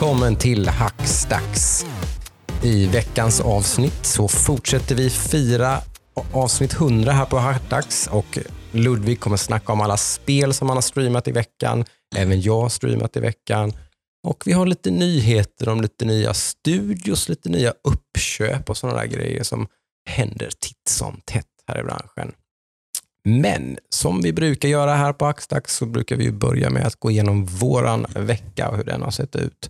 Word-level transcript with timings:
välkommen 0.00 0.36
till 0.36 0.68
Hackstacks. 0.68 1.86
I 2.62 2.86
veckans 2.86 3.40
avsnitt 3.40 4.06
så 4.06 4.28
fortsätter 4.28 4.94
vi 4.94 5.10
fira 5.10 5.78
avsnitt 6.32 6.72
100 6.72 7.12
här 7.12 7.24
på 7.24 7.38
Hackstacks 7.38 8.06
och 8.06 8.38
Ludvig 8.72 9.20
kommer 9.20 9.36
snacka 9.36 9.72
om 9.72 9.80
alla 9.80 9.96
spel 9.96 10.54
som 10.54 10.68
han 10.68 10.76
har 10.76 10.82
streamat 10.82 11.28
i 11.28 11.32
veckan. 11.32 11.84
Även 12.16 12.40
jag 12.40 12.60
har 12.60 12.68
streamat 12.68 13.16
i 13.16 13.20
veckan. 13.20 13.72
Och 14.28 14.42
vi 14.46 14.52
har 14.52 14.66
lite 14.66 14.90
nyheter 14.90 15.68
om 15.68 15.80
lite 15.80 16.04
nya 16.04 16.34
studios, 16.34 17.28
lite 17.28 17.48
nya 17.48 17.74
uppköp 17.84 18.70
och 18.70 18.76
sådana 18.76 18.98
där 18.98 19.06
grejer 19.06 19.42
som 19.42 19.66
händer 20.10 20.50
titt 20.60 20.88
som 20.88 21.20
tätt 21.24 21.46
här 21.66 21.80
i 21.80 21.82
branschen. 21.82 22.32
Men 23.24 23.78
som 23.88 24.20
vi 24.20 24.32
brukar 24.32 24.68
göra 24.68 24.94
här 24.94 25.12
på 25.12 25.26
Axtax 25.26 25.76
så 25.76 25.86
brukar 25.86 26.16
vi 26.16 26.32
börja 26.32 26.70
med 26.70 26.86
att 26.86 26.96
gå 26.96 27.10
igenom 27.10 27.46
våran 27.46 28.06
vecka 28.14 28.68
och 28.68 28.76
hur 28.76 28.84
den 28.84 29.02
har 29.02 29.10
sett 29.10 29.36
ut. 29.36 29.68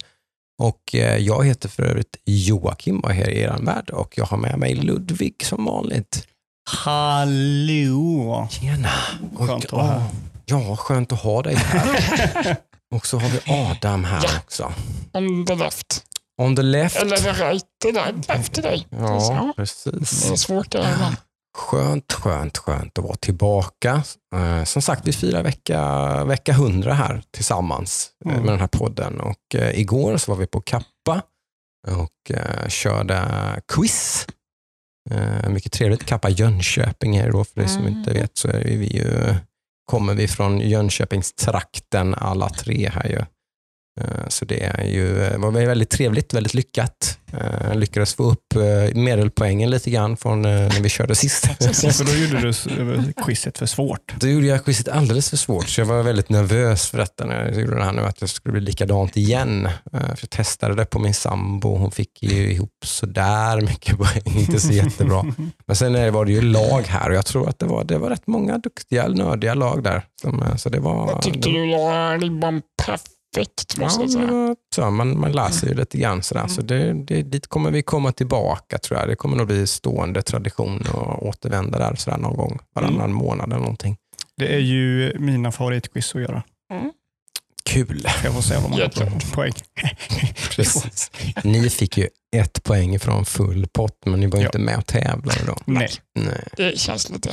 Och 0.61 0.95
eh, 0.95 1.17
jag 1.17 1.47
heter 1.47 1.69
för 1.69 1.83
övrigt 1.83 2.17
Joakim 2.25 3.01
och 3.01 3.11
här 3.11 3.31
är 3.31 3.31
er 3.31 3.59
värld 3.61 3.91
och 3.91 4.19
jag 4.19 4.25
har 4.25 4.37
med 4.37 4.59
mig 4.59 4.75
Ludvig 4.75 5.45
som 5.45 5.65
vanligt. 5.65 6.27
Hallå! 6.71 8.49
Tjena! 8.51 8.93
Skönt 9.37 9.65
att 9.65 9.73
vara 9.73 9.85
här. 9.85 10.03
Ja, 10.47 10.77
skönt 10.77 11.13
att 11.13 11.23
ha 11.23 11.43
dig 11.43 11.55
här. 11.55 12.57
och 12.95 13.07
så 13.07 13.19
har 13.19 13.29
vi 13.29 13.41
Adam 13.47 14.05
här 14.05 14.25
också. 14.45 14.73
On 15.13 15.47
the 15.47 15.55
left. 15.55 16.05
On 16.43 16.57
the 16.57 16.63
left. 16.63 16.97
Eller 16.97 17.17
the 17.17 17.33
right 17.33 17.65
till 17.83 17.95
dig, 17.95 18.15
efter 18.29 18.63
dig. 18.63 18.87
Ja, 18.91 19.53
precis. 19.57 20.23
Det 20.23 20.33
är 20.33 20.37
svårt 20.37 20.71
det 20.71 20.85
här. 20.85 21.17
Skönt, 21.59 22.13
skönt, 22.13 22.59
skönt 22.59 22.99
att 22.99 23.05
vara 23.05 23.17
tillbaka. 23.17 24.03
Eh, 24.35 24.65
som 24.65 24.83
sagt, 24.83 25.09
vi 25.09 25.13
firar 25.13 25.43
vecka, 25.43 26.25
vecka 26.25 26.53
100 26.53 26.95
här 26.95 27.23
tillsammans 27.31 28.11
eh, 28.25 28.31
Mm. 28.33 28.45
med 28.45 28.53
den 28.53 28.61
här 28.61 28.67
podden. 28.67 29.21
Och, 29.21 29.55
eh, 29.55 29.81
igår 29.81 30.17
så 30.17 30.33
var 30.33 30.39
vi 30.39 30.47
på 30.47 30.61
Kappa 30.61 31.23
och 31.89 32.31
eh, 32.37 32.69
körde 32.69 33.23
quiz. 33.73 34.27
Eh, 35.11 35.49
mycket 35.49 35.73
trevligt. 35.73 36.05
Kappa 36.07 36.29
Jönköping 36.29 37.17
är 37.17 37.27
det 37.27 37.33
då, 37.33 37.45
för 37.45 37.61
dig 37.61 37.69
som 37.69 37.83
Mm. 37.87 37.99
inte 37.99 38.13
vet 38.13 38.39
så 38.39 38.49
är 38.49 38.65
vi 38.65 38.87
ju, 38.97 39.35
kommer 39.85 40.15
vi 40.15 40.29
från 40.29 40.61
Jönköpingstrakten 40.61 42.15
alla 42.15 42.49
tre 42.49 42.91
här 42.95 43.09
ju. 43.09 43.25
Eh, 44.01 44.29
Så 44.29 44.45
det 44.45 44.63
är 44.65 44.85
ju, 44.85 45.23
eh, 45.25 45.39
var 45.39 45.51
väldigt 45.51 45.91
trevligt, 45.91 46.35
väldigt 46.35 46.55
lyckat. 46.55 47.19
Eh, 47.33 47.75
Lyckades 47.75 48.15
få 48.15 48.23
upp 48.23 48.55
medelpoängen 48.95 49.71
lite 49.71 49.91
grann 49.91 50.17
från 50.17 50.43
när 50.43 50.81
vi 50.83 50.89
körde 50.89 51.15
sist. 51.15 51.47
För 51.97 52.05
då 52.05 52.13
gjorde 52.13 52.41
du 52.41 53.13
quizet 53.25 53.59
för 53.59 53.67
svårt. 53.67 54.15
Då 54.21 54.27
gjorde 54.29 54.47
jag 54.47 54.65
quizet 54.65 54.89
alldeles 54.89 55.31
för 55.31 55.37
svårt, 55.37 55.69
så 55.69 55.81
jag 55.81 55.87
var 55.87 56.03
väldigt 56.03 56.29
nervös 56.29 56.89
för 56.89 56.99
detta 56.99 57.25
när 57.25 57.45
jag 57.49 57.61
gjorde 57.61 57.77
det 57.77 57.85
här 57.85 57.93
nu, 57.93 58.03
att 58.03 58.21
det 58.21 58.29
skulle 58.29 58.53
bli 58.53 58.61
likadant 58.61 59.17
igen. 59.17 59.69
För 59.93 60.19
jag 60.21 60.31
testade 60.31 60.75
det 60.75 60.85
på 60.87 60.99
min 60.99 61.15
sambo, 61.15 61.77
hon 61.77 61.91
fick 61.91 62.23
ju 62.23 62.53
ihop 62.53 62.71
sådär 62.85 63.61
mycket 63.61 63.99
poäng, 63.99 64.23
inte 64.39 64.61
så 64.61 64.73
jättebra. 64.73 65.25
Men 65.67 65.77
sen 65.77 66.13
var 66.13 66.25
det 66.25 66.33
ju 66.33 66.41
lag 66.41 66.83
här 66.83 67.09
och 67.11 67.17
jag 67.17 67.27
tror 67.27 67.49
att 67.49 67.59
det 67.59 67.67
var, 67.67 67.85
det 67.85 67.99
var 67.99 68.11
rätt 68.11 68.27
många 68.27 68.59
duktiga, 68.59 69.09
nördiga 69.09 69.55
lag 69.55 69.83
där. 69.83 70.03
Så 70.57 70.69
det 70.69 70.81
var, 70.81 71.11
Jag 71.11 71.23
tyckte 71.23 71.49
det, 71.49 71.55
du 71.59 71.67
la 71.67 72.17
ribban 72.17 72.63
perfekt 72.87 73.11
Ja, 73.37 73.91
säga. 73.91 74.27
var, 74.27 74.57
så, 74.75 74.91
man, 74.91 75.21
man 75.21 75.33
lär 75.33 75.49
sig 75.51 75.69
ju 75.69 75.75
lite 75.75 75.99
grann 75.99 76.23
sådär. 76.23 76.47
Så 76.47 76.63
det, 76.63 76.93
det, 76.93 77.23
dit 77.23 77.47
kommer 77.47 77.71
vi 77.71 77.83
komma 77.83 78.13
tillbaka 78.13 78.79
tror 78.79 79.01
jag. 79.01 79.09
Det 79.09 79.17
kommer 79.17 79.37
nog 79.37 79.47
bli 79.47 79.67
stående 79.67 80.23
tradition 80.23 80.87
och 80.95 81.27
återvända 81.27 81.79
där 81.79 81.95
sådär 81.95 82.19
någon 82.19 82.37
gång 82.37 82.59
varannan 82.75 83.13
månad 83.13 83.47
eller 83.53 83.61
någonting. 83.61 83.97
Det 84.37 84.55
är 84.55 84.59
ju 84.59 85.17
mina 85.19 85.53
favoritquiz 85.53 86.15
att 86.15 86.21
göra. 86.21 86.43
Kul. 87.65 88.07
Jag 88.25 88.35
får 88.35 88.41
se 88.43 88.55
vad 88.55 88.71
man 88.71 88.81
har 88.81 89.35
poäng. 89.35 89.53
Precis. 90.57 91.11
Ni 91.45 91.71
fick 91.71 91.99
ju 91.99 92.09
ett 92.37 92.63
poäng 92.65 92.99
från 92.99 93.25
full 93.25 93.67
pott, 93.73 93.99
men 94.07 94.21
ni 94.21 94.27
var 94.27 94.39
Ja. 94.39 94.45
inte 94.47 94.59
med 94.59 94.79
och 94.79 94.87
tävlade 94.87 95.41
då. 95.47 95.57
Nej. 95.65 95.91
Nej. 96.15 96.49
Det 96.57 96.79
känns 96.79 97.11
lite... 97.11 97.31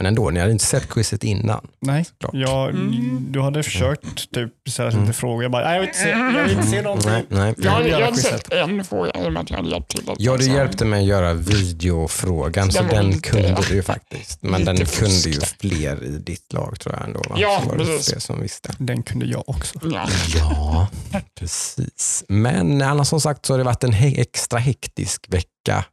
Men 0.00 0.06
ändå, 0.06 0.30
ni 0.30 0.40
hade 0.40 0.52
inte 0.52 0.64
sett 0.64 0.88
quizet 0.88 1.24
innan. 1.24 1.66
Nej, 1.80 2.04
jag, 2.32 2.68
Mm. 2.70 3.26
du 3.32 3.40
hade 3.40 3.62
försökt 3.62 4.30
typ, 4.32 4.52
ställa 4.68 4.90
Mm. 4.90 5.00
lite 5.02 5.12
frågor. 5.12 5.42
Jag 5.42 5.52
bara, 5.52 5.64
"Nej, 5.64 5.72
jag 5.74 5.80
vill 5.80 5.88
inte 5.88 5.98
se, 6.00 6.08
jag 6.08 6.44
vill 6.44 6.52
inte 6.56 6.66
se 6.66 6.82
någonting. 6.82 7.10
Nej, 7.10 7.24
nej. 7.28 7.54
Jag 7.58 7.70
hade, 7.70 7.88
jag 7.88 8.00
hade 8.04 8.16
sett 8.16 8.52
en 8.52 8.84
fråga 8.84 9.10
i 9.24 9.28
och 9.28 9.32
med 9.32 9.42
att 9.42 9.50
jag 9.50 9.56
hade 9.56 9.68
hjälpt 9.70 9.88
till. 9.90 10.02
Ja, 10.18 10.36
du 10.36 10.44
hjälpte 10.46 10.84
mig 10.84 11.00
att 11.00 11.06
göra 11.06 11.34
videofrågan, 11.34 12.72
så 12.72 12.82
Den 12.82 13.06
lite- 13.06 13.20
kunde 13.28 13.56
du 13.68 13.74
ju 13.74 13.82
faktiskt. 13.82 14.42
Men 14.42 14.64
den 14.64 14.76
kunde 14.76 15.14
ju 15.14 15.32
fusk. 15.32 15.60
fler 15.60 16.04
i 16.04 16.08
ditt 16.18 16.52
lag 16.52 16.80
tror 16.80 16.94
jag 16.94 17.04
ändå. 17.06 17.22
Va? 17.28 17.36
Ja, 17.38 17.62
var 17.66 17.76
det 17.76 17.84
precis. 17.84 18.08
fler 18.10 18.18
som 18.20 18.40
visste. 18.42 18.70
Den 18.78 19.02
kunde 19.02 19.26
jag 19.26 19.42
också. 19.48 19.78
Ja. 19.82 20.08
Ja, 20.36 20.88
precis. 21.38 22.24
Men 22.28 22.82
annars 22.82 23.08
som 23.08 23.20
sagt 23.20 23.46
så 23.46 23.52
har 23.52 23.58
det 23.58 23.64
varit 23.64 23.84
en 23.84 23.92
he- 23.92 24.20
extra 24.20 24.58
hektisk 24.58 25.26
vecka 25.28 25.84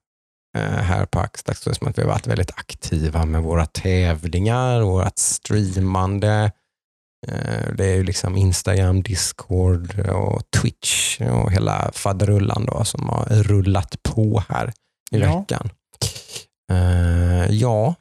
här 0.60 1.06
på. 1.06 1.26
Det 1.46 1.52
är 1.68 1.74
som 1.74 1.88
att 1.88 1.98
vi 1.98 2.02
har 2.02 2.10
varit 2.10 2.28
väldigt 2.28 2.52
aktiva 2.52 3.26
med 3.26 3.42
våra 3.44 3.66
tävlingar, 3.66 4.82
vårt 4.82 5.18
streamande. 5.18 6.52
Eh, 7.28 7.74
Det 7.78 7.86
är 7.86 7.96
ju 7.96 8.04
liksom 8.04 8.36
Instagram, 8.38 9.02
Discord 9.04 10.00
och 10.00 10.42
Twitch 10.62 11.22
och 11.22 11.52
hela 11.52 11.92
faderullan 11.94 12.66
då 12.66 12.84
som 12.86 13.10
har 13.10 13.26
rullat 13.44 13.96
på 14.04 14.44
här 14.50 14.74
i 15.12 15.20
Ja. 15.20 15.40
veckan. 15.40 15.70
Eh, 16.72 17.52
Ja, 17.56 17.96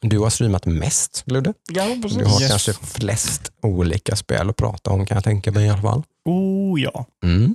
du 0.00 0.18
har 0.18 0.30
streamat 0.30 0.66
mest 0.66 1.22
Ludde. 1.26 1.54
ja, 1.72 1.84
Du 1.84 2.24
har 2.24 2.40
Yes. 2.40 2.48
kanske 2.50 2.72
flest 2.72 3.52
olika 3.62 4.16
spel 4.16 4.50
att 4.50 4.56
prata 4.56 4.90
om 4.90 5.06
kan 5.06 5.14
jag 5.14 5.24
tänka 5.24 5.52
mig 5.52 5.66
i 5.66 5.68
alla 5.68 5.82
fall. 5.82 6.02
Oh 6.24 6.80
ja. 6.80 7.06
Mm. 7.24 7.54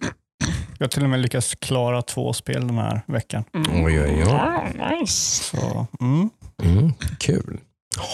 Jag 0.77 0.83
har 0.85 0.87
till 0.89 1.03
och 1.03 1.09
med 1.09 1.19
lyckats 1.19 1.55
klara 1.55 2.01
två 2.01 2.33
spel 2.33 2.67
den 2.67 2.77
här 2.77 3.01
veckan. 3.07 3.43
Mm. 3.55 3.85
Oj, 3.85 4.01
oj, 4.01 4.09
oj. 4.13 4.19
Ja, 4.19 4.63
nice. 4.89 5.43
Så, 5.43 5.87
mm. 5.99 6.29
Mm, 6.63 6.93
kul. 7.19 7.59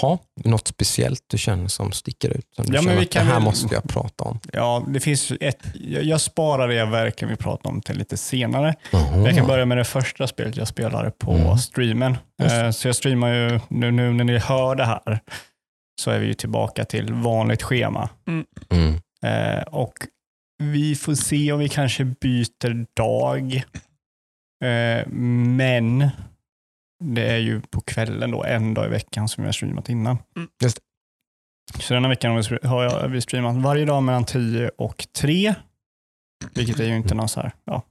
Ha, 0.01 0.19
något 0.43 0.67
speciellt 0.67 1.23
du 1.27 1.37
känner 1.37 1.67
som 1.67 1.91
sticker 1.91 2.29
ut? 2.29 2.45
Som 2.55 2.65
du 2.65 2.73
Ja, 2.75 2.81
men 2.81 2.83
känner 2.83 2.95
vi 2.99 3.05
att 3.05 3.11
det 3.11 3.17
kan 3.19 3.27
här 3.27 3.33
väl- 3.33 3.43
måste 3.43 3.75
jag 3.75 3.83
prata 3.83 4.23
om. 4.23 4.39
Ja, 4.53 4.83
det 4.87 4.99
finns 4.99 5.31
ju 5.31 5.37
ett, 5.41 5.59
jag, 6.01 6.21
sparar 6.21 6.67
det 6.67 6.73
jag 6.75 6.87
verkligen 6.87 7.29
vill 7.29 7.37
prata 7.37 7.69
om 7.69 7.81
till 7.81 7.97
lite 7.97 8.17
senare. 8.17 8.75
Jaha. 8.91 9.17
Jag 9.25 9.35
kan 9.35 9.47
börja 9.47 9.65
med 9.65 9.77
det 9.77 9.83
första 9.83 10.27
spelet 10.27 10.57
jag 10.57 10.67
spelade 10.67 11.11
på 11.11 11.31
Mm. 11.31 11.57
streamen. 11.57 12.17
Just 12.43 12.55
Eh, 12.55 12.71
Så 12.71 12.87
jag 12.87 12.95
streamar 12.95 13.33
ju, 13.33 13.59
nu, 13.69 13.91
nu 13.91 14.13
när 14.13 14.23
ni 14.23 14.37
hör 14.37 14.75
det 14.75 14.85
här, 14.85 15.19
så 16.01 16.11
är 16.11 16.19
vi 16.19 16.27
ju 16.27 16.33
tillbaka 16.33 16.85
till 16.85 17.13
vanligt 17.13 17.63
schema. 17.63 18.09
Mm. 18.27 18.95
Eh, 19.25 19.61
Och 19.63 19.93
vi 20.61 20.95
får 20.95 21.15
se 21.15 21.51
om 21.51 21.59
vi 21.59 21.69
kanske 21.69 22.05
byter 22.05 22.85
dag. 22.95 23.55
Eh, 24.63 25.07
Men 25.57 26.09
det 27.03 27.27
är 27.31 27.37
ju 27.37 27.61
på 27.61 27.81
kvällen 27.81 28.31
då, 28.31 28.43
en 28.43 28.73
dag 28.73 28.85
i 28.85 28.89
veckan 28.89 29.27
som 29.29 29.43
jag 29.43 29.47
har 29.47 29.53
streamat 29.53 29.89
innan. 29.89 30.17
Just 30.63 30.79
Så 31.79 31.93
denna 31.93 32.07
veckan 32.09 32.31
har 32.31 32.37
vi 32.37 32.43
str- 32.43 32.65
har 32.67 32.83
jag, 32.83 33.07
vi 33.07 33.21
streamat 33.21 33.55
varje 33.55 33.85
dag 33.85 34.03
mellan 34.03 34.25
10 34.25 34.69
och 34.77 35.07
3. 35.15 35.55
Vilket 36.53 36.79
är 36.79 36.85
ju 36.85 36.95
inte 36.97 37.15
någon 37.15 37.29
så 37.29 37.41
här, 37.41 37.51
ja, 37.65 37.81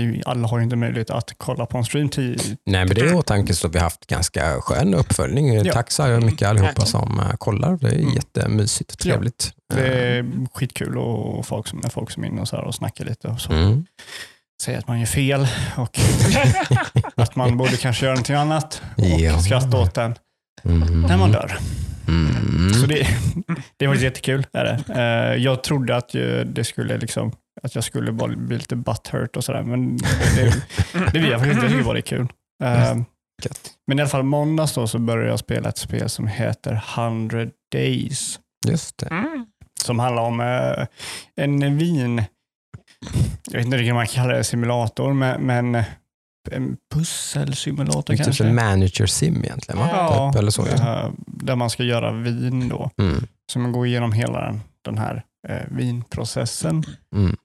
ju, 0.00 0.22
alla 0.26 0.48
har 0.48 0.58
ju 0.58 0.64
inte 0.64 0.76
möjlighet 0.76 1.10
att 1.10 1.34
kolla 1.36 1.66
på 1.66 1.78
en 1.78 1.84
stream 1.84 2.08
10, 2.08 2.36
Nej, 2.66 2.84
men 2.84 2.88
det 2.94 3.00
är 3.00 3.10
i 3.12 3.14
åtanke 3.14 3.54
så 3.54 3.68
vi 3.68 3.78
har 3.78 3.84
haft 3.84 4.06
ganska 4.06 4.60
skön 4.60 4.94
uppföljning. 4.94 5.54
Ja. 5.64 5.72
Tack 5.72 5.90
så 5.90 6.06
mycket 6.06 6.48
allihopa 6.48 6.66
Verkligen. 6.68 6.86
som 6.86 7.20
eh, 7.20 7.36
kollar. 7.36 7.76
Det 7.80 7.88
är 7.88 7.98
Mm. 7.98 8.14
jättemysigt 8.14 8.92
och 8.94 9.06
Ja. 9.06 9.10
trevligt. 9.12 9.52
Det 9.74 9.80
är 9.88 10.24
skitkul 10.54 10.98
och 10.98 11.46
folk 11.46 11.66
som, 11.68 11.78
när 11.82 11.90
folk 11.90 12.10
som 12.10 12.24
är 12.24 12.28
inne 12.28 12.40
och, 12.40 12.48
så 12.48 12.56
här 12.56 12.64
och 12.64 12.74
snackar 12.74 13.04
lite 13.04 13.28
och 13.28 13.40
så. 13.40 13.52
Mm. 13.52 13.86
Säger 14.62 14.78
att 14.78 14.88
man 14.88 14.98
gör 14.98 15.06
fel 15.06 15.46
och 15.76 15.98
att 17.16 17.36
man 17.36 17.56
borde 17.56 17.76
kanske 17.76 18.04
göra 18.06 18.14
någonting 18.14 18.36
annat 18.36 18.82
och 18.96 19.04
Ja. 19.20 19.38
skratta 19.38 19.76
åt 19.78 19.94
den 19.94 20.14
Mm. 20.64 21.00
när 21.02 21.16
man 21.16 21.32
dör. 21.32 21.58
Mm. 22.08 22.74
Så 22.74 22.86
det, 22.86 23.06
det 23.76 23.86
var 23.86 23.94
jättekul. 23.94 24.46
Är 24.52 24.64
det. 24.64 24.94
Eh, 25.00 25.42
Jag 25.42 25.62
trodde 25.62 25.96
att 25.96 26.08
det 26.46 26.64
skulle 26.64 26.98
liksom, 26.98 27.32
att 27.66 27.74
jag 27.74 27.84
skulle 27.84 28.12
bara 28.12 28.36
bli 28.36 28.58
lite 28.58 28.76
butthurt 28.76 29.36
och 29.36 29.44
sådär, 29.44 29.62
men 29.62 29.96
det, 31.12 31.18
blir 31.18 31.30
jag 31.30 31.40
faktiskt 31.40 31.54
inte. 31.54 31.66
Jag 31.66 31.70
tycker 31.70 31.84
bara 31.84 31.94
det 31.94 32.00
är 32.00 32.02
kul. 32.02 32.28
Eh, 32.64 32.96
Gött. 33.42 33.70
Men 33.86 33.98
i 33.98 34.02
alla 34.02 34.08
fall 34.08 34.22
måndags 34.22 34.74
då 34.74 34.86
så 34.86 34.98
började 34.98 35.30
jag 35.30 35.38
spela 35.38 35.68
ett 35.68 35.78
spel 35.78 36.08
som 36.08 36.26
heter 36.26 36.82
100 36.96 37.46
Days. 37.72 38.40
Just 38.68 38.98
det. 38.98 39.06
Mm. 39.06 39.46
Som 39.82 39.98
handlar 39.98 40.22
om 40.22 40.40
eh, 40.40 40.86
en 41.36 41.78
vin, 41.78 42.22
jag 43.50 43.58
vet 43.58 43.64
inte 43.64 43.76
riktigt 43.76 43.90
om 43.90 43.96
man 43.96 44.06
kallar 44.06 44.34
det 44.34 44.44
simulator, 44.44 45.12
men, 45.12 45.42
men 45.42 45.84
en 46.50 46.76
pusselsimulator 46.94 48.14
Typ 48.14 48.24
kanske. 48.24 48.44
en 48.44 48.54
manager 48.54 49.06
sim 49.06 49.44
egentligen, 49.44 49.78
va? 49.78 49.88
Ja, 49.92 50.32
Typ, 50.32 50.40
eller 50.40 50.50
så. 50.50 50.66
Ja. 50.76 51.02
eh, 51.04 51.10
där 51.26 51.56
man 51.56 51.70
ska 51.70 51.82
göra 51.82 52.12
vin 52.12 52.68
då. 52.68 52.90
Mm. 52.98 53.26
Så 53.52 53.58
man 53.58 53.72
går 53.72 53.86
igenom 53.86 54.12
hela 54.12 54.40
den, 54.40 54.60
den 54.82 54.98
här 54.98 55.22
eh, 55.48 55.62
vinprocessen. 55.70 56.84
Mm. 57.14 57.36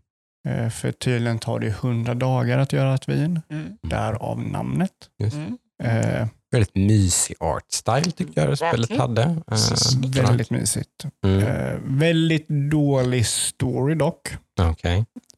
Eh, 0.47 0.69
för 0.69 0.91
tydligen 0.91 1.39
tar 1.39 1.59
det 1.59 1.67
100 1.67 2.13
dagar 2.15 2.57
att 2.57 2.73
göra 2.73 2.95
ett 2.95 3.09
vin, 3.09 3.41
Mm. 3.49 3.77
därav 3.81 4.39
namnet. 4.47 4.91
Just. 5.19 5.35
Mm. 5.35 5.57
Eh, 5.83 6.27
Väldigt 6.51 6.75
mysig 6.75 7.35
art 7.39 7.71
style 7.71 8.11
tycker 8.11 8.41
jag 8.41 8.49
det 8.49 8.57
spelet 8.57 8.97
hade. 8.97 9.21
Eh, 9.21 10.23
väldigt 10.23 10.49
mysigt. 10.49 11.05
Mm. 11.25 11.39
Eh, 11.39 11.79
väldigt 11.83 12.47
dålig 12.71 13.25
story 13.25 13.95
dock. 13.95 14.29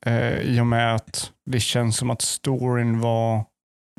Eh, 0.06 0.40
I 0.40 0.60
och 0.62 0.68
med 0.68 0.96
att 0.96 1.32
det 1.52 1.60
känns 1.60 1.98
som 1.98 2.10
att 2.10 2.22
storyn 2.22 3.00
var 3.00 3.46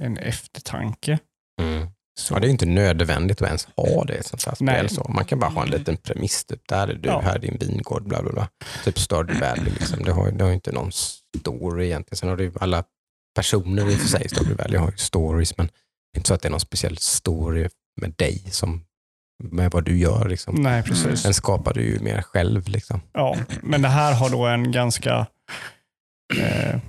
en 0.02 0.18
eftertanke. 0.18 1.18
Mm. 1.62 1.86
Så, 2.18 2.34
Ja, 2.34 2.38
det 2.38 2.44
är 2.44 2.48
ju 2.48 2.52
inte 2.52 2.66
nödvändigt 2.66 3.42
att 3.42 3.46
ens 3.48 3.68
ha 3.76 4.04
det 4.04 4.14
i 4.14 4.18
ett 4.18 4.26
sånt 4.26 4.44
här 4.46 4.54
spel. 4.54 4.88
Så. 4.88 5.10
Man 5.14 5.24
kan 5.24 5.38
bara 5.38 5.50
ha 5.50 5.62
en 5.62 5.70
liten 5.70 5.96
premiss. 5.96 6.44
Typ, 6.44 6.68
där 6.68 6.88
är 6.88 6.94
du, 6.94 7.08
Ja. 7.08 7.20
här 7.20 7.34
är 7.34 7.38
din 7.38 7.56
vingård, 7.60 8.08
bla 8.08 8.22
bla 8.22 8.32
bla. 8.32 8.48
Typ 8.84 8.98
Stardew 8.98 9.46
Valley. 9.46 9.72
Liksom. 9.72 10.04
Det, 10.04 10.12
har, 10.12 10.30
det 10.30 10.44
har 10.44 10.48
ju 10.48 10.54
inte 10.54 10.72
någon 10.72 10.92
story 10.92 11.84
egentligen. 11.86 12.16
Sen 12.16 12.28
har 12.28 12.36
du 12.36 12.44
ju 12.44 12.52
alla 12.60 12.84
personer 13.36 13.90
i 13.90 13.94
och 13.94 13.98
för 13.98 14.08
sig 14.08 14.24
i 14.24 14.28
Stardew 14.28 14.62
Valley 14.62 14.78
har 14.78 14.90
ju 14.90 14.96
stories, 14.96 15.56
men 15.58 15.66
det 15.66 16.16
är 16.16 16.18
inte 16.18 16.28
så 16.28 16.34
att 16.34 16.42
det 16.42 16.48
är 16.48 16.50
någon 16.50 16.60
speciell 16.60 16.98
story 16.98 17.68
med 18.00 18.12
dig 18.16 18.42
som 18.50 18.84
med 19.42 19.70
vad 19.70 19.84
du 19.84 19.98
gör. 19.98 20.28
Liksom. 20.28 20.54
Nej, 20.54 20.82
precis. 20.82 21.22
Den 21.22 21.34
skapar 21.34 21.74
du 21.74 21.82
ju 21.82 21.98
mer 22.00 22.22
själv. 22.22 22.68
Liksom. 22.68 23.00
Ja, 23.12 23.36
men 23.62 23.82
det 23.82 23.88
här 23.88 24.14
har 24.14 24.30
då 24.30 24.46
en 24.46 24.72
ganska 24.72 25.26
eh, 26.38 26.80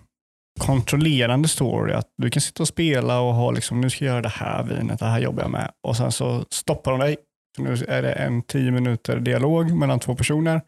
kontrollerande 0.60 1.48
story. 1.48 1.94
Att 1.94 2.08
du 2.18 2.30
kan 2.30 2.42
sitta 2.42 2.64
och 2.64 2.68
spela 2.68 3.20
och 3.20 3.34
ha 3.34 3.52
liksom, 3.52 3.82
nu 3.82 3.90
ska 3.90 4.06
jag 4.06 4.12
göra 4.12 4.22
det 4.22 4.30
här 4.30 4.64
vinet, 4.64 5.00
det 5.00 5.06
här 5.06 5.20
jobbar 5.20 5.42
jag 5.42 5.52
med. 5.52 5.72
Och 5.88 5.98
sen 5.98 6.12
så 6.12 6.46
stoppar 6.50 6.92
de 6.92 7.00
dig. 7.00 7.18
Nu 7.58 7.74
är 7.88 8.02
det 8.02 8.12
en 8.12 8.42
tio 8.42 8.72
minuter 8.72 9.20
dialog 9.20 9.72
mellan 9.72 10.00
två 10.00 10.16
personer. 10.16 10.62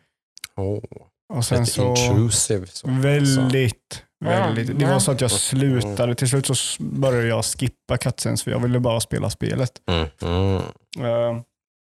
Oh, 0.56 0.80
Och 1.34 1.46
sen 1.46 1.60
lite 1.60 1.72
så 1.72 1.96
intrusive. 1.96 2.68
Så. 2.68 2.88
väldigt, 2.90 4.04
väldigt. 4.26 4.80
Det 4.80 4.86
var 4.86 5.00
så 5.00 5.12
att 5.12 5.22
jag 5.22 5.32
ja. 5.32 5.38
slutade. 5.38 6.16
Till 6.16 6.30
slut 6.30 6.46
så 6.46 6.84
började 6.84 7.28
jag 7.28 7.46
skippa 7.46 7.98
cutscenes 7.98 8.44
för 8.44 8.52
jag 8.52 8.60
ville 8.60 8.80
bara 8.80 9.00
spela 9.00 9.30
spelet. 9.30 9.72
Mm. 9.92 10.08
Mm. 10.22 10.62
Eh, 11.00 11.42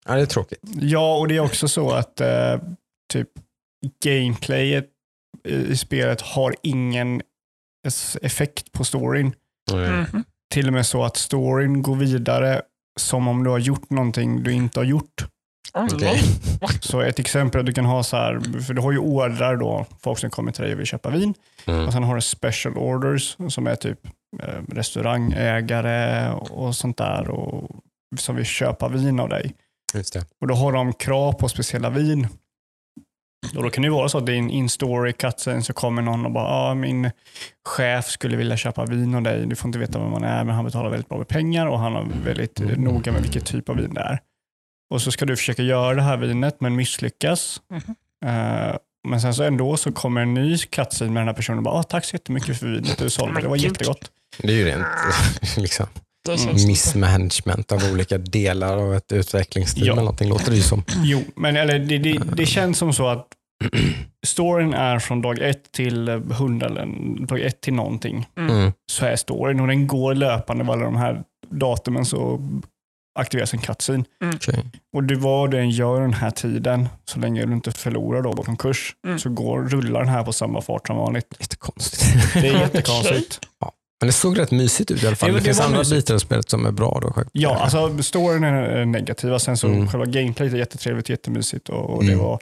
Ja, 0.07 0.15
det 0.15 0.21
är 0.21 0.27
tråkigt. 0.27 0.59
Ja, 0.81 1.19
och 1.19 1.29
det 1.29 1.37
är 1.37 1.41
också 1.41 1.69
så 1.69 1.91
att 1.91 2.21
eh, 2.21 2.59
typ 3.13 3.29
gameplayet 4.05 4.87
i, 5.45 5.77
spelet 5.77 6.21
har 6.21 6.55
ingen 6.63 7.23
effekt 8.23 8.73
på 8.73 8.85
storyn. 8.85 9.35
Mm. 9.73 10.25
Till 10.51 10.67
och 10.67 10.73
med 10.73 10.87
så 10.87 11.05
att 11.05 11.17
storyn 11.17 11.83
går 11.83 11.97
vidare 11.97 12.63
som 13.01 13.29
om 13.29 13.45
du 13.45 13.51
har 13.51 13.59
gjort 13.59 13.91
någonting 13.91 14.43
du 14.43 14.53
inte 14.53 14.81
har 14.81 14.85
gjort. 14.85 15.27
Nej. 16.01 16.23
Så 16.81 17.01
ett 17.01 17.19
exempel 17.19 17.65
du 17.65 17.73
kan 17.73 17.85
ha 17.85 18.03
så 18.03 18.17
här, 18.17 18.61
för 18.61 18.75
du 18.75 18.81
har 18.81 18.93
ju 18.93 18.99
ordrar 18.99 19.57
då, 19.57 19.87
folk 20.01 20.19
som 20.19 20.31
kommer 20.31 20.53
till 20.53 20.63
dig 20.63 20.73
och 20.73 20.79
vill 20.79 20.87
köpa 20.87 21.11
vin. 21.11 21.35
Mm. 21.67 21.87
Och 21.87 21.93
sen 21.93 22.03
har 22.03 22.15
du 22.15 22.21
special 22.21 22.77
orders 22.77 23.37
som 23.49 23.67
är 23.67 23.75
typ 23.75 23.99
eh, 24.43 24.75
restaurangägare 24.75 26.31
och 26.33 26.77
sånt 26.77 26.97
där 26.97 27.31
och 27.31 27.71
som 28.19 28.37
vill 28.37 28.45
köpa 28.45 28.89
vin 28.89 29.21
av 29.21 29.29
dig. 29.29 29.55
Just 29.95 30.13
det. 30.13 30.27
Och 30.41 30.47
då 30.47 30.55
har 30.55 30.73
de 30.73 30.93
krav 30.93 31.33
på 31.33 31.49
speciella 31.49 31.91
vin. 31.91 32.29
Och 33.57 33.63
då 33.63 33.71
kan 33.71 33.83
det 33.83 33.87
ju 33.87 33.93
vara 33.93 34.09
så 34.09 34.19
att 34.19 34.27
det 34.27 34.33
är 34.33 34.37
en 34.37 34.51
in-story 34.51 35.13
cutscene 35.13 35.63
så 35.63 35.73
kommer 35.73 36.03
någon 36.03 36.27
och 36.27 36.33
bara, 36.33 36.49
ah, 36.49 36.75
min 36.75 37.11
chef 37.69 38.07
skulle 38.07 38.37
vilja 38.37 38.57
köpa 38.57 38.85
vin 38.85 39.15
av 39.15 39.23
dig. 39.23 39.47
Du 39.47 39.57
får 39.57 39.69
inte 39.69 39.79
veta 39.79 39.99
vem 39.99 40.11
man 40.11 40.25
är, 40.25 40.45
men 40.45 40.55
han 40.55 40.65
betalar 40.65 40.91
väldigt 40.91 41.09
bra 41.09 41.19
med 41.19 41.29
pengar 41.29 41.67
och 41.67 41.79
han 41.79 41.97
är 41.97 42.07
väldigt 42.25 42.61
eh, 42.61 42.67
noga 42.67 43.13
med 43.13 43.23
vilken 43.23 43.43
typ 43.43 43.69
av 43.69 43.77
vin 43.77 43.95
det 43.95 44.01
är. 44.01 44.19
Och 44.91 45.03
så 45.03 45.11
ska 45.13 45.25
du 45.25 45.37
försöka 45.37 45.63
göra 45.63 45.95
det 45.95 46.03
här 46.03 46.17
vinet, 46.17 46.61
men 46.61 46.77
misslyckas. 46.77 47.61
Mhm. 47.71 47.95
Eh, 48.27 48.77
men 49.09 49.21
sen 49.21 49.35
så 49.35 49.43
ändå 49.43 49.77
så 49.77 49.93
kommer 49.93 50.21
en 50.21 50.35
ny 50.35 50.59
cutscene 50.59 51.11
med 51.11 51.21
den 51.21 51.29
här 51.29 51.35
personen 51.35 51.59
och 51.59 51.65
bara, 51.65 51.75
ah, 51.75 51.83
tack 51.83 52.05
så 52.05 52.15
jättemycket 52.15 52.59
för 52.59 52.67
vinet 52.67 52.99
du 52.99 53.11
sålde, 53.11 53.41
det 53.41 53.49
var 53.49 53.57
jättegott. 53.57 54.11
Det 54.39 54.53
är 54.53 54.57
ju 54.57 54.65
rent 54.65 54.87
liksom, 55.57 55.87
Mm. 56.29 56.55
missmanagement 56.55 57.73
av 57.73 57.81
olika 57.93 58.19
delar 58.19 58.77
av 58.77 58.95
ett 58.95 59.13
utvecklingsteam 59.13 59.87
Ja. 59.87 59.93
eller 59.93 60.03
någonting 60.03 60.29
låter 60.29 60.51
det 60.51 60.57
ju 60.57 60.63
som. 60.63 60.85
Jo, 61.05 61.21
men 61.37 61.57
eller 61.57 61.79
det, 61.79 61.99
det, 61.99 62.19
det 62.37 62.47
känns 62.47 62.79
som 62.79 62.93
så 62.93 63.07
att 63.09 63.27
storyn 64.27 64.75
är 64.75 64.99
från 64.99 65.23
dag 65.23 65.39
ett 65.39 65.73
till 65.73 66.09
hundra 66.09 66.67
eller 66.67 66.87
dag 67.27 67.41
ett 67.41 67.61
till 67.61 67.75
någonting. 67.75 68.27
Mm. 68.39 68.73
Så 68.93 69.07
är 69.07 69.17
storyn 69.17 69.61
och 69.61 69.67
den 69.67 69.87
går 69.87 70.15
löpande 70.15 70.65
vad 70.65 70.77
alla 70.77 70.85
de 70.85 70.97
här 70.97 71.23
datumen 71.51 72.05
så 72.05 72.41
aktiveras 73.19 73.53
en 73.55 73.61
cutscene. 73.61 74.05
Okej. 74.35 74.65
Och 74.97 75.05
du 75.05 75.15
vad 75.15 75.51
du 75.51 75.59
än 75.59 75.71
gör 75.71 76.01
den 76.01 76.13
här 76.15 76.31
tiden, 76.31 76.89
så 77.05 77.19
länge 77.19 77.47
du 77.47 77.53
inte 77.53 77.73
förlorar 77.73 78.23
då 78.23 78.33
på 78.33 78.43
konkurs, 78.43 78.95
Mm. 79.07 79.19
så 79.19 79.29
går, 79.31 79.63
rullar 79.63 80.01
den 80.01 80.09
här 80.09 80.25
på 80.25 80.33
samma 80.33 80.61
fart 80.63 80.87
som 80.87 80.97
vanligt. 80.97 81.35
Jättekonstigt. 81.41 82.05
Det 82.35 82.49
är 82.49 82.53
jättekonstigt. 82.61 83.41
Men 84.05 84.09
det 84.09 84.13
såg 84.13 84.39
rätt 84.39 84.51
mysigt 84.51 84.91
ut 84.91 85.03
i 85.03 85.07
alla 85.07 85.17
fall. 85.17 85.29
Jo, 85.29 85.35
Det, 85.35 85.41
det 85.41 85.45
finns 85.45 85.61
andra 85.61 85.79
mysigt. 85.79 85.97
bitar 85.97 86.15
av 86.15 86.19
spelet 86.19 86.51
som 86.51 86.67
är 86.67 86.71
bra. 86.71 86.99
Då, 87.03 87.13
själv. 87.13 87.29
Ja, 87.33 87.57
alltså 87.57 88.03
storyn 88.03 88.45
är 88.45 88.85
negativa. 88.85 89.39
Sen 89.39 89.57
så 89.57 89.67
Mm. 89.67 89.89
själva 89.89 90.07
gameplayet 90.07 90.55
är 90.55 90.59
jättetrevligt, 90.59 91.09
jättemysigt 91.09 91.69
och, 91.69 91.91
och 91.91 92.05
det 92.05 92.13
Mm. 92.13 92.25
var 92.25 92.41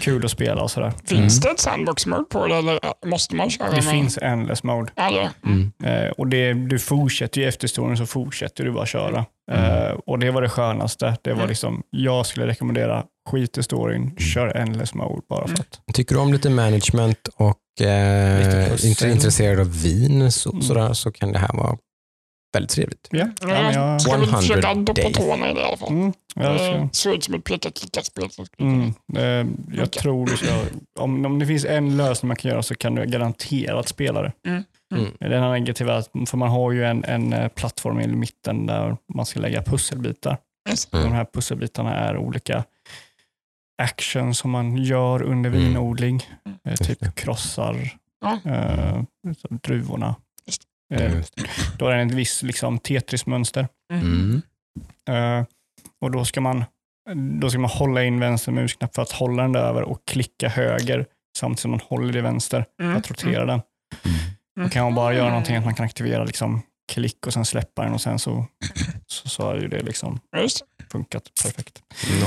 kul 0.00 0.24
att 0.24 0.30
spela 0.30 0.62
och 0.62 0.70
sådär. 0.70 0.92
Finns 1.04 1.40
det 1.40 1.48
ett 1.50 1.60
sandbox-mode 1.60 2.24
på 2.24 2.46
det 2.46 2.56
eller 2.56 2.80
måste 3.06 3.34
man 3.36 3.50
köra 3.50 3.70
Det 3.70 3.74
med? 3.76 3.84
finns 3.84 4.18
endless 4.22 4.62
mode. 4.62 4.92
Ja, 4.94 5.10
det. 5.10 5.48
Mm. 5.48 5.72
Eh, 5.84 6.10
och 6.10 6.26
det, 6.26 6.52
du 6.54 6.78
fortsätter 6.78 7.40
ju 7.40 7.48
efter 7.48 7.68
storyn 7.68 7.96
så 7.96 8.06
fortsätter 8.06 8.64
du 8.64 8.72
bara 8.72 8.86
köra. 8.86 9.24
Eh, 9.52 9.90
och 10.06 10.18
det 10.18 10.30
var 10.30 10.42
det 10.42 10.48
skönaste. 10.48 11.16
Det 11.22 11.30
var 11.30 11.36
Mm. 11.36 11.48
liksom, 11.48 11.82
jag 11.90 12.26
skulle 12.26 12.46
rekommendera 12.46 13.04
skit 13.30 13.58
i 13.58 13.62
storyn, 13.62 14.16
kör 14.18 14.56
endless 14.56 14.94
mode 14.94 15.22
bara 15.28 15.46
för 15.46 15.54
att. 15.54 15.80
Tycker 15.94 16.14
du 16.14 16.20
om 16.20 16.32
lite 16.32 16.50
management 16.50 17.28
och 17.36 17.86
eh, 17.86 18.84
inte 18.86 19.08
intresserad 19.10 19.60
av 19.60 19.82
vin 19.82 20.32
så, 20.32 20.50
Mm. 20.50 20.62
sådär, 20.62 20.92
så 20.92 21.12
kan 21.12 21.32
det 21.32 21.38
här 21.38 21.52
vara 21.54 21.76
väldigt 22.52 22.70
trevligt. 22.70 23.08
Ja, 23.10 23.18
ja, 23.40 23.46
men 23.46 23.72
jag, 23.74 23.74
Jag 23.74 24.00
ska 24.00 24.10
väl 24.12 24.22
100 24.22 24.38
försöka 24.40 24.74
gå 24.74 24.94
på 24.94 25.10
tårna 25.10 25.50
i 25.50 25.54
det 25.54 25.60
i 25.60 25.64
alla 25.64 25.76
fall. 25.76 25.88
mm, 25.88 26.12
jag, 26.34 26.52
Det 26.52 26.58
ska, 26.58 26.88
ser 27.02 27.14
ut 27.14 27.24
som 27.24 27.34
ett 27.34 27.44
peka-klicka-spel. 27.44 28.30
som 28.30 28.46
skulle 28.46 28.68
mm, 28.68 28.94
eh, 29.16 29.76
jag 29.78 29.92
tror 29.92 30.26
du 30.26 30.36
ska, 30.36 30.62
om, 31.00 31.24
om 31.26 31.38
det 31.38 31.46
finns 31.46 31.64
en 31.64 31.96
lösning 31.96 32.28
man 32.28 32.36
kan 32.36 32.50
göra 32.50 32.62
så 32.62 32.74
kan 32.74 32.94
du 32.94 33.06
garanterat 33.06 33.88
spela 33.88 34.22
det. 34.22 34.32
Mm. 34.46 34.64
Mm. 34.94 35.10
Det 35.20 35.26
enda 35.36 35.50
negativa 35.50 35.94
är 35.94 35.98
att 35.98 36.10
för 36.30 36.36
man 36.36 36.48
har 36.48 36.72
ju 36.72 36.84
en, 36.84 37.04
en 37.04 37.32
eh, 37.32 37.48
plattform 37.48 38.00
i 38.00 38.06
mitten 38.06 38.66
där 38.66 38.96
man 39.14 39.26
ska 39.26 39.40
lägga 39.40 39.62
pusselbitar. 39.62 40.36
Mm. 40.92 41.04
De 41.10 41.12
här 41.16 41.26
pusselbitarna 41.32 41.94
är 41.94 42.16
olika 42.16 42.64
action 43.82 44.34
som 44.34 44.50
man 44.50 44.76
gör 44.76 45.22
under 45.22 45.50
Mm. 45.50 45.62
vinodling. 45.62 46.22
Eh, 46.46 46.50
det. 46.62 46.76
typ 46.76 47.14
krossar 47.14 47.90
Ja. 48.20 48.38
eh, 48.52 49.02
druvorna. 49.62 50.14
Det. 50.88 51.24
då 51.78 51.88
är 51.88 51.96
det 51.96 52.02
ett 52.02 52.12
visst 52.12 52.42
liksom, 52.42 52.78
Tetris-mönster. 52.78 53.68
Mm. 53.92 54.42
Eh, 55.08 55.44
och 56.00 56.10
då 56.10 56.24
ska, 56.24 56.40
man, 56.40 56.64
då 57.40 57.50
ska 57.50 57.58
man 57.58 57.70
hålla 57.70 58.04
in 58.04 58.20
vänster 58.20 58.52
musknapp 58.52 58.94
för 58.94 59.02
att 59.02 59.12
hålla 59.12 59.42
den 59.42 59.52
där 59.52 59.60
över 59.62 59.82
och 59.82 59.98
klicka 60.06 60.48
höger 60.48 61.06
samtidigt 61.38 61.60
som 61.60 61.70
man 61.70 61.80
håller 61.80 62.16
i 62.16 62.20
vänster 62.20 62.64
för 62.78 62.84
Mm. 62.84 62.96
att 62.96 63.10
rotera 63.10 63.44
den. 63.46 63.60
Då 64.62 64.68
kan 64.68 64.84
man 64.84 64.94
bara 64.94 65.14
göra 65.14 65.28
någonting 65.28 65.56
att 65.56 65.64
man 65.64 65.74
kan 65.74 65.86
aktivera 65.86 66.24
liksom, 66.24 66.62
klick 66.92 67.26
och 67.26 67.32
sen 67.32 67.44
släppa 67.44 67.82
den 67.84 67.92
och 67.92 68.00
sen 68.00 68.18
så, 68.18 68.46
så, 69.06 69.28
så 69.28 69.42
har 69.42 69.56
ju 69.56 69.68
det 69.68 69.82
liksom 69.82 70.20
Mm. 70.36 70.48
Funkat 70.92 71.22
perfekt. 71.42 71.82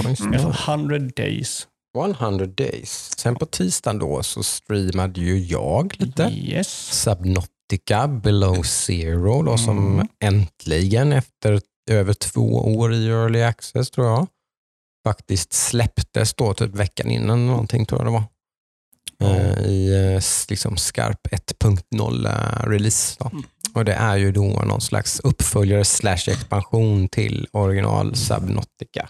Nice. 0.08 0.24
Mm. 0.24 0.34
I 0.34 0.38
alla 0.38 0.54
fall 0.54 0.80
100 0.80 1.00
days. 1.00 1.68
100 1.98 2.46
days. 2.46 3.20
Sen 3.20 3.36
på 3.36 3.46
tisdagen 3.46 4.00
då 4.00 4.24
så 4.24 4.44
streamade 4.44 5.22
ju 5.22 5.40
jag 5.40 5.94
lite. 6.00 6.24
Yes. 6.24 6.68
Subnautica 7.72 8.08
Below 8.08 8.64
Zero 8.64 9.44
då, 9.44 9.58
som 9.58 9.78
Mm. 9.94 10.08
äntligen 10.24 11.14
efter 11.14 11.62
över 11.90 12.14
två 12.14 12.76
år 12.78 12.94
i 12.94 13.08
Early 13.08 13.42
Access 13.42 13.92
tror 13.92 14.08
jag 14.08 14.28
faktiskt 15.08 15.54
släpptes 15.54 16.34
då 16.34 16.54
typ 16.54 16.76
veckan 16.76 17.12
innan 17.12 17.48
någonting 17.48 17.86
tror 17.86 18.02
jag 18.02 18.08
det 18.08 18.12
var. 18.12 18.24
Eh, 19.30 19.66
I 19.66 20.14
eh, 20.16 20.22
liksom 20.50 20.78
skarp 20.78 21.28
1.0 21.32 22.26
eh, 22.26 22.70
release. 22.70 23.16
Då. 23.20 23.30
Mm. 23.30 23.44
Och 23.74 23.86
Det 23.86 23.94
är 23.94 24.18
ju 24.18 24.32
då 24.32 24.44
någon 24.44 24.82
slags 24.82 25.20
uppföljare 25.20 25.86
slash 25.86 26.28
expansion 26.28 27.08
till 27.10 27.48
original 27.52 28.16
Subnautica. 28.16 29.10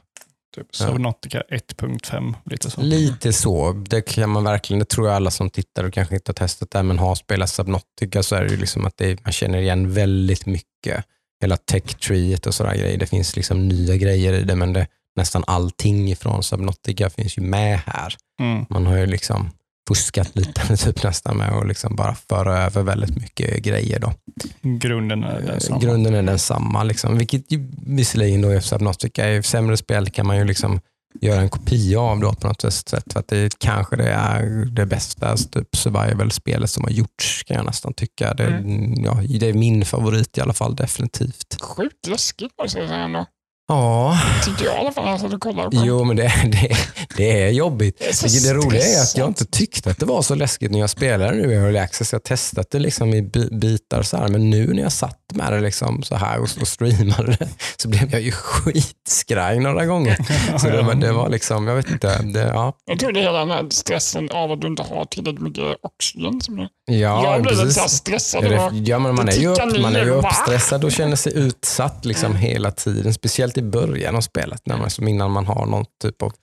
Typ 0.56 0.68
Ja. 0.80 0.88
Subnautica 0.88 1.44
1.5, 1.50 2.34
lite 2.46 2.70
så. 2.70 2.82
Lite 2.82 3.34
så. 3.34 3.72
Det 3.72 4.02
kan 4.02 4.30
man 4.30 4.44
verkligen, 4.44 4.80
det 4.80 4.90
tror 4.90 5.08
jag 5.08 5.16
alla 5.16 5.32
som 5.32 5.50
tittar 5.50 5.84
och 5.84 5.94
kanske 5.94 6.16
inte 6.16 6.30
har 6.30 6.34
testat 6.34 6.72
det, 6.72 6.84
men 6.84 7.00
har 7.00 7.16
spelat 7.16 7.50
Subnautica 7.50 8.24
så 8.24 8.36
är 8.36 8.44
det 8.44 8.50
ju 8.50 8.58
liksom 8.58 8.86
att 8.86 8.98
det, 8.98 9.24
man 9.24 9.34
känner 9.34 9.58
igen 9.58 9.94
väldigt 9.94 10.46
mycket. 10.46 11.06
Hela 11.42 11.58
tech-treet 11.58 12.48
och 12.48 12.54
sådana 12.54 12.76
grejer. 12.76 12.98
Det 12.98 13.06
finns 13.06 13.36
liksom 13.36 13.68
nya 13.68 13.96
grejer 13.96 14.34
i 14.34 14.44
det, 14.44 14.56
men 14.56 14.74
det, 14.74 14.88
nästan 15.16 15.44
allting 15.48 16.16
från 16.16 16.44
Subnautica 16.44 17.10
finns 17.10 17.38
ju 17.38 17.42
med 17.42 17.80
här. 17.86 18.16
Mm. 18.40 18.66
Man 18.70 18.86
har 18.86 18.98
ju 18.98 19.06
liksom 19.06 19.50
fuskat 19.92 20.36
lite 20.36 20.78
typ 20.78 21.04
nästan 21.04 21.38
med 21.38 21.50
att 21.50 21.68
liksom 21.68 21.96
bara 21.96 22.16
föra 22.30 22.58
över 22.58 22.84
väldigt 22.84 23.16
mycket 23.16 23.64
grejer. 23.64 24.00
Då. 24.00 24.14
Grunden 24.62 25.24
är 25.24 25.42
densamma. 25.42 25.80
Grunden 25.80 26.16
är 26.16 26.24
densamma, 26.24 26.84
liksom, 26.84 27.18
vilket 27.18 27.52
ju 27.52 27.72
visserligen 27.86 28.42
då 28.42 28.50
är 28.50 28.60
Subnautica 28.60 29.26
är 29.26 29.42
sämre 29.42 29.78
spel 29.78 30.10
kan 30.10 30.28
man 30.28 30.38
ju 30.38 30.46
liksom 30.46 30.80
göra 31.22 31.42
en 31.42 31.50
kopia 31.50 32.00
av 32.00 32.20
det 32.20 32.36
på 32.42 32.48
något 32.48 32.74
sätt. 32.74 33.14
För 33.14 33.20
att 33.20 33.28
det 33.28 33.60
kanske 33.60 33.96
det 33.96 34.10
är 34.10 34.66
det 34.66 34.86
bästa 34.86 35.38
typ 35.38 35.76
survival-spelet 35.76 36.70
som 36.70 36.84
har 36.84 36.92
gjorts 36.92 37.44
kan 37.44 37.58
jag 37.58 37.66
nästan 37.66 37.94
tycka. 37.94 38.34
Det, 38.34 38.64
ja, 39.06 39.40
det 39.40 39.50
är 39.50 39.54
min 39.54 39.86
favorit 39.86 40.38
i 40.38 40.42
alla 40.42 40.54
fall 40.54 40.76
definitivt. 40.76 41.62
Sjukt 41.62 42.08
läskigt 42.08 42.52
måste 42.62 42.80
jag 42.80 42.90
säga 42.90 43.04
ändå. 43.04 43.26
Ja, 43.72 44.20
Tyckte 44.46 44.64
jag 44.64 44.76
i 44.76 44.78
alla 44.78 44.92
fall 44.92 45.20
satt 45.20 45.34
och 45.34 45.42
kollade 45.42 45.78
på. 45.78 45.84
jo 45.86 46.04
men 46.04 46.16
det, 46.16 46.34
det, 46.52 46.78
det 47.18 47.42
är 47.44 47.50
jobbigt. 47.50 48.00
Det 48.00 48.06
är 48.06 48.54
Det, 48.54 48.54
roliga 48.54 48.82
är 48.84 49.02
att 49.02 49.18
jag 49.18 49.28
inte 49.28 49.46
tyckte 49.46 49.92
att 49.92 50.00
det 50.00 50.06
var 50.06 50.22
så 50.22 50.36
läskigt 50.36 50.72
när 50.72 50.80
jag 50.80 50.90
spelade 50.90 51.32
nu 51.32 51.52
i 51.52 51.56
Early 51.56 51.78
Access. 51.80 52.14
Jag 52.14 52.24
testat 52.24 52.72
det 52.72 52.80
liksom 52.80 53.14
i 53.14 53.22
bi- 53.22 53.50
bitar 53.52 54.02
så 54.04 54.18
här, 54.18 54.28
men 54.28 54.50
nu 54.50 54.74
när 54.74 54.84
jag 54.84 54.92
satt 54.92 55.18
med 55.34 55.54
det 55.54 55.60
liksom 55.60 56.04
så 56.04 56.16
här 56.16 56.38
och, 56.40 56.50
och 56.62 56.68
streamade 56.68 57.36
det 57.40 57.48
så 57.78 57.88
blev 57.90 58.12
jag 58.12 58.22
ju 58.22 58.32
skitskraj 58.32 59.60
några 59.60 59.86
gånger. 59.86 60.18
Så 60.58 60.68
det 60.68 60.82
var, 60.82 60.94
det 60.96 61.12
var 61.12 61.30
liksom, 61.30 61.68
jag 61.68 61.76
vet 61.76 61.90
inte. 61.92 62.22
Det, 62.22 62.40
ja, 62.40 62.74
Jag 62.86 63.00
tror 63.00 63.12
det 63.12 63.20
är 63.20 63.24
hela 63.24 63.40
den 63.40 63.52
här 63.52 63.66
stressen 63.70 64.30
av 64.32 64.52
att 64.52 64.62
du 64.62 64.68
inte 64.68 64.84
har 64.84 65.06
tillräckligt 65.06 65.42
mycket 65.42 65.64
oxygen. 65.84 66.42
Som 66.42 66.56
det. 66.58 66.70
ja 66.94 67.34
jag 67.34 67.42
blev 67.44 67.66
lite 67.66 67.90
stressad. 67.90 68.44
Ja, 68.46 68.66
och- 68.66 68.74
det, 68.74 68.80
ja, 68.80 69.00
men 69.00 69.16
man 69.16 69.30
är 69.30 69.34
ju, 69.34 69.48
upp, 69.48 69.82
man 69.82 69.96
är 69.96 70.04
ju 70.06 70.10
uppstressad 70.12 70.84
och 70.84 70.92
känner 70.92 71.16
sig 71.16 71.38
utsatt 71.38 72.06
liksom 72.06 72.36
hela 72.36 72.72
tiden. 72.72 73.14
Speciellt 73.14 73.58
i 73.62 73.70
början 73.70 74.16
av 74.16 74.22
spelet, 74.22 74.62
när 74.66 74.78
man, 74.78 74.90
som 74.90 75.08
innan 75.08 75.32
man 75.32 75.46
har 75.46 75.66
någon 75.66 75.86
typ 76.02 76.22
av... 76.22 76.34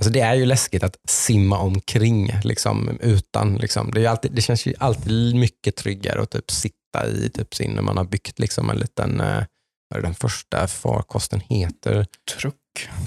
Alltså 0.00 0.12
det 0.12 0.20
är 0.20 0.34
ju 0.34 0.46
läskigt 0.46 0.82
att 0.82 0.96
simma 1.08 1.58
omkring 1.58 2.32
liksom, 2.44 2.98
utan. 3.00 3.56
Liksom. 3.56 3.90
Det, 3.90 4.04
är 4.04 4.08
alltid, 4.08 4.32
det 4.32 4.42
känns 4.42 4.66
ju 4.66 4.74
alltid 4.78 5.36
mycket 5.36 5.76
tryggare 5.76 6.22
att 6.22 6.30
typ 6.30 6.50
sitta 6.50 7.08
i 7.08 7.30
typ 7.34 7.54
sin, 7.54 7.70
när 7.70 7.82
man 7.82 7.96
har 7.96 8.04
byggt 8.04 8.38
liksom, 8.38 8.70
en 8.70 8.76
liten... 8.76 9.20
Eh, 9.20 9.44
vad 9.88 9.98
är 9.98 10.02
den 10.02 10.14
första 10.14 10.66
farkosten 10.66 11.40
heter? 11.40 12.06
Truck. 12.40 12.54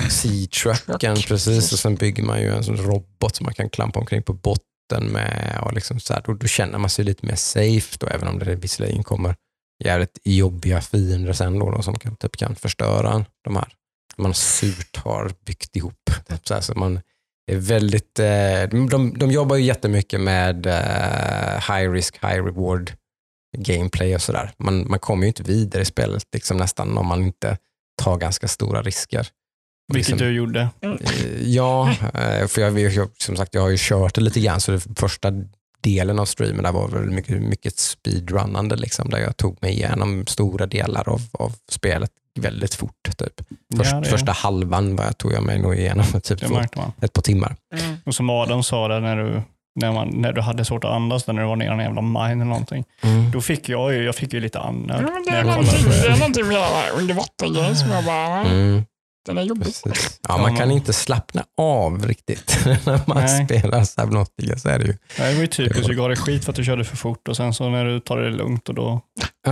Sea-trucken, 0.10 1.16
Truck, 1.16 1.28
precis. 1.28 1.28
precis. 1.28 1.74
Och 1.74 1.80
sen 1.80 1.96
bygger 1.96 2.24
man 2.24 2.42
ju 2.42 2.56
en 2.56 2.64
sån 2.64 2.78
robot 2.78 3.36
som 3.36 3.44
man 3.44 3.54
kan 3.54 3.70
klampa 3.70 4.00
omkring 4.00 4.24
på 4.24 4.34
botten 4.34 5.06
med. 5.12 5.60
Och 5.66 5.74
liksom 5.74 6.00
så 6.00 6.14
här, 6.14 6.24
då, 6.26 6.34
då 6.34 6.48
känner 6.48 6.78
man 6.78 6.90
sig 6.90 7.06
lite 7.06 7.26
mer 7.26 7.36
safe, 7.36 7.98
då, 8.00 8.08
även 8.08 8.28
om 8.28 8.40
det 8.40 8.56
visserligen 8.56 9.04
kommer 9.04 9.36
jävligt 9.84 10.20
jobbiga 10.24 10.82
fiender 10.82 11.34
sen 11.34 11.60
då, 11.60 11.72
då, 11.72 11.82
som 11.82 12.00
kan, 12.00 12.16
typ, 12.16 12.38
kan 12.38 12.56
förstöra 12.56 13.26
de 13.44 13.56
här 13.56 13.68
man 14.18 14.34
surt 14.34 14.98
har 14.98 15.32
byggt 15.46 15.76
ihop. 15.76 16.12
Typ 16.30 16.48
så 16.48 16.54
här, 16.54 16.62
så 16.62 16.76
man 16.76 17.00
är 17.52 17.56
väldigt, 17.56 18.20
eh, 18.20 18.88
de, 18.90 19.14
de 19.18 19.32
jobbar 19.32 19.56
ju 19.56 19.64
jättemycket 19.64 20.22
med 20.22 20.66
eh, 20.66 21.76
high 21.76 21.92
risk, 21.92 22.16
high 22.24 22.44
reward 22.46 22.92
gameplay 23.58 24.16
och 24.16 24.22
sådär. 24.22 24.52
Man, 24.58 24.90
man 24.90 25.00
kommer 25.00 25.24
ju 25.24 25.28
inte 25.28 25.44
vidare 25.44 25.82
i 25.82 25.86
spelet 25.86 26.26
liksom 26.34 26.58
nästan 26.58 26.98
om 26.98 27.06
man 27.08 27.24
inte 27.24 27.58
tar 28.02 28.18
ganska 28.18 28.48
stora 28.48 28.82
risker. 28.82 29.28
Vilket 29.94 30.10
Liksom- 30.10 30.28
du 30.28 30.34
gjorde. 30.34 30.70
Eh, 30.82 30.94
Ja, 31.42 31.96
för 32.48 32.62
jag, 32.62 32.80
jag, 32.80 33.10
som 33.18 33.36
sagt 33.36 33.54
jag 33.54 33.62
har 33.62 33.70
ju 33.70 33.78
kört 33.80 34.16
det 34.16 34.22
lite 34.22 34.40
grann 34.40 34.62
så 34.62 34.72
det 34.72 34.82
första 35.00 35.32
delen 35.82 36.20
av 36.20 36.26
streamen 36.26 36.64
där 36.64 36.72
var 36.72 36.88
väl 36.88 37.10
mycket, 37.12 37.42
mycket 37.42 37.80
speedrunnande 37.80 38.76
liksom, 38.76 39.10
där 39.10 39.18
jag 39.20 39.38
tog 39.38 39.58
mig 39.62 39.72
igenom 39.74 40.26
stora 40.28 40.66
delar 40.66 41.10
av, 41.10 41.22
av 41.32 41.54
spelet 41.72 42.12
väldigt 42.40 42.74
fort. 42.76 43.18
Typ. 43.18 43.42
Först, 43.78 43.92
Ja, 43.92 44.04
Första 44.04 44.32
halvan 44.32 44.96
var 44.96 45.04
jag, 45.04 45.18
tog 45.18 45.34
jag 45.34 45.44
mig 45.44 45.60
nog 45.60 45.76
igenom 45.76 46.06
typ 46.24 46.44
ett 47.02 47.14
par 47.14 47.22
timmar. 47.22 47.56
Mm. 47.80 47.98
Och 48.06 48.16
som 48.16 48.30
Adam 48.30 48.64
sa 48.64 48.88
där 48.88 49.00
när 49.00 49.18
du, 49.18 49.42
när, 49.76 49.92
man, 49.94 50.08
när 50.10 50.34
du 50.34 50.42
hade 50.42 50.66
svårt 50.66 50.84
att 50.84 50.92
andas, 50.92 51.28
när 51.28 51.34
du 51.34 51.46
var 51.48 51.56
nere 51.56 51.68
i 51.70 51.72
en 51.72 51.80
jävla 51.80 52.02
mine 52.02 52.32
eller 52.32 52.46
någonting. 52.46 52.84
Då 53.34 53.42
fick 53.42 53.70
jag 53.70 53.94
ju, 53.94 54.04
jag 54.04 54.16
fick 54.16 54.34
ju 54.34 54.40
lite 54.40 54.60
andnöd. 54.60 55.04
Ja, 55.08 55.32
det, 55.32 55.38
är 55.38 55.44
någonting, 55.44 55.84
det 55.90 56.08
är 56.08 56.18
någonting 56.18 56.48
med 56.48 57.78
som 57.78 57.90
jag 57.92 58.06
bara, 58.06 58.40
Mm, 58.40 58.84
den 59.28 59.38
är 59.38 59.42
jobbig. 59.42 59.64
precis. 59.64 60.20
Ja, 60.28 60.38
man 60.38 60.56
kan 60.58 60.72
inte 60.72 60.94
slappna 60.94 61.44
av 61.58 62.06
riktigt 62.08 62.58
när 62.86 63.02
man 63.08 63.18
Nej. 63.18 63.46
spelar 63.46 63.84
Subnautica. 63.84 64.58
Så 64.58 64.70
är 64.70 64.80
det 64.80 64.86
ju. 64.86 64.98
Nej, 65.20 65.30
Det 65.30 65.36
var 65.36 65.42
ju 65.42 65.48
typiskt, 65.48 65.88
du 65.88 65.96
gav 65.96 66.08
dig 66.10 66.18
skit 66.18 66.44
för 66.46 66.52
att 66.52 66.56
du 66.56 66.64
körde 66.64 66.84
för 66.86 66.98
fort 66.98 67.28
och 67.28 67.38
sen 67.38 67.54
så 67.54 67.70
när 67.70 67.86
du 67.86 68.00
tar 68.00 68.18
det 68.18 68.30
lugnt 68.30 68.70
och 68.70 68.76
då, 68.76 68.84
då 68.86 69.02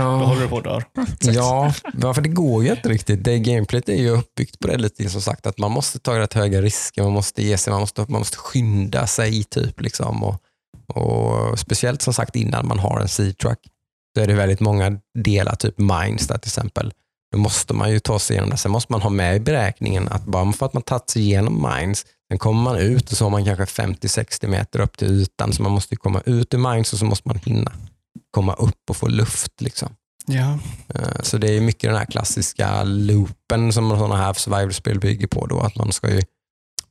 håller 0.24 0.42
du 0.42 0.48
på 0.48 0.58
att 0.58 0.64
dö. 0.64 0.80
Ja, 1.32 1.74
ja, 2.00 2.14
för 2.14 2.22
det 2.22 2.28
går 2.28 2.64
ju 2.64 2.70
inte 2.70 2.88
riktigt. 2.88 3.24
Det 3.24 3.38
gameplayet 3.38 3.88
är 3.88 3.94
ju 4.02 4.10
uppbyggt 4.10 4.58
på 4.58 4.68
det 4.68 4.76
lite 4.76 5.08
som 5.10 5.20
sagt 5.20 5.46
att 5.46 5.58
man 5.58 5.70
måste 5.70 5.98
ta 5.98 6.18
rätt 6.18 6.32
höga 6.34 6.62
risker, 6.62 7.02
man 7.02 7.12
måste 7.12 7.42
ge 7.42 7.58
sig, 7.58 7.70
man 7.70 7.80
måste, 7.80 8.00
man 8.08 8.18
måste 8.20 8.36
skynda 8.36 9.06
sig 9.06 9.44
typ 9.44 9.80
liksom 9.80 10.22
och, 10.24 10.42
och 10.94 11.58
speciellt 11.58 12.02
som 12.02 12.14
sagt 12.14 12.36
innan 12.36 12.66
man 12.68 12.78
har 12.78 13.00
en 13.00 13.08
C-truck 13.08 13.58
så 14.16 14.22
är 14.22 14.26
det 14.26 14.34
väldigt 14.34 14.60
många 14.60 14.98
delar, 15.18 15.54
typ 15.54 15.78
mines 15.78 16.26
där 16.26 16.38
till 16.38 16.48
exempel. 16.48 16.92
Då 17.36 17.40
måste 17.42 17.74
man 17.74 17.90
ju 17.90 17.98
ta 18.00 18.18
sig 18.18 18.34
igenom 18.34 18.50
det. 18.50 18.56
Sen 18.56 18.70
måste 18.72 18.92
man 18.92 19.02
ha 19.02 19.10
med 19.10 19.36
i 19.36 19.40
beräkningen 19.40 20.08
att 20.08 20.24
bara 20.24 20.52
för 20.52 20.66
att 20.66 20.72
man 20.72 20.82
tagit 20.82 21.10
sig 21.10 21.22
igenom 21.22 21.68
mines, 21.70 22.06
sen 22.28 22.38
kommer 22.38 22.62
man 22.62 22.76
ut 22.76 23.10
och 23.12 23.16
så 23.16 23.24
har 23.24 23.30
man 23.30 23.44
kanske 23.44 23.64
50-60 23.82 24.46
meter 24.46 24.80
upp 24.80 24.96
till 24.98 25.08
ytan 25.20 25.52
så 25.52 25.62
man 25.62 25.72
måste 25.72 25.94
ju 25.94 25.98
komma 25.98 26.22
ut 26.26 26.54
ur 26.54 26.58
mines 26.58 26.92
och 26.92 26.98
så 26.98 27.04
måste 27.04 27.28
man 27.28 27.38
hinna 27.44 27.72
komma 28.30 28.54
upp 28.54 28.90
och 28.90 28.96
få 28.96 29.08
luft. 29.08 29.60
Liksom. 29.60 29.88
Ja. 30.26 30.58
Eh, 30.94 31.22
Så 31.22 31.38
det 31.38 31.56
är 31.56 31.60
mycket 31.60 31.90
den 31.90 31.98
här 31.98 32.04
klassiska 32.04 32.84
loopen 32.84 33.72
som 33.72 33.90
sådana 33.90 34.16
här 34.16 34.32
survival-spel 34.32 35.00
bygger 35.00 35.26
på. 35.26 35.46
Då, 35.46 35.60
att 35.60 35.76
man, 35.76 35.92
ska 35.92 36.10
ju, 36.10 36.22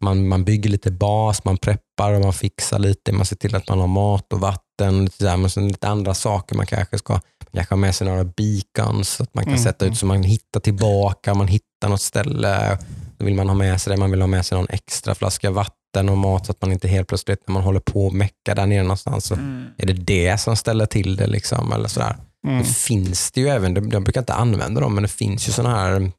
man, 0.02 0.28
man 0.28 0.44
bygger 0.44 0.70
lite 0.70 0.92
bas, 0.92 1.46
man 1.46 1.58
preppar 1.58 2.14
och 2.14 2.22
man 2.22 2.34
fixar 2.34 2.80
lite. 2.80 3.12
Man 3.12 3.26
ser 3.26 3.36
till 3.36 3.56
att 3.56 3.70
man 3.70 3.80
har 3.80 3.88
mat 3.88 4.34
och 4.34 4.40
vatten. 4.40 5.04
Lite, 5.06 5.24
där, 5.26 5.38
men 5.38 5.50
sen 5.50 5.68
lite 5.68 5.88
andra 5.88 6.14
saker. 6.14 6.56
Man 6.56 6.66
kanske 6.66 6.98
ska 6.98 7.14
man 7.14 7.22
kanske 7.54 7.74
ha 7.74 7.78
med 7.80 7.96
sig 7.96 8.08
några 8.08 8.24
beacons 8.24 9.10
så 9.10 9.24
att 9.24 9.34
man 9.34 9.44
kan 9.44 9.54
Mm, 9.54 9.64
sätta 9.64 9.86
mm. 9.86 9.94
ut 9.94 10.00
så 10.00 10.06
man 10.06 10.24
hittar 10.24 10.60
tillbaka. 10.60 11.34
Man 11.34 11.48
hittar 11.48 11.90
något 11.90 12.02
ställe. 12.02 12.78
Då 13.18 13.26
vill 13.26 13.36
man 13.36 13.48
ha 13.48 13.56
med 13.56 13.82
sig 13.82 13.92
det. 13.94 13.98
Man 13.98 14.12
vill 14.12 14.22
ha 14.22 14.28
med 14.28 14.46
sig 14.46 14.58
någon 14.58 14.68
extra 14.70 15.16
flaska 15.16 15.52
vatten 15.52 16.10
och 16.10 16.18
mat 16.18 16.46
så 16.46 16.52
att 16.52 16.62
man 16.62 16.72
inte 16.72 16.88
helt 16.88 17.08
plötsligt 17.08 17.48
när 17.48 17.54
man 17.54 17.64
håller 17.64 17.80
på 17.80 18.06
och 18.08 18.14
meckar 18.14 18.56
där 18.56 18.66
nere 18.66 18.84
någonstans 18.84 19.26
så 19.26 19.34
Mm. 19.34 19.66
är 19.78 19.86
det 19.86 19.94
det 19.94 20.38
som 20.38 20.56
ställer 20.56 20.86
till 20.86 21.16
det. 21.16 21.28
Liksom, 21.28 21.72
eller 21.74 21.88
sådär. 21.88 22.16
Mm. 22.48 22.60
Det 22.60 22.66
finns 22.66 23.32
det 23.32 23.42
ju 23.42 23.48
även, 23.50 23.74
de 23.74 24.04
brukar 24.04 24.22
inte 24.22 24.34
använda 24.34 24.82
dem, 24.82 24.94
men 24.96 25.04
det 25.04 25.10
finns 25.10 25.48
ju 25.48 25.52
sådana 25.52 25.76
här 25.76 26.12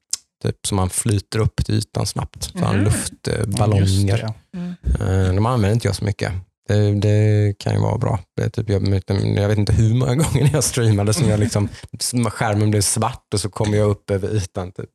typ 0.43 0.67
som 0.67 0.77
man 0.77 0.91
flyter 0.91 1.39
upp 1.39 1.65
till 1.65 1.75
ytan 1.75 2.07
snabbt. 2.07 2.51
Ja, 2.55 2.75
just 2.77 3.13
luftballonger. 3.27 4.17
det, 4.17 4.19
ja. 4.23 4.35
Mm. 4.59 4.75
Eh, 5.29 5.35
de 5.35 5.47
använder 5.47 5.73
inte 5.75 5.89
jag 5.89 5.97
så 5.97 6.05
mycket. 6.05 6.33
Det, 6.69 6.95
det 6.95 7.55
kan 7.59 7.73
ju 7.75 7.81
vara 7.81 7.99
bra. 7.99 8.19
Det 8.37 8.51
typ, 8.51 8.69
jag, 8.71 8.83
jag 9.39 9.49
vet 9.49 9.59
inte 9.59 9.73
hur 9.73 9.95
många 9.95 10.15
gånger 10.25 10.51
jag 10.53 10.65
streamade 10.65 11.15
som 11.15 11.29
jag 11.29 11.41
liksom, 11.41 11.69
som 12.01 12.25
skärmen 12.31 12.71
blev 12.71 12.81
svart 12.81 13.35
och 13.35 13.41
så 13.41 13.51
kom 13.51 13.75
jag 13.75 13.91
upp 13.91 14.11
över 14.11 14.29
ytan 14.37 14.73
typ, 14.73 14.91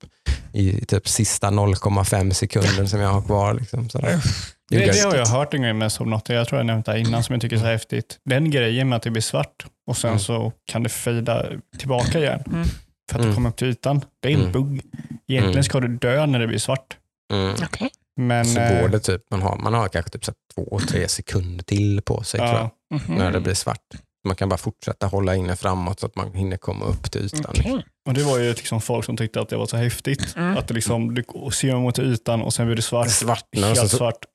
i 0.53 0.85
typ 0.85 1.07
sista 1.07 1.47
0,5 1.47 2.31
sekunden 2.31 2.89
som 2.89 2.99
jag 2.99 3.09
har 3.09 3.21
kvar. 3.21 3.53
Liksom, 3.53 3.89
sådär. 3.89 4.19
Det 4.69 4.77
Det, 4.77 4.85
det 4.85 4.99
har 5.01 5.15
jag 5.15 5.25
hört 5.25 5.53
en 5.53 5.61
grej 5.61 5.73
med 5.73 5.91
Subnautica, 5.91 6.33
jag 6.33 6.47
tror 6.47 6.59
jag 6.59 6.65
nämnt 6.65 6.85
det 6.85 6.99
innan, 6.99 7.23
som 7.23 7.33
jag 7.33 7.41
tycker 7.41 7.55
är 7.55 7.59
så 7.59 7.65
häftigt. 7.65 8.19
Den 8.25 8.51
grejen 8.51 8.89
med 8.89 8.95
att 8.95 9.03
det 9.03 9.11
blir 9.11 9.21
svart 9.21 9.65
och 9.87 9.97
sen 9.97 10.09
Mm. 10.09 10.19
så 10.19 10.51
kan 10.71 10.83
det 10.83 10.89
fejda 10.89 11.45
tillbaka 11.77 12.19
igen 12.19 12.43
Mm. 12.47 12.65
för 13.09 13.15
att 13.15 13.15
Mm. 13.15 13.27
du 13.29 13.35
kommer 13.35 13.49
upp 13.49 13.55
till 13.57 13.67
ytan. 13.67 14.01
Det 14.21 14.29
är 14.29 14.33
en 14.33 14.39
Mm. 14.39 14.51
bugg. 14.51 14.81
Egentligen 15.31 15.53
Mm. 15.53 15.63
ska 15.63 15.79
du 15.79 15.87
dö 15.87 16.25
när 16.25 16.39
det 16.39 16.47
blir 16.47 16.57
svart. 16.59 16.97
Mm. 17.33 17.55
Okej. 17.63 17.89
Men, 18.17 18.45
Så 18.45 18.59
eh, 18.59 18.81
går 18.81 18.89
det 18.89 18.99
typ, 18.99 19.21
man 19.31 19.41
har, 19.41 19.55
man 19.57 19.73
har 19.73 19.87
kanske 19.87 20.11
typ 20.11 20.25
så 20.25 20.31
två, 20.55 20.79
tre 20.89 21.07
sekunder 21.07 21.63
till 21.63 22.01
på 22.01 22.23
sig 22.23 22.37
tror 22.37 22.49
jag. 22.51 22.57
ja, 22.89 22.97
Mhm. 22.97 23.15
när 23.17 23.31
det 23.31 23.39
blir 23.39 23.53
svart. 23.53 23.85
Man 24.27 24.35
kan 24.35 24.49
bara 24.49 24.57
fortsätta 24.57 25.07
hålla 25.07 25.35
inne 25.35 25.55
framåt 25.55 25.99
så 25.99 26.05
att 26.05 26.15
man 26.15 26.33
hinner 26.33 26.57
komma 26.57 26.85
upp 26.85 27.11
till 27.11 27.21
ytan. 27.25 27.45
Okej. 27.49 27.85
och 28.07 28.13
det 28.13 28.23
var 28.23 28.37
ju 28.37 28.49
liksom 28.49 28.81
folk 28.81 29.05
som 29.05 29.17
tyckte 29.17 29.41
att 29.41 29.49
det 29.49 29.57
var 29.57 29.65
så 29.65 29.77
häftigt. 29.77 30.33
Mm. 30.37 30.57
Att 30.57 30.67
det 30.67 30.73
liksom, 30.73 31.15
du 31.15 31.23
ser 31.53 31.75
mot 31.75 31.99
ytan 31.99 32.41
och 32.41 32.53
sen 32.53 32.65
blir 32.65 32.75
det 32.75 32.81
svart. 32.81 33.07
Och 33.55 33.61
Helt 33.61 33.79
så, 33.79 33.87
svart. 33.97 34.25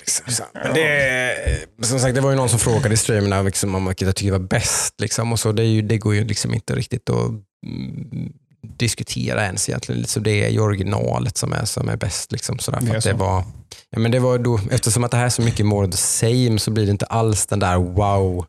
Liksom, 0.00 0.46
det, 0.74 1.36
som 1.82 2.00
sagt, 2.00 2.14
det 2.14 2.20
var 2.20 2.30
ju 2.30 2.36
någon 2.36 2.48
som 2.48 2.58
frågade 2.58 2.94
i 2.94 2.96
streamen 2.96 3.44
liksom, 3.44 3.74
om 3.74 3.86
vilket 3.86 4.06
jag 4.06 4.16
tycker 4.16 4.32
var 4.32 4.38
bäst. 4.38 5.00
Liksom, 5.00 5.32
och 5.32 5.40
så, 5.40 5.52
det, 5.52 5.62
är 5.62 5.66
ju, 5.66 5.82
det 5.82 5.98
går 5.98 6.14
ju 6.14 6.24
liksom 6.24 6.54
inte 6.54 6.74
riktigt 6.74 7.10
att 7.10 7.26
mm, 7.66 8.32
diskutera 8.62 9.44
ens 9.44 9.68
egentligen. 9.68 10.04
Så 10.04 10.20
det 10.20 10.44
är 10.44 10.48
ju 10.48 10.60
originalet 10.60 11.36
som 11.36 11.52
är, 11.52 11.64
som 11.64 11.88
är 11.88 11.96
bäst. 11.96 12.32
Liksom, 12.32 12.58
sådär, 12.58 12.80
Det 12.80 12.90
är 12.92 12.96
att 12.96 13.04
det 13.04 13.10
så. 13.10 13.16
var, 13.16 13.44
ja, 13.90 13.98
men 13.98 14.10
det 14.10 14.18
var 14.18 14.38
då, 14.38 14.60
eftersom 14.70 15.04
att 15.04 15.10
det 15.10 15.16
här 15.16 15.24
är 15.24 15.28
så 15.30 15.42
mycket 15.42 15.66
more 15.66 15.86
the 15.90 15.96
same 15.96 16.58
så 16.58 16.70
blir 16.70 16.84
det 16.86 16.90
inte 16.90 17.06
alls 17.06 17.46
den 17.46 17.58
där 17.58 17.76
wow 17.76 18.46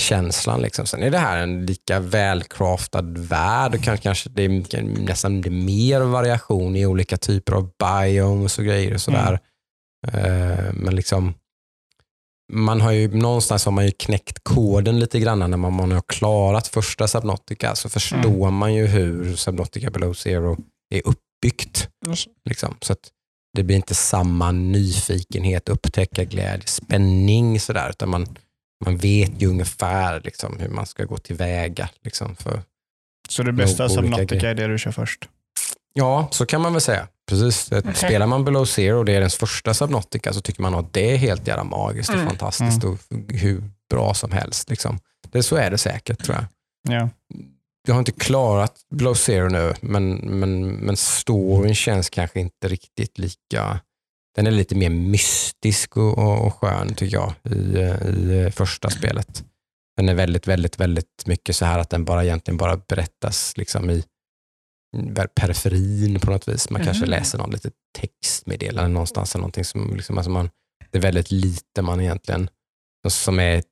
känslan. 0.00 0.60
Liksom. 0.62 0.86
Sen 0.86 1.02
är 1.02 1.10
det 1.10 1.18
här 1.18 1.38
en 1.38 1.66
lika 1.66 2.00
välcraftad 2.00 3.02
värld 3.02 3.74
och 3.74 3.82
kanske, 3.82 4.02
kanske 4.02 4.30
det 4.30 4.42
är 4.42 4.82
nästan 4.82 5.40
det 5.40 5.48
är 5.48 5.50
mer 5.50 6.00
variation 6.00 6.76
i 6.76 6.86
olika 6.86 7.16
typer 7.16 7.52
av 7.52 7.70
biomes 7.78 8.58
och 8.58 8.64
grejer 8.64 8.94
och 8.94 9.00
sådär. 9.00 9.38
Eh, 10.12 10.72
men 10.72 10.96
liksom 10.96 11.34
man 12.52 12.80
har 12.80 12.92
ju 12.92 13.08
någonstans 13.08 13.64
har 13.64 13.72
man 13.72 13.84
ju 13.84 13.90
knäckt 13.90 14.44
koden 14.44 15.00
lite 15.00 15.20
grann 15.20 15.38
när 15.38 15.56
man, 15.56 15.72
man 15.72 15.92
har 15.92 16.02
klarat 16.08 16.68
första 16.68 17.08
Subnautica 17.08 17.74
så 17.74 17.88
förstår 17.88 18.50
man 18.50 18.74
ju 18.74 18.86
hur 18.86 19.36
Subnautica 19.36 19.90
Below 19.90 20.14
Zero 20.14 20.58
är 20.94 21.02
uppbyggt. 21.04 21.88
Just- 22.06 22.28
Liksom. 22.44 22.76
Så 22.80 22.92
att 22.92 23.10
det 23.56 23.62
blir 23.62 23.76
inte 23.76 23.94
samma 23.94 24.52
nyfikenhet, 24.52 25.68
upptäcka 25.68 26.24
glädje, 26.24 26.66
spänning 26.66 27.60
sådär, 27.60 27.90
utan 27.90 28.08
man, 28.08 28.26
man 28.84 28.96
vet 28.96 29.42
ju 29.42 29.46
ungefär 29.46 30.20
liksom, 30.20 30.58
hur 30.60 30.68
man 30.68 30.86
ska 30.86 31.04
gå 31.04 31.16
tillväga. 31.16 31.88
Liksom, 32.04 32.36
för, 32.36 32.62
Så 33.28 33.42
det 33.42 33.52
bästa 33.52 33.88
Subnautica 33.88 34.50
är 34.50 34.54
det 34.54 34.66
du 34.66 34.78
kör 34.78 34.92
först. 34.92 35.28
Ja, 35.92 36.28
så 36.30 36.46
kan 36.46 36.60
man 36.60 36.72
väl 36.72 36.80
säga. 36.80 37.08
Precis. 37.28 37.72
Ett- 37.72 37.84
Okej. 37.84 37.94
Spelar 37.94 38.26
man 38.26 38.44
Below 38.44 38.64
Zero 38.64 38.98
och 38.98 39.04
det 39.04 39.12
är 39.12 39.16
ens 39.18 39.36
första 39.36 39.74
Subnautica 39.74 40.32
så 40.32 40.40
tycker 40.40 40.62
man 40.62 40.74
att 40.74 40.92
det 40.92 41.12
är 41.12 41.16
helt 41.16 41.46
jävla 41.46 41.64
magiskt 41.64 42.08
och 42.10 42.14
Mm. 42.16 42.26
fantastiskt 42.28 42.84
och 42.84 42.98
hur 43.28 43.62
bra 43.90 44.14
som 44.14 44.32
helst. 44.32 44.70
Liksom. 44.70 44.98
Det, 45.30 45.42
så 45.42 45.56
är 45.56 45.70
det 45.70 45.78
säkert 45.78 46.24
tror 46.24 46.36
jag. 46.36 46.44
Ja. 46.98 47.08
Jag 47.86 47.94
har 47.94 47.98
inte 47.98 48.12
klarat 48.12 48.72
Below 48.94 49.14
Zero 49.14 49.48
nu, 49.48 49.74
men, 49.80 50.14
men, 50.14 50.68
men 50.72 50.96
storyn 50.96 51.74
känns 51.74 52.10
kanske 52.10 52.40
inte 52.40 52.68
riktigt 52.68 53.18
lika... 53.18 53.80
Den 54.36 54.46
är 54.46 54.50
lite 54.50 54.74
mer 54.74 54.90
mystisk 54.90 55.96
och, 55.96 56.18
och, 56.18 56.46
och 56.46 56.54
skön 56.54 56.94
tycker 56.94 57.16
jag 57.16 57.32
i, 57.52 57.78
i 58.46 58.50
första 58.54 58.90
spelet. 58.90 59.44
Den 59.96 60.08
är 60.08 60.14
väldigt, 60.14 60.46
väldigt, 60.46 60.80
väldigt 60.80 61.26
mycket 61.26 61.56
så 61.56 61.64
här 61.64 61.78
att 61.78 61.90
den 61.90 62.04
bara 62.04 62.24
egentligen 62.24 62.56
bara 62.58 62.76
berättas 62.76 63.56
liksom 63.56 63.90
i 63.90 64.04
periferin 65.34 66.20
på 66.20 66.30
något 66.30 66.48
vis. 66.48 66.70
Man 66.70 66.84
kanske 66.84 67.04
Mhm. 67.04 67.10
läser 67.10 67.38
någon 67.38 67.50
litet 67.50 67.72
textmeddelande 67.98 68.90
någonstans. 68.90 69.34
Eller 69.34 69.40
någonting 69.40 69.64
som, 69.64 69.96
liksom, 69.96 70.18
alltså 70.18 70.30
man, 70.30 70.50
det 70.90 70.98
är 70.98 71.02
väldigt 71.02 71.30
lite 71.30 71.82
man 71.82 72.00
egentligen 72.00 72.50
som, 73.08 73.38
är, 73.40 73.62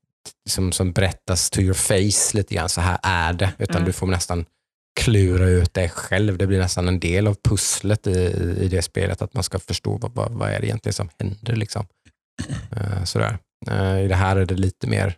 som, 0.48 0.72
som 0.72 0.92
berättas 0.92 1.50
to 1.50 1.60
your 1.60 1.74
face 1.74 2.36
lite 2.36 2.54
grann. 2.54 2.68
Så 2.68 2.80
här 2.80 2.98
är 3.02 3.32
det. 3.32 3.52
Utan 3.58 3.76
Mm. 3.76 3.86
du 3.86 3.92
får 3.92 4.06
nästan 4.06 4.44
klura 5.00 5.48
ut 5.48 5.74
det 5.74 5.88
själv. 5.88 6.38
Det 6.38 6.46
blir 6.46 6.58
nästan 6.58 6.88
en 6.88 7.00
del 7.00 7.26
av 7.26 7.36
pusslet 7.48 8.06
i, 8.06 8.10
i 8.60 8.68
det 8.68 8.82
spelet. 8.82 9.22
Att 9.22 9.34
man 9.34 9.42
ska 9.42 9.58
förstå 9.58 9.96
vad, 9.98 10.14
vad, 10.14 10.32
vad 10.32 10.50
är 10.50 10.60
det 10.60 10.66
egentligen 10.66 10.94
som 10.94 11.08
händer. 11.18 11.56
Liksom. 11.56 11.86
Eh, 12.76 13.04
sådär. 13.04 13.38
Eh, 13.70 14.00
I 14.04 14.08
det 14.08 14.14
här 14.14 14.36
är 14.36 14.46
det 14.46 14.54
lite 14.54 14.86
mer, 14.86 15.14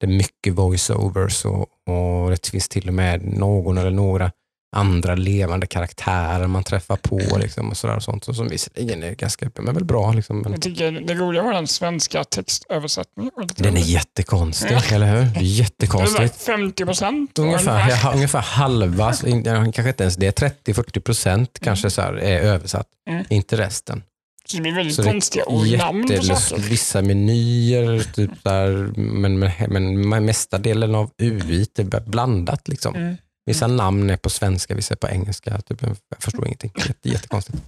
det 0.00 0.06
är 0.06 0.10
mycket 0.10 0.54
voiceovers 0.54 1.44
och, 1.44 1.60
och 1.88 2.30
det 2.30 2.46
finns 2.46 2.68
till 2.68 2.88
och 2.88 2.94
med 2.94 3.22
någon 3.24 3.78
eller 3.78 3.90
några 3.90 4.32
andra 4.74 5.14
levande 5.14 5.66
karaktärer 5.66 6.46
man 6.46 6.64
träffar 6.64 6.96
på 6.96 7.20
liksom, 7.38 7.70
och 7.70 7.76
sådär 7.76 7.96
och 7.96 8.02
sånt. 8.02 8.28
Och 8.28 8.36
som 8.36 8.48
visserligen 8.48 9.02
är 9.02 9.14
ganska, 9.14 9.50
men 9.58 9.74
väl 9.74 9.84
bra. 9.84 10.12
Liksom, 10.12 10.38
men 10.40 10.52
Jag 10.52 10.62
tycker 10.62 10.90
det 10.92 11.14
roliga 11.14 11.42
var 11.42 11.52
den 11.52 11.66
svenska 11.66 12.24
textöversättningen. 12.24 13.32
den 13.56 13.76
är 13.76 13.80
jättekonstig, 13.80 14.72
Ja. 14.90 14.94
eller 14.96 15.16
hur? 15.22 15.42
Jättekonstigt. 15.42 16.42
50 16.42 16.84
procent. 16.84 17.38
Ungefär, 17.38 17.90
ja, 17.90 18.12
ungefär 18.14 18.40
halva, 18.40 19.12
kanske 19.12 19.88
inte 19.88 20.02
ens 20.04 20.16
det, 20.16 20.40
30-40 20.40 21.00
procent 21.00 21.58
kanske 21.62 21.90
så 21.90 22.02
här 22.02 22.12
är 22.14 22.40
översatt. 22.40 22.86
Mm. 23.10 23.24
Inte 23.30 23.56
resten. 23.56 24.02
Så 24.46 24.56
det 24.56 24.62
blir 24.62 24.72
väldigt 24.74 24.94
Så 24.96 25.02
konstiga 25.02 25.44
ordnamn 25.44 26.06
på 26.06 26.12
Jättelust, 26.12 26.48
saker. 26.48 26.62
vissa 26.62 27.02
menyer, 27.02 28.12
typ 28.14 28.30
där, 28.42 28.92
men, 28.96 29.38
men, 29.38 30.08
men 30.08 30.24
mesta 30.24 30.58
delen 30.58 30.94
av 30.94 31.10
UI 31.18 31.66
är 31.78 32.00
blandat. 32.00 32.68
Liksom. 32.68 32.94
Mm. 32.94 33.16
Vissa 33.46 33.66
namn 33.66 34.10
är 34.10 34.16
på 34.16 34.30
svenska, 34.30 34.74
vissa 34.74 34.94
är 34.94 34.98
på 34.98 35.08
engelska. 35.08 35.60
Typ, 35.60 35.82
jag 35.82 35.96
förstår 36.18 36.46
ingenting. 36.46 36.72
Jätte, 36.76 37.08
jättekonstigt. 37.08 37.58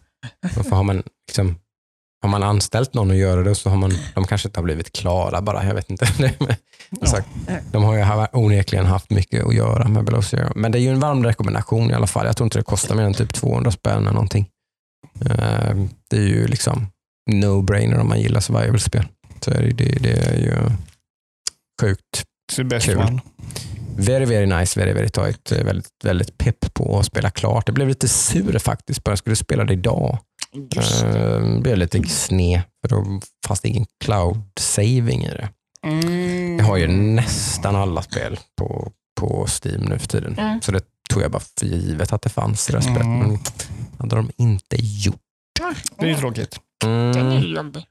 Varför 0.57 0.77
har 0.77 0.83
man, 0.83 1.03
liksom, 1.29 1.59
har 2.23 2.29
man 2.29 2.43
anställt 2.43 2.95
någon 2.95 3.11
att 3.11 3.17
göra 3.17 3.43
det 3.43 3.55
så 3.55 3.71
har 3.71 3.77
man, 3.77 3.93
de 4.15 4.25
kanske 4.25 4.49
inte 4.49 4.61
har 4.61 4.65
blivit 4.65 4.93
klara 4.93 5.41
bara. 5.43 5.65
Jag 5.67 5.75
vet 5.75 5.91
inte. 5.91 6.07
Sagt, 7.03 7.29
de 7.73 7.83
har 7.85 7.95
ju 7.95 8.27
onekligen 8.33 8.87
haft 8.87 9.11
mycket 9.11 9.45
att 9.45 9.55
göra 9.55 9.89
med 9.89 10.05
Below 10.05 10.21
Zero. 10.23 10.53
Men 10.57 10.73
det 10.73 10.79
är 10.79 10.81
ju 10.81 10.91
en 10.91 11.01
varm 11.01 11.25
rekommendation 11.25 11.91
i 11.91 11.95
alla 11.95 12.07
fall. 12.07 12.27
Jag 12.27 12.37
tror 12.37 12.47
inte 12.47 12.59
det 12.59 12.63
kostar 12.65 12.95
mer 12.95 13.03
än 13.03 13.15
typ 13.15 13.35
200 13.35 13.71
spänn 13.71 13.99
eller 14.03 14.13
någonting. 14.13 14.49
Eh, 15.21 15.77
Det 16.11 16.17
är 16.17 16.27
ju 16.29 16.47
liksom 16.47 16.87
no-brainer 17.31 17.99
om 17.99 18.09
man 18.09 18.21
gillar 18.21 18.41
survival-spel. 18.41 19.07
Så 19.41 19.51
är 19.51 19.63
det, 19.63 19.71
det, 19.71 19.99
det 20.03 20.13
är 20.13 20.37
ju 20.37 20.55
sjukt 21.81 22.25
It's 22.53 22.57
the 22.57 22.65
best 22.65 22.87
Kul. 22.87 22.99
one. 22.99 23.21
Very, 23.99 24.25
very 24.25 24.47
nice, 24.47 24.81
very, 24.81 24.93
very 24.93 25.09
tight. 25.09 25.53
Eh, 25.53 25.65
Väldigt, 25.65 25.89
väldigt 26.05 26.39
pepp 26.39 26.75
på 26.75 26.99
att 26.99 27.07
spela 27.07 27.31
klart. 27.31 27.63
Jag 27.67 27.75
blev 27.75 27.89
lite 27.89 28.09
sur 28.09 28.59
faktiskt 28.59 29.05
på 29.05 29.11
att 29.11 29.13
jag 29.13 29.19
skulle 29.19 29.37
spela 29.37 29.65
det 29.65 29.73
idag. 29.73 30.19
Just 30.75 31.01
det. 31.03 31.37
Uh, 31.39 31.61
blev 31.61 31.77
lite 31.79 32.03
sned, 32.09 32.61
för 32.83 32.97
då 32.97 33.21
fanns 33.47 33.61
det 33.61 33.69
ingen 33.69 33.87
cloud 34.05 34.43
saving 34.61 35.25
i 35.25 35.29
det. 35.29 35.49
Mm. 35.87 36.59
Jag 36.59 36.65
har 36.65 36.77
ju 36.77 36.87
nästan 36.89 37.77
alla 37.77 38.03
spel 38.03 38.39
på, 38.59 38.93
på 39.21 39.47
Steam 39.65 39.81
nu 39.81 39.99
för 39.99 40.09
tiden. 40.09 40.39
Mm. 40.39 40.61
Så 40.63 40.73
det 40.73 40.81
tog 41.11 41.23
jag 41.23 41.31
bara 41.31 41.43
för 41.59 41.67
givet 41.67 42.13
att 42.13 42.23
det 42.23 42.29
fanns 42.29 42.69
i 42.69 42.73
det 42.73 42.79
här 42.79 42.83
spelet. 42.83 43.03
Mm. 43.07 43.19
Men 43.29 43.39
hade 43.99 44.17
de 44.17 44.31
inte 44.37 44.77
gjort. 44.79 45.17
Det 45.99 46.07
är 46.07 46.11
ju 46.11 46.17
tråkigt. 46.17 46.59
Den 46.81 46.91
är 46.91 47.21
Mm. 47.21 47.43
ju 47.43 47.55
jobbig. 47.57 47.85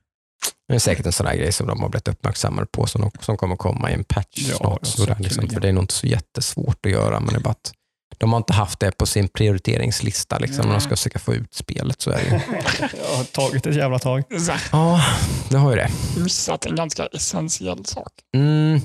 Det 0.68 0.76
är 0.76 0.80
säkert 0.80 1.06
en 1.06 1.12
sån 1.12 1.28
här 1.28 1.36
grej 1.36 1.52
som 1.52 1.68
de 1.68 1.82
har 1.82 1.90
blivit 1.90 2.08
uppmärksammade 2.08 2.68
på 2.72 2.88
som, 2.88 3.12
som 3.20 3.38
kommer 3.38 3.56
komma 3.56 3.92
i 3.92 3.94
en 3.94 4.04
patch 4.04 4.28
Ja, 4.50 4.56
snart. 4.58 4.80
ja, 4.82 4.88
Sådär, 4.88 5.16
liksom, 5.20 5.50
för 5.50 5.60
det 5.60 5.68
är 5.70 5.74
nog 5.74 5.84
inte 5.84 5.94
så 5.94 6.08
jättesvårt 6.08 6.86
att 6.86 6.92
göra. 6.92 7.20
Men 7.20 7.30
det 7.30 7.36
är 7.36 7.40
bara 7.44 7.50
att 7.52 7.72
de 8.18 8.32
har 8.34 8.38
inte 8.38 8.54
haft 8.54 8.80
det 8.80 8.98
på 8.98 9.06
sin 9.06 9.28
prioriteringslista 9.28 10.38
liksom, 10.40 10.66
när 10.66 10.72
de 10.74 10.82
ska 10.82 10.90
försöka 10.90 11.20
få 11.20 11.34
ut 11.34 11.54
spelet. 11.54 12.02
Så 12.02 12.12
är 12.12 12.16
det. 12.18 12.42
Jag 13.10 13.18
har 13.18 13.24
tagit 13.24 13.66
ett 13.68 13.76
jävla 13.76 14.00
tag. 14.00 14.24
Så, 14.42 14.52
Ja, 14.72 15.02
det 15.50 15.58
har 15.58 15.70
ju 15.72 15.76
det. 15.78 15.90
missat 16.18 16.66
en 16.66 16.76
ganska 16.76 17.06
essentiell 17.06 17.86
sak. 17.86 18.12
Mm. 18.36 18.80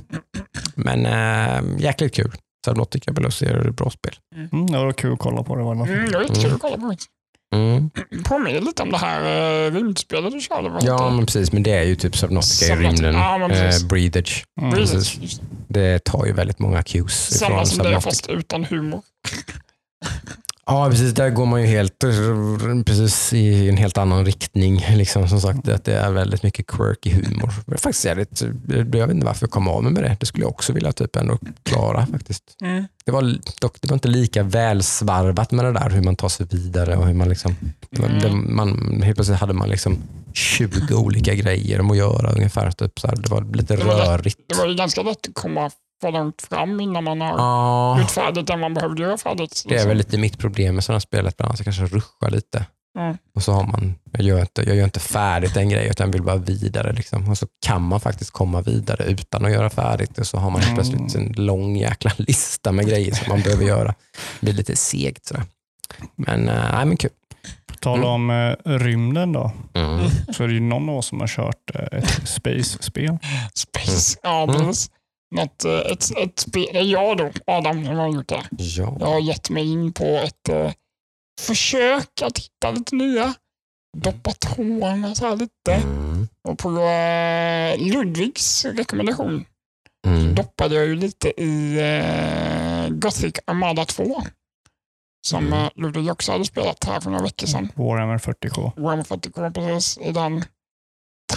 Men 0.74 1.06
äh, 1.06 1.82
jäkligt 1.82 2.14
kul. 2.14 2.32
Subnautica 2.64 3.12
Below 3.12 3.32
är 3.42 3.68
ett 3.68 3.76
bra 3.76 3.90
spel. 3.90 4.14
Mm, 4.52 4.66
det 4.66 4.78
var 4.78 4.92
kul 4.92 5.12
att 5.12 5.18
kolla 5.18 5.42
på 5.42 5.56
det. 5.56 5.62
Var 5.62 5.74
det. 5.74 5.92
Mm, 5.92 6.10
det 6.10 6.18
var 6.18 6.24
Mm. 6.24 6.54
att 6.54 6.60
kolla 6.60 6.76
på. 6.76 6.96
Mm. 7.54 7.90
Påminner 8.24 8.60
lite 8.60 8.82
om 8.82 8.90
det 8.90 8.98
här 8.98 9.66
uh, 9.66 9.74
rymdspelet 9.74 10.32
du 10.32 10.40
körde. 10.40 10.86
Ja, 10.86 11.10
men 11.10 11.26
precis. 11.26 11.52
Men 11.52 11.62
det 11.62 11.72
är 11.72 11.82
ju 11.82 11.96
typ 11.96 12.16
Subnautica 12.16 12.74
i 12.74 12.76
rymden. 12.76 13.14
ja, 13.14 13.46
precis. 13.48 13.82
eh, 13.82 13.88
Breathage. 13.88 14.44
Mm. 14.60 14.78
Just 14.78 15.40
Det 15.68 16.04
tar 16.04 16.26
ju 16.26 16.32
väldigt 16.32 16.58
många 16.58 16.82
cues 16.82 17.38
Samma 17.38 17.66
som 17.66 17.84
det 17.84 18.00
fast 18.00 18.28
utan 18.28 18.64
humor. 18.64 19.02
Ja, 20.66 20.88
precis. 20.90 21.14
Där 21.14 21.30
går 21.30 21.46
man 21.46 21.60
ju 21.60 21.66
helt 21.66 22.04
precis 22.86 23.32
i 23.32 23.68
en 23.68 23.76
helt 23.76 23.98
annan 23.98 24.24
riktning. 24.24 24.84
Liksom, 24.90 25.28
som 25.28 25.40
sagt, 25.40 25.68
att 25.68 25.84
det 25.84 25.94
är 25.94 26.10
väldigt 26.10 26.42
mycket 26.42 26.66
quirky 26.66 27.10
humor. 27.10 27.50
Faktiskt 27.76 28.04
är 28.04 28.14
det, 28.14 28.98
jag 28.98 29.06
vet 29.06 29.14
inte 29.14 29.26
varför 29.26 29.46
jag 29.46 29.50
kom 29.50 29.68
av 29.68 29.82
mig 29.82 29.92
med 29.92 30.02
det. 30.02 30.16
Det 30.20 30.26
skulle 30.26 30.44
jag 30.44 30.50
också 30.50 30.72
vilja 30.72 30.92
typ 30.92 31.16
ändå 31.16 31.38
klara 31.62 32.06
faktiskt. 32.06 32.42
Det 33.04 33.12
var 33.12 33.38
dock 33.60 33.76
det 33.80 33.88
var 33.88 33.94
inte 33.94 34.08
lika 34.08 34.42
välsvarvat 34.42 35.50
med 35.52 35.64
det 35.64 35.72
där 35.72 35.90
hur 35.90 36.02
man 36.02 36.16
tar 36.16 36.28
sig 36.28 36.46
vidare 36.50 36.96
och 36.96 37.06
hur 37.06 37.14
man 37.14 37.28
liksom, 37.28 37.56
Mm. 37.98 38.18
det, 38.18 38.30
man, 38.30 39.02
helt 39.02 39.16
plötsligt 39.16 39.38
hade 39.40 39.52
man 39.52 39.68
liksom 39.68 39.98
20 40.32 40.94
olika 40.94 41.34
grejer 41.34 41.80
om 41.80 41.90
att 41.90 41.96
göra 41.96 42.30
ungefär. 42.32 42.70
Typ, 42.70 43.00
så 43.00 43.06
här. 43.08 43.16
Det 43.16 43.30
var 43.30 43.54
lite 43.54 43.76
Det 43.76 43.84
var 43.84 43.94
rörigt. 43.94 44.38
Det 44.48 44.54
var 44.58 44.66
ju 44.66 44.74
ganska 44.74 45.02
lätt 45.02 45.28
att 45.28 45.34
komma 45.34 45.70
för 46.00 46.12
långt 46.12 46.42
fram 46.42 46.80
innan 46.80 47.04
man 47.04 47.20
har 47.20 47.28
Ja, 47.38 48.00
gjort 48.00 48.10
färdigt 48.10 48.46
det 48.46 48.56
man 48.56 48.74
behövde 48.74 49.02
göra 49.02 49.18
färdigt. 49.18 49.64
det 49.68 49.76
är 49.76 49.86
väl 49.88 49.96
lite 49.96 50.18
mitt 50.18 50.38
problem 50.38 50.74
med 50.74 50.84
sådana 50.84 51.00
spelet. 51.00 51.34
Ibland, 51.38 51.58
så 51.58 51.60
jag 51.60 51.74
kanske 51.74 51.96
ruschar 51.96 52.30
lite. 52.30 52.66
Mm. 52.98 53.16
Och 53.34 53.42
så 53.42 53.52
har 53.52 53.64
man, 53.64 53.94
jag 54.12 54.22
gör 54.22 54.40
inte, 54.40 54.62
jag 54.66 54.76
gör 54.76 54.84
inte 54.84 55.00
färdigt 55.00 55.56
en 55.56 55.68
grej 55.68 55.88
utan 55.90 56.10
vill 56.10 56.22
bara 56.22 56.36
vidare. 56.36 56.92
Liksom. 56.92 57.28
Och 57.30 57.38
så 57.38 57.46
kan 57.66 57.82
man 57.82 58.00
faktiskt 58.00 58.30
komma 58.30 58.60
vidare 58.60 59.04
utan 59.04 59.44
att 59.44 59.52
göra 59.52 59.70
färdigt. 59.70 60.18
Och 60.18 60.26
så 60.26 60.36
har 60.38 60.50
man 60.50 60.60
helt 60.62 60.90
Mm. 60.90 60.98
plötsligt 61.00 61.14
en 61.38 61.44
lång 61.46 61.76
jäkla 61.76 62.12
lista 62.18 62.72
med 62.72 62.86
grejer 62.88 63.14
som 63.14 63.28
man 63.28 63.40
behöver 63.42 63.64
göra. 63.64 63.94
Det 64.40 64.46
blir 64.46 64.52
lite 64.54 64.76
segt 64.76 65.26
sådär. 65.26 65.44
Men, 66.16 66.48
äh, 66.48 66.84
men 66.84 66.96
kul. 66.96 67.10
På 67.66 67.74
tal 67.74 67.98
Mm. 67.98 68.08
om 68.10 68.30
eh, 68.30 68.54
rymden 68.78 69.32
då, 69.32 69.52
Mm. 69.74 70.10
så 70.32 70.44
är 70.44 70.48
det 70.48 70.54
ju 70.54 70.60
någon 70.60 70.88
av 70.88 70.96
oss 70.96 71.06
som 71.06 71.20
har 71.20 71.26
kört 71.28 71.70
eh, 71.74 71.98
ett 71.98 72.28
space-spel. 72.28 73.18
Space. 73.54 74.18
Ja, 74.22 74.42
Mm. 74.42 74.56
precis. 74.56 74.90
Något, 75.34 75.64
eh, 75.64 75.78
ett, 75.78 76.18
ett 76.18 76.38
spel, 76.38 76.76
är 76.76 76.82
jag 76.82 77.16
då, 77.16 77.30
Adam, 77.46 77.84
som 77.84 77.96
har 77.96 78.08
gjort 78.14 78.28
det. 78.28 78.42
Ja. 78.58 78.96
Jag 79.00 79.06
har 79.06 79.20
gett 79.20 79.50
mig 79.50 79.72
in 79.72 79.92
på 79.92 80.04
ett 80.04 80.48
eh, 80.48 80.72
försök 81.40 82.22
att 82.22 82.38
hitta 82.38 82.70
lite 82.70 82.94
nya. 82.96 83.34
Doppat 83.96 84.40
tårna 84.40 85.14
så 85.14 85.26
här 85.26 85.36
lite. 85.36 85.72
Mm. 85.74 86.28
Och 86.48 86.58
på 86.58 86.68
eh, 86.80 87.78
Ludvigs 87.92 88.64
rekommendation 88.64 89.44
Mm. 90.06 90.34
doppade 90.34 90.74
jag 90.74 90.86
ju 90.86 90.94
lite 90.94 91.42
i 91.42 91.78
eh, 91.78 92.88
Gothic 92.88 93.34
Armada 93.44 93.84
2. 93.84 94.22
Som 95.26 95.46
Mm. 95.46 95.58
eh, 95.58 95.70
Ludvig 95.76 96.10
också 96.12 96.32
hade 96.32 96.44
spelat 96.44 96.84
här 96.84 97.00
för 97.00 97.10
några 97.10 97.22
veckor 97.24 97.46
sedan. 97.46 97.72
Warhammer 97.74 98.18
40K. 98.18 98.72
Warhammer 98.76 99.04
40K 99.04 99.52
precis 99.52 99.98
i 99.98 100.12
den 100.12 100.44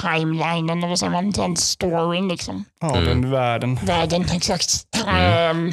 timelinen, 0.02 0.84
eller 0.84 0.96
säger 0.96 1.12
man, 1.12 1.32
den 1.32 1.58
storyn 1.58 2.28
liksom. 2.28 2.66
Ja, 2.80 2.98
Mm. 2.98 3.06
den 3.22 3.32
världen. 3.32 3.76
Världen, 3.84 4.26
exakt. 4.34 4.88
Mm. 4.96 5.08
Ehm, 5.16 5.72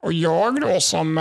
och 0.00 0.12
jag 0.12 0.60
då 0.60 0.80
som, 0.80 1.16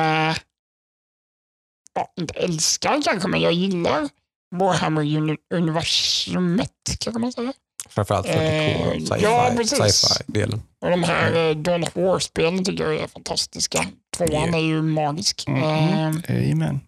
ja, 1.94 2.14
inte 2.20 2.34
älskar 2.34 3.02
kanske, 3.06 3.28
men 3.28 3.42
jag 3.42 3.54
gillar 3.54 4.10
Warhammer-universumet, 4.56 6.72
kan 7.00 7.22
man 7.22 7.32
säga. 7.32 7.54
Framförallt 7.90 8.28
40K, 8.28 8.42
Eh, 8.42 8.92
sci-fi, 9.00 9.24
ja, 9.24 9.52
precis. 9.58 9.96
sci-fi-delen. 9.96 10.62
Och 10.82 10.90
de 10.90 11.04
här 11.04 11.50
eh, 11.50 11.56
Dawn 11.56 11.84
of 11.84 11.96
War-spelen 11.96 12.64
tycker 12.66 12.84
jag 12.84 12.96
är 12.96 13.08
fantastiska. 13.08 13.86
Tvåan 14.18 14.32
Ja. 14.52 14.58
är 14.58 14.62
ju 14.64 14.82
magisk. 14.82 15.48
Mm. 15.48 15.64
Ehm, 15.64 16.22
Amen. 16.52 16.80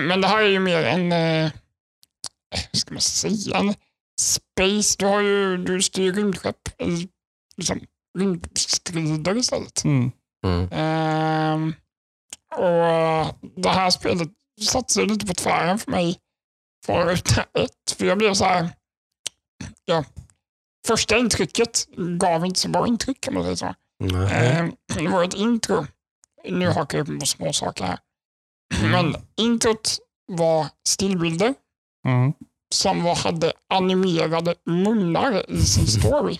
Men 0.08 0.20
det 0.20 0.28
här 0.28 0.42
är 0.42 0.48
ju 0.48 0.58
mer 0.60 0.84
en, 0.84 1.12
hur 2.72 2.78
ska 2.78 2.94
man 2.94 3.00
säga, 3.00 3.56
en 3.58 3.74
space. 4.20 4.96
Du, 4.98 5.06
har 5.06 5.20
ju, 5.20 5.56
du 5.56 5.82
styr 5.82 6.12
rymdskepp 6.12 6.80
i 6.82 7.08
liksom, 7.56 7.80
rymdstrider 8.18 9.36
istället. 9.36 9.84
Mm. 9.84 10.10
Mm. 10.44 10.68
Ehm, 10.72 11.74
och 12.52 13.38
det 13.56 13.68
här 13.68 13.90
spelet 13.90 14.28
satte 14.60 14.92
sig 14.92 15.06
lite 15.06 15.26
på 15.26 15.34
tvären 15.34 15.78
för 15.78 15.90
mig 15.90 16.18
från 16.86 17.08
ruta 17.08 17.42
ett. 17.42 17.96
För 17.98 18.06
jag 18.06 18.18
blev 18.18 18.34
så 18.34 18.44
här, 18.44 18.68
ja, 19.84 20.04
första 20.86 21.16
intrycket 21.16 21.86
gav 22.20 22.46
inte 22.46 22.60
så 22.60 22.68
bra 22.68 22.86
intryck 22.86 23.20
kan 23.20 23.34
man 23.34 23.42
säga 23.42 23.56
så. 23.56 23.74
Nej. 23.98 24.52
Eh, 24.52 24.68
det 24.86 25.08
var 25.08 25.24
ett 25.24 25.34
intro. 25.34 25.86
Nu 26.48 26.68
hakar 26.68 26.98
jag 26.98 27.08
upp 27.08 27.20
på 27.20 27.26
små 27.26 27.52
saker 27.52 27.84
här. 27.84 27.98
Mm. 28.78 28.90
Men 28.90 29.22
introt 29.36 29.98
var 30.26 30.66
stillbilder 30.88 31.54
Mm. 32.06 32.32
Som 32.74 33.04
hade 33.06 33.52
animerade 33.68 34.54
munnar 34.66 35.50
i 35.50 35.62
sin 35.62 35.86
story. 35.86 36.38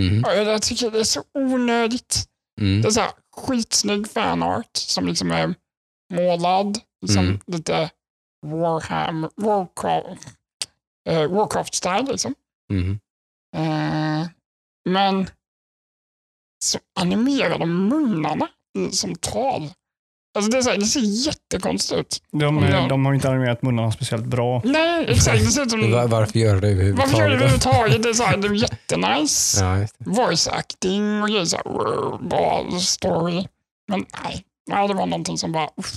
Mm. 0.00 0.24
Och 0.24 0.30
jag 0.32 0.62
tycker 0.62 0.90
det 0.90 1.00
är 1.00 1.04
så 1.04 1.22
onödigt. 1.34 2.28
Mm. 2.60 2.82
Det 2.82 2.88
är 2.88 2.92
så 2.92 3.00
här 3.00 3.12
skitsnygg 3.36 4.10
fanart 4.10 4.76
som 4.76 5.06
liksom 5.06 5.30
är 5.30 5.54
målad, 6.12 6.78
liksom 7.02 7.24
Mm. 7.26 7.40
lite 7.46 7.90
Warham, 8.46 9.28
Warcraft, 9.36 10.28
eh, 11.08 11.28
Warcraft-style 11.30 12.10
liksom. 12.10 12.34
Mm. 12.72 13.00
Eh, 13.56 14.28
men 14.88 15.30
så 16.64 16.78
animerar 17.00 17.58
de 17.58 17.88
munnarna 17.88 18.48
som 18.92 19.14
tal. 19.16 19.70
Alltså 20.34 20.50
det, 20.50 20.58
är 20.58 20.62
så 20.62 20.70
här, 20.70 20.78
det 20.78 20.84
ser 20.86 21.26
jättekonstigt 21.26 22.00
ut. 22.00 22.22
De, 22.32 22.58
Ja. 22.62 22.86
de 22.88 23.04
har 23.04 23.12
ju 23.12 23.16
inte 23.16 23.28
animerat 23.30 23.62
munnarna 23.62 23.92
speciellt 23.92 24.24
bra. 24.24 24.62
Nej, 24.64 25.04
exakt. 25.08 25.38
Det 25.40 25.46
ser 25.46 25.62
ut 25.62 25.70
som... 25.70 25.92
Var, 25.92 26.08
varför 26.08 26.38
gör 26.38 26.54
du 26.56 26.60
det 26.74 26.92
Varför 26.92 27.18
gör 27.18 27.28
det 27.28 27.34
överhuvudtaget? 27.34 27.74
överhuvudtaget? 27.74 28.02
Det 28.02 28.08
är, 28.08 28.12
så 28.12 28.22
här, 28.22 28.36
det 28.36 28.48
är 28.48 28.52
jättenice. 28.52 29.64
Ja. 29.64 29.86
Voice 29.98 30.48
acting 30.48 31.22
och 31.22 31.28
grejer. 31.28 31.44
Så 31.44 31.56
här, 31.56 32.28
bra 32.28 32.66
story. 32.80 33.46
Men 33.88 34.04
nej, 34.24 34.44
nej, 34.70 34.88
det 34.88 34.94
var 34.94 35.06
någonting 35.06 35.38
som 35.38 35.52
bara, 35.52 35.68
uff, 35.76 35.92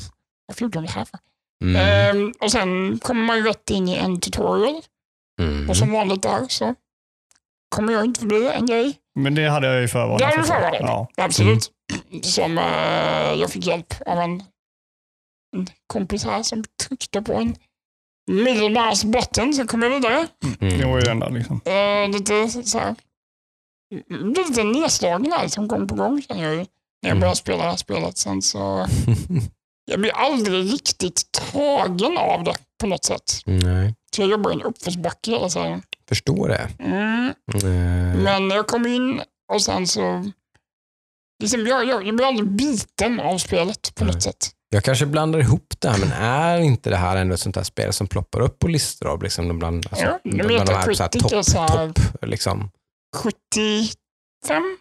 varför 0.48 0.62
gjorde 0.62 0.78
de 0.80 0.86
det 0.86 0.92
här 0.92 1.06
för? 1.06 1.20
Mm. 1.64 1.76
Ehm, 2.16 2.34
och 2.40 2.52
sen 2.52 3.00
kommer 3.00 3.24
man 3.24 3.38
ju 3.38 3.44
rätt 3.44 3.70
in 3.70 3.88
i 3.88 3.96
en 3.96 4.20
tutorial. 4.20 4.82
Mm. 5.42 5.70
Och 5.70 5.78
som 5.78 5.92
vanligt 5.92 6.22
där 6.22 6.46
så 6.50 6.76
kommer 7.74 7.94
jag 7.94 8.06
inte 8.06 8.20
förbi 8.20 8.48
en 8.48 8.66
grej. 8.66 8.96
Men 9.20 9.36
det 9.36 9.50
hade 9.50 9.68
jag 9.68 9.82
ju 9.82 9.88
förvarnat 9.88 10.20
Det 10.20 10.26
hade 10.26 10.38
du 10.38 10.44
för. 10.44 10.54
förvarnat. 10.54 10.80
Ja. 10.82 11.08
Absolut. 11.18 11.72
Som 12.22 12.58
eh, 12.58 13.34
jag 13.34 13.50
fick 13.50 13.66
hjälp 13.68 13.94
av 14.06 14.20
en, 14.20 14.44
en 15.56 15.68
kompis 15.88 16.26
här 16.26 16.44
som 16.44 16.64
tryckte 16.88 17.22
på 17.22 17.34
en 17.34 17.56
mouse 18.74 19.08
button 19.08 19.54
så 19.54 19.68
kom 19.68 19.82
jag 19.82 19.90
vidare. 19.90 20.28
Det 20.60 20.76
Mm. 20.76 20.90
var 20.90 20.96
ju 20.98 21.02
det 21.02 21.12
enda 21.12 21.30
liksom. 21.30 21.62
Eh, 21.66 22.10
lite 22.12 22.50
så 22.64 22.80
här, 22.80 22.96
mm, 24.10 24.30
lite 24.34 24.64
nedslagen 24.64 25.32
här 25.32 25.48
som 25.48 25.68
gång 25.68 25.88
på 25.88 25.96
gång 25.96 26.22
känner 26.22 26.44
jag 26.44 26.54
ju. 26.56 26.66
När 27.02 27.10
jag 27.10 27.20
började 27.20 27.36
spela 27.38 27.64
det 27.64 27.70
här 27.70 27.78
spelet. 27.78 28.18
Sen 28.18 28.42
så, 28.42 28.60
jag 29.86 30.00
blir 30.00 30.12
aldrig 30.12 30.74
riktigt 30.74 31.32
tagen 31.32 32.18
av 32.18 32.44
det 32.44 32.56
på 32.82 32.88
något 32.88 33.06
sätt. 33.06 33.42
Nej, 33.46 33.96
Så 34.16 34.22
jag 34.22 34.30
jobbar 34.30 34.52
i 34.52 34.54
en 34.54 34.62
uppförsbacke 34.62 35.32
hela 35.32 35.50
tiden. 35.50 35.82
förstår 36.10 36.48
det. 36.48 36.70
Mm. 36.80 37.28
Eh, 37.54 38.22
Men 38.24 38.50
jag 38.50 38.68
kom 38.68 38.88
in 38.88 39.22
och 39.54 39.62
sen 39.62 39.88
så... 39.88 40.32
Liksom, 41.44 41.68
jag, 41.68 41.86
jag, 41.86 42.08
jag 42.08 42.16
blir 42.16 42.26
aldrig 42.28 42.50
biten 42.50 43.20
av 43.20 43.38
spelet 43.38 43.96
på 43.96 44.06
något 44.06 44.14
Nej. 44.14 44.22
sätt. 44.22 44.50
Jag 44.70 44.84
kanske 44.84 45.06
blandar 45.06 45.40
ihop 45.40 45.74
det 45.80 45.90
här, 45.90 46.00
men 46.00 46.12
är 46.12 46.58
inte 46.60 46.90
det 46.90 46.96
här 46.98 47.16
ändå 47.18 47.34
ett 47.34 47.40
sånt 47.40 47.56
här 47.56 47.64
spel 47.64 47.94
som 47.94 48.08
ploppar 48.08 48.42
upp 48.42 48.60
på 48.60 48.68
listor 48.68 49.08
av 49.10 49.24
liksom, 49.24 49.48
de 49.48 49.60
bland, 49.60 49.86
alltså, 49.90 50.06
Ja, 50.06 50.20
bland 50.24 50.50
de 50.68 50.74
här, 50.74 50.94
så 50.94 51.04
här 51.04 51.10
topp, 51.10 51.46
så 51.46 51.60
här- 51.60 51.88
topp, 51.88 52.00
liksom. 52.22 52.72
75? 53.16 54.78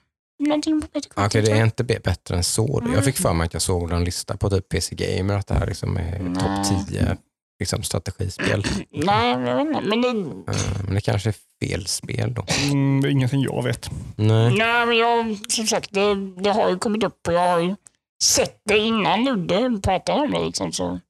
Någonting 0.48 0.80
på 0.80 0.86
Metacritic, 0.94 1.12
Okej, 1.16 1.40
det 1.40 1.46
tror 1.46 1.58
är 1.58 1.64
inte 1.64 1.84
bättre 1.84 2.36
än 2.36 2.44
så. 2.44 2.80
Mm. 2.80 2.92
Jag 2.92 3.04
fick 3.04 3.16
för 3.16 3.32
mig 3.32 3.44
att 3.44 3.52
jag 3.52 3.62
såg 3.62 3.90
någon 3.90 4.04
lista 4.04 4.36
på 4.36 4.50
typ 4.50 4.68
PC 4.68 4.94
Gamer, 4.94 5.34
att 5.34 5.46
det 5.46 5.54
här 5.54 5.66
liksom 5.66 5.96
är 5.96 6.18
topp 6.40 6.86
10 6.88 7.16
liksom, 7.60 7.82
strategispel. 7.82 8.64
Nej, 8.90 9.30
jag 9.30 9.56
vet 9.56 9.66
inte. 9.66 9.80
Men 9.80 10.02
det, 10.02 10.08
Eh, 10.52 10.84
Men 10.84 10.94
det 10.94 11.00
kanske 11.00 11.30
är 11.30 11.34
fel 11.60 11.86
spel 11.86 12.34
då. 12.34 12.44
Mm, 12.72 13.00
det 13.00 13.08
är 13.08 13.10
ingenting 13.10 13.42
jag 13.42 13.62
vet. 13.62 13.90
Nej. 14.16 14.56
nej, 14.58 14.86
men 14.86 14.96
jag, 14.96 15.38
som 15.48 15.66
sagt, 15.66 15.92
det, 15.92 16.14
det 16.42 16.50
har 16.50 16.70
ju 16.70 16.78
kommit 16.78 17.02
upp 17.04 17.28
och 17.28 17.34
jag 17.34 17.48
har 17.52 17.60
ju 17.60 17.76
sett 18.22 18.60
det 18.64 18.78
innan 18.78 19.24
Ludde 19.24 19.80
pratade 19.82 20.20
om 20.20 20.30
det. 20.30 20.44
Liksom, 20.44 20.72
så, 20.72 21.00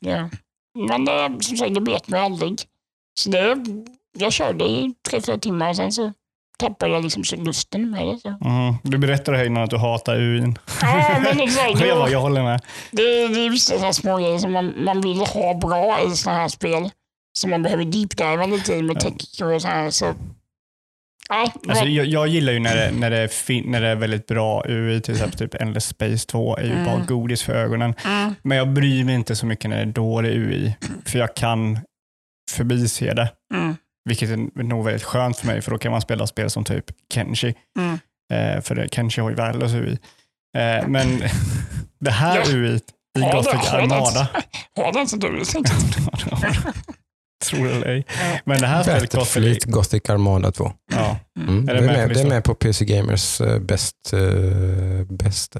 ja. 0.00 0.30
Men 0.88 1.04
det, 1.04 1.38
som 1.40 1.56
sagt, 1.56 1.74
det 1.74 1.80
bet 1.80 2.08
mig 2.08 2.20
aldrig. 2.20 2.60
Så 3.20 3.30
det, 3.30 3.56
jag 4.18 4.32
körde 4.32 4.64
i 4.64 4.94
tre, 5.08 5.20
fyra 5.20 5.38
timmar 5.38 5.70
och 5.70 5.76
sen 5.76 5.92
så 5.92 6.12
tappade 6.60 6.92
jag 6.92 7.02
liksom 7.02 7.24
så 7.24 7.36
lusten 7.36 7.90
med 7.90 8.06
det. 8.06 8.18
Så. 8.18 8.28
Mm. 8.28 8.74
Du 8.82 8.98
berättade 8.98 9.36
här 9.38 9.44
innan 9.44 9.62
att 9.62 9.70
du 9.70 9.76
hatar 9.76 10.16
UIn. 10.20 10.58
Ja, 10.82 11.16
men 11.22 11.40
exakt. 11.40 11.80
Jag, 11.86 11.98
bara, 11.98 12.10
jag 12.10 12.20
håller 12.20 12.42
med. 12.42 12.60
det, 12.90 13.02
det 13.28 13.46
är 13.46 13.50
vissa 13.50 13.74
sådana 13.74 13.92
små 13.92 14.16
grejer 14.16 14.38
som 14.38 14.52
man, 14.52 14.84
man 14.84 15.00
vill 15.00 15.18
ha 15.20 15.54
bra 15.54 15.98
i 16.06 16.16
sådana 16.16 16.40
här 16.40 16.48
spel. 16.48 16.90
Som 17.38 17.50
man 17.50 17.62
behöver 17.62 17.84
deepdiva 17.84 18.46
lite 18.46 18.74
i 18.74 18.82
med 18.82 19.00
tech 19.00 19.42
och 19.54 19.62
så 19.62 19.68
här. 19.68 19.90
Så, 19.90 20.14
ja, 21.28 21.52
Alltså, 21.68 21.84
jag, 21.84 22.06
jag 22.06 22.28
gillar 22.28 22.52
ju 22.52 22.58
när 22.58 22.76
det, 22.76 22.90
när, 22.90 23.10
det 23.10 23.16
är 23.18 23.28
fin, 23.28 23.64
när 23.70 23.80
det 23.80 23.88
är 23.88 23.94
väldigt 23.96 24.26
bra 24.26 24.64
UI, 24.68 25.00
till 25.00 25.14
exempel 25.14 25.38
typ 25.38 25.54
Endless 25.54 25.86
Space 25.86 26.26
2 26.26 26.56
är 26.56 26.62
ju 26.64 26.72
Mm. 26.72 26.84
bara 26.84 26.98
godis 27.04 27.42
för 27.42 27.52
ögonen. 27.54 27.94
mm, 28.04 28.34
Men 28.42 28.58
jag 28.58 28.68
bryr 28.72 29.04
mig 29.04 29.14
inte 29.14 29.36
så 29.36 29.46
mycket 29.46 29.70
när 29.70 29.76
det 29.76 29.82
är 29.82 29.86
dålig 29.86 30.30
UI, 30.36 30.76
för 31.04 31.18
jag 31.18 31.36
kan 31.36 31.78
förbise 32.52 33.14
det. 33.14 33.32
mm, 33.54 33.76
Vilket 34.04 34.30
är 34.30 34.62
nog 34.62 34.84
väldigt 34.84 35.02
skönt 35.02 35.36
för 35.36 35.46
mig, 35.46 35.62
för 35.62 35.70
då 35.70 35.78
kan 35.78 35.92
man 35.92 36.00
spela 36.00 36.26
spel 36.26 36.50
som 36.50 36.64
typ 36.64 36.84
Kenshi. 37.14 37.54
mm. 37.78 37.98
Eh, 38.32 38.60
för 38.62 38.74
det, 38.74 38.88
Kenshi 38.94 39.20
har 39.20 39.30
ju 39.30 39.36
värdelös 39.36 39.72
UI. 39.72 39.98
Eh, 40.58 40.88
men 40.88 41.22
det 42.00 42.10
här 42.10 42.36
Ja. 42.36 42.56
UI 42.56 42.74
i 42.76 42.80
Ja, 43.20 43.32
Gothic 43.32 43.52
ja, 43.64 43.76
det- 43.76 43.82
Armada, 43.82 44.28
Har 44.76 44.92
den 44.92 45.08
så 45.08 45.16
dåligt? 45.16 45.52
tror 47.44 47.64
det 47.66 47.74
eller 47.74 47.86
ej. 47.88 48.06
Men 48.44 48.60
det 48.60 48.66
här 48.66 48.82
spelet 48.82 49.12
Gothic, 49.14 49.64
Gothic 49.64 50.10
Armada 50.10 50.52
2. 50.52 50.72
ja, 50.92 51.18
Mm. 51.40 51.68
Är 51.68 51.74
Det, 51.74 51.80
det 51.80 51.86
är 51.88 51.96
med 52.08 52.08
det 52.16 52.20
är 52.20 52.28
med 52.28 52.44
på 52.44 52.54
PC 52.54 52.84
Gamers 52.84 53.40
eh, 53.40 53.58
best, 53.58 54.12
eh, 54.12 54.20
best 55.08 55.56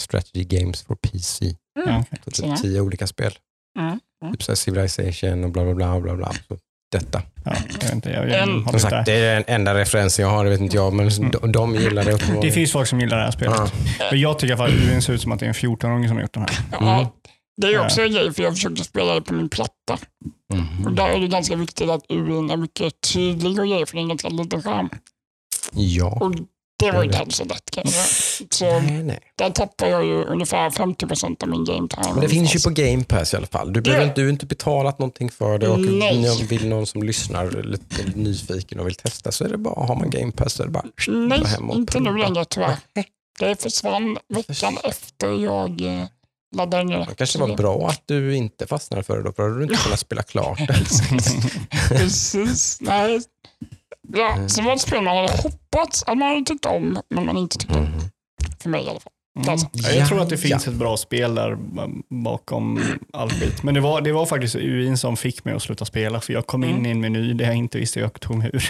strategy 0.00 0.44
games 0.44 0.82
for 0.82 0.94
PC. 0.94 1.54
ja, 1.86 2.04
okej. 2.12 2.18
Så 2.34 2.46
ja. 2.46 2.56
typ 2.56 2.62
tio 2.62 2.80
olika 2.80 3.06
spel. 3.06 3.32
Mm, 3.78 4.00
mm. 4.24 4.32
Typ 4.32 4.42
så 4.42 4.56
Civilization 4.56 5.44
och 5.44 5.50
bla 5.50 5.64
bla 5.64 5.74
bla. 5.74 6.00
bla, 6.00 6.14
bla. 6.16 6.32
Så 6.48 6.58
detta. 6.94 7.22
ja, 7.44 7.52
jag 7.72 7.80
vet 7.82 7.92
inte, 7.94 8.10
jag, 8.10 8.28
jag 8.30 8.42
En- 8.42 8.48
har 8.48 8.62
Som 8.62 8.72
lite- 8.72 8.78
sagt, 8.80 9.06
det 9.06 9.12
är 9.12 9.34
den 9.34 9.44
enda 9.46 9.74
referensen 9.74 10.22
jag 10.24 10.30
har, 10.32 10.44
det 10.44 10.50
vet 10.50 10.60
inte 10.60 10.76
jag, 10.76 10.92
men 10.92 11.10
de, 11.30 11.52
de 11.52 11.74
gillar 11.74 12.04
det 12.04 12.40
det 12.42 12.50
finns 12.50 12.72
folk 12.72 12.88
som 12.88 13.00
gillar 13.00 13.16
det 13.18 13.24
här 13.24 13.30
spelet. 13.30 13.56
Ja. 13.58 13.68
Men 14.10 14.20
jag 14.20 14.38
tycker 14.38 14.50
i 14.50 14.56
alla 14.60 14.66
fall 14.68 14.76
att 14.76 14.88
UIn 14.90 15.02
ser 15.02 15.12
ut 15.12 15.22
som 15.22 15.32
att 15.32 15.38
det 15.40 15.46
är 15.46 15.48
en 15.48 15.54
14-åring 15.54 16.08
som 16.08 16.16
har 16.16 16.22
gjort 16.22 16.34
den 16.34 16.42
här. 16.42 16.56
Ja, 16.72 16.94
Mm. 16.98 17.06
det 17.56 17.66
är 17.66 17.84
också 17.84 18.02
en 18.02 18.12
grej, 18.12 18.32
för 18.34 18.42
jag 18.42 18.54
försökte 18.54 18.84
spela 18.84 19.14
det 19.14 19.22
på 19.22 19.34
min 19.34 19.48
platta. 19.48 19.98
Och 20.52 20.56
Mhm. 20.58 20.94
där 20.94 21.08
är 21.08 21.20
det 21.20 21.28
ganska 21.28 21.56
viktigt 21.56 21.90
att 21.90 22.02
UIn 22.08 22.50
är 22.50 22.56
mycket 22.56 22.94
tydlig 23.12 23.58
och 23.60 23.66
grejer, 23.68 23.86
för 23.86 23.94
det 23.94 24.00
är 24.00 24.02
en 24.02 24.08
ganska 24.08 24.28
liten 24.28 24.62
skärm. 24.62 24.88
Ja. 25.72 26.18
Och 26.20 26.32
det 26.90 26.96
var 26.96 27.04
inte 27.04 27.18
alls 27.18 27.36
så 27.36 27.44
lätt 27.44 27.70
kan 27.70 27.82
jag 27.84 27.92
säga. 27.92 28.46
Så 28.50 28.64
Nej, 28.80 29.02
nej. 29.02 29.18
där 29.36 29.50
tappar 29.50 29.86
jag 29.86 30.04
ju 30.04 30.24
ungefär 30.24 30.70
50% 30.70 31.42
av 31.42 31.48
min 31.48 31.64
game 31.64 31.88
time. 31.88 32.12
Men 32.12 32.20
det 32.20 32.28
finns 32.28 32.56
ju 32.56 32.60
på 32.60 32.70
Game 32.70 33.04
Pass 33.04 33.34
i 33.34 33.36
alla 33.36 33.46
fall. 33.46 33.72
Du 33.72 33.80
behöver 33.80 34.02
Ja. 34.04 34.08
inte, 34.08 34.20
du 34.20 34.24
har 34.26 34.32
inte 34.32 34.46
betalat 34.46 34.98
någonting 34.98 35.30
för 35.30 35.58
det 35.58 35.68
och 35.68 35.80
Nej. 35.80 36.46
vill 36.48 36.68
någon 36.68 36.86
som 36.86 37.02
lyssnar 37.02 37.50
lite 37.62 38.04
nyfiken 38.14 38.80
och 38.80 38.86
vill 38.86 38.94
testa 38.94 39.32
så 39.32 39.44
är 39.44 39.48
det 39.48 39.58
bara, 39.58 39.86
har 39.86 39.96
man 39.96 40.10
Game 40.10 40.32
Pass 40.32 40.52
så 40.52 40.62
är 40.62 40.66
det 40.66 40.72
bara 40.72 40.84
Nej, 41.08 41.38
gå 41.38 41.46
hem 41.46 41.70
och 41.70 41.76
inte 41.76 42.00
nu 42.00 42.18
längre 42.18 42.44
tyvärr. 42.44 42.76
Det 43.38 43.62
försvann 43.62 44.18
veckan 44.28 44.76
efter 44.84 45.44
jag 45.44 45.80
eh, 46.54 46.56
laddade 46.56 46.84
ner 46.84 47.06
Det 47.08 47.14
kanske 47.14 47.38
var 47.38 47.56
bra 47.56 47.88
att 47.88 48.02
du 48.06 48.36
inte 48.36 48.66
fastnade 48.66 49.02
för 49.02 49.16
det 49.16 49.22
då, 49.22 49.32
för 49.32 49.42
då 49.42 49.48
hade 49.48 49.58
du 49.58 49.62
inte 49.72 49.76
kunnat 49.84 50.00
spela 50.00 50.22
klart. 50.22 50.58
Precis. 51.88 52.78
Nej. 52.80 53.20
Ja, 54.16 54.48
så 54.48 54.62
var 54.62 54.70
det 54.70 54.74
ett 54.74 54.80
spel 54.80 55.02
man 55.02 55.16
hade 55.16 55.42
hoppats 55.42 56.02
att 56.06 56.18
man 56.18 56.28
hade 56.28 56.44
tyckt 56.44 56.66
om, 56.66 56.98
men 57.10 57.26
man 57.26 57.36
inte 57.36 57.58
tyckte 57.58 57.74
om. 57.78 57.84
Mhm. 57.84 58.00
För 58.62 58.70
mig 58.70 58.84
i 58.84 58.88
alla 58.88 59.00
fall. 59.00 59.10
Mm. 59.38 59.48
Alltså. 59.48 59.68
Ja, 59.72 59.90
Jag 59.90 60.08
tror 60.08 60.20
att 60.22 60.28
det 60.28 60.34
Ja, 60.34 60.40
finns 60.48 60.68
ett 60.68 60.74
bra 60.74 60.96
spel 60.96 61.34
där 61.34 61.56
bakom 62.24 62.80
all 63.12 63.30
skit. 63.30 63.62
Men 63.62 63.74
det 63.74 63.80
var, 63.80 64.00
det 64.00 64.12
var 64.12 64.26
faktiskt 64.26 64.54
UIn 64.56 64.98
som 64.98 65.16
fick 65.16 65.44
mig 65.44 65.54
att 65.54 65.62
sluta 65.62 65.84
spela, 65.84 66.20
för 66.20 66.32
jag 66.32 66.46
kom 66.46 66.64
in 66.64 66.70
Mm. 66.70 66.86
i 66.86 66.90
en 66.90 67.00
meny 67.00 67.32
där 67.32 67.44
jag 67.44 67.54
inte 67.54 67.78
visste 67.78 68.00
jag 68.00 68.20
tog 68.20 68.36
mig 68.38 68.50
ur. 68.52 68.68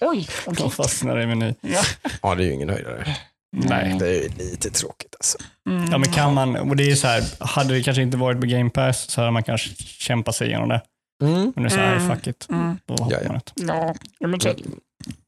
Oj, 0.00 0.28
okej. 0.46 0.56
Jag 0.64 0.72
fastnade 0.72 1.22
i 1.22 1.26
meny. 1.26 1.54
Ja. 1.60 1.82
Ja, 2.22 2.34
det 2.34 2.42
är 2.42 2.46
ju 2.46 2.52
ingen 2.52 2.68
höjdare. 2.68 3.16
Nej. 3.56 3.96
Det 3.98 4.08
är 4.08 4.22
ju 4.22 4.28
lite 4.28 4.70
tråkigt 4.70 5.14
alltså. 5.18 5.38
Mm. 5.70 5.90
Ja, 5.92 5.98
men 5.98 6.12
kan 6.12 6.34
man, 6.34 6.56
och 6.56 6.76
det 6.76 6.90
är 6.90 6.94
så 6.94 7.06
här, 7.06 7.22
hade 7.40 7.74
det 7.74 7.82
kanske 7.82 8.02
inte 8.02 8.16
varit 8.16 8.40
på 8.40 8.46
Game 8.46 8.70
Pass 8.70 9.10
så 9.10 9.20
hade 9.20 9.30
man 9.30 9.42
kanske 9.42 9.74
kämpat 9.84 10.34
sig 10.36 10.48
igenom 10.48 10.68
det. 10.68 10.82
Mm. 11.22 11.52
Men 11.54 11.64
det 11.64 11.68
är 11.68 11.70
så 11.70 11.76
här, 11.76 11.96
Mm. 11.96 12.08
fuck 12.16 12.26
it. 12.26 12.46
Mm. 12.50 12.78
Då 12.86 12.94
hoppar 12.94 13.12
Ja, 13.12 13.18
ja. 13.22 13.28
man 13.28 13.36
ut. 13.36 13.52
Ja, 13.56 13.94
ja, 14.18 14.26
men 14.26 14.40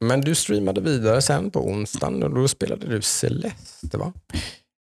Men 0.01 0.21
du 0.21 0.35
streamade 0.35 0.81
vidare 0.81 1.23
sen 1.23 1.51
på 1.51 1.67
onsdagen 1.69 2.23
och 2.23 2.35
då 2.35 2.49
spelade 2.49 2.87
du 2.89 3.03
Celeste 3.03 3.97
va? 3.99 4.13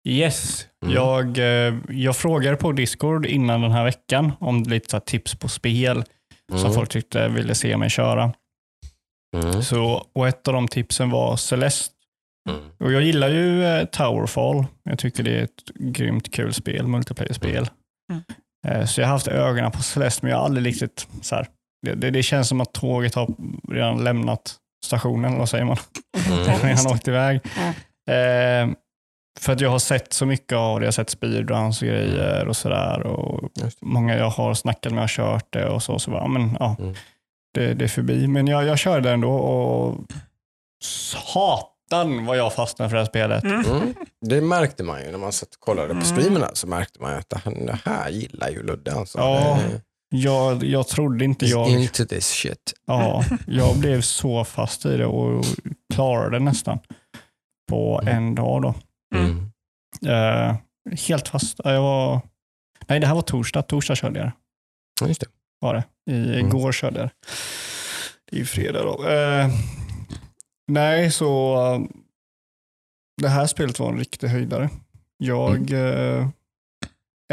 Yes, 0.08 0.66
Mm. 0.86 0.96
jag, 0.96 1.38
eh, 1.38 1.76
jag 1.90 2.16
frågade 2.18 2.58
på 2.58 2.72
Discord 2.72 3.26
innan 3.26 3.62
den 3.62 3.72
här 3.72 3.84
veckan 3.84 4.32
om 4.40 4.64
lite 4.64 4.90
så 4.90 4.96
här 4.98 5.02
tips 5.02 5.36
på 5.36 5.48
spel 5.50 6.04
som 6.50 6.60
Mm. 6.60 6.74
folk 6.74 6.90
tyckte 6.90 7.28
ville 7.28 7.56
se 7.56 7.78
mig 7.78 7.90
köra. 7.90 8.34
Mm. 9.38 9.62
Så, 9.64 10.06
och 10.14 10.28
ett 10.28 10.48
av 10.48 10.54
de 10.54 10.68
tipsen 10.68 11.10
var 11.10 11.38
Celeste. 11.38 11.94
Mm. 12.48 12.62
Och 12.78 12.92
jag 12.92 13.02
gillar 13.02 13.28
ju 13.30 13.66
eh, 13.66 13.86
Towerfall. 13.86 14.66
Jag 14.84 15.00
tycker 15.00 15.24
det 15.24 15.40
är 15.40 15.44
ett 15.44 15.64
grymt 15.80 16.34
kul 16.34 16.54
spel, 16.54 16.88
multiplayer-spel. 16.88 17.70
Mm. 18.12 18.24
Eh, 18.68 18.86
Så 18.86 19.02
jag 19.02 19.08
har 19.08 19.12
haft 19.14 19.28
ögonen 19.28 19.72
på 19.72 19.84
Celeste, 19.84 20.26
men 20.26 20.32
jag 20.32 20.38
har 20.38 20.46
aldrig 20.46 20.66
riktigt 20.66 21.08
så 21.22 21.36
här. 21.36 21.48
Det, 21.86 21.94
det, 21.94 22.10
det 22.12 22.24
känns 22.24 22.48
som 22.50 22.62
att 22.62 22.74
tåget 22.74 23.16
har 23.16 23.28
redan 23.72 24.04
lämnat 24.04 24.56
stationen, 24.86 25.26
eller 25.26 25.40
vad 25.40 25.50
säger 25.50 25.66
man? 25.66 25.78
Mm. 26.28 26.40
redan 26.64 26.88
åkt 26.94 27.08
iväg. 27.08 27.40
Mm. 27.58 28.70
Eh, 28.70 28.76
för 29.40 29.54
att 29.54 29.62
jag 29.62 29.70
har 29.70 29.80
sett 29.80 30.14
så 30.14 30.26
mycket 30.26 30.54
av 30.58 30.80
det. 30.80 30.84
Jag 30.84 30.88
har 30.88 30.92
sett 30.92 31.10
speedruns 31.10 31.82
och 31.82 31.88
grejer 31.88 32.48
och 32.48 32.58
sådär. 32.58 33.00
Och 33.08 33.50
många 33.82 34.18
jag 34.18 34.30
har 34.30 34.54
snackat 34.54 34.92
med 34.94 35.02
har 35.04 35.08
kört 35.08 35.46
det 35.54 35.66
och 35.70 35.84
så. 35.84 36.00
så 36.00 36.12
bara, 36.12 36.28
men, 36.28 36.58
ja, 36.60 36.76
Mm. 36.80 36.94
det, 37.54 37.74
det 37.74 37.86
är 37.86 37.90
förbi. 37.90 38.28
Men 38.28 38.48
jag, 38.48 38.66
jag 38.66 38.80
körde 38.80 39.12
ändå 39.12 39.32
och 39.32 39.98
satan 41.90 42.26
vad 42.26 42.38
jag 42.38 42.54
fastnade 42.54 42.90
för 42.90 42.96
det 42.96 43.02
här 43.02 43.08
spelet. 43.10 43.44
Mm. 43.44 43.94
Det 44.26 44.42
märkte 44.42 44.84
man 44.84 45.02
ju 45.02 45.12
när 45.12 45.18
man 45.18 45.32
satt 45.32 45.54
och 45.54 45.60
kollade 45.60 45.96
på 45.96 46.02
streamerna. 46.02 46.50
Så 46.54 46.68
märkte 46.68 47.02
man 47.02 47.12
ju 47.12 47.18
att 47.18 47.30
det 47.30 47.42
här- 47.86 48.10
gillar 48.10 48.50
ju 48.50 48.64
Ludde. 48.64 48.94
Alltså. 48.94 49.18
Ja, 49.20 49.60
Det- 49.70 49.82
Jag, 50.10 50.64
jag 50.64 50.88
trodde 50.88 51.26
inte 51.26 51.46
He's 51.46 51.50
jag... 51.50 51.70
into 51.70 52.06
this 52.06 52.28
shit. 52.28 52.74
Ja, 52.86 53.24
jag 53.48 53.78
blev 53.78 54.02
så 54.02 54.44
fast 54.46 54.86
i 54.86 54.98
det 54.98 55.06
och 55.06 55.46
klarade 55.94 56.36
det 56.40 56.44
nästan 56.44 56.80
på 57.72 58.00
Mm. 58.02 58.18
en 58.18 58.36
dag. 58.36 58.62
då. 58.62 58.76
Mm. 59.16 59.52
Eh, 60.08 60.56
helt 61.08 61.28
fast. 61.28 61.60
Ja, 61.64 61.74
Jag 61.74 61.82
var... 61.82 62.22
Nej, 62.88 63.00
det 63.00 63.08
här 63.08 63.16
var 63.16 63.22
torsdag. 63.22 63.62
Torsdag 63.62 63.96
körde 63.96 64.20
jag. 64.20 64.32
Ja, 65.02 65.08
Just 65.08 65.22
det. 65.22 65.28
Var 65.62 65.74
det. 65.74 65.84
I, 66.12 66.16
Mm. 66.34 66.48
Igår 66.48 66.72
körde 66.72 67.00
jag 67.00 67.08
det. 67.08 67.12
Det 68.32 68.36
är 68.36 68.40
ju 68.40 68.46
fredag 68.46 68.84
då. 68.84 69.08
Eh, 69.10 69.48
nej, 70.68 71.12
så 71.12 71.56
eh, 71.74 71.82
det 73.22 73.28
här 73.30 73.48
spelet 73.48 73.80
var 73.80 73.92
en 73.92 73.98
riktig 74.00 74.28
höjdare. 74.28 74.70
Jag 75.18 75.72
eh, 75.72 76.28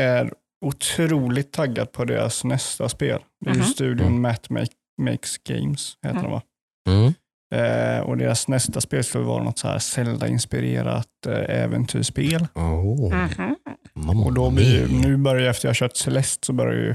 är 0.00 0.32
otroligt 0.64 1.52
taggad 1.52 1.92
på 1.92 2.04
deras 2.04 2.44
nästa 2.44 2.88
spel. 2.88 3.20
Det 3.40 3.50
är 3.50 3.54
ju 3.54 3.60
Mhm. 3.60 3.68
studion 3.68 4.06
Mm. 4.06 4.22
Matt 4.22 4.50
Make, 4.50 4.72
Makes 5.02 5.38
Games, 5.38 5.96
heter 6.02 6.18
Mm. 6.18 6.22
de 6.22 6.32
va? 6.32 6.42
Mm. 6.88 7.12
Eh, 7.54 8.00
och 8.00 8.16
deras 8.16 8.48
nästa 8.48 8.80
spel 8.80 9.04
skulle 9.04 9.24
vara 9.24 9.42
något 9.44 9.58
så 9.58 9.68
här 9.68 9.78
Zelda-inspirerat 9.78 11.26
eh, 11.26 11.62
äventyrsspel. 11.62 12.46
Oh. 12.54 13.14
Mamma 13.94 14.24
Och 14.24 14.32
då 14.32 14.50
blir 14.50 14.88
nu 14.88 15.16
börjar 15.16 15.50
efter 15.50 15.66
jag 15.68 15.70
har 15.70 15.74
kört 15.74 15.96
Celeste 15.96 16.46
så 16.46 16.52
börjar 16.52 16.74
ju 16.74 16.94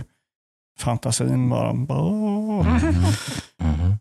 fantasin 0.80 1.49
bara... 1.49 1.71
Åh. 1.89 2.38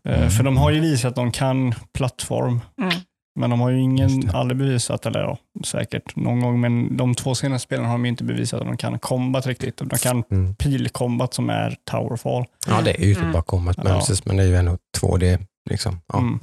Eh, 0.05 0.29
För 0.29 0.43
de 0.43 0.57
har 0.57 0.71
ju 0.71 0.79
visat 0.79 1.09
att 1.09 1.15
de 1.15 1.31
kan 1.31 1.73
plattform, 1.93 2.59
Mm. 2.81 2.93
men 3.39 3.49
de 3.49 3.59
har 3.59 3.69
ju 3.69 3.79
ingen, 3.81 4.29
aldrig 4.29 4.57
bevisat, 4.57 5.05
eller 5.05 5.19
ja, 5.19 5.37
säkert 5.65 6.15
någon 6.15 6.39
gång, 6.41 6.61
men 6.61 6.97
de 6.97 7.15
två 7.15 7.35
senaste 7.35 7.65
spelen 7.65 7.85
har 7.85 7.91
de 7.91 8.05
inte 8.05 8.23
bevisat 8.23 8.59
att 8.61 8.67
de 8.67 8.77
kan 8.77 8.99
combat 8.99 9.47
riktigt. 9.47 9.77
De 9.77 9.89
kan 9.89 10.23
Mm. 10.31 10.55
pilkombat 10.55 11.33
som 11.33 11.49
är 11.49 11.75
Towerfall. 11.91 12.45
Ja, 12.67 12.81
det 12.81 13.01
är 13.03 13.05
ju 13.07 13.13
typ 13.13 13.21
Mm. 13.21 13.33
bara 13.33 13.43
kommat 13.43 13.77
med 13.77 13.87
Ja. 13.87 13.99
precis, 13.99 14.25
men 14.25 14.37
det 14.37 14.43
är 14.43 14.47
ju 14.47 14.55
ändå 14.55 14.77
2D. 14.97 15.37
Liksom. 15.69 16.01
Ja, 16.13 16.19
Mm. 16.19 16.39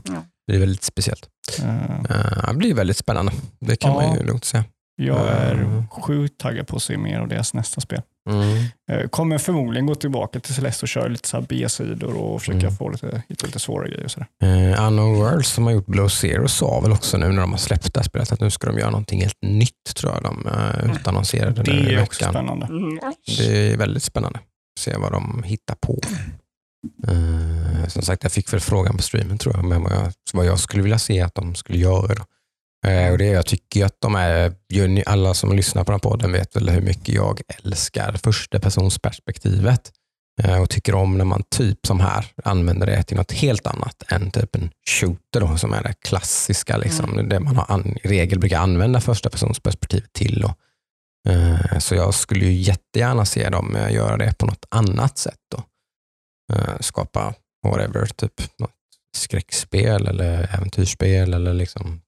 Det 0.47 0.55
är 0.55 0.59
väldigt 0.59 0.83
speciellt. 0.83 1.29
Eh, 1.65 2.49
det 2.49 2.55
blir 2.55 2.75
väldigt 2.75 2.97
spännande. 2.97 3.33
Det 3.61 3.77
kan 3.77 3.91
Ja. 3.91 3.97
man 3.97 4.17
ju 4.19 4.27
lugnt 4.27 4.45
säga. 4.45 4.65
Jag 5.03 5.29
är 5.29 5.53
Mm. 5.55 5.89
sjukt 5.89 6.41
taggad 6.41 6.67
på 6.67 6.77
att 6.77 6.83
se 6.83 6.97
mer 6.99 7.21
av 7.21 7.29
deras 7.29 7.55
nästa 7.55 7.81
spel. 7.81 8.03
Mm. 8.27 8.65
Eh, 8.91 9.09
Kommer 9.09 9.39
förmodligen 9.39 9.87
gå 9.87 9.95
tillbaka 9.95 10.41
till 10.41 10.55
Celeste 10.55 10.85
och 10.85 10.89
köra 10.89 11.09
lite 11.09 11.45
B-sidor 11.49 12.15
och 12.17 12.41
försöka 12.41 12.59
Mm. 12.59 12.77
få 12.77 12.89
lite, 12.91 13.23
hitta 13.29 13.47
lite 13.47 13.59
svåra 13.59 13.89
grejer. 13.89 14.05
Och 14.05 14.11
sådär. 14.11 14.29
Eh, 14.43 14.87
Unknown 14.87 15.15
Worlds 15.15 15.49
som 15.49 15.65
har 15.65 15.73
gjort 15.73 15.87
Below 15.87 16.09
Zero 16.09 16.49
sa 16.49 16.81
väl 16.81 16.93
också 16.93 17.17
nu 17.17 17.29
när 17.29 17.41
de 17.41 17.51
har 17.51 17.59
släppt 17.59 17.95
det 17.95 18.01
här 18.01 18.05
spelet 18.05 18.33
att 18.33 18.41
nu 18.41 18.51
ska 18.51 18.67
de 18.67 18.79
göra 18.79 18.91
någonting 18.91 19.21
helt 19.21 19.39
nytt 19.43 19.95
tror 19.97 20.13
jag 20.13 20.23
de 20.23 20.47
uh, 20.47 20.91
utannonserade 20.97 21.63
Det 21.63 21.73
nu 21.73 21.91
i 21.91 21.95
är 21.95 22.03
också 22.03 22.25
veckan. 22.25 22.33
spännande. 22.35 22.69
Det 23.39 23.73
är 23.73 23.77
väldigt 23.77 24.03
spännande 24.03 24.39
att 24.39 24.83
se 24.83 24.97
vad 24.97 25.13
de 25.13 25.43
hittar 25.43 25.75
på. 25.75 26.01
Eh, 27.09 27.89
som 27.89 28.03
sagt, 28.03 28.23
jag 28.23 28.33
fick 28.33 28.53
väl 28.53 28.61
frågan 28.61 28.97
på 28.97 29.03
streamen 29.03 29.39
tror 29.39 29.57
jag, 29.57 29.65
men 29.65 29.83
vad 29.83 29.93
jag, 29.93 30.13
vad 30.33 30.47
jag 30.47 30.59
skulle 30.61 30.83
vilja 30.83 30.99
se 30.99 31.21
att 31.21 31.35
de 31.35 31.55
skulle 31.55 31.79
göra. 31.79 32.25
Eh, 32.87 33.13
och 33.13 33.19
det, 33.19 33.27
jag 33.27 33.47
tycker 33.47 33.85
att 33.85 34.01
de 34.01 34.15
är, 34.15 34.55
alla 35.07 35.35
som 35.35 35.57
lyssnar 35.57 35.85
på 35.85 35.93
den 35.93 36.01
här 36.05 36.11
podden 36.11 36.33
vet 36.33 36.57
väl 36.57 36.69
hur 36.69 36.81
mycket 36.81 37.15
jag 37.15 37.41
älskar 37.49 38.13
första 38.13 38.61
personsperspektivet. 38.61 39.93
Eh, 40.43 40.63
och 40.63 40.71
tycker 40.71 40.95
om 40.95 41.19
när 41.19 41.25
man 41.25 41.43
typ 41.51 41.87
som 41.87 42.01
här 42.01 42.27
använder 42.45 42.87
det 42.87 43.03
till 43.03 43.17
något 43.17 43.33
helt 43.33 43.67
annat 43.67 44.03
än 44.09 44.31
typ 44.31 44.57
en 44.57 44.71
shooter 44.91 45.41
då, 45.41 45.57
som 45.57 45.73
är 45.73 45.83
det 45.83 45.95
klassiska, 46.01 46.77
liksom, 46.77 47.29
det 47.29 47.41
man 47.41 47.57
har 47.57 47.67
an, 47.69 47.97
i 48.03 48.09
regel 48.09 48.39
brukar 48.39 48.59
använda 48.59 49.01
första 49.01 49.31
personsperspektivet 49.31 50.13
till. 50.13 50.41
Då. 50.41 50.55
Eh, 51.33 51.79
Så 51.79 51.95
jag 51.95 52.15
skulle 52.15 52.45
ju 52.45 52.53
jättegärna 52.53 53.25
se 53.25 53.49
dem 53.49 53.77
göra 53.91 54.17
det 54.17 54.39
på 54.39 54.47
något 54.47 54.67
annat 54.69 55.19
sätt. 55.19 55.41
Då. 55.57 55.63
Skapa 56.81 57.35
whatever, 57.67 58.07
typ 58.07 58.33
något 58.59 58.76
skräckspel 59.17 60.07
eller 60.07 60.55
äventyrsspel 60.55 61.35
eller 61.35 61.55
liksom 61.55 62.01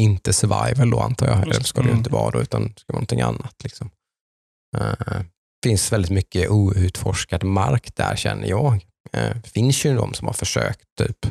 inte 0.00 0.32
survival 0.32 0.90
då 0.90 1.00
antar 1.00 1.26
jag. 1.26 1.48
Det 1.48 1.64
ska 1.64 1.80
det 1.80 1.84
ju 1.86 1.90
Mm. 1.90 1.98
inte 1.98 2.10
vara 2.10 2.30
då, 2.30 2.40
utan 2.42 2.62
det 2.62 2.80
ska 2.80 2.92
vara 2.92 2.96
någonting 2.98 3.20
annat. 3.20 3.54
Liksom. 3.64 3.90
Eh, 4.76 5.20
finns 5.64 5.92
väldigt 5.92 6.10
mycket 6.10 6.50
outforskad 6.50 7.44
mark 7.44 7.96
där 7.96 8.16
känner 8.16 8.48
jag. 8.48 8.74
Eh, 9.12 9.36
Det 9.42 9.48
finns 9.50 9.84
ju 9.86 9.96
de 9.96 10.14
som 10.14 10.26
har 10.26 10.34
försökt, 10.34 10.84
typ 10.98 11.26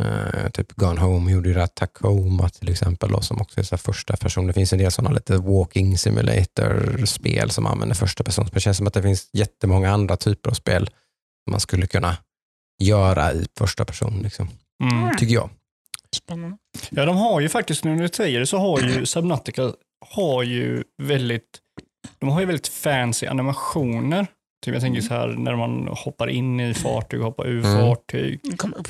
Uh, 0.00 0.48
typ 0.50 0.72
Gone 0.72 1.00
Home 1.00 1.32
gjorde 1.32 1.48
ju 1.48 1.54
det 1.54 1.60
här 1.60 1.66
Tacoma 1.66 2.48
till 2.48 2.68
exempel, 2.70 3.10
då, 3.10 3.20
som 3.20 3.40
också 3.40 3.60
är 3.60 3.64
så 3.64 3.76
första 3.76 4.16
person. 4.16 4.46
Det 4.46 4.52
finns 4.52 4.72
en 4.72 4.78
del 4.78 4.92
sådana 4.92 5.14
lite 5.14 5.36
walking 5.36 5.98
simulator-spel 5.98 7.50
som 7.50 7.66
använder 7.66 7.94
första 7.96 8.24
person. 8.24 8.48
Det 8.52 8.60
känns 8.60 8.76
som 8.76 8.86
att 8.86 8.94
det 8.94 9.02
finns 9.02 9.30
jättemånga 9.32 9.90
andra 9.92 10.16
typer 10.16 10.50
av 10.50 10.54
spel 10.54 10.90
man 11.50 11.60
skulle 11.60 11.86
kunna 11.86 12.16
göra 12.82 13.32
i 13.32 13.46
första 13.58 13.84
person, 13.84 14.20
liksom, 14.22 14.48
Mm. 14.82 15.16
tycker 15.16 15.34
jag. 15.34 15.50
Spännande. 16.16 16.56
Ja, 16.90 17.04
de 17.04 17.16
har 17.16 17.40
ju 17.40 17.48
faktiskt, 17.48 17.84
nu 17.84 17.94
när 17.94 18.02
du 18.02 18.08
säger 18.08 18.40
det, 18.40 18.46
så 18.46 18.58
har 18.58 18.80
ju 18.80 19.06
Subnautica 19.06 19.72
har 20.14 20.42
ju 20.42 20.84
väldigt, 21.02 21.58
de 22.18 22.28
har 22.30 22.40
ju 22.40 22.46
väldigt 22.46 22.68
fancy 22.68 23.26
animationer. 23.26 24.26
Typ 24.64 24.74
jag 24.74 24.82
tänker 24.82 25.00
så 25.00 25.14
här 25.14 25.28
när 25.28 25.56
man 25.56 25.88
hoppar 25.90 26.28
in 26.28 26.60
i 26.60 26.74
fartyg, 26.74 27.20
hoppar 27.20 27.46
ur 27.46 27.64
Mm. 27.64 27.78
fartyg. 27.86 28.40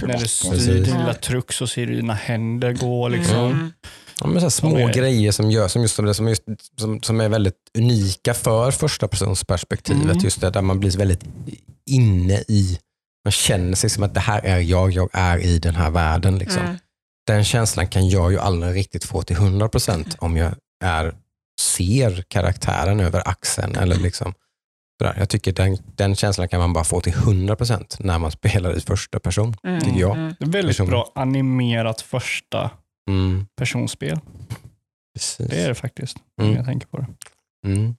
När 0.06 0.18
du 0.18 0.28
styr 0.28 0.74
din 0.74 0.98
lilla 0.98 1.14
truck 1.14 1.52
så 1.52 1.66
ser 1.66 1.86
du 1.86 1.94
dina 1.96 2.14
händer 2.14 2.72
gå. 2.72 3.08
Liksom. 3.08 3.36
Mm. 3.52 3.72
Ja, 4.20 4.26
men 4.26 4.36
så 4.36 4.40
här 4.44 4.50
små 4.50 4.78
är- 4.78 4.92
grejer 4.92 5.32
som 5.32 5.50
gör 5.50 5.68
som 5.68 5.82
just 5.82 5.94
som, 5.94 6.28
just, 6.28 6.42
som, 6.76 7.02
som 7.02 7.20
är 7.20 7.28
väldigt 7.28 7.54
unika 7.78 8.34
för 8.34 8.70
första 8.70 9.08
persons 9.08 9.44
perspektivet. 9.44 10.04
Mm. 10.04 10.18
Just 10.18 10.40
det 10.40 10.50
där 10.50 10.62
man 10.62 10.80
blir 10.80 10.98
väldigt 10.98 11.20
inne 11.90 12.44
i, 12.48 12.78
man 13.24 13.32
känner 13.32 13.74
sig 13.74 13.90
som 13.90 14.02
att 14.02 14.14
det 14.14 14.20
här 14.20 14.40
är 14.44 14.58
jag, 14.58 14.90
jag 14.90 15.08
är 15.12 15.38
i 15.38 15.58
den 15.58 15.74
här 15.74 15.90
världen. 15.90 16.38
Liksom. 16.38 16.62
Mm. 16.62 16.76
Den 17.26 17.44
känslan 17.44 17.88
kan 17.88 18.08
jag 18.08 18.32
ju 18.32 18.38
aldrig 18.38 18.74
riktigt 18.74 19.04
få 19.04 19.22
till 19.22 19.36
100% 19.36 20.16
om 20.18 20.36
jag 20.36 20.54
är, 20.84 21.14
ser 21.60 22.22
karaktären 22.28 23.00
över 23.00 23.28
axeln. 23.28 23.76
Eller 23.76 23.96
liksom, 23.96 24.34
sådär. 25.00 25.14
Jag 25.18 25.28
tycker 25.28 25.52
den, 25.52 25.78
den 25.96 26.16
känslan 26.16 26.48
kan 26.48 26.60
man 26.60 26.72
bara 26.72 26.84
få 26.84 27.00
till 27.00 27.12
100% 27.14 27.96
när 27.98 28.18
man 28.18 28.30
spelar 28.30 28.76
i 28.76 28.80
första 28.80 29.20
person. 29.20 29.56
Mm. 29.66 29.80
Tycker 29.80 30.00
jag. 30.00 30.16
Mm. 30.16 30.34
Det 30.38 30.44
är 30.44 30.48
väldigt 30.50 30.76
Personligen. 30.76 30.90
bra 30.90 31.12
animerat 31.14 32.00
första 32.00 32.70
Mm, 33.10 33.46
personspel. 33.56 34.20
precis. 35.14 35.46
Det 35.50 35.62
är 35.62 35.68
det 35.68 35.74
faktiskt. 35.74 36.16
om 36.40 36.44
Mm. 36.44 36.56
Jag 36.56 36.64
tänker 36.66 36.86
på 36.86 36.96
det. 36.96 37.06
Mm. 37.66 37.96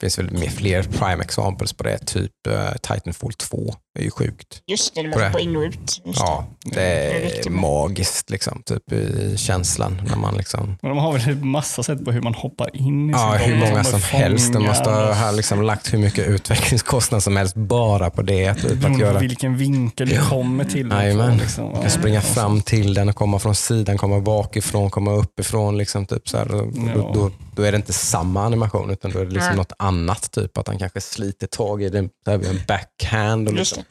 Det 0.00 0.06
finns 0.06 0.18
väl 0.18 0.30
mer, 0.30 0.48
fler 0.50 0.82
prime 0.82 1.24
examples 1.24 1.72
på 1.72 1.82
det, 1.84 1.98
typ 1.98 2.32
uh, 2.48 2.72
Titanfall 2.72 3.32
2. 3.32 3.74
Det 3.94 4.00
är 4.00 4.04
ju 4.04 4.10
sjukt. 4.10 4.62
Just 4.66 4.94
det, 4.94 5.02
de 5.02 5.32
På 5.32 5.38
in 5.40 5.56
och 5.56 5.62
ut. 5.62 6.00
Just 6.04 6.20
Ja, 6.20 6.46
det 6.64 6.70
Det 6.74 6.82
är 6.82 7.46
är 7.46 7.50
magiskt 7.50 8.30
liksom, 8.30 8.62
typ 8.62 8.92
i 8.92 9.34
känslan 9.36 10.00
när 10.08 10.16
man 10.16 10.34
liksom 10.36 10.76
Men 10.82 10.88
de 10.88 10.98
har 10.98 11.12
väl 11.18 11.36
massa 11.36 11.82
sätt 11.82 12.04
på 12.04 12.12
hur 12.12 12.20
man 12.22 12.34
hoppar 12.34 12.76
in 12.76 13.10
i 13.10 13.12
Ja, 13.12 13.38
sin 13.38 13.50
hur 13.52 13.60
många 13.68 13.84
som 13.84 14.02
helst. 14.02 14.52
De 14.52 14.62
måste 14.62 14.90
ha 14.90 15.30
liksom 15.30 15.62
lagt 15.62 15.92
hur 15.94 15.98
mycket 15.98 16.26
utvecklingskostnad 16.28 17.22
som 17.22 17.36
helst 17.36 17.54
bara 17.54 18.10
på 18.10 18.22
det. 18.22 18.54
Typ, 18.54 18.84
att 18.84 18.98
göra. 18.98 19.18
vilken 19.18 19.56
vinkel 19.56 20.08
du 20.08 20.14
Ja. 20.14 20.22
kommer 20.28 20.64
till. 20.64 20.88
den 20.88 20.98
Jajamän. 20.98 21.38
Liksom. 21.38 21.64
Man 21.72 21.80
kan 21.82 21.90
springa 21.90 22.20
fram 22.20 22.60
till 22.62 22.94
den 22.94 23.08
och 23.08 23.16
komma 23.16 23.38
från 23.38 23.54
sidan, 23.54 23.98
komma 23.98 24.20
bakifrån, 24.20 24.90
komma 24.90 25.12
uppifrån. 25.12 25.78
Liksom, 25.78 26.06
typ, 26.06 26.28
så 26.28 26.38
här. 26.38 26.44
Då, 26.44 26.72
Ja. 26.96 27.10
då, 27.14 27.30
då 27.56 27.62
är 27.62 27.72
det 27.72 27.76
inte 27.76 27.92
samma 27.92 28.44
animation 28.44 28.90
utan 28.90 29.10
då 29.10 29.18
är 29.18 29.24
det 29.24 29.30
liksom 29.30 29.48
Nej. 29.48 29.56
något 29.56 29.72
annat. 29.78 30.30
Typ 30.32 30.58
att 30.58 30.68
han 30.68 30.78
kanske 30.78 31.00
sliter 31.00 31.46
tag 31.46 31.82
i 31.82 31.88
den, 31.88 32.10
vid 32.26 32.46
en 32.50 32.60
backhand 32.68 33.48
och 33.48 33.54
liksom. 33.54 33.82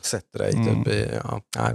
Sätter 0.00 0.38
dig. 0.38 0.54
Mm. 0.54 0.84
Typ, 0.84 0.92
i, 0.92 1.10
ja, 1.24 1.40
nej. 1.56 1.72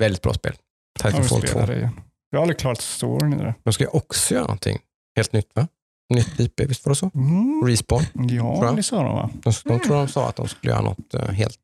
Väldigt 0.00 0.22
bra 0.22 0.34
spel. 0.34 0.52
Titanfall 0.98 1.40
2. 1.40 1.46
spelar 1.46 1.66
det 1.66 1.76
igen. 1.76 2.00
Jag 2.30 2.38
har 2.38 2.42
aldrig 2.42 2.58
klarat 2.58 2.80
storyn 2.80 3.32
i 3.32 3.36
det. 3.36 3.54
De 3.62 3.72
ska 3.72 3.88
också 3.88 4.34
göra 4.34 4.44
någonting 4.44 4.78
helt 5.16 5.32
nytt 5.32 5.50
va? 5.54 5.68
Nytt 6.14 6.40
IP, 6.40 6.60
visst 6.60 6.86
var 6.86 6.90
det 6.90 6.96
så? 6.96 7.10
Mm. 7.14 7.62
Respawn. 7.66 8.02
Ja, 8.14 8.72
det 8.76 8.82
sa 8.82 9.02
de 9.02 9.14
va? 9.14 9.30
De, 9.42 9.52
de 9.64 9.80
tror 9.80 9.96
de 9.96 10.08
sa 10.08 10.28
att 10.28 10.36
de 10.36 10.48
skulle 10.48 10.72
göra 10.72 10.82
något 10.82 11.14
eh, 11.14 11.28
helt 11.28 11.58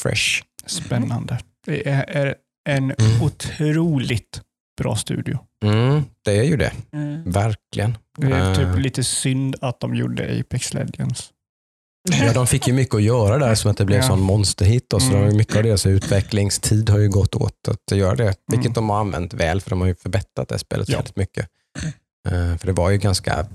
fresh. 0.00 0.42
Spännande. 0.66 1.38
Det 1.66 1.88
är, 1.88 2.04
är 2.08 2.34
en 2.68 2.84
Mm. 2.98 3.22
otroligt 3.22 4.42
bra 4.80 4.96
studio. 4.96 5.38
Mm, 5.64 6.02
det 6.22 6.38
är 6.38 6.42
ju 6.44 6.56
det, 6.56 6.72
Mm. 6.92 7.30
verkligen. 7.30 7.98
Det 8.18 8.26
är 8.26 8.50
Eh. 8.50 8.56
typ 8.56 8.82
lite 8.82 9.04
synd 9.04 9.56
att 9.60 9.80
de 9.80 9.94
gjorde 9.94 10.40
Apex 10.40 10.74
Legends. 10.74 11.30
Ja, 12.10 12.32
de 12.32 12.46
fick 12.46 12.66
ju 12.68 12.72
mycket 12.72 12.94
att 12.94 13.02
göra 13.02 13.38
där 13.38 13.54
som 13.54 13.70
att 13.70 13.76
det 13.76 13.84
blev 13.84 13.98
Ja. 14.00 14.06
sån 14.06 14.20
monsterhit. 14.20 14.92
Och 14.92 15.02
så 15.02 15.08
Mm. 15.10 15.22
mm. 15.22 15.36
Mycket 15.36 15.56
av 15.56 15.62
deras 15.62 15.86
utvecklingstid 15.86 16.90
har 16.90 16.98
ju 16.98 17.08
gått 17.08 17.34
åt 17.34 17.52
att 17.68 17.96
göra 17.96 18.14
det. 18.14 18.34
Vilket 18.46 18.66
Mm. 18.66 18.74
de 18.74 18.90
har 18.90 19.00
använt 19.00 19.34
väl 19.34 19.60
för 19.60 19.70
de 19.70 19.80
har 19.80 19.88
ju 19.88 19.94
förbättrat 19.94 20.48
det 20.48 20.58
spelet 20.58 20.88
Ja. 20.88 20.96
väldigt 20.98 21.16
mycket. 21.16 21.46
Eh, 22.28 22.56
för 22.56 22.66
det 22.66 22.72
var 22.72 22.90
ju 22.90 22.98
ganska 22.98 23.46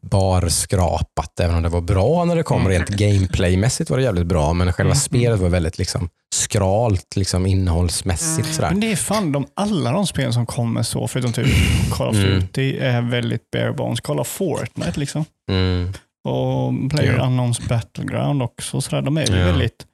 barskrapat 0.00 1.40
även 1.40 1.56
om 1.56 1.62
det 1.62 1.68
var 1.68 1.80
bra 1.80 2.24
när 2.24 2.36
det 2.36 2.42
kom. 2.42 2.60
Mm. 2.60 2.72
Rent 2.72 2.88
gameplaymässigt 2.88 3.90
var 3.90 3.96
det 3.96 4.02
jävligt 4.04 4.26
bra 4.26 4.52
men 4.52 4.72
själva 4.72 4.90
Mm. 4.92 5.00
spelet 5.00 5.40
var 5.40 5.48
väldigt 5.48 5.78
liksom 5.78 6.08
skralt 6.34 7.16
liksom 7.16 7.46
innehållsmässigt. 7.46 8.54
Sådär. 8.54 8.70
Men 8.70 8.80
det 8.80 8.92
är 8.92 8.96
fan 8.96 9.32
de, 9.32 9.46
alla 9.54 9.92
de 9.92 10.06
spel 10.06 10.32
som 10.32 10.46
kommer 10.46 10.82
så, 10.82 11.08
förutom 11.08 11.32
typ 11.32 11.46
Call 11.92 12.08
of 12.08 12.16
Mm. 12.16 12.40
Duty, 12.40 12.78
är 12.78 13.10
väldigt 13.10 13.50
bare 13.50 13.72
bones. 13.72 14.00
Kolla 14.00 14.24
Fortnite 14.24 15.00
liksom. 15.00 15.24
Mm. 15.50 15.92
Och 16.24 16.90
Player 16.90 17.16
Ja. 17.16 17.26
Unknowns 17.26 17.68
Battleground 17.68 18.42
också. 18.42 18.80
Så 18.80 18.90
där. 18.90 19.02
De 19.02 19.16
är 19.16 19.26
ju 19.26 19.36
Ja. 19.38 19.44
väldigt 19.46 19.86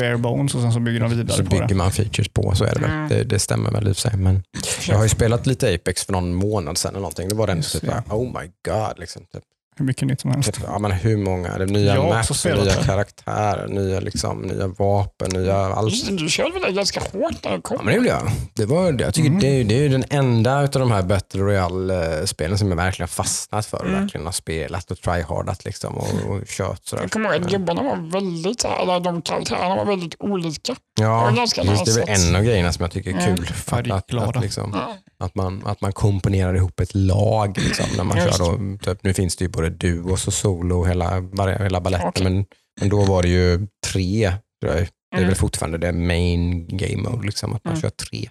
bare 0.00 0.18
bones 0.18 0.54
och 0.54 0.60
sen 0.60 0.72
så 0.72 0.80
bygger 0.80 1.00
de 1.00 1.10
vidare 1.10 1.36
Så 1.36 1.44
på 1.44 1.50
bygger 1.50 1.68
det. 1.68 1.74
man 1.74 1.92
features 1.92 2.28
på, 2.28 2.54
så 2.54 2.64
är 2.64 2.74
det 2.74 2.80
väl. 2.80 2.90
Mm. 2.90 3.08
Det, 3.08 3.24
det 3.24 3.38
stämmer 3.38 3.70
väl 3.70 3.88
i 3.88 3.92
och 3.92 3.96
för 3.96 4.00
sig. 4.10 4.16
Men 4.16 4.42
jag 4.88 4.96
har 4.96 5.02
ju 5.02 5.08
spelat 5.08 5.46
lite 5.46 5.74
Apex 5.74 6.04
för 6.04 6.12
någon 6.12 6.34
månad 6.34 6.78
sedan 6.78 6.90
eller 6.90 7.00
någonting. 7.00 7.28
Det 7.28 7.34
var 7.34 7.46
den 7.46 7.56
Just 7.56 7.72
typ, 7.72 7.82
bara, 7.90 8.02
oh 8.10 8.24
my 8.40 8.50
god. 8.68 8.98
Liksom, 8.98 9.22
typ. 9.32 9.42
Hur 9.76 9.84
mycket 9.84 10.08
nytt 10.08 10.20
som 10.20 10.30
helst. 10.30 10.52
Typ, 10.54 10.62
ja, 10.66 10.78
men 10.78 10.90
hur 10.92 11.16
många? 11.16 11.58
Det 11.58 11.64
är 11.64 11.68
nya 11.68 11.94
Jag 11.94 12.02
har 12.02 12.14
maps, 12.14 12.44
nya 12.44 12.54
det. 12.54 12.84
karaktärer, 12.86 13.68
nya, 13.68 14.00
liksom, 14.00 14.42
nya 14.42 14.66
vapen, 14.66 15.30
nya 15.32 15.56
allt. 15.56 16.18
Du 16.18 16.28
körde 16.28 16.58
väl 16.60 16.74
ganska 16.74 17.00
hårt 17.00 17.44
när 17.44 17.52
det 17.56 17.60
kom? 17.62 17.76
Ja, 17.76 17.82
men 17.84 17.86
det 17.86 17.96
gjorde 17.96 18.08
jag. 18.08 18.30
Det 18.54 18.66
var, 18.66 18.96
jag 19.00 19.14
tycker 19.14 19.28
Mm. 19.28 19.40
det, 19.40 19.46
är, 19.60 19.64
det 19.64 19.74
är 19.84 19.88
den 19.88 20.04
enda 20.10 20.58
av 20.60 20.68
de 20.68 20.90
här 20.90 21.02
Battle 21.02 21.40
Royale-spelen 21.42 22.58
som 22.58 22.68
jag 22.68 22.76
verkligen 22.76 23.08
fastnat 23.08 23.66
för 23.66 23.78
och 23.78 23.86
Mm. 23.88 24.00
verkligen 24.00 24.26
har 24.26 24.32
spelat 24.32 24.90
och 24.90 24.98
tryhardat 25.00 25.64
liksom, 25.64 25.94
och, 25.94 26.08
och 26.28 26.40
kört. 26.46 26.80
Sådär. 26.86 27.02
Jag 27.02 27.10
kommer 27.12 27.34
ihåg 27.34 27.42
att 27.44 27.50
gubbarna 27.50 27.82
var 27.82 28.10
väldigt, 28.10 28.64
eller 28.64 29.00
de 29.00 29.22
karaktärerna 29.22 29.76
var 29.76 29.84
väldigt 29.84 30.14
olika. 30.18 30.74
Ja, 31.00 31.04
det 31.04 31.10
var 31.30 31.32
ganska 31.32 31.62
just, 31.62 31.84
det 31.84 31.90
är 31.90 32.06
väl 32.06 32.28
en 32.30 32.36
av 32.36 32.42
grejerna 32.42 32.72
som 32.72 32.82
jag 32.82 32.90
tycker 32.92 33.10
är 33.10 33.14
Mm. 33.24 33.36
kul. 33.36 33.46
För 33.46 33.52
att, 33.76 33.90
att, 33.90 34.06
Färgglada. 34.10 34.38
att, 34.38 34.44
liksom, 34.44 34.70
Ja. 34.74 34.96
Att, 35.24 35.34
man, 35.34 35.62
att 35.66 35.80
man 35.80 35.92
komponerar 35.92 36.54
ihop 36.56 36.80
ett 36.80 36.94
lag. 36.94 37.58
Liksom, 37.58 37.86
när 37.96 38.04
man 38.04 38.16
Just 38.18 38.38
kör 38.38 38.44
då, 38.58 38.78
typ, 38.78 39.02
nu 39.04 39.14
finns 39.14 39.36
det 39.36 39.44
ju 39.44 39.48
både 39.48 39.70
duos 39.70 40.26
och 40.26 40.32
solo 40.34 40.78
och 40.78 40.88
hela, 40.88 41.20
hela 41.60 41.80
baletten. 41.80 42.08
Okej. 42.08 42.24
Men, 42.24 42.44
men 42.80 42.88
då 42.88 43.04
var 43.04 43.22
det 43.22 43.28
ju 43.28 43.66
tre. 43.92 44.32
Det 44.60 44.68
är 44.68 44.88
Mm. 45.16 45.26
väl 45.26 45.36
fortfarande 45.36 45.78
det 45.78 45.92
main 45.92 46.66
game 46.76 47.10
mode, 47.10 47.26
liksom, 47.26 47.52
att 47.54 47.64
man 47.64 47.72
Mm. 47.72 47.82
kör 47.82 47.90
tre. 47.90 48.28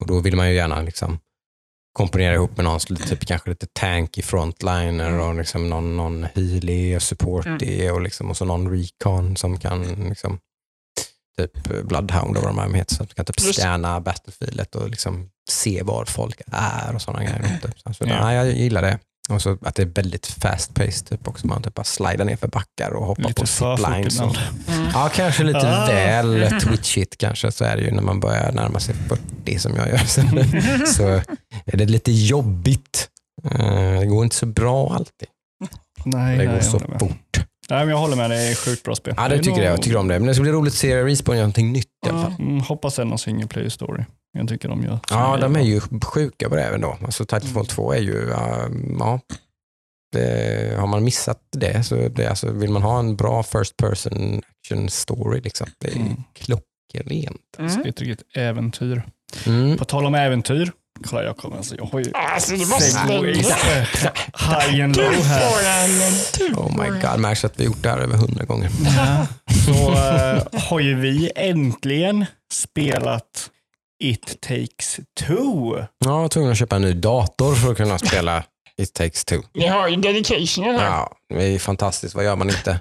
Och 0.00 0.06
då 0.06 0.20
vill 0.20 0.36
man 0.36 0.48
ju 0.48 0.54
gärna 0.54 0.82
liksom, 0.82 1.18
komponera 1.92 2.34
ihop 2.34 2.56
med 2.56 2.64
någon, 2.64 2.80
typ, 2.80 3.26
kanske 3.26 3.50
lite 3.50 3.66
tanky 3.72 4.22
frontliner 4.22 5.08
Mm. 5.08 5.20
och 5.28 5.34
liksom 5.34 5.70
någon, 5.70 5.96
någon 5.96 6.26
healy 6.34 6.96
och 6.96 7.02
supporty 7.02 7.90
och, 7.90 8.00
liksom, 8.02 8.30
och 8.30 8.36
så 8.36 8.44
någon 8.44 8.70
recon 8.70 9.36
som 9.36 9.58
kan 9.58 9.82
liksom, 10.08 10.38
typ 11.38 11.84
Bloodhound 11.88 12.36
och 12.36 12.42
vad 12.44 12.52
de 12.54 12.58
här 12.58 12.72
heter, 12.78 12.94
så 12.94 13.02
du 13.04 13.14
kan 13.14 13.24
typ 13.24 13.40
scanna 13.40 14.00
battlefieldet 14.00 14.74
och 14.74 14.88
liksom 14.88 15.28
se 15.50 15.82
var 15.82 16.04
folk 16.04 16.40
är 16.52 16.94
och 16.94 17.02
sådana 17.02 17.24
grejer. 17.24 17.58
Typ. 17.62 17.94
Så, 17.96 18.04
Ja. 18.06 18.24
nej, 18.24 18.36
jag 18.36 18.52
gillar 18.52 18.82
det. 18.82 18.98
Och 19.30 19.42
så 19.42 19.58
att 19.62 19.74
det 19.74 19.82
är 19.82 19.86
väldigt 19.86 20.26
fast 20.26 20.74
paced 20.74 21.06
typ 21.08 21.28
också. 21.28 21.46
Man 21.46 21.62
typ 21.62 21.74
bara 21.74 21.84
slidar 21.84 22.24
ner 22.24 22.36
för 22.36 22.48
backar 22.48 22.90
och 22.90 23.06
hoppar 23.06 23.22
Lite 23.22 23.40
på 23.40 23.46
ziplines. 23.46 24.20
Och. 24.20 24.36
Mm. 24.68 24.88
ja, 24.94 25.10
kanske 25.14 25.42
lite 25.44 25.58
Ah. 25.82 25.86
väl 25.86 26.50
twitchigt 26.60 27.16
kanske. 27.18 27.52
Så 27.52 27.64
är 27.64 27.76
det 27.76 27.82
ju 27.82 27.90
när 27.90 28.02
man 28.02 28.20
börjar 28.20 28.52
närma 28.52 28.80
sig 28.80 28.94
40 29.44 29.58
som 29.58 29.76
jag 29.76 29.88
gör. 29.88 29.98
Så, 30.86 31.08
är 31.66 31.76
det 31.76 31.86
lite 31.86 32.12
jobbigt. 32.12 33.08
Eh, 33.44 33.98
Det 34.00 34.06
går 34.06 34.24
inte 34.24 34.36
så 34.36 34.46
bra 34.46 34.94
alltid. 34.94 35.28
Nej, 36.04 36.36
Det 36.36 36.36
nej, 36.36 36.46
går 36.46 36.54
jag 36.54 36.64
så 36.64 36.78
fort. 36.78 37.31
Nej, 37.70 37.78
men 37.78 37.88
jag 37.88 37.98
håller 37.98 38.16
med. 38.16 38.30
Det 38.30 38.36
är 38.36 38.54
sjukt 38.54 38.82
bra 38.82 38.94
spel. 38.94 39.14
Ja, 39.16 39.28
det 39.28 39.38
tycker 39.38 39.50
nog- 39.50 39.58
jag. 39.58 39.72
Jag 39.72 39.82
tycker 39.82 39.96
om 39.96 40.08
det. 40.08 40.18
Men 40.18 40.26
det 40.28 40.34
ska 40.34 40.42
bli 40.42 40.52
roligt 40.52 40.72
att 40.72 40.78
se 40.78 41.02
Respawn 41.04 41.36
göra 41.36 41.42
någonting 41.44 41.72
nytt 41.72 41.88
i 42.06 42.08
alla 42.08 42.22
fall. 42.22 42.32
Mm, 42.38 42.60
hoppas 42.60 42.96
det 42.96 43.02
är 43.02 43.06
någon 43.06 43.18
single 43.18 43.46
player 43.46 43.68
story. 43.68 44.04
Jag 44.38 44.48
tycker 44.48 44.68
de 44.68 44.82
gör. 44.82 44.98
Ja, 45.10 45.36
de 45.40 45.56
är 45.56 45.60
ju 45.60 45.80
sjuka 46.04 46.48
på 46.48 46.54
det 46.56 46.62
även 46.62 46.80
då. 46.80 46.98
Alltså 47.04 47.24
Titanfall 47.24 47.66
2 47.66 47.92
är 47.92 47.98
ju, 48.00 48.14
uh, 48.26 48.36
ja, 48.98 49.20
det, 50.12 50.76
har 50.78 50.86
man 50.86 51.04
missat 51.04 51.38
det 51.56 51.82
så 51.86 52.08
det, 52.08 52.26
alltså, 52.26 52.50
vill 52.52 52.70
man 52.70 52.82
ha 52.82 52.98
en 52.98 53.16
bra 53.16 53.42
first 53.42 53.76
person 53.76 54.42
action 54.64 54.88
story, 54.88 55.40
liksom, 55.40 55.66
det 55.78 55.88
är 55.88 55.96
Mm. 55.96 56.16
klockrent. 56.34 57.40
Mm. 57.58 57.82
Det 57.82 57.84
är 57.84 57.88
ett 57.88 58.00
riktigt 58.00 58.36
äventyr. 58.36 59.02
Mm. 59.46 59.76
På 59.78 59.84
tal 59.84 60.06
om 60.06 60.14
äventyr. 60.14 60.72
Kolla, 61.06 61.22
jag 61.24 61.36
kommer. 61.36 61.56
Alltså, 61.56 61.74
jag 61.76 61.84
har 61.84 61.98
ju 62.00 62.12
Alltså 62.14 62.56
segways. 62.56 63.46
slängt. 63.46 64.16
High 64.38 64.84
and 64.84 64.94
Du 64.94 65.02
low 65.02 65.12
här. 65.24 66.38
Du 66.38 66.54
Oh 66.54 66.76
my 66.82 67.00
god, 67.00 67.20
märks 67.20 67.44
att 67.44 67.60
vi 67.60 67.64
gjort 67.64 67.82
det 67.82 67.88
här 67.90 67.98
över 67.98 68.16
hundra 68.16 68.44
gånger. 68.44 68.70
Ja. 68.96 69.26
Så 69.66 69.92
eh, 69.92 70.60
har 70.62 70.80
ju 70.80 71.00
vi 71.00 71.30
äntligen 71.36 72.26
spelat 72.52 73.48
It 74.02 74.40
takes 74.40 75.00
two. 75.20 75.34
Ja, 75.34 75.86
jag 75.98 76.18
var 76.20 76.28
tvungen 76.28 76.50
att 76.50 76.58
köpa 76.58 76.76
en 76.76 76.82
ny 76.82 76.92
dator 76.92 77.54
för 77.54 77.70
att 77.70 77.76
kunna 77.76 77.98
spela 77.98 78.44
It 78.78 78.92
takes 78.94 79.24
two. 79.24 79.40
Ni 79.54 79.66
har 79.66 79.88
ju 79.88 79.96
dedicationen 79.96 80.76
här. 80.80 80.86
Ja, 80.86 81.12
det 81.28 81.44
är 81.44 81.58
fantastiskt. 81.58 82.14
Vad 82.14 82.24
gör 82.24 82.36
man 82.36 82.48
inte? 82.50 82.80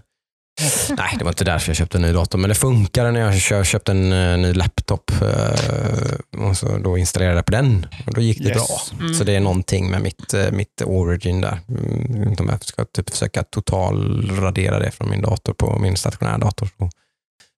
Nej, 0.97 1.15
det 1.17 1.23
var 1.23 1.31
inte 1.31 1.43
därför 1.43 1.69
jag 1.69 1.75
köpte 1.77 1.97
en 1.97 2.01
ny 2.01 2.11
dator, 2.13 2.39
men 2.39 2.49
det 2.49 2.55
funkade 2.55 3.11
när 3.11 3.19
jag 3.19 3.39
kö- 3.41 3.63
köpte 3.63 3.91
en 3.91 4.11
eh, 4.13 4.37
ny 4.37 4.53
laptop 4.53 5.11
eh, 5.21 6.47
och 6.47 6.57
så 6.57 6.77
då 6.77 6.97
installerade 6.97 7.35
jag 7.37 7.45
på 7.45 7.51
den 7.51 7.85
och 8.07 8.13
då 8.13 8.21
gick 8.21 8.37
det 8.37 8.49
Yes. 8.49 8.55
bra. 8.57 8.67
Mm. 8.99 9.13
Så 9.13 9.23
det 9.23 9.35
är 9.35 9.39
någonting 9.39 9.91
med 9.91 10.01
mitt, 10.01 10.33
eh, 10.33 10.51
mitt 10.51 10.81
origin 10.85 11.41
där. 11.41 11.59
Mm, 11.69 12.35
jag 12.49 12.63
ska 12.63 12.85
typ 12.85 13.09
försöka 13.09 13.43
totalradera 13.43 14.79
det 14.79 14.91
från 14.91 15.09
min 15.09 15.21
dator 15.21 15.53
på 15.53 15.79
min 15.79 15.97
stationära 15.97 16.37
dator. 16.37 16.69
Så 16.77 16.89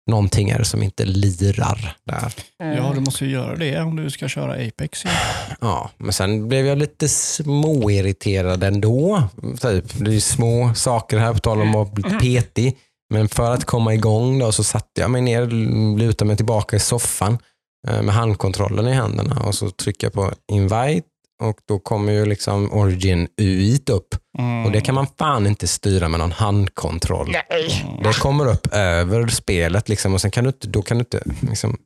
någonting 0.09 0.49
är 0.49 0.59
det 0.59 0.65
som 0.65 0.83
inte 0.83 1.05
lirar 1.05 1.95
där. 2.05 2.33
Mm. 2.63 2.77
Ja, 2.77 2.91
du 2.93 2.99
måste 2.99 3.25
ju 3.25 3.31
göra 3.31 3.55
det 3.55 3.79
om 3.79 3.95
du 3.95 4.09
ska 4.09 4.27
köra 4.27 4.53
Apex. 4.53 5.05
igen. 5.05 5.17
Ja, 5.61 5.89
men 5.97 6.13
sen 6.13 6.47
blev 6.47 6.65
jag 6.65 6.77
lite 6.77 7.09
småirriterad 7.09 8.63
ändå. 8.63 9.23
Typ, 9.61 9.85
det 9.99 10.15
är 10.15 10.19
små 10.19 10.73
saker 10.75 11.17
här 11.17 11.33
på 11.33 11.39
tal 11.39 11.61
om 11.61 11.75
att 11.75 11.93
bli 11.93 12.03
petig. 12.03 12.77
Men 13.13 13.29
för 13.29 13.51
att 13.51 13.65
komma 13.65 13.93
igång 13.93 14.39
då 14.39 14.51
så 14.51 14.63
satte 14.63 15.01
jag 15.01 15.11
mig 15.11 15.21
ner, 15.21 15.45
lutade 15.97 16.27
mig 16.27 16.37
tillbaka 16.37 16.75
i 16.75 16.79
soffan 16.79 17.37
eh, 17.87 18.01
med 18.01 18.15
handkontrollen 18.15 18.87
i 18.87 18.93
händerna 18.93 19.41
och 19.45 19.55
så 19.55 19.69
trycker 19.69 20.07
jag 20.07 20.13
på 20.13 20.31
invite 20.51 21.07
och 21.41 21.57
då 21.67 21.79
kommer 21.79 22.13
ju 22.13 22.25
liksom 22.25 22.73
origin 22.73 23.27
UI 23.37 23.79
upp 23.91 24.15
Mm. 24.39 24.65
och 24.65 24.71
det 24.71 24.81
kan 24.81 24.95
man 24.95 25.07
fan 25.19 25.47
inte 25.47 25.67
styra 25.67 26.09
med 26.09 26.19
någon 26.19 26.31
handkontroll. 26.31 27.35
Nej. 27.49 27.85
Det 28.03 28.19
kommer 28.19 28.47
upp 28.47 28.67
över 28.73 29.27
spelet 29.27 29.89
liksom 29.89 30.13
och 30.13 30.21
sen 30.21 30.31
kan 30.31 30.43
du 30.43 30.47
inte, 30.47 30.67
då 30.67 30.81
kan 30.81 30.97
du 30.97 31.01
inte 31.01 31.23
liksom 31.41 31.77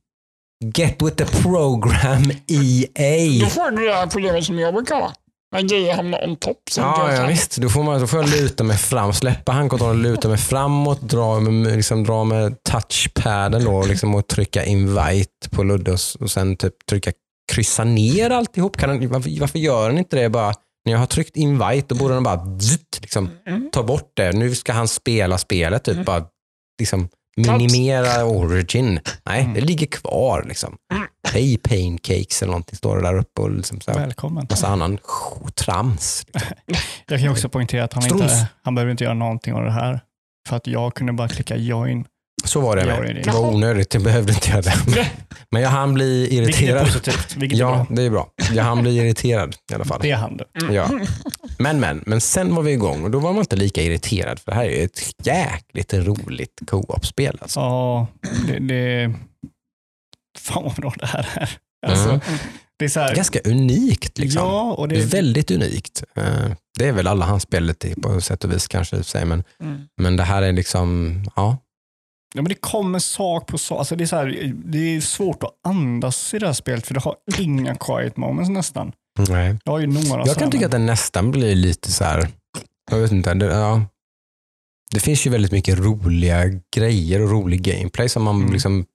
Get 0.76 1.02
with 1.02 1.16
the 1.16 1.26
program 1.42 2.32
EA. 2.48 3.44
Då 3.44 3.50
får 3.50 3.72
du 3.72 3.86
det 3.88 3.94
här 3.94 4.08
problemet 4.08 4.44
som 4.46 4.60
jag 4.60 4.74
brukar 4.74 4.96
ha. 4.96 5.14
När 5.52 5.62
grejer 5.62 5.96
hamnar 5.96 6.24
on 6.30 6.36
top. 6.36 6.58
Ja, 6.78 7.14
ja 7.14 7.26
visst. 7.28 7.58
Då 7.58 7.70
får, 7.70 7.84
man, 7.84 8.00
då 8.02 8.08
får 8.08 8.20
jag 8.20 8.30
luta 8.30 8.64
mig 8.64 8.78
fram, 8.78 9.14
släppa 9.14 9.52
handkontrollen, 9.52 10.02
luta 10.02 10.28
mig 10.28 10.38
framåt, 10.38 11.02
dra 11.02 11.40
med, 11.40 11.76
liksom, 11.76 12.04
dra 12.04 12.24
med 12.24 12.64
touchpaden 12.64 13.64
då, 13.66 13.86
liksom, 13.86 14.16
och 14.16 14.28
trycka 14.28 14.66
invite 14.66 15.50
på 15.52 15.64
Ludde 15.64 15.98
och 16.20 16.32
sen 16.32 16.58
typ 16.58 16.74
trycka 16.90 17.12
kryssa 17.52 17.84
ner 17.84 18.30
alltihop. 18.30 18.78
Kan 18.78 18.90
den, 18.90 19.10
varför, 19.10 19.40
varför 19.40 19.60
gör 19.60 19.90
den 19.90 19.98
inte 19.98 20.16
det 20.16 20.30
bara 20.30 20.54
när 20.86 20.92
jag 20.94 21.00
har 21.00 21.06
tryckt 21.06 21.38
invite 21.38 21.86
då 21.88 21.96
borde 21.96 22.14
den 22.14 22.24
bara 22.24 22.58
zzzt, 22.60 23.00
liksom, 23.02 23.30
Mm. 23.48 23.70
ta 23.72 23.84
bort 23.84 24.12
det. 24.16 24.32
Nu 24.32 24.56
ska 24.56 24.74
han 24.74 24.88
spela 24.88 25.38
spelet. 25.38 25.84
Typ, 25.84 26.06
bara, 26.06 26.26
liksom, 26.80 27.10
minimera 27.38 28.26
origin. 28.26 29.00
Nej, 29.26 29.42
Mm. 29.42 29.54
det 29.54 29.62
ligger 29.62 29.88
kvar. 29.88 30.46
Liksom. 30.48 30.76
Mm. 30.94 31.08
Hej 31.34 31.58
pancakes 31.58 32.42
eller 32.42 32.52
någonting 32.52 32.78
står 32.78 32.96
det 32.98 33.02
där 33.04 33.18
uppe. 33.18 33.42
Och 33.42 33.52
liksom, 33.52 33.82
så 33.82 33.92
här, 33.92 34.00
Välkommen. 34.00 34.48
massa 34.50 34.68
annan 34.68 34.98
trams. 35.56 36.26
Jag 37.08 37.20
kan 37.20 37.22
ju 37.22 37.30
också 37.30 37.50
poängtera 37.50 37.84
att 37.84 37.94
han, 37.94 38.04
inte, 38.06 38.48
han 38.64 38.76
behöver 38.76 38.92
inte 38.92 39.04
göra 39.04 39.14
någonting 39.14 39.54
av 39.54 39.64
det 39.64 39.72
här. 39.72 40.00
För 40.50 40.56
att 40.56 40.68
jag 40.68 40.94
kunde 40.94 41.14
bara 41.14 41.28
klicka 41.28 41.56
join. 41.58 42.06
Så 42.46 42.62
var 42.62 42.76
det 42.76 42.86
med. 42.86 43.02
det 43.02 43.08
är 43.10 43.14
Det 43.24 43.32
var 43.32 43.40
onödigt, 43.56 43.94
jag 43.94 44.04
behövde 44.04 44.34
inte 44.34 44.50
göra 44.50 44.62
det. 44.62 45.12
Men 45.52 45.62
jag 45.62 45.70
hann 45.70 45.94
bli 45.94 46.20
Vilket 46.30 46.40
är 46.40 46.44
irriterad. 46.64 46.86
positivt. 46.86 47.36
Vilket 47.36 47.56
är 47.58 47.62
Ja, 47.62 47.72
bra. 47.72 47.96
det 47.96 48.02
är 48.04 48.10
bra. 48.10 48.30
Jag 48.54 48.64
hann 48.64 48.82
bli 48.82 48.98
irriterad 48.98 49.56
i 49.72 49.74
alla 49.74 49.86
fall. 49.86 50.00
Det 50.02 50.12
är 50.12 50.16
han 50.16 50.38
det. 50.38 50.46
Ja. 50.74 50.90
Men, 51.60 51.80
men, 51.80 52.04
men 52.06 52.22
sen 52.22 52.56
var 52.56 52.64
vi 52.64 52.72
igång 52.72 53.04
och 53.04 53.12
då 53.12 53.20
var 53.20 53.32
man 53.34 53.40
inte 53.40 53.56
lika 53.56 53.82
irriterad 53.82 54.40
för 54.40 54.52
det 54.52 54.58
här 54.58 54.66
är 54.66 54.70
ju 54.78 54.84
ett 54.84 55.00
jäkligt 55.24 55.94
roligt 55.94 56.62
co-op-spel. 56.68 57.38
Alltså. 57.42 57.60
Ja, 57.60 58.08
det, 58.48 58.60
det... 58.60 59.14
Fan 60.40 60.64
vad 60.64 60.74
bra 60.76 60.94
det 61.00 61.06
här 61.06 61.28
är. 61.36 61.50
Alltså, 61.88 62.10
Mm. 62.10 62.20
Det 62.80 62.86
är 62.86 62.90
så 62.90 63.00
här, 63.00 63.16
Ganska 63.16 63.40
unikt. 63.46 64.18
Liksom. 64.18 64.42
Ja, 64.42 64.74
och 64.74 64.88
Det 64.88 64.96
är 64.96 65.00
det, 65.00 65.06
väldigt 65.06 65.52
unikt. 65.52 66.04
Eh, 66.18 66.52
Det 66.80 66.88
är 66.88 66.92
väl 66.92 67.08
alla 67.08 67.26
hans 67.26 67.44
spel 67.44 67.64
lite 67.66 68.02
på 68.02 68.22
sätt 68.22 68.44
och 68.44 68.52
vis 68.54 68.68
kanske 68.68 68.96
men, 69.14 69.44
Mm. 69.62 69.82
men 70.02 70.16
det 70.18 70.24
här 70.24 70.42
är 70.42 70.52
liksom, 70.54 71.16
ja. 71.36 71.58
Ja, 72.38 72.42
men 72.42 72.50
det 72.50 72.56
kommer 72.56 73.00
sak 73.00 73.48
på 73.48 73.58
sak. 73.58 73.80
Alltså 73.80 73.96
det, 73.96 74.04
är 74.04 74.06
så 74.06 74.16
här, 74.16 74.54
det 74.66 74.78
är 74.96 75.02
svårt 75.02 75.44
att 75.44 75.52
andas 75.68 76.34
i 76.34 76.40
det 76.40 76.46
här 76.46 76.54
spelet 76.54 76.88
för 76.88 76.94
det 76.94 77.00
har 77.00 77.16
inga 77.40 77.76
quiet 77.76 78.18
moments 78.18 78.50
nästan. 78.50 78.92
Nej. 79.30 79.56
Det 79.66 79.72
har 79.72 79.80
ju 79.80 79.88
några 79.88 80.24
Jag 80.28 80.38
kan 80.38 80.52
tycka 80.52 80.66
att 80.66 80.72
den 80.72 80.86
nästan 80.86 81.32
blir 81.32 81.56
lite 81.56 81.92
så 81.92 82.04
här, 82.04 82.28
jag 82.92 82.98
vet 83.00 83.12
inte, 83.12 83.34
det, 83.34 83.46
ja. 83.46 83.82
det 84.94 85.00
finns 85.00 85.28
ju 85.28 85.32
väldigt 85.32 85.52
mycket 85.52 85.80
roliga 85.80 86.44
grejer 86.76 87.22
och 87.22 87.30
rolig 87.32 87.62
gameplay 87.62 88.10
som 88.10 88.24
man 88.24 88.36
Mm. 88.42 88.54
liksom, 88.54 88.86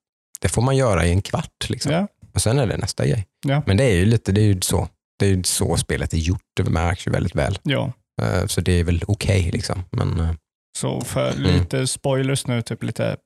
det 0.41 0.49
får 0.49 0.63
man 0.63 0.77
göra 0.77 1.07
i 1.07 1.11
en 1.11 1.23
kvart. 1.23 1.69
Liksom. 1.69 1.93
Ja. 1.93 2.09
Och 2.35 2.41
sen 2.43 2.59
är 2.59 2.67
det 2.67 2.77
nästa 2.77 3.07
grej. 3.07 3.27
Ja. 3.47 3.63
Men 3.67 3.77
det 3.77 3.85
är 3.85 3.95
ju 3.95 4.05
lite, 4.05 4.33
det 4.33 4.41
är 4.41 4.45
ju 4.47 4.61
så, 4.61 4.89
det 5.19 5.27
är 5.27 5.31
ju 5.31 5.43
så 5.45 5.77
spelet 5.77 6.13
är 6.13 6.19
gjort. 6.19 6.43
Det 6.57 6.63
märks 6.71 7.07
ju 7.07 7.11
väldigt 7.11 7.35
väl. 7.35 7.59
ja. 7.63 7.93
Eh, 8.23 8.47
Så 8.47 8.61
det 8.61 8.73
är 8.73 8.85
väl 8.85 9.03
okej 9.07 9.51
liksom. 9.53 9.83
Men 9.91 10.21
eh, 10.21 10.31
Så 10.79 11.01
för 11.01 11.31
Mm. 11.33 11.43
lite 11.43 11.87
spoilers 11.87 12.47
nu, 12.47 12.63
typ 12.63 12.83
lite 12.83 13.17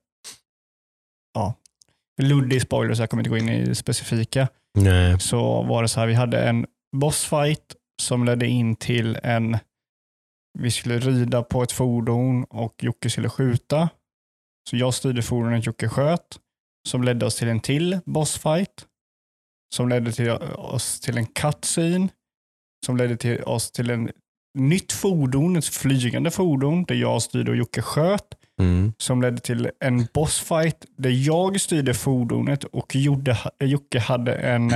ja, 1.37 1.53
luddig 2.21 2.61
spoilers, 2.61 2.99
jag 2.99 3.09
kommer 3.09 3.21
inte 3.21 3.29
gå 3.29 3.37
in 3.37 3.49
i 3.49 3.75
specifika, 3.75 4.47
nej. 4.77 5.19
så 5.19 5.63
var 5.63 5.81
det 5.81 5.87
så 5.87 5.99
här, 5.99 6.07
vi 6.07 6.13
hade 6.13 6.41
en 6.49 6.65
bossfight 6.95 7.75
som 8.01 8.25
ledde 8.25 8.47
in 8.47 8.75
till 8.75 9.19
en, 9.23 9.57
vi 10.59 10.71
skulle 10.71 10.99
rida 10.99 11.43
på 11.43 11.63
ett 11.63 11.71
fordon 11.71 12.43
och 12.43 12.83
Jocke 12.83 13.09
skulle 13.09 13.29
skjuta. 13.29 13.89
Så 14.69 14.77
jag 14.77 14.93
styrde 14.93 15.21
fordonet, 15.21 15.65
Jocke 15.65 15.89
sköt, 15.89 16.39
som 16.89 17.03
ledde 17.03 17.25
oss 17.25 17.35
till 17.35 17.47
en 17.47 17.59
till 17.59 17.99
bossfight, 18.05 18.85
som 19.75 19.89
ledde 19.89 20.11
till 20.11 20.31
oss 20.31 20.99
till 20.99 21.17
en 21.17 21.25
cutscene, 21.25 22.09
som 22.85 22.97
ledde 22.97 23.17
till 23.17 23.43
oss 23.43 23.71
till 23.71 23.89
en 23.89 24.11
nytt 24.57 24.91
fordon, 24.91 25.55
ett 25.55 25.65
flygande 25.65 26.31
fordon 26.31 26.83
där 26.83 26.95
jag 26.95 27.21
styrde 27.21 27.51
och 27.51 27.57
Jocke 27.57 27.81
sköt, 27.81 28.27
Mm. 28.59 28.93
som 28.97 29.21
ledde 29.21 29.37
till 29.41 29.69
en 29.79 30.07
bossfight 30.13 30.85
där 30.97 31.09
jag 31.27 31.61
styrde 31.61 31.93
fordonet 31.93 32.63
och 32.63 32.95
gjorde, 32.95 33.37
Jocke 33.59 33.99
hade 33.99 34.33
en 34.33 34.73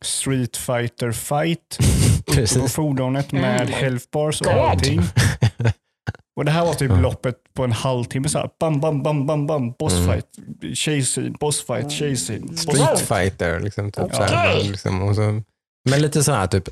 Street 0.00 0.56
Fighter 0.56 1.12
fight 1.12 1.78
på 2.60 2.68
fordonet 2.68 3.32
med 3.32 3.60
Mm. 3.60 3.72
health 3.72 4.04
bars 4.12 4.40
och 4.40 4.46
God. 4.46 4.56
allting. 4.56 5.02
Och 6.36 6.44
det 6.44 6.50
här 6.50 6.64
var 6.64 6.74
typ 6.74 6.90
loppet 7.00 7.36
på 7.54 7.64
en 7.64 7.72
halvtimme. 7.72 8.28
Så 8.28 8.38
här, 8.38 8.50
bam, 8.60 8.80
bam, 8.80 9.02
bam, 9.02 9.26
bam, 9.26 9.46
bam, 9.46 9.72
bossfight, 9.78 10.26
tjejsyn, 10.74 11.32
bossfight, 11.40 11.90
tjejsyn. 11.90 12.56
Street 12.56 12.98
fighter. 13.00 13.60
Liksom, 13.60 13.92
typ, 13.92 14.14
så 14.14 14.22
här, 14.22 14.62
liksom, 14.64 15.02
och 15.02 15.14
så, 15.16 15.42
men 15.90 16.02
lite 16.02 16.24
så 16.24 16.32
här 16.32 16.46
typ 16.46 16.68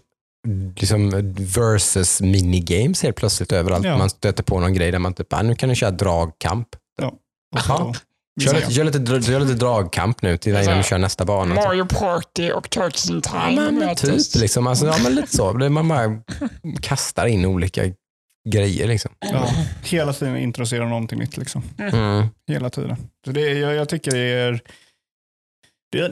liksom 0.76 1.10
versus 1.38 2.20
minigames 2.20 3.02
helt 3.02 3.16
plötsligt 3.16 3.52
överallt. 3.52 3.84
Ja. 3.86 3.98
Man 3.98 4.10
stöter 4.10 4.42
på 4.42 4.60
någon 4.60 4.74
grej 4.74 4.90
där 4.90 4.98
man 4.98 5.14
typ, 5.14 5.32
ah, 5.32 5.42
nu 5.42 5.54
kan 5.54 5.68
du 5.68 5.74
köra 5.74 5.90
dragkamp. 5.90 6.68
Vi 8.36 8.44
Kör 8.46 8.54
lite, 8.54 8.72
kör, 8.72 8.84
lite, 8.84 9.22
kör 9.26 9.40
lite 9.40 9.54
dragkamp 9.54 10.22
nu 10.22 10.36
till 10.36 10.56
innan 10.56 10.76
du 10.76 10.82
kör 10.82 10.98
nästa 10.98 11.24
bana. 11.24 11.54
typ. 11.54 11.64
Mario 11.64 11.84
Party 11.86 12.50
och 12.50 12.70
Turtles 12.70 13.10
in 13.10 13.22
Ja, 13.24 13.30
Time 13.48 13.62
men 13.62 13.74
möttes. 13.74 14.28
typ 14.32 14.40
liksom, 14.42 14.66
alltså, 14.66 14.86
ja, 14.86 14.94
men 15.02 15.14
lite 15.14 15.36
så. 15.36 15.52
Man 15.52 15.88
bara 15.88 16.20
kastar 16.80 17.26
in 17.26 17.44
olika 17.44 17.82
grejer 18.48 18.86
liksom. 18.88 19.10
Ja, 19.32 19.48
hela 19.82 20.12
tiden 20.12 20.36
introducera 20.36 20.88
någonting 20.88 21.18
nytt. 21.18 21.36
Liksom. 21.36 21.62
Mm. 21.78 22.26
Hela 22.48 22.70
tiden. 22.70 22.96
Så 23.24 23.32
det, 23.32 23.40
är- 23.50 23.54
jag, 23.54 23.74
jag 23.74 23.88
tycker 23.88 24.10
det 24.10 24.18
är... 24.18 24.60
Det, 25.92 26.08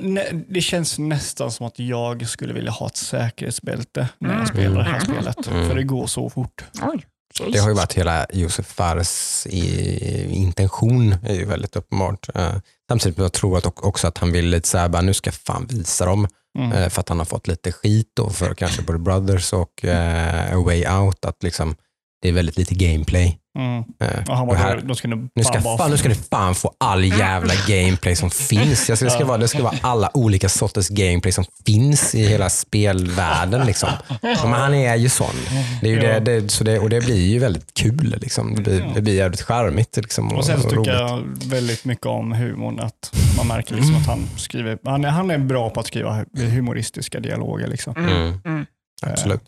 det 0.48 0.60
känns 0.60 0.98
nästan 0.98 1.50
som 1.50 1.66
att 1.66 1.78
jag 1.78 2.28
skulle 2.28 2.52
vilja 2.52 2.70
ha 2.70 2.86
ett 2.86 2.96
säkerhetsbälte 2.96 4.08
när 4.18 4.28
jag 4.28 4.36
Mm. 4.36 4.46
spelar 4.46 4.76
det 4.84 4.90
här 4.90 5.00
spelet. 5.00 5.46
Mm. 5.46 5.68
För 5.68 5.76
det 5.76 5.82
går 5.82 6.06
så 6.06 6.30
fort. 6.30 6.64
Oj, 6.82 7.06
Det 7.52 7.58
har 7.58 7.68
ju 7.68 7.74
varit 7.74 7.92
hela 7.92 8.26
Josef 8.32 8.66
Fares 8.66 9.46
i, 9.50 10.34
intention, 10.34 11.14
är 11.24 11.34
ju 11.34 11.44
väldigt 11.44 11.76
uppenbart. 11.76 12.28
Eh, 12.34 12.52
samtidigt 12.88 13.18
jag 13.18 13.32
tror 13.32 13.66
också 13.86 14.06
att 14.06 14.18
han 14.18 14.32
vill 14.32 14.46
lite 14.48 14.68
såhär, 14.68 14.88
bara, 14.88 15.02
nu 15.02 15.14
ska 15.14 15.28
jag 15.28 15.34
fan 15.34 15.66
visa 15.70 16.06
dem. 16.06 16.28
Mm. 16.58 16.72
Eh, 16.72 16.88
för 16.88 17.00
att 17.00 17.08
han 17.08 17.18
har 17.18 17.24
fått 17.26 17.46
lite 17.48 17.72
skit 17.72 18.10
då 18.16 18.30
för 18.30 18.54
kanske 18.54 18.82
både 18.82 18.98
Brothers 18.98 19.52
och 19.52 19.84
eh, 19.84 20.56
A 20.56 20.62
Way 20.64 20.86
Out. 20.88 21.24
Att 21.24 21.42
liksom, 21.42 21.76
det 22.22 22.28
är 22.28 22.32
väldigt 22.32 22.56
lite 22.58 22.74
gameplay. 22.74 23.38
Mm. 23.58 23.84
Eh, 24.00 24.28
Och 24.30 24.36
han 24.36 24.48
och 24.48 24.56
här, 24.56 24.80
de 24.84 24.96
ska 24.96 25.08
nog 25.08 25.28
nu, 25.34 25.44
ska, 25.44 25.60
fan 25.60 25.78
fan, 25.78 25.90
nu 25.90 25.96
ska 25.96 26.08
du 26.08 26.14
fan 26.14 26.54
få 26.54 26.72
all 26.78 27.04
jävla 27.04 27.54
gameplay 27.68 28.16
som 28.16 28.30
finns. 28.30 28.88
Jag 28.88 28.98
ska, 28.98 29.04
det, 29.04 29.10
ska 29.10 29.24
vara, 29.24 29.38
det 29.38 29.48
ska 29.48 29.62
vara 29.62 29.74
alla 29.80 30.10
olika 30.14 30.48
sorters 30.48 30.88
gameplay 30.88 31.32
som 31.32 31.44
finns 31.66 32.14
i 32.14 32.26
hela 32.26 32.50
spelvärlden. 32.50 33.66
Liksom. 33.66 33.88
Men 34.22 34.52
han 34.52 34.74
är 34.74 34.96
ju 34.96 35.08
sån. 35.08 35.34
Det 35.80 35.86
är 35.86 35.90
ju 35.90 36.02
Ja. 36.02 36.20
det, 36.20 36.40
det, 36.40 36.50
så 36.50 36.64
det, 36.64 36.78
och 36.78 36.90
det 36.90 37.00
blir 37.04 37.26
ju 37.26 37.38
väldigt 37.38 37.74
kul. 37.74 38.14
Liksom. 38.20 38.54
Det, 38.54 38.62
blir, 38.62 38.90
det 38.94 39.00
blir 39.02 39.14
jävligt 39.14 39.42
charmigt. 39.42 39.96
Liksom, 39.96 40.28
Och 40.36 40.44
sen 40.44 40.60
så 40.60 40.66
och 40.68 40.70
tycker 40.74 40.92
jag 40.98 41.22
väldigt 41.44 41.84
mycket 41.84 42.06
om 42.06 42.32
humorn. 42.32 42.80
Att 42.80 43.12
man 43.36 43.46
märker 43.46 43.74
liksom 43.74 43.94
att 43.96 44.06
han 44.06 44.26
skriver, 44.36 44.78
han 44.84 45.04
är, 45.04 45.08
han 45.08 45.30
är 45.30 45.38
bra 45.38 45.70
på 45.70 45.80
att 45.80 45.86
skriva 45.86 46.24
humoristiska 46.34 47.20
dialoger. 47.20 47.66
Liksom. 47.66 47.96
Mm, 47.96 48.40
Mm. 48.44 48.66
absolut. 49.06 49.40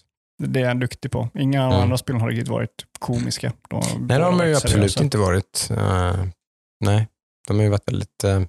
Det 0.48 0.60
är 0.60 0.68
han 0.68 0.78
duktig 0.80 1.10
på. 1.10 1.28
Inga 1.34 1.64
av 1.64 1.70
de 1.70 1.74
Mm. 1.74 1.82
andra 1.82 1.98
spelen 1.98 2.20
har 2.20 2.28
riktigt 2.28 2.48
varit 2.48 2.86
komiska. 2.98 3.52
De 3.70 3.82
Nej, 4.08 4.18
de 4.18 4.38
har 4.38 4.46
ju 4.46 4.56
absolut 4.56 5.00
inte 5.00 5.18
varit. 5.18 5.68
eh, 5.70 6.24
nej, 6.84 7.08
de 7.48 7.56
har 7.56 7.62
ju 7.64 7.68
varit 7.70 7.88
väldigt 7.88 8.24
eh, 8.24 8.42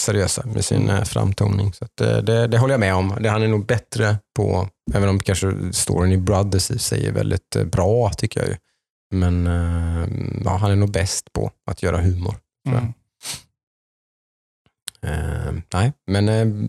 seriösa 0.00 0.46
med 0.46 0.64
sin 0.64 0.90
uh, 0.90 1.04
framtoning. 1.04 1.72
Så 1.72 1.84
att, 1.84 1.96
det, 1.96 2.46
det 2.46 2.58
håller 2.58 2.74
jag 2.74 2.80
med 2.80 2.94
om. 2.94 3.16
Det, 3.20 3.28
han 3.28 3.42
är 3.42 3.48
nog 3.48 3.66
bättre 3.66 4.18
på, 4.36 4.68
även 4.94 5.08
om 5.08 5.20
kanske 5.20 5.72
storyn 5.72 6.12
i 6.12 6.16
Brothers 6.16 6.70
i 6.70 6.78
sig 6.78 7.06
är 7.06 7.12
väldigt 7.12 7.56
bra 7.72 8.10
tycker 8.10 8.40
jag 8.40 8.48
ju. 8.48 8.56
Men 9.14 9.46
ja, 10.44 10.56
han 10.56 10.70
är 10.70 10.76
nog 10.76 10.90
bäst 10.90 11.32
på 11.32 11.50
att 11.70 11.82
göra 11.82 12.00
humor. 12.00 12.34
Mm. 12.68 12.92
Nej, 15.72 15.92
men 16.06 16.68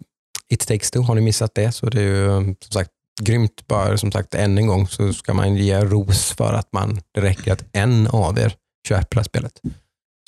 It 0.50 0.68
takes 0.68 0.92
two, 0.92 1.00
har 1.00 1.16
ni 1.16 1.22
missat 1.22 1.56
det 1.56 1.72
så 1.72 1.90
det 1.90 2.02
är 2.02 2.04
ju 2.04 2.28
som 2.28 2.56
sagt 2.72 2.92
grymt. 3.22 3.68
Bara 3.68 3.98
som 3.98 4.12
sagt 4.12 4.36
än 4.36 4.58
en 4.58 4.68
gång 4.68 4.88
så 4.88 5.14
ska 5.14 5.34
man 5.34 5.56
ge 5.56 5.80
ros 5.82 6.32
för 6.32 6.54
att 6.54 6.74
man, 6.74 7.02
det 7.12 7.22
räcker 7.22 7.54
att 7.54 7.64
en 7.72 8.08
av 8.08 8.40
er 8.40 8.56
köper 8.88 9.16
det 9.16 9.20
här 9.20 9.24
spelet. 9.24 9.62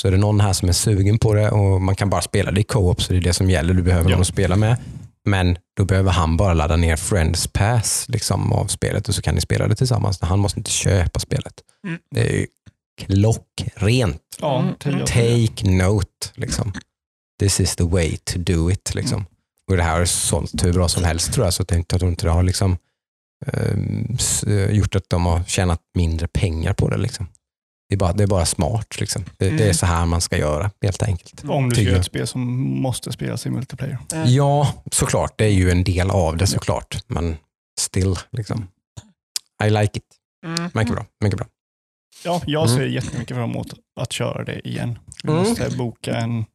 Så 0.02 0.08
är 0.08 0.12
det 0.12 0.18
någon 0.18 0.40
här 0.40 0.54
som 0.54 0.70
är 0.70 0.74
sugen 0.74 1.18
på 1.20 1.34
det 1.34 1.50
och 1.52 1.82
man 1.82 1.96
kan 1.96 2.10
bara 2.10 2.22
spela 2.22 2.52
det 2.52 2.62
i 2.62 2.64
co-op 2.64 3.02
så 3.02 3.14
det 3.14 3.20
är 3.20 3.22
det 3.22 3.34
som 3.34 3.50
gäller. 3.50 3.74
Du 3.74 3.82
behöver 3.82 4.10
Ja. 4.10 4.16
någon 4.16 4.22
att 4.22 4.28
spela 4.28 4.56
med. 4.56 4.78
Men 5.28 5.58
då 5.78 5.86
behöver 5.86 6.12
han 6.12 6.38
bara 6.38 6.54
ladda 6.54 6.76
ner 6.76 6.96
Friends 6.96 7.48
Pass 7.48 8.06
liksom, 8.10 8.54
av 8.54 8.66
spelet 8.68 9.10
och 9.10 9.16
så 9.16 9.22
kan 9.22 9.36
ni 9.36 9.42
spela 9.42 9.68
det 9.68 9.76
tillsammans. 9.76 10.22
Han 10.22 10.40
måste 10.40 10.60
inte 10.60 10.72
köpa 10.72 11.20
spelet. 11.20 11.54
Mm. 11.88 12.00
Det 12.12 12.22
är 12.30 12.34
ju 12.34 12.48
klockrent. 13.02 14.22
Ja, 14.42 14.64
Mm. 14.86 15.00
Take 15.06 15.68
note. 15.70 16.28
Liksom. 16.36 16.74
This 17.40 17.60
is 17.60 17.76
the 17.76 17.84
way 17.84 18.18
to 18.18 18.40
do 18.40 18.72
it. 18.72 18.96
Liksom. 18.96 19.26
Och 19.72 19.78
det 19.78 19.84
här 19.84 19.98
har 19.98 20.06
sålt 20.06 20.64
hur 20.66 20.74
bra 20.74 20.90
som 20.90 21.04
helst 21.04 21.34
tror 21.34 21.46
jag. 21.46 21.54
Så 21.54 21.66
jag 21.70 21.88
tror 21.88 22.10
inte 22.10 22.26
det 22.26 22.32
har 22.32 22.44
liksom, 22.44 22.78
ehm, 23.46 24.14
s- 24.20 24.44
gjort 24.70 24.96
att 24.96 25.10
de 25.10 25.26
har 25.26 25.44
tjänat 25.44 25.82
mindre 25.98 26.28
pengar 26.28 26.74
på 26.74 26.90
det. 26.90 26.98
Liksom. 26.98 27.28
Det, 27.90 27.96
är 27.96 28.00
bara, 28.00 28.14
det 28.14 28.24
är 28.24 28.28
bara 28.28 28.46
smart. 28.46 29.00
Liksom. 29.00 29.26
Det, 29.38 29.50
det 29.50 29.56
är 29.56 29.62
Mm. 29.62 29.74
så 29.74 29.86
här 29.86 30.06
man 30.06 30.22
ska 30.22 30.38
göra 30.38 30.72
helt 30.82 31.04
enkelt. 31.04 31.44
Om 31.50 31.70
du 31.70 31.76
ska 31.76 31.84
göra 31.86 32.00
ett 32.00 32.06
spel 32.06 32.28
som 32.28 32.42
måste 32.82 33.12
spelas 33.12 33.46
i 33.46 33.50
multiplayer. 33.50 33.98
Ja, 34.26 34.74
såklart. 34.92 35.34
Det 35.38 35.46
är 35.46 35.50
ju 35.50 35.72
en 35.72 35.84
del 35.84 36.10
av 36.12 36.38
det 36.38 36.48
såklart. 36.48 37.04
Men 37.08 37.38
still. 37.80 38.16
Liksom. 38.32 38.68
I 39.64 39.70
like 39.70 39.98
it. 39.98 40.04
Mm. 40.46 40.70
Mycket 40.74 40.94
bra. 40.94 41.06
Mycket 41.24 41.38
bra. 41.38 41.48
Ja, 42.24 42.42
jag 42.46 42.70
ser 42.70 42.80
Mm. 42.80 42.94
jättemycket 42.94 43.38
fram 43.38 43.50
emot 43.50 43.74
att 44.00 44.12
köra 44.14 44.44
det 44.44 44.68
igen. 44.68 45.00
Vi 45.24 45.30
Mm. 45.32 45.44
måste 45.44 45.70
boka 45.78 46.16
en 46.16 46.46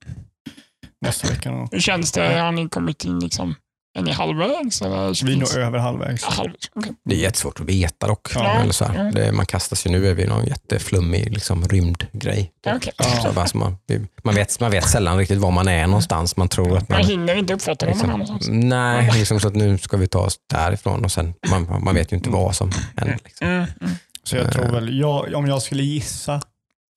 nästa 1.01 1.29
vecka. 1.29 1.51
Då. 1.51 1.69
Hur 1.73 1.81
känns 1.81 2.13
det? 2.13 2.39
Har 2.39 2.53
ni 2.53 2.69
kommit 2.69 3.05
in 3.05 3.19
liksom, 3.19 3.55
är 3.99 4.03
ni 4.03 4.13
halvvägs? 4.13 4.83
Eller 4.83 5.25
Vi 5.27 5.33
är 5.33 5.37
nog 5.37 5.55
över 5.57 5.79
halvvägs. 5.79 6.23
Ja, 6.23 6.29
halvvägs. 6.31 6.71
okej. 6.75 6.93
Det 7.05 7.15
är 7.15 7.19
jättesvårt 7.19 7.61
att 7.61 7.67
veta 7.67 8.07
dock. 8.07 8.29
Ja. 8.35 8.51
Eller 8.51 8.73
så 8.73 8.85
här. 8.85 9.01
Mm. 9.01 9.15
Det, 9.15 9.33
man 9.33 9.47
kastas 9.47 9.87
ju 9.87 9.91
nu 9.91 10.07
över 10.09 10.27
någon 10.27 10.47
jätteflummig 10.47 11.33
liksom, 11.33 11.69
rymdgrej. 11.69 12.53
Okej. 12.67 12.93
Ja. 12.97 13.05
Så, 13.05 13.41
alltså, 13.41 13.57
man, 13.57 13.77
man, 14.25 14.35
vet, 14.35 14.61
man 14.61 14.71
vet 14.71 14.89
sällan 14.89 15.19
riktigt 15.19 15.39
var 15.39 15.51
man 15.51 15.69
är 15.69 15.87
någonstans. 15.87 16.37
Man 16.37 16.49
tror 16.49 16.77
att 16.77 16.89
man... 16.89 16.99
Man 16.99 17.07
hinner 17.11 17.35
inte 17.35 17.55
uppfatta 17.55 17.87
var 17.87 17.95
man 17.95 18.11
är 18.11 18.19
Liksom, 18.19 18.27
någonstans. 18.29 18.49
nej, 18.65 19.11
liksom 19.15 19.41
så 19.41 19.49
att 19.49 19.55
nu 19.55 19.79
ska 19.79 19.97
vi 19.97 20.07
ta 20.09 20.19
oss 20.19 20.37
därifrån 20.53 21.05
och 21.05 21.13
sen, 21.13 21.35
man, 21.51 21.83
man 21.85 21.95
vet 21.95 22.13
ju 22.13 22.17
inte 22.17 22.31
vad 22.31 22.57
som 22.57 22.71
händer. 22.97 23.19
Liksom. 23.25 23.47
Mm. 23.49 23.67
Mm. 23.81 23.93
Så 24.25 24.37
jag 24.37 24.53
tror 24.53 24.65
väl, 24.73 24.99
jag, 24.99 25.35
om 25.35 25.47
jag 25.47 25.63
skulle 25.63 25.83
gissa, 25.83 26.41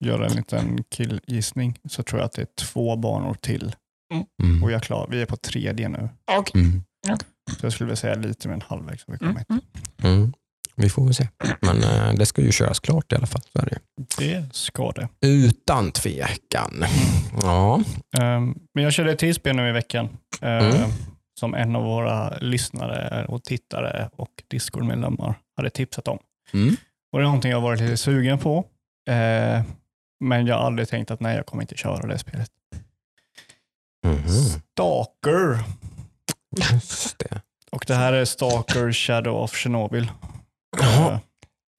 göra 0.04 0.26
en 0.26 0.32
liten 0.32 0.84
killgissning, 0.90 1.78
så 1.90 2.02
tror 2.02 2.20
jag 2.20 2.26
att 2.26 2.32
det 2.32 2.42
är 2.42 2.48
två 2.64 2.96
banor 2.96 3.34
till. 3.40 3.74
Mm. 4.42 4.62
Och 4.62 4.70
jag 4.70 4.76
är 4.76 4.80
klar. 4.80 5.06
Vi 5.10 5.22
är 5.22 5.26
på 5.26 5.36
tredje 5.36 5.88
nu. 5.88 6.08
Okej. 6.38 6.62
Mm. 6.62 6.82
Så 7.60 7.66
jag 7.66 7.72
skulle 7.72 7.86
vilja 7.86 7.96
säga 7.96 8.14
lite 8.14 8.48
mer 8.48 8.54
än 8.54 8.62
halvvägs 8.66 9.04
har 9.06 9.16
vi 9.18 9.24
Mm. 9.24 9.34
kommit. 9.34 9.50
Mm. 10.04 10.14
Mm. 10.16 10.32
Vi 10.76 10.88
får 10.88 11.04
väl 11.04 11.14
se. 11.14 11.28
Men 11.60 11.82
eh, 11.82 12.12
det 12.14 12.26
ska 12.26 12.42
ju 12.42 12.52
köras 12.52 12.80
klart 12.80 13.12
i 13.12 13.16
alla 13.16 13.26
fall. 13.26 13.40
Så 13.52 13.58
är 13.58 13.66
det. 13.66 13.78
Det 14.18 14.54
ska 14.54 14.90
det. 14.92 15.08
Utan 15.26 15.92
tvekan. 15.92 16.84
Ja. 17.42 17.82
Ehm, 18.18 18.54
men 18.74 18.84
jag 18.84 18.92
körde 18.92 19.12
ett 19.12 19.18
till 19.18 19.34
spel 19.34 19.56
nu 19.56 19.68
i 19.68 19.72
veckan. 19.72 20.08
Mm. 20.40 20.90
Som 21.40 21.54
en 21.54 21.76
av 21.76 21.82
våra 21.84 22.38
lyssnare 22.38 23.24
och 23.28 23.42
tittare 23.44 24.10
och 24.12 24.28
Discord-medlemmar 24.50 25.34
hade 25.56 25.70
tipsat 25.70 26.08
om. 26.08 26.18
Mm. 26.52 26.76
Och 27.12 27.18
det 27.18 27.22
är 27.22 27.26
någonting 27.26 27.50
jag 27.50 27.58
har 27.58 27.62
varit 27.62 27.80
lite 27.80 27.96
sugen 27.96 28.38
på. 28.38 28.58
eh, 29.10 29.62
men 30.24 30.46
jag 30.46 30.54
har 30.56 30.66
aldrig 30.66 30.88
tänkt 30.88 31.10
att 31.10 31.20
nej, 31.20 31.36
jag 31.36 31.46
kommer 31.46 31.62
inte 31.62 31.76
köra 31.76 32.06
det 32.06 32.18
spelet. 32.18 32.50
Stalker. 34.28 35.64
Just 36.72 37.18
det. 37.18 37.40
Och 37.70 37.84
det 37.86 37.94
här 37.94 38.12
är 38.12 38.24
Stalker 38.24 38.92
Shadow 38.92 39.34
of 39.42 39.54
Chernobyl. 39.54 40.10
Jaha. 40.80 41.12
Eh, 41.12 41.18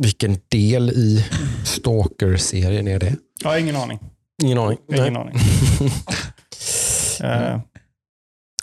Vilken 0.04 0.38
del 0.50 0.90
i 0.90 1.26
Stalker-serien 1.66 2.88
är 2.88 3.00
det? 3.00 3.16
Ja, 3.44 3.60
ingen 3.60 3.76
aning. 3.76 4.00
Ingen 4.44 4.58
aning. 4.58 4.78
Ingen 4.94 5.14
Nej. 5.14 5.22
aning. 5.22 5.36
Eh, 7.24 7.60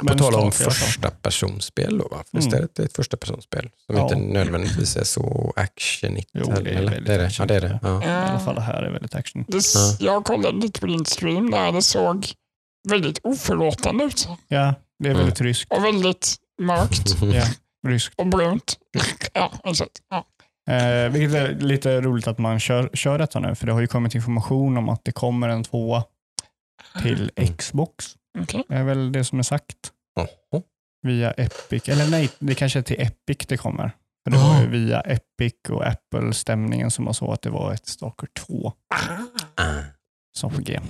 På 0.06 0.14
tal 0.18 0.34
om 0.34 0.52
första 0.52 1.10
personspel 1.10 1.98
då, 1.98 2.08
va? 2.08 2.24
Visst 2.32 2.46
Mm. 2.52 2.62
är 2.64 2.68
det 2.74 2.82
ett 2.84 2.96
första 2.96 3.16
personspel 3.16 3.70
som 3.86 3.96
Ja. 3.96 4.02
inte 4.02 4.16
nödvändigtvis 4.16 4.96
är 4.96 5.04
så 5.04 5.52
actionigt? 5.56 6.30
Jo, 6.32 6.46
det 6.46 6.52
är 6.52 6.74
eller? 6.76 6.90
väldigt 6.90 7.06
det 7.06 7.14
är 7.14 7.18
det. 7.18 7.30
Ja, 7.38 7.46
det 7.46 7.54
är 7.54 7.60
det. 7.60 7.78
Ja. 7.82 8.02
I 8.04 8.06
alla 8.30 8.40
fall 8.40 8.54
det 8.54 8.60
här 8.60 8.82
är 8.82 8.90
väldigt 8.90 9.14
action. 9.14 9.44
Det, 9.48 9.56
s- 9.56 9.96
Jag 10.00 10.24
kollade 10.24 10.56
lite 10.58 10.80
på 10.80 10.86
din 10.86 11.04
stream 11.04 11.50
där. 11.50 11.72
Det 11.72 11.82
såg 11.82 12.26
väldigt 12.88 13.18
oförlåtande 13.22 14.04
ut. 14.04 14.28
Ja, 14.48 14.74
det 14.98 15.06
är 15.08 15.10
Mm. 15.10 15.18
väldigt 15.22 15.40
ryskt. 15.40 15.72
Och 15.72 15.84
väldigt 15.84 16.36
mörkt 16.62 17.22
Ja, 17.22 17.44
ryskt. 17.88 18.14
och 18.20 18.26
brunt. 18.26 18.78
Ja, 19.32 19.52
exakt. 19.64 20.02
Ja. 20.10 20.26
Eh, 20.74 21.08
vilket 21.10 21.34
är 21.34 21.54
lite 21.60 22.00
roligt 22.00 22.26
att 22.26 22.38
man 22.38 22.60
kör, 22.60 22.90
kör 22.94 23.18
detta 23.18 23.40
nu, 23.40 23.54
för 23.54 23.66
det 23.66 23.72
har 23.72 23.80
ju 23.80 23.86
kommit 23.86 24.14
information 24.14 24.76
om 24.76 24.88
att 24.88 25.04
det 25.04 25.12
kommer 25.12 25.48
en 25.48 25.64
tvåa 25.64 26.04
till 27.02 27.30
Xbox. 27.58 28.16
Okej. 28.38 28.64
Det 28.68 28.74
är 28.74 28.84
väl 28.84 29.12
det 29.12 29.24
som 29.24 29.38
är 29.38 29.42
sagt. 29.42 29.76
Via 31.06 31.30
Epic. 31.32 31.88
Eller 31.88 32.10
nej, 32.10 32.30
det 32.38 32.54
kanske 32.54 32.78
är 32.78 32.82
till 32.82 33.00
Epic 33.00 33.38
det 33.48 33.56
kommer. 33.56 33.90
För 34.24 34.30
det 34.30 34.38
var 34.38 34.60
ju 34.60 34.66
via 34.68 35.00
Epic 35.00 35.52
och 35.68 35.86
Apple-stämningen 35.86 36.90
som 36.90 37.04
var 37.04 37.12
så 37.12 37.32
att 37.32 37.42
det 37.42 37.50
var 37.50 37.72
ett 37.72 37.86
Stalker 37.86 38.28
2 38.38 38.72
Ah. 38.94 39.82
Som 40.36 40.50
på 40.50 40.60
G. 40.60 40.80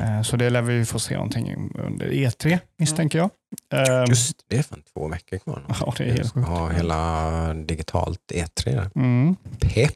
Eh, 0.00 0.22
så 0.22 0.36
det 0.36 0.50
lär 0.50 0.62
vi 0.62 0.84
få 0.84 0.98
se 0.98 1.14
någonting 1.14 1.70
under 1.74 2.06
E3 2.06 2.58
misstänker 2.78 3.18
jag. 3.18 3.30
Eh, 3.74 4.04
Just 4.08 4.44
det, 4.48 4.56
är 4.58 4.62
fan 4.62 4.82
två 4.94 5.08
veckor 5.08 5.38
kvar. 5.38 5.64
nu. 5.68 5.74
Ja, 5.80 5.94
det 5.98 6.04
är 6.04 6.12
helt 6.12 6.34
sjukt. 6.34 6.48
Ja, 6.50 6.68
hela 6.68 7.54
digitalt 7.54 8.20
E3 8.34 8.64
där. 8.64 8.90
Mm. 8.94 9.36
Pepp 9.60 9.92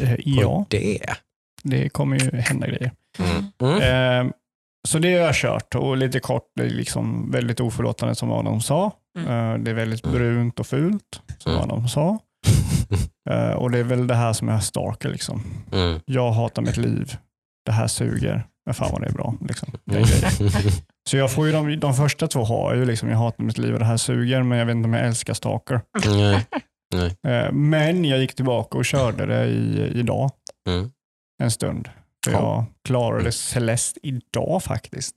Eh, 0.00 0.14
på 0.14 0.16
ja, 0.24 0.66
det. 0.70 1.00
det 1.62 1.88
kommer 1.88 2.18
ju 2.20 2.36
hända 2.40 2.66
grejer. 2.66 2.92
Mm. 3.18 3.44
Mm. 3.80 4.26
Eh, 4.28 4.32
så 4.88 4.98
det 4.98 5.12
har 5.14 5.20
jag 5.20 5.34
kört 5.34 5.74
och 5.74 5.96
lite 5.96 6.20
kort, 6.20 6.42
det 6.56 6.62
är 6.62 6.70
liksom 6.70 7.30
väldigt 7.30 7.60
oförlåtande 7.60 8.14
som 8.14 8.28
vad 8.28 8.44
de 8.44 8.60
sa. 8.60 8.92
Mm. 9.18 9.30
Eh, 9.30 9.58
det 9.64 9.70
är 9.70 9.74
väldigt 9.74 10.02
brunt 10.02 10.60
och 10.60 10.66
fult 10.66 11.20
som 11.38 11.52
Mm. 11.52 11.60
vad 11.68 11.78
de 11.78 11.88
sa. 11.88 12.18
Och 13.56 13.70
det 13.70 13.78
är 13.78 13.82
väl 13.82 14.06
det 14.06 14.14
här 14.14 14.32
som 14.32 14.48
är 14.48 14.58
Stalker. 14.60 15.08
Liksom. 15.08 15.42
Mm. 15.72 16.00
Jag 16.04 16.32
hatar 16.32 16.62
mitt 16.62 16.76
liv. 16.76 17.16
Det 17.66 17.72
här 17.72 17.86
suger. 17.86 18.46
Men 18.66 18.74
fan 18.74 18.92
vad 18.92 19.00
det 19.00 19.06
är 19.08 19.12
bra. 19.12 19.34
Liksom. 19.48 19.68
Mm. 19.90 20.04
Så 21.10 21.16
jag 21.16 21.32
får 21.32 21.46
ju 21.46 21.52
de, 21.52 21.80
de 21.80 21.94
första 21.94 22.28
två 22.28 22.44
har 22.44 22.70
jag 22.72 22.78
ju 22.80 22.84
liksom, 22.84 23.08
jag 23.08 23.16
hatar 23.18 23.44
mitt 23.44 23.58
liv 23.58 23.72
och 23.72 23.78
det 23.78 23.84
här 23.84 23.96
suger, 23.96 24.42
men 24.42 24.58
jag 24.58 24.66
vet 24.66 24.76
inte 24.76 24.86
om 24.86 24.94
jag 24.94 25.06
älskar 25.06 25.34
Stalker. 25.34 25.80
Nej. 26.94 27.16
Eh, 27.26 27.52
men 27.52 28.04
jag 28.04 28.18
gick 28.18 28.34
tillbaka 28.34 28.78
och 28.78 28.84
körde 28.84 29.26
det 29.26 29.46
i, 29.46 29.90
idag 29.94 30.30
Mm. 30.68 30.90
en 31.42 31.50
stund. 31.50 31.88
För 32.24 32.32
Ja. 32.32 32.38
jag 32.38 32.64
klarade 32.84 33.32
Celeste 33.32 34.00
idag 34.02 34.62
faktiskt. 34.62 35.14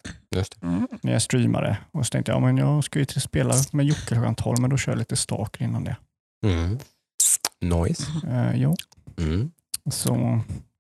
Mm. 0.62 0.88
När 1.02 1.14
jag 1.14 1.22
streamade. 1.22 1.78
Och 1.92 2.06
så 2.06 2.10
tänkte 2.12 2.32
jag, 2.32 2.36
ja, 2.42 2.46
men 2.46 2.58
jag 2.58 2.84
ska 2.84 3.00
ju 3.00 3.06
till 3.06 3.22
spela 3.22 3.54
med 3.72 3.86
Jocke 3.86 4.02
klockan 4.08 4.36
12, 4.36 4.60
men 4.62 4.70
då 4.70 4.78
kör 4.78 4.92
jag 4.92 5.00
lite 5.00 5.16
Stalker 5.16 5.64
innan 5.66 5.84
det. 5.84 5.96
Mm. 6.46 6.80
Noise. 7.62 8.04
Eh, 8.28 8.52
jo, 8.56 8.76
Mm. 9.18 9.52
så, 9.92 10.40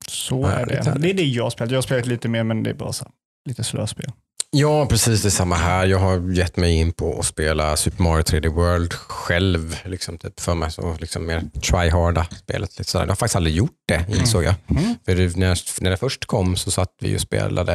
så 0.09 0.45
är 0.45 0.65
det 0.65 0.73
är 0.73 0.95
det. 0.99 1.09
är 1.09 1.13
det 1.13 1.23
jag 1.23 1.51
spelat. 1.51 1.71
Jag 1.71 1.77
har 1.77 1.81
spelat 1.81 2.05
lite 2.05 2.27
mer, 2.27 2.43
men 2.43 2.63
det 2.63 2.69
är 2.69 2.73
bara 2.73 2.93
så, 2.93 3.05
lite 3.49 3.63
slöspel. 3.63 4.11
Ja, 4.51 4.85
precis 4.85 5.23
det 5.23 5.31
samma 5.31 5.55
här. 5.55 5.85
Jag 5.85 5.99
har 5.99 6.33
gett 6.33 6.57
mig 6.57 6.75
in 6.75 6.91
på 6.91 7.19
att 7.19 7.25
spela 7.25 7.77
Super 7.77 8.03
Mario 8.03 8.23
3D 8.23 8.47
World 8.47 8.93
själv. 8.93 9.77
Liksom, 9.85 10.17
typ 10.17 10.39
för 10.39 10.55
mig 10.55 10.71
så 10.71 10.95
liksom 10.99 11.25
mer 11.25 11.41
tryharda 11.61 12.23
spelet. 12.23 12.77
Lite 12.77 12.91
sådär. 12.91 13.05
Jag 13.05 13.11
har 13.11 13.15
faktiskt 13.15 13.35
aldrig 13.35 13.55
gjort 13.55 13.77
det, 13.87 14.05
insåg 14.19 14.43
jag. 14.43 14.53
Mm. 14.67 14.95
För 15.05 15.15
det, 15.15 15.37
när, 15.37 15.81
när 15.83 15.89
det 15.89 15.97
först 15.97 16.25
kom 16.25 16.55
så 16.55 16.71
satt 16.71 16.89
vi 16.99 17.17
och 17.17 17.21
spelade 17.21 17.73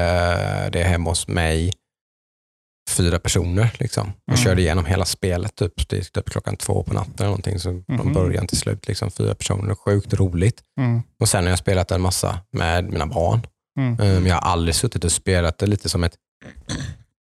det 0.73 0.83
hemma 0.83 1.11
hos 1.11 1.29
mig. 1.29 1.73
Fyra 2.91 3.19
personer 3.19 3.71
liksom. 3.79 4.09
Och 4.09 4.29
Mm. 4.29 4.45
körde 4.45 4.61
igenom 4.63 4.85
hela 4.85 5.05
spelet 5.05 5.55
typ, 5.57 5.89
till 5.89 6.05
typ 6.05 6.31
klockan 6.31 6.57
två 6.57 6.83
på 6.83 6.95
natten 6.95 7.13
eller 7.19 7.27
någonting. 7.27 7.59
Så 7.59 7.83
från 7.87 7.97
Mhm. 7.97 8.13
början 8.13 8.47
till 8.47 8.59
slut, 8.59 8.89
liksom, 8.89 9.11
fyra 9.11 9.35
personer. 9.35 9.75
Sjukt 9.75 10.15
roligt. 10.15 10.61
Mm. 10.81 11.03
Och 11.21 11.29
sen 11.29 11.45
har 11.45 11.51
jag 11.51 11.59
spelat 11.59 11.91
en 11.91 12.01
massa 12.01 12.41
med 12.53 12.85
mina 12.91 13.07
barn. 13.07 13.47
Mm. 13.79 14.01
Um, 14.01 14.27
jag 14.27 14.35
har 14.35 14.51
aldrig 14.53 14.75
suttit 14.75 15.05
och 15.05 15.13
spelat 15.13 15.59
det 15.59 15.67
lite 15.67 15.89
som 15.89 16.05
ett 16.05 16.15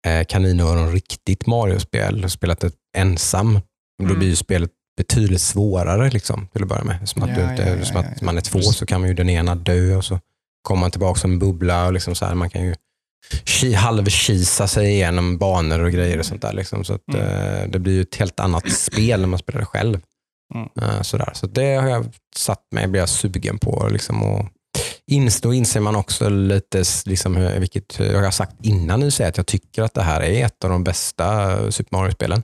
eh, 0.06 0.24
kaninöron 0.28 0.92
riktigt 0.92 1.46
Mario-spel 1.46 2.30
spelat 2.30 2.60
det 2.60 2.72
ensam. 2.96 3.60
Då 3.98 4.04
Mm. 4.04 4.18
blir 4.18 4.28
ju 4.28 4.36
spelet 4.36 4.70
betydligt 4.96 5.40
svårare 5.40 6.10
liksom, 6.10 6.48
till 6.52 6.62
att 6.62 6.68
börja 6.68 6.84
med. 6.84 7.08
Som 7.08 7.22
att, 7.22 7.28
Ja, 7.28 7.34
du 7.36 7.42
inte, 7.50 7.62
ja, 7.62 7.76
ja, 7.76 7.84
som 7.84 7.96
att 7.96 8.22
man 8.22 8.36
är 8.36 8.40
två 8.40 8.60
så 8.62 8.86
kan 8.86 9.00
man 9.00 9.08
ju 9.08 9.14
den 9.14 9.30
ena 9.30 9.54
dö 9.54 9.96
och 9.96 10.04
så 10.04 10.20
kommer 10.62 10.80
man 10.80 10.90
tillbaka 10.90 11.20
som 11.20 11.32
en 11.32 11.38
bubbla. 11.38 11.86
Och 11.86 11.92
liksom 11.92 12.14
så 12.14 12.24
här, 12.26 12.34
man 12.34 12.50
kan 12.50 12.62
ju 12.64 12.74
halvkisa 13.76 14.66
sig 14.68 14.90
igenom 14.92 15.38
banor 15.38 15.80
och 15.84 15.92
grejer 15.92 16.18
och 16.18 16.26
sånt 16.26 16.42
där. 16.42 16.52
Liksom. 16.52 16.84
Så 16.84 16.94
att, 16.94 17.14
Mm. 17.14 17.26
eh, 17.26 17.68
det 17.68 17.78
blir 17.78 17.92
ju 17.92 18.02
ett 18.02 18.16
helt 18.16 18.40
annat 18.40 18.70
spel 18.72 19.20
när 19.20 19.26
man 19.28 19.38
spelar 19.38 19.60
det 19.60 19.66
själv. 19.66 20.00
Mm. 20.54 20.68
Eh, 20.82 21.02
sådär. 21.02 21.30
Så 21.34 21.46
det 21.46 21.74
har 21.74 21.88
jag 21.88 22.06
satt 22.36 22.62
mig, 22.72 22.86
blir 22.86 23.00
jag 23.00 23.08
sugen 23.08 23.58
på. 23.58 23.88
Liksom, 23.90 24.22
och 24.22 24.46
då 25.42 25.54
inser 25.54 25.80
man 25.80 25.96
också 25.96 26.28
lite, 26.28 26.84
liksom, 27.06 27.34
vilket 27.58 27.98
jag 27.98 28.22
har 28.22 28.30
sagt 28.30 28.54
innan 28.62 29.00
nu, 29.00 29.10
säger 29.10 29.30
att 29.30 29.36
jag 29.36 29.46
tycker 29.46 29.82
att 29.82 29.94
det 29.94 30.02
här 30.02 30.20
är 30.20 30.46
ett 30.46 30.64
av 30.64 30.70
de 30.70 30.84
bästa 30.84 31.56
Super 31.72 31.96
Mario-spelen. 31.96 32.42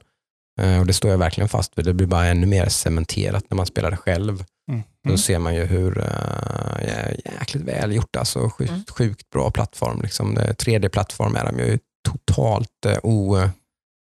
Eh, 0.60 0.80
Och 0.80 0.86
det 0.86 0.92
står 0.92 1.10
jag 1.10 1.18
verkligen 1.18 1.48
fast 1.48 1.78
vid. 1.78 1.84
Det 1.84 1.92
blir 1.94 2.06
bara 2.06 2.26
ännu 2.26 2.46
mer 2.46 2.68
cementerat 2.68 3.44
när 3.50 3.56
man 3.56 3.66
spelar 3.66 3.90
det 3.90 3.96
själv. 3.96 4.44
Mm. 4.70 4.82
Då 5.06 5.10
Mm. 5.10 5.18
ser 5.18 5.38
man 5.38 5.54
ju 5.54 5.64
hur 5.64 5.98
uh, 5.98 7.32
jäkligt 7.40 7.62
väl 7.64 7.92
gjort. 7.94 8.16
Alltså, 8.16 8.50
sjukt, 8.50 8.70
Mm. 8.70 8.84
sjukt 8.88 9.30
bra 9.30 9.50
plattform. 9.50 10.00
Liksom. 10.02 10.34
Det- 10.34 10.52
3D-plattform 10.58 11.36
är 11.36 11.44
de 11.44 11.58
ju 11.58 11.78
totalt 12.08 12.68
uh, 12.86 12.92
o, 13.02 13.38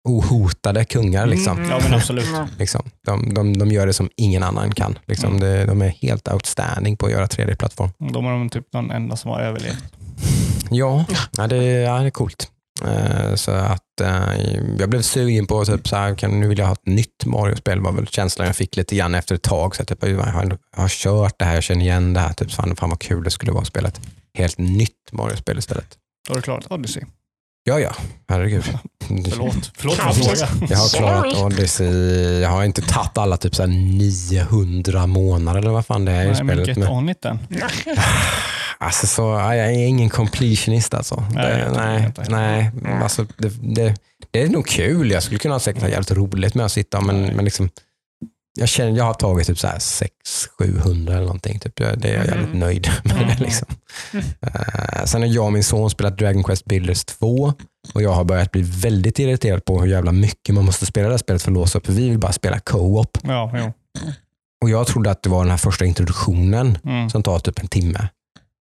ohotade 0.10 0.86
kungar. 0.86 1.26
Liksom. 1.26 1.58
Mm. 1.58 1.70
Ja, 1.70 1.80
men 1.84 1.94
absolut. 1.94 2.26
Liksom. 2.58 2.90
De, 3.06 3.34
de, 3.34 3.58
de 3.58 3.72
gör 3.72 3.88
det 3.88 3.94
som 3.94 4.10
ingen 4.16 4.44
annan 4.44 4.72
kan. 4.72 5.00
Liksom. 5.06 5.30
Mm. 5.30 5.40
Det, 5.42 5.66
de 5.66 5.82
är 5.82 5.88
helt 5.90 6.28
outstanding 6.28 6.98
på 6.98 7.06
att 7.06 7.12
göra 7.12 7.26
3D-plattform. 7.28 7.90
De 8.14 8.26
är 8.26 8.30
de 8.32 8.50
typ 8.50 8.72
de 8.72 8.92
enda 8.92 9.16
som 9.16 9.32
har 9.32 9.40
överlevt. 9.42 9.84
Ja, 10.72 11.06
ja, 11.38 11.48
det, 11.48 11.64
ja, 11.64 12.00
det 12.00 12.06
är 12.06 12.10
coolt. 12.10 12.52
Eh, 12.86 13.36
så 13.36 13.52
att 13.52 14.02
eh, 14.02 14.60
jag 14.80 14.90
blev 14.90 15.02
sugen 15.02 15.48
på 15.48 15.66
typ 15.66 15.88
så 15.88 15.96
här, 15.96 16.16
kan, 16.16 16.40
nu 16.40 16.48
vill 16.48 16.58
jag 16.58 16.66
ha 16.66 16.74
ett 16.74 16.86
nytt 16.86 17.26
Mario-spel 17.26 17.82
var 17.82 17.92
väl 17.92 18.08
känslan 18.08 18.48
jag 18.48 18.56
fick 18.56 18.76
lite 18.76 18.96
grann 18.96 19.16
efter 19.16 19.36
ett 19.36 19.42
tag. 19.42 19.76
Så 19.76 19.82
att 19.82 19.88
typ, 19.88 20.04
jag, 20.04 20.18
har, 20.18 20.58
jag 20.76 20.82
har 20.82 20.90
kört 20.90 21.40
det 21.40 21.46
här, 21.46 21.54
jag 21.54 21.64
känner 21.64 21.82
igen 21.82 22.14
det 22.14 22.20
här. 22.20 22.34
Typ, 22.34 22.52
fan, 22.52 22.76
fan 22.76 22.90
vad 22.90 23.00
kul 23.00 23.24
det 23.24 23.32
skulle 23.32 23.52
vara 23.52 23.62
att 23.62 23.68
spela 23.68 23.88
ett 23.88 24.02
helt 24.34 24.58
nytt 24.58 25.12
Mario-spel 25.12 25.58
istället. 25.58 25.98
Har 26.30 26.36
du 26.36 26.42
klarat 26.42 26.72
Odyssey? 26.72 27.04
Ja, 27.64 27.80
ja, 27.80 27.96
herregud. 28.30 28.64
Förlåt, 29.08 29.72
förlåt 29.78 29.96
för 29.96 30.04
Kanske. 30.04 30.46
fråga. 30.48 30.68
Jag 30.70 30.78
har 30.78 30.90
klarat 30.98 31.38
Odyssey. 31.38 32.40
Jag 32.42 32.50
har 32.50 32.64
inte 32.64 32.82
tagit 32.82 33.18
alla 33.18 33.38
typ 33.38 33.56
så 33.56 33.62
här 33.64 33.70
900 33.70 35.08
månader 35.08 35.60
eller 35.60 35.72
vad 35.72 35.86
fan 35.86 36.06
det 36.06 36.12
är 36.12 36.16
i 36.24 36.32
Nej, 36.32 36.44
men 36.44 36.48
spelet. 36.48 36.68
get 36.68 36.78
Men, 36.78 36.88
on 36.88 37.10
it 37.10 37.22
then. 37.22 37.40
alltså, 38.78 39.08
så, 39.08 39.22
ja, 39.22 39.56
jag 39.56 39.68
är 39.68 39.88
ingen 39.88 40.10
completionist 40.10 40.94
alltså. 40.94 41.24
Nej, 41.34 41.58
det, 41.58 41.72
nej, 41.72 42.06
inte 42.06 42.26
nej, 42.30 42.72
alltså, 43.04 43.26
det, 43.38 43.50
det, 43.76 43.96
det 44.32 44.42
är 44.42 44.50
nog 44.50 44.68
kul. 44.68 45.12
Jag 45.12 45.24
skulle 45.24 45.40
kunna 45.40 45.60
säkert 45.60 45.82
ha 45.82 45.90
jävligt 45.90 46.12
roligt 46.12 46.56
med 46.56 46.66
att 46.66 46.72
sitta, 46.72 47.02
men, 47.02 47.26
men 47.26 47.46
liksom, 47.46 47.70
jag, 48.60 48.70
känner, 48.70 48.98
jag 48.98 49.04
har 49.04 49.14
tagit 49.14 49.48
typ 49.48 49.58
600-700 49.58 51.10
eller 51.12 51.20
någonting. 51.22 51.60
Typ. 51.60 51.76
Det 51.76 51.96
det 51.96 52.10
är 52.10 52.16
jag 52.18 52.26
jävligt 52.26 52.50
Mhm. 52.50 52.60
nöjd 52.60 52.90
med. 53.04 53.16
Mhm. 53.16 53.30
Liksom. 53.40 53.68
Eh, 54.42 55.04
sen 55.06 55.22
har 55.22 55.30
jag 55.30 55.46
och 55.46 55.54
min 55.54 55.64
son 55.64 55.90
spelat 55.90 56.18
Dragon 56.18 56.44
Quest 56.44 56.66
Builders 56.66 57.06
2 57.06 57.54
och 57.94 58.02
jag 58.02 58.12
har 58.14 58.24
börjat 58.24 58.52
bli 58.52 58.62
väldigt 58.62 59.20
irriterad 59.20 59.66
på 59.66 59.82
hur 59.82 59.88
jävla 59.88 60.12
mycket 60.12 60.56
man 60.56 60.66
måste 60.66 60.86
spela 60.86 61.08
det 61.08 61.14
här 61.14 61.18
spelet 61.18 61.42
för 61.42 61.52
att 61.52 61.56
låsa 61.56 61.78
upp. 61.78 61.86
För 61.86 61.94
vi 61.94 62.10
vill 62.10 62.20
bara 62.20 62.32
spela 62.32 62.60
co-op. 62.60 63.18
Ja. 63.24 63.52
Och 64.64 64.70
jag 64.70 64.88
trodde 64.88 65.12
att 65.12 65.24
det 65.24 65.30
var 65.30 65.44
den 65.44 65.52
här 65.52 65.58
första 65.58 65.86
introduktionen 65.86 66.78
Mm. 66.86 67.10
som 67.10 67.24
tar 67.24 67.40
typ 67.40 67.60
en 67.60 67.68
timme. 67.68 68.08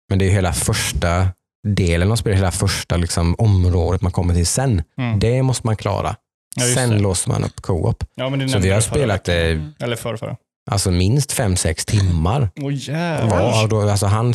Men 0.09 0.19
det 0.19 0.25
är 0.25 0.29
hela 0.31 0.53
första 0.53 1.27
delen 1.67 2.11
av 2.11 2.15
spelet, 2.15 2.37
hela 2.39 2.51
första 2.51 2.97
liksom, 2.97 3.35
området 3.37 4.01
man 4.01 4.11
kommer 4.11 4.33
till 4.33 4.47
sen. 4.47 4.83
Mm. 4.97 5.19
Det 5.19 5.43
måste 5.43 5.67
man 5.67 5.75
klara. 5.75 6.15
Ja, 6.55 6.63
sen 6.75 6.89
det. 6.89 6.99
låser 6.99 7.29
man 7.29 7.43
upp 7.43 7.61
co-op. 7.61 8.03
Ja, 8.15 8.29
det 8.29 8.49
Så 8.49 8.59
vi 8.59 8.69
har 8.69 8.81
spelat 8.81 9.29
veckan. 9.29 9.41
eh, 9.45 9.51
Mm. 9.51 9.73
Eller 9.79 9.95
förra, 9.95 10.17
förra. 10.17 10.35
alltså 10.71 10.91
minst 10.91 11.31
fem 11.31 11.55
sex 11.55 11.85
timmar. 11.85 12.49
Ja, 12.87 13.63
och 13.63 13.69
då, 13.69 13.89
alltså 13.89 14.05
han, 14.05 14.33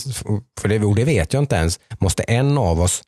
för 0.60 0.68
det, 0.68 0.94
det 0.96 1.04
vet 1.04 1.32
jag 1.32 1.42
inte 1.42 1.56
ens. 1.56 1.80
Måste 1.98 2.22
en 2.22 2.58
av 2.58 2.80
oss 2.80 3.02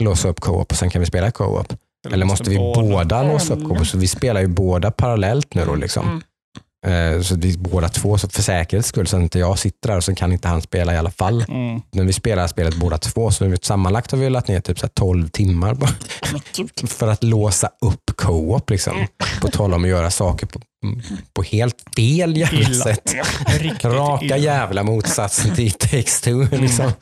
låsa 0.00 0.28
upp 0.28 0.40
co-op 0.40 0.70
och 0.72 0.76
sen 0.78 0.90
kan 0.90 1.00
vi 1.00 1.06
spela 1.06 1.30
co-op? 1.30 1.72
Eller 2.12 2.26
måste 2.26 2.50
vi 2.50 2.56
båda 2.56 3.22
låsa 3.22 3.54
upp 3.54 3.68
co-op? 3.68 3.86
Så 3.86 3.98
vi 3.98 4.08
spelar 4.08 4.40
ju 4.40 4.46
båda 4.46 4.90
parallellt 4.90 5.54
nu 5.54 5.64
då. 5.64 5.74
Liksom. 5.74 6.06
Mm. 6.08 6.22
Eh, 6.86 7.20
Så 7.22 7.36
vi 7.36 7.58
båda 7.58 7.88
två, 7.88 8.18
så 8.18 8.28
för 8.28 8.42
säkerhets 8.42 8.88
skull, 8.88 9.06
så 9.06 9.16
att 9.16 9.22
inte 9.22 9.38
jag 9.38 9.58
sitter 9.58 9.88
där 9.88 9.96
och 9.96 10.04
så 10.04 10.14
kan 10.14 10.32
inte 10.32 10.48
han 10.48 10.62
spela 10.62 10.94
i 10.94 10.98
alla 10.98 11.10
fall. 11.10 11.44
Mm. 11.48 11.80
När 11.92 12.04
vi 12.04 12.12
spelar 12.12 12.46
spelet 12.46 12.74
båda 12.76 12.98
två, 12.98 13.30
så 13.30 13.44
vi- 13.44 13.56
sammanlagt 13.62 14.10
har 14.10 14.18
vi 14.18 14.30
lagt 14.30 14.48
ner 14.48 14.60
typ 14.60 14.78
så 14.78 14.86
här 14.86 14.90
12 14.94 15.28
timmar 15.28 15.74
bara 15.74 15.90
Men 16.32 16.68
för 16.88 17.08
att 17.08 17.24
låsa 17.24 17.70
upp 17.80 18.10
co-op. 18.16 18.70
Liksom. 18.70 19.06
På 19.40 19.48
tal 19.48 19.74
om 19.74 19.82
att 19.84 19.90
göra 19.90 20.10
saker 20.10 20.46
på, 20.46 20.60
på 21.34 21.42
helt 21.42 21.76
fel 21.96 22.36
jävla 22.36 22.84
sätt. 22.84 23.14
Raka 23.84 24.24
illa. 24.24 24.36
jävla 24.36 24.82
motsatsen 24.82 25.54
till 25.54 25.66
It 25.66 25.78
takes 25.78 26.20
two. 26.20 26.48
Liksom. 26.60 26.92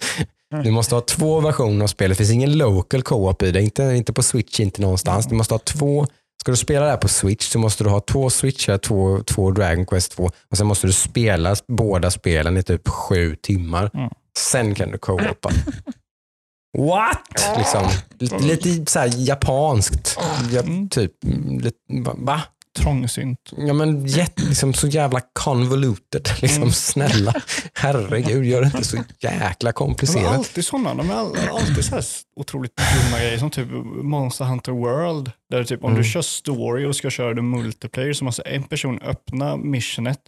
Du 0.64 0.70
måste 0.70 0.94
ha 0.94 1.00
två 1.02 1.40
versioner 1.40 1.82
av 1.84 1.86
spelet. 1.88 2.18
Det 2.18 2.24
finns 2.24 2.34
ingen 2.34 2.58
local 2.58 3.02
co-op 3.02 3.42
i 3.42 3.52
det. 3.52 3.62
Inte, 3.62 3.82
inte 3.82 4.12
på 4.12 4.22
Switch, 4.22 4.60
inte 4.60 4.82
någonstans. 4.82 5.26
Du 5.26 5.34
måste 5.34 5.54
ha 5.54 5.58
två. 5.58 6.06
Ska 6.40 6.50
du 6.52 6.56
spela 6.56 6.84
det 6.84 6.90
här 6.90 6.96
på 6.98 7.08
Switch 7.08 7.48
så 7.48 7.58
måste 7.58 7.84
du 7.84 7.90
ha 7.90 8.00
två 8.00 8.30
Switchar, 8.30 8.78
två, 8.78 9.22
två 9.22 9.50
Dragon 9.50 9.86
Quest 9.86 10.12
2 10.12 10.30
och 10.50 10.56
sen 10.56 10.66
måste 10.66 10.86
du 10.86 10.92
spela 10.92 11.56
båda 11.68 12.10
spelen 12.10 12.56
i 12.56 12.62
typ 12.62 12.88
sju 12.88 13.36
timmar. 13.36 13.90
Mm. 13.94 14.10
Sen 14.38 14.74
kan 14.74 14.90
du 14.90 14.98
co-opa. 14.98 15.50
What? 16.78 17.58
Liksom, 17.58 17.88
lite, 18.18 18.38
lite 18.38 18.92
så 18.92 18.98
här 18.98 19.10
japanskt. 19.16 20.18
Ja, 20.52 20.60
Mm. 20.60 20.88
typ, 20.88 21.24
mm, 21.24 21.58
lite, 21.60 21.76
va- 22.04 22.14
va? 22.18 22.40
Trångsynt. 22.78 23.38
Ja 23.56 23.72
men 23.72 24.06
jätte, 24.06 24.42
liksom, 24.42 24.74
så 24.74 24.86
jävla 24.86 25.20
convoluted. 25.32 26.28
Liksom, 26.42 26.62
Mm. 26.62 26.72
Snälla, 26.72 27.34
herregud, 27.74 28.44
gör 28.44 28.60
det 28.60 28.66
inte 28.66 28.84
så 28.84 28.96
jäkla 29.20 29.54
De 29.60 29.68
är 29.68 29.72
komplicerat. 29.72 30.26
alltid 30.34 30.64
sådana. 30.64 30.94
De 30.94 31.10
är 31.10 31.14
all- 31.14 31.36
alltid 31.50 31.84
så 31.84 31.94
här 31.94 32.04
otroligt 32.36 32.76
dumma 32.76 33.18
grejer 33.18 33.38
som 33.38 33.50
typ 33.50 33.68
Monster 34.02 34.44
Hunter 34.44 34.72
World. 34.72 35.30
Där 35.50 35.64
typ 35.64 35.84
om 35.84 35.90
Mm. 35.90 36.02
du 36.02 36.08
kör 36.08 36.22
story 36.22 36.84
och 36.86 36.96
ska 36.96 37.10
köra 37.10 37.34
det 37.34 37.42
multiplayer 37.42 38.12
så 38.12 38.24
måste 38.24 38.42
en 38.42 38.62
person 38.62 39.00
öppna 39.02 39.56
missionet, 39.56 40.18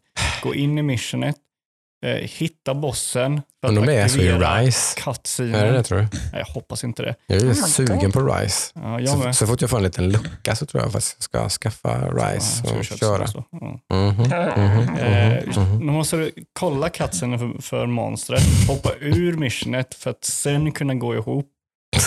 gå 0.43 0.55
in 0.55 0.79
i 0.79 0.83
missionet, 0.83 1.37
hitta 2.09 2.75
bossen. 2.75 3.43
för 3.61 3.73
Men 3.73 3.85
de 3.87 3.93
är 3.93 4.09
så 4.09 4.19
i 4.19 4.33
Rise. 4.33 5.01
cutscenen. 5.01 5.55
Är 5.55 5.67
det 5.67 5.73
det 5.73 5.83
tror 5.83 5.99
du? 5.99 6.05
Nej, 6.13 6.45
jag 6.47 6.55
hoppas 6.55 6.85
inte 6.85 7.03
det. 7.03 7.15
Jag 7.27 7.43
är 7.43 7.47
Oh 7.51 7.53
sugen 7.55 7.99
God. 7.99 8.13
på 8.13 8.21
Rise. 8.21 8.73
Ja, 8.75 9.01
jag 9.01 9.09
Så, 9.09 9.33
så 9.33 9.47
fort 9.47 9.61
jag 9.61 9.71
får 9.71 9.77
en 9.77 9.83
liten 9.83 10.09
lucka 10.09 10.57
så 10.57 10.67
tror 10.67 10.83
jag 10.83 10.93
faktiskt 10.93 11.17
jag 11.33 11.51
ska 11.53 11.69
skaffa 11.71 12.09
Rise 12.09 12.63
Ja, 12.67 12.79
och 12.79 12.85
kör 12.85 12.97
köra. 12.97 13.27
Ja. 13.35 13.79
Mhm, 13.97 14.23
mhm, 14.23 14.97
Eh, 14.99 15.59
mhm. 15.59 15.79
Nu 15.87 15.93
måste 15.93 16.17
du 16.17 16.33
kolla 16.53 16.89
cutscenen 16.89 17.39
för, 17.39 17.63
för 17.63 17.87
monstret, 17.87 18.43
hoppa 18.69 18.91
ur 19.01 19.37
missionet 19.37 19.95
för 19.95 20.11
att 20.11 20.25
sen 20.25 20.73
kunna 20.73 20.95
gå 20.95 21.15
ihop 21.15 21.49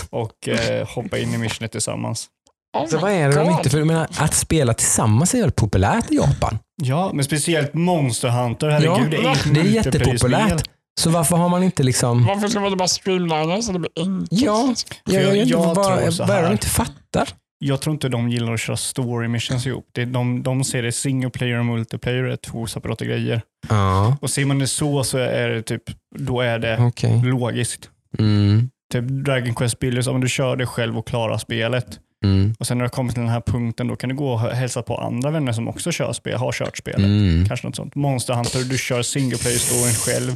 och 0.10 0.48
eh, 0.48 0.88
hoppa 0.88 1.18
in 1.18 1.34
i 1.34 1.38
missionet 1.38 1.72
tillsammans. 1.72 2.28
Oh 2.76 2.88
Så 2.88 2.98
vad 2.98 3.12
är 3.12 3.30
det 3.30 3.36
de 3.36 3.50
inte, 3.50 3.70
för 3.70 3.78
jag 3.78 3.88
menar, 3.88 4.08
att 4.18 4.34
spela 4.34 4.74
tillsammans 4.74 5.34
är 5.34 5.38
väldigt 5.40 5.56
populärt 5.56 6.12
i 6.12 6.16
Japan. 6.16 6.58
Ja, 6.84 7.12
men 7.14 7.26
speciellt 7.26 7.74
Monster 7.74 8.30
Hunter, 8.30 8.70
herregud. 8.70 9.14
Ja, 9.24 9.36
det 9.44 9.50
är, 9.50 9.54
det 9.54 9.60
är 9.60 9.64
jättepopulärt. 9.64 10.64
Så 11.02 11.10
varför 11.10 11.36
har 11.36 11.50
man 11.50 11.64
inte 11.64 11.84
liksom... 11.84 12.26
Varför 12.26 12.48
ska 12.48 12.60
man 12.60 12.68
inte 12.68 12.78
bara 12.78 12.88
streamlina 12.88 13.62
så 13.62 13.72
det 13.72 13.80
blir 13.80 13.92
enkelt? 13.96 14.28
Ja, 14.32 14.74
jag, 15.06 15.24
jag, 15.24 15.36
jag- 15.38 15.48
jag 15.48 16.26
här. 16.28 16.44
de 16.44 16.52
inte 16.52 16.68
fattar? 16.68 17.30
Jag 17.60 17.82
tror 17.82 17.94
inte 17.94 18.10
de 18.10 18.30
gillar 18.30 18.54
att 18.54 18.60
köra 18.60 18.78
story 18.78 19.28
missions 19.28 19.68
ihop. 19.68 19.86
Det, 19.92 20.06
de, 20.06 20.44
de 20.44 20.64
ser 20.64 20.84
det 20.84 20.92
single 20.92 21.30
player 21.30 21.60
och 21.60 21.66
multiplayer 21.66 22.24
är 22.24 22.36
två 22.36 22.68
separata 22.68 23.06
grejer. 23.06 23.42
Ja, 23.70 24.18
Och 24.22 24.30
ser 24.30 24.46
man 24.46 24.60
det 24.60 24.68
så 24.68 25.04
så 25.04 25.18
är 25.18 25.50
det 25.50 25.62
typ, 25.62 25.84
då 26.18 26.42
är 26.42 26.60
det 26.60 26.78
okej. 26.80 27.22
logiskt. 27.24 27.90
Mm, 28.20 28.70
Typ 28.94 29.04
Dragon 29.04 29.56
Quest 29.56 29.80
Builders, 29.80 30.08
om 30.08 30.22
du 30.22 30.30
kör 30.30 30.56
det 30.56 30.66
själv 30.66 30.98
och 30.98 31.08
klarar 31.08 31.38
spelet 31.38 31.86
mm, 32.34 32.56
och 32.60 32.68
sen 32.68 32.78
när 32.78 32.86
du 32.86 32.90
kommit 32.90 33.14
till 33.14 33.22
den 33.22 33.32
här 33.32 33.42
punkten 33.42 33.88
då 33.88 33.96
kan 33.96 34.10
du 34.10 34.16
gå 34.16 34.32
och 34.34 34.40
hälsa 34.40 34.82
på 34.82 34.98
andra 34.98 35.32
vänner 35.32 35.54
som 35.54 35.68
också 35.68 35.92
kör 35.92 36.14
spel, 36.14 36.38
har 36.38 36.52
kört 36.52 36.78
spelet. 36.78 37.00
mm. 37.00 37.46
Kanske 37.48 37.68
något 37.68 37.76
sånt. 37.76 37.96
Monster 37.96 38.34
Hunter, 38.34 38.64
du 38.64 38.78
kör 38.78 39.02
single 39.02 39.38
player 39.38 39.58
storyn 39.60 39.94
själv 39.94 40.32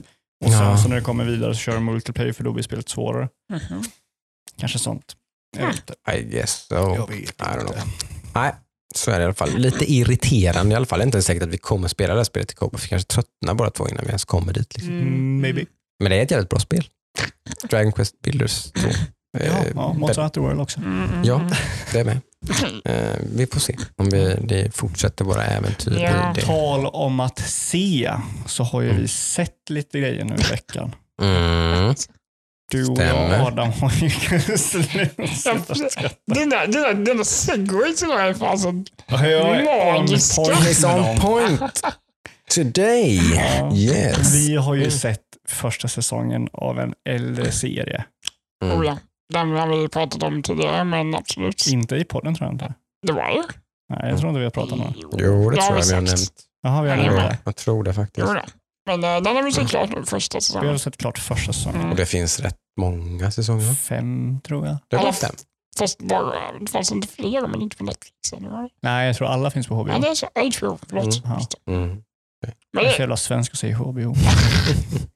och 0.46 0.52
sen 0.52 0.62
Ja. 0.62 0.78
så 0.78 0.90
när 0.90 0.96
du 0.96 1.02
kommer 1.02 1.24
vidare 1.26 1.54
så 1.54 1.60
kör 1.60 1.74
du 1.74 1.80
multiplayer 1.80 2.34
för 2.34 2.44
då 2.44 2.52
blir 2.54 2.64
spelet 2.64 2.90
svårare. 2.90 3.28
Mhm. 3.54 3.84
Kanske 4.60 4.80
sånt. 4.80 5.16
Jag 5.58 5.68
vet 5.68 5.76
inte. 5.76 6.18
I 6.20 6.24
guess 6.24 6.66
so. 6.70 6.76
Jag 6.76 7.08
vet 7.08 7.20
I 7.20 7.24
don't 7.38 7.62
inte. 7.62 7.74
know. 7.74 7.88
Nej, 8.36 8.52
så 8.96 9.12
är 9.12 9.16
det 9.16 9.22
i 9.22 9.26
alla 9.26 9.34
fall. 9.34 9.58
Lite 9.58 9.92
irriterande 9.94 10.74
i 10.74 10.76
alla 10.76 10.86
fall. 10.86 11.00
Det 11.00 11.04
är 11.04 11.06
inte 11.06 11.22
säkert 11.22 11.44
att 11.44 11.50
vi 11.50 11.58
kommer 11.58 11.88
spela 11.88 12.14
det 12.14 12.20
här 12.20 12.24
spelet 12.24 12.52
i 12.52 12.56
co 12.56 12.70
Vi 12.82 12.88
kanske 12.88 13.08
tröttnar 13.08 13.54
båda 13.54 13.70
två 13.70 13.88
innan 13.90 14.04
vi 14.04 14.08
ens 14.08 14.26
kommer 14.26 14.54
dit. 14.54 14.74
Liksom. 14.78 14.94
Mm, 15.00 15.42
maybe. 15.42 15.66
Men 16.00 16.10
det 16.12 16.18
är 16.20 16.24
ett 16.24 16.32
jävligt 16.32 16.50
bra 16.50 16.60
spel. 16.60 16.84
Dragon 17.70 17.92
Quest 17.92 18.22
Builders 18.22 18.72
2. 18.72 18.90
Ja, 19.32 19.40
Eh, 19.40 19.66
ja 19.76 19.94
Monster 19.94 20.22
Hunter 20.22 20.42
World 20.42 20.62
också. 20.62 20.80
Mm. 20.80 21.24
Ja, 21.24 21.42
det 21.94 22.00
är 22.00 22.06
med. 22.06 22.20
Eh, 22.86 23.16
vi 23.36 23.48
får 23.48 23.60
se 23.60 23.76
om 23.98 24.10
vi 24.10 24.36
det 24.44 24.76
fortsätter 24.76 25.26
våra 25.26 25.44
äventyr 25.46 26.00
Ja. 26.00 26.32
det. 26.36 26.42
Tal 26.42 26.86
om 26.86 27.20
att 27.20 27.40
se 27.40 28.14
så 28.46 28.64
har 28.64 28.82
ju 28.82 28.94
vi 28.94 29.08
sett 29.08 29.70
lite 29.70 30.00
grejer 30.00 30.26
nu 30.26 30.36
i 30.36 30.52
veckan. 30.52 30.96
Mm. 31.22 31.96
Du 32.72 32.86
och 32.88 32.98
Stämmer. 32.98 33.38
jag 33.38 33.48
Adam 33.48 33.72
har 33.72 33.92
ju 34.04 34.10
slutat 34.58 35.92
skratta. 35.92 36.16
Dina, 36.34 36.66
dina, 36.66 36.94
dina 36.94 37.24
segways 37.24 38.04
idag 38.04 38.22
är 38.30 38.34
fan 38.34 38.60
så... 38.60 38.84
Magiska. 39.12 40.42
med 40.86 41.00
on 41.00 41.20
point 41.20 41.82
today. 42.56 43.22
Ja. 43.36 43.76
Yes. 43.76 44.34
Vi 44.34 44.56
har 44.56 44.76
ju 44.76 44.82
Mm. 44.82 44.92
sett 44.92 45.22
första 45.48 45.88
säsongen 45.88 46.48
av 46.54 46.80
en 46.80 46.94
äldre 47.10 47.52
serie. 47.52 48.06
Mm. 48.64 48.78
Ja. 49.34 49.40
Den 49.40 49.50
har 49.52 49.68
vi 49.68 49.88
pratat 49.90 50.24
om 50.24 50.44
tidigare, 50.44 50.84
men 50.84 51.16
absolut. 51.16 51.68
Inte 51.68 51.96
i 51.96 52.04
podden 52.04 52.36
tror 52.36 52.48
jag 52.48 52.54
inte. 52.56 52.74
Det 53.08 53.14
var 53.14 53.30
ju. 53.30 53.44
Nej, 53.94 54.10
jag 54.10 54.18
tror 54.20 54.30
inte 54.30 54.40
vi 54.40 54.46
har 54.46 54.52
pratat 54.52 54.74
om 54.74 54.80
det. 54.80 54.94
Jo, 54.98 55.10
det 55.50 55.62
tror 55.62 55.78
jag 55.78 55.86
vi 55.86 55.94
har 55.94 56.02
nämnt. 56.02 56.32
Jaha, 56.64 56.82
vi 56.82 56.90
har 56.90 56.98
Ja, 56.98 57.04
nämnt 57.04 57.18
ja. 57.22 57.28
det. 57.30 57.38
Jag 57.44 57.56
tror 57.56 57.84
det 57.84 57.94
faktiskt. 57.94 58.28
Jo 58.28 58.34
då. 58.34 58.42
Men 58.86 59.04
eh, 59.18 59.24
den 59.24 59.36
har 59.36 59.44
vi 59.44 59.52
sett 59.52 59.70
klart 59.70 59.90
nu, 59.90 60.06
första 60.06 60.38
Vi 60.38 60.42
säsongen. 60.42 60.70
har 60.70 60.78
sett 60.78 60.98
klart 60.98 61.18
första 61.18 61.54
säsongen. 61.54 61.80
Mm. 61.80 61.92
Och 61.92 61.96
det 61.98 62.06
finns 62.06 62.40
rätt 62.40 62.58
många 62.80 63.32
säsonger. 63.32 63.74
Fem, 63.74 64.40
tror 64.42 64.66
jag. 64.68 64.78
Det 64.88 64.96
var 64.96 65.04
Alla- 65.04 65.14
fem. 65.14 65.36
Fast 65.80 66.00
bara, 66.02 66.36
det 66.60 66.68
fanns 66.72 66.92
inte 66.92 67.08
fler, 67.08 67.48
men 67.48 67.62
inte 67.62 67.78
på 67.78 67.84
Netflix. 67.84 68.34
Eller? 68.38 68.70
Nej, 68.82 69.08
jag 69.08 69.16
tror 69.16 69.28
alla 69.28 69.52
finns 69.52 69.68
på 69.68 69.76
HBO. 69.76 69.92
Ja, 69.92 70.00
det 70.00 70.08
är 70.08 70.16
så. 70.16 70.26
HBO, 70.36 70.80
förlåt. 70.90 71.26
Mm. 71.26 71.40
Det. 71.66 71.72
Mm. 71.72 71.90
Men 72.74 72.84
Jag 72.84 72.86
är 72.86 72.96
så 72.96 73.02
jävla 73.02 73.18
svensk 73.18 73.52
och 73.52 73.58
säger 73.58 73.76
HBO. 73.76 74.14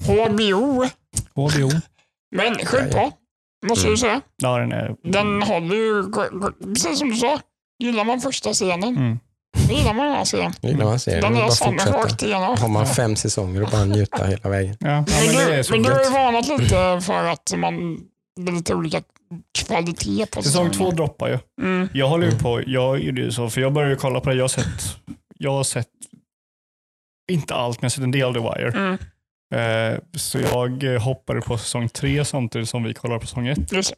HBO. 0.06 0.86
HBO. 1.36 1.70
Men 2.36 2.54
skitbra, 2.56 3.12
måste 3.68 3.82
Mm. 3.88 3.92
jag 3.92 4.00
säga. 4.00 4.22
Ja, 4.38 4.58
den 4.58 4.72
är... 4.72 4.96
Den 5.04 5.42
håller 5.44 5.76
ju, 5.76 6.04
precis 6.74 7.00
som 7.00 7.10
du 7.10 7.16
sa, 7.16 7.40
gillar 7.84 8.04
man 8.04 8.22
första 8.22 8.54
scenen, 8.54 8.84
Mm. 8.98 9.20
då 9.68 9.74
gillar 9.74 9.94
man 9.94 10.06
den 10.06 10.16
här 10.16 10.26
scenen. 10.26 10.54
Gillar 10.62 10.86
man 10.86 11.00
serien. 11.00 11.22
Den 11.22 11.38
är 11.38 11.42
fortsätta. 11.48 11.98
rakt 11.98 12.24
igenom. 12.24 12.58
Har 12.60 12.68
man 12.70 12.86
fem 12.88 13.16
säsonger 13.16 13.64
och 13.64 13.70
bara 13.70 13.86
njuta 13.86 14.26
hela 14.28 14.50
vägen. 14.50 14.78
Ja, 14.80 14.88
ja, 14.90 15.06
men 15.08 15.26
Men, 15.26 15.36
det 15.36 15.54
är 15.54 15.64
du, 15.64 15.70
men 15.72 15.84
du 15.84 15.92
har 15.92 16.04
ju 16.04 16.10
varnat 16.10 16.48
lite 16.48 17.02
för 17.06 17.24
att 17.26 17.54
man, 17.58 18.00
det 18.40 18.52
är 18.52 18.56
lite 18.56 18.76
olika 18.76 19.02
kvalitet 19.60 20.26
på 20.26 20.42
Säsong 20.44 20.72
två 20.72 20.92
droppar 20.92 21.30
ju. 21.30 21.40
Mm. 21.62 21.90
Jag 21.94 22.08
håller 22.10 22.32
ju 22.32 22.38
på, 22.40 22.62
jag 22.68 23.00
gjorde 23.00 23.22
ju 23.22 23.32
så, 23.32 23.50
för 23.50 23.62
jag 23.62 23.74
började 23.74 23.94
ju 23.94 24.00
kolla 24.00 24.20
på 24.20 24.30
det. 24.30 24.36
Jag 24.36 24.44
har 24.44 24.48
sett, 24.48 24.98
jag 25.38 25.52
har 25.52 25.64
sett, 25.64 25.88
inte 27.32 27.54
allt, 27.56 27.82
men 27.82 27.86
jag 27.86 27.90
har 27.90 27.94
sett 27.94 28.04
en 28.04 28.12
del 28.12 28.24
av 28.24 28.34
The 28.34 28.40
Wire. 28.40 28.72
Mm. 28.78 28.98
Eh, 29.54 30.00
så 30.18 30.40
jag 30.40 31.00
hoppade 31.00 31.42
på 31.42 31.58
säsong 31.58 31.90
tre 31.90 32.26
samtidigt 32.26 32.70
som 32.70 32.84
vi 32.84 32.94
kollar 32.94 33.20
på 33.20 33.28
säsong 33.28 33.48
ett. 33.48 33.72
Just 33.72 33.90
det. 33.90 33.96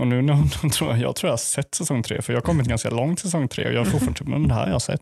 Och 0.00 0.06
nu, 0.06 0.22
nu 0.22 0.34
tror 0.72 0.90
jag, 0.90 1.00
jag 1.00 1.16
tror 1.16 1.28
jag 1.28 1.32
har 1.32 1.38
sett 1.38 1.74
säsong 1.74 2.02
tre, 2.02 2.22
för 2.22 2.32
jag 2.32 2.40
har 2.40 2.46
kommit 2.46 2.66
ganska 2.66 2.90
långt 2.90 3.18
till 3.18 3.28
säsong 3.28 3.48
tre 3.48 3.66
och 3.66 3.72
jag 3.72 3.78
har 3.78 3.84
fortfarande 3.84 4.18
typ, 4.18 4.28
men 4.28 4.48
det 4.48 4.54
här 4.54 4.64
har 4.64 4.72
jag 4.72 4.82
sett. 4.82 5.00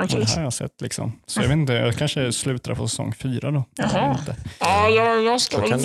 Okej. 0.00 0.20
Det 0.20 0.28
här 0.28 0.36
har 0.36 0.42
jag 0.42 0.52
sett 0.52 0.80
liksom. 0.80 1.12
Så 1.26 1.40
jag 1.40 1.48
vet 1.48 1.56
inte, 1.56 1.72
jag 1.72 1.96
kanske 1.96 2.32
slutar 2.32 2.74
på 2.74 2.88
säsong 2.88 3.14
fyra 3.14 3.50
då. 3.50 3.64
Jag 3.74 3.90
Jaha. 3.92 4.18
inte. 4.18 4.36
Ja, 4.60 4.88
jag, 4.88 5.24
jag, 5.24 5.40
ska 5.40 5.60
väl, 5.60 5.80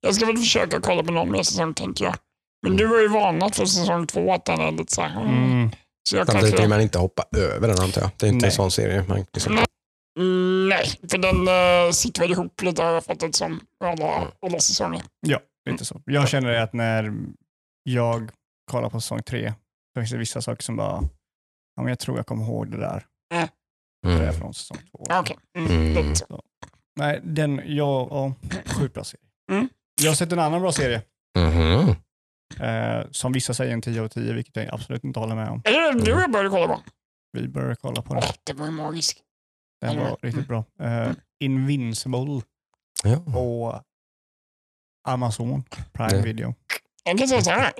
jag 0.00 0.14
ska 0.14 0.26
väl 0.26 0.36
försöka 0.36 0.80
kolla 0.80 1.02
på 1.02 1.12
någon 1.12 1.32
mer 1.32 1.42
säsong 1.42 1.74
tänker 1.74 2.04
jag. 2.04 2.14
Men 2.62 2.76
du 2.76 2.86
har 2.86 3.00
ju 3.00 3.08
varnat 3.08 3.56
för 3.56 3.66
säsong 3.66 4.06
två 4.06 4.32
att 4.32 4.44
den 4.44 4.60
är 4.60 4.72
lite 4.72 4.94
så 4.94 5.02
här. 5.02 5.20
Mm. 5.20 5.44
Mm. 5.44 5.70
Så 6.08 6.16
jag 6.16 6.26
Samtidigt 6.26 6.60
vill 6.60 6.68
man 6.68 6.80
inte 6.80 6.98
hoppa 6.98 7.24
över 7.36 7.68
den 7.68 7.78
antar 7.80 8.00
jag. 8.00 8.10
Det 8.16 8.26
är 8.26 8.30
inte 8.30 8.42
Nej. 8.42 8.50
en 8.50 8.56
sån 8.56 8.70
serie. 8.70 9.04
Man, 9.08 9.24
liksom, 9.32 9.58
nej, 10.68 10.86
för 11.10 11.18
den 11.18 11.48
uh, 11.48 11.92
sitter 11.92 12.20
väl 12.22 12.30
ihop 12.30 12.62
lite 12.62 12.82
har 12.82 12.92
jag 12.92 13.04
fattat 13.04 13.34
som 13.34 13.60
alla, 13.84 14.32
alla 14.42 14.60
säsonger. 14.60 15.02
Ja, 15.26 15.40
lite 15.70 15.84
så. 15.84 16.02
Jag 16.04 16.28
känner 16.28 16.50
det 16.50 16.62
att 16.62 16.72
när 16.72 17.12
jag 17.82 18.30
kollar 18.70 18.90
på 18.90 19.00
säsong 19.00 19.22
tre, 19.22 19.52
så 19.94 20.00
finns 20.00 20.10
det 20.10 20.18
vissa 20.18 20.42
saker 20.42 20.62
som 20.62 20.76
bara, 20.76 21.02
ja, 21.76 21.82
men 21.82 21.86
jag 21.88 21.98
tror 21.98 22.16
jag 22.16 22.26
kommer 22.26 22.44
ihåg 22.44 22.70
det 22.70 22.76
där. 22.80 23.06
Det 24.02 24.12
är 24.12 24.22
mm. 24.22 24.34
från 24.34 24.54
säsong 24.54 24.78
två. 24.90 25.04
Okej. 25.10 25.36
Mm, 25.58 25.96
Mm. 25.96 26.14
så. 26.14 26.42
Nej, 26.96 27.20
den, 27.24 27.62
ja, 27.64 28.08
ja 28.10 28.34
sjukt 28.66 28.94
bra 28.94 29.04
serie. 29.04 29.24
Mm. 29.52 29.68
Jag 30.02 30.10
har 30.10 30.14
sett 30.14 30.32
en 30.32 30.38
annan 30.38 30.60
bra 30.60 30.72
serie, 30.72 31.02
Mhm. 31.38 31.88
eh, 32.60 33.06
som 33.10 33.32
vissa 33.32 33.54
säger 33.54 33.72
en 33.72 33.82
10 33.82 34.02
av 34.02 34.08
10, 34.08 34.32
vilket 34.32 34.56
jag 34.56 34.74
absolut 34.74 35.04
inte 35.04 35.20
håller 35.20 35.34
med 35.34 35.48
om. 35.48 35.62
Är 35.64 35.92
det 35.92 36.04
du 36.04 36.10
jag 36.10 36.30
började 36.32 36.50
kolla 36.50 36.66
på? 36.66 36.80
Vi 37.32 37.48
börjar 37.48 37.74
kolla 37.74 38.02
på 38.02 38.14
den. 38.14 38.22
Åh, 38.26 38.32
det 38.44 38.52
var 38.52 38.66
ju 38.66 38.72
magiskt. 38.72 39.18
Den 39.80 39.96
var 39.96 40.06
Mm. 40.06 40.16
riktigt 40.22 40.48
bra. 40.48 40.64
Eh, 40.80 41.12
Invincible 41.40 42.42
Ja. 43.04 43.16
på 43.32 43.80
Amazon 45.08 45.62
Prime 45.92 46.16
Ja. 46.16 46.22
Video. 46.22 46.54
Jag 47.04 47.18
kan 47.18 47.28
säga 47.28 47.42
så 47.42 47.50
här. 47.50 47.72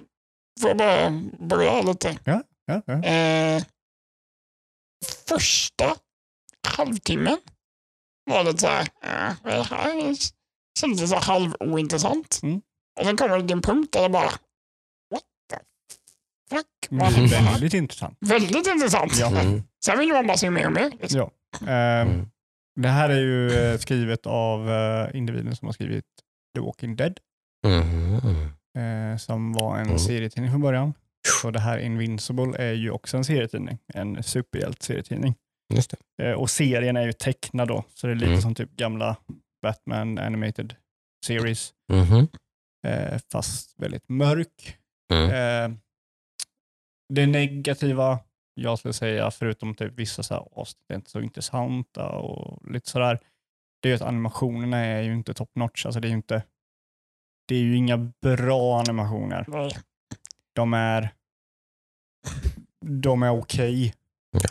Får 0.61 0.69
jag 0.71 0.77
bara 0.79 1.11
börja 1.49 1.83
lite? 1.83 2.19
Ja, 2.25 2.43
ja. 2.67 3.03
Eh, 3.05 3.63
första 5.29 5.97
halvtimmen 6.69 7.39
var 8.31 8.45
det 8.45 8.59
så 8.59 8.67
här, 8.67 8.81
eh, 9.03 9.35
det 9.45 9.63
här 9.63 10.15
kändes 10.81 11.11
så 11.11 11.17
här 11.17 11.23
halvointressant. 11.23 12.41
Mm. 12.43 12.61
Och 13.01 13.05
sen 13.07 13.17
kommer 13.17 13.37
det 13.39 13.43
till 13.43 13.53
en 13.57 13.63
punkt 13.63 13.93
där 13.93 14.03
det 14.03 14.09
bara, 14.09 14.31
what 15.11 15.23
the 15.51 15.57
fuck? 16.51 16.67
Vad 16.91 17.13
här? 17.13 17.45
väldigt 17.53 17.75
intressant. 17.75 18.17
Väldigt 18.21 18.67
intressant. 18.67 19.17
Ja. 19.19 19.41
Mm. 19.41 19.63
Sen 19.85 19.99
vill 19.99 20.09
man 20.13 20.27
bara 20.27 20.37
se 20.37 20.51
mer 20.51 20.67
och 20.67 20.73
mer. 20.73 20.91
Liksom. 20.91 21.19
Ja. 21.19 21.31
Ehm, 21.67 22.09
Mm. 22.09 22.31
Det 22.81 22.89
här 22.89 23.11
är 23.11 23.19
ju 23.21 23.51
eh, 23.53 23.79
skrivet 23.79 24.27
av 24.27 24.71
eh, 24.71 25.17
individen 25.17 25.57
som 25.57 25.67
har 25.67 25.73
skrivit 25.73 26.05
The 26.55 26.61
Walking 26.61 26.97
Dead. 26.97 27.21
Eh, 28.77 29.17
som 29.17 29.53
var 29.53 29.77
en 29.79 29.87
Mm. 29.87 29.99
serietidning 29.99 30.51
från 30.51 30.61
början. 30.61 30.95
Så 31.43 31.51
det 31.51 31.61
här 31.61 31.79
Invincible 31.79 32.57
är 32.59 32.73
ju 32.73 32.91
också 32.91 33.17
en 33.17 33.25
serietidning, 33.25 33.79
en 33.95 34.23
superhjälte-serietidning. 34.23 35.35
Just 35.75 35.95
det. 36.19 36.25
Eh, 36.29 36.33
och 36.35 36.51
serien 36.51 36.97
är 36.97 37.07
ju 37.07 37.13
tecknad 37.13 37.69
då, 37.69 37.85
så 37.95 38.07
det 38.07 38.13
är 38.13 38.15
lite 38.15 38.27
Mm. 38.31 38.41
som 38.43 38.55
typ 38.55 38.77
gamla 38.77 39.17
Batman 39.63 40.19
Animated 40.19 40.75
Series, 41.27 41.73
Mhm. 41.93 42.29
eh, 42.87 43.19
fast 43.33 43.75
väldigt 43.79 44.09
mörk. 44.09 44.77
Mm. 45.13 45.79
Det 47.15 47.27
negativa, 47.27 48.19
jag 48.63 48.79
skulle 48.79 48.95
säga, 48.95 49.31
förutom 49.31 49.75
typ 49.75 49.93
vissa 49.97 50.23
så 50.23 50.35
här 50.35 50.49
avsnitt 50.53 50.91
är 50.91 50.95
inte 50.95 51.11
så 51.11 51.21
intressanta 51.21 52.09
och 52.09 52.71
lite 52.71 52.91
sådär, 52.91 53.21
det 53.81 53.89
är 53.89 53.91
ju 53.91 53.97
att 53.97 54.03
animationerna 54.03 54.79
är 54.79 55.03
ju 55.03 55.15
inte 55.15 55.35
top 55.35 55.51
notch. 55.55 55.87
Alltså 55.87 56.01
det 56.01 56.09
är 56.09 56.11
ju 56.11 56.17
inte, 56.17 56.43
det 57.49 57.55
är 57.55 57.61
ju 57.61 57.77
inga 57.77 57.97
bra 58.23 58.81
animationer. 58.81 59.45
Nej. 59.49 59.71
De 60.53 60.75
är, 60.75 61.15
de 62.81 63.23
är 63.23 63.31
okej. 63.31 63.95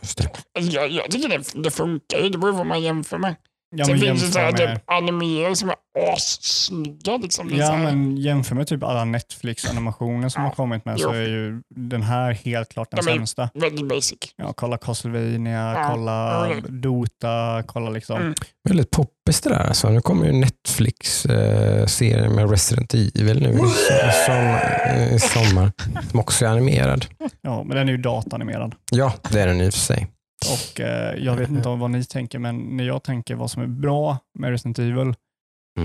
Just 0.02 0.18
det. 0.18 0.62
Jag, 0.62 0.90
jag 0.90 1.12
tycker 1.12 1.30
det, 1.30 1.64
det 1.64 1.72
funkar 1.72 2.18
ju. 2.18 2.30
Det 2.30 2.38
beror 2.38 2.52
på 2.52 2.58
vad 2.58 2.68
man 2.68 2.82
jämför 2.82 3.18
med. 3.18 3.36
Ja, 3.76 3.86
Sen 3.86 3.94
men 4.00 4.02
finns 4.02 4.22
det 4.26 4.32
så 4.32 4.40
här, 4.40 4.46
jämför 4.46 4.66
med, 4.68 4.76
typ 4.76 4.84
animerade 4.92 5.56
som 5.56 5.70
är 5.70 5.76
assnygga. 6.14 7.18
Liksom. 7.18 7.50
Ja, 7.56 7.66
här- 7.72 7.84
men 7.84 8.18
jämför 8.18 8.56
med 8.56 8.68
typ 8.68 8.84
alla 8.84 9.06
Netflix-animationer 9.06 10.30
som 10.30 10.44
Ja, 10.44 10.50
har 10.50 10.56
kommit 10.56 10.86
med 10.86 10.96
jo. 11.00 11.04
så 11.10 11.14
är 11.14 11.22
ju 11.28 11.62
den 11.76 12.02
här 12.04 12.32
helt 12.32 12.70
klart 12.70 12.88
den 12.92 12.98
De 13.06 13.12
sämsta. 13.12 13.50
Väldigt 13.54 13.90
basic. 13.90 14.18
Ja, 14.36 14.54
kolla 14.54 14.78
Castlevania, 14.78 15.74
Ja, 15.74 15.88
kolla 15.92 16.50
ja. 16.50 16.56
Dota, 16.70 17.64
kolla 17.66 17.90
liksom. 17.90 18.18
Mm. 18.22 18.34
Väldigt 18.70 18.92
poppis 18.92 19.42
det 19.42 19.50
där. 19.50 19.68
Alltså, 19.68 19.90
nu 19.90 20.02
kommer 20.02 20.26
ju 20.26 20.32
Netflix-serien 20.32 22.36
med 22.36 22.50
Resident 22.50 22.94
Evil 22.94 23.42
nu 23.42 23.50
i 23.50 23.54
so- 23.54 24.12
som, 24.26 24.36
eh, 24.36 25.14
i 25.16 25.20
sommar. 25.20 25.72
Som 26.12 26.20
också 26.20 26.46
är 26.46 26.50
animerad. 26.50 27.06
Ja, 27.42 27.64
men 27.64 27.78
den 27.78 27.88
är 27.88 27.92
ju 27.92 27.98
datanimerad. 27.98 28.76
Ja, 28.92 29.14
det 29.32 29.42
är 29.42 29.48
den 29.48 29.62
i 29.62 29.70
och 29.70 29.74
för 29.74 29.80
sig. 29.80 30.08
Och 30.54 30.80
eh, 30.80 31.16
jag 31.24 31.36
vet 31.36 31.50
inte 31.50 31.70
om 31.70 31.80
vad 31.80 31.92
ni 31.92 32.04
tänker, 32.04 32.40
men 32.40 32.78
när 32.78 32.84
jag 32.84 33.04
tänker 33.04 33.36
vad 33.36 33.52
som 33.52 33.62
är 33.64 33.68
bra 33.68 34.18
med 34.40 34.50
Resident 34.50 34.80
Evil 34.80 35.14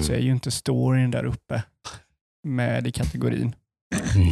så 0.03 0.13
är 0.13 0.15
Mm. 0.17 0.27
ju 0.27 0.33
inte 0.33 0.51
storyn 0.51 1.11
där 1.11 1.25
uppe 1.25 1.63
med 2.49 2.87
i 2.87 2.93
kategorin. 2.93 3.55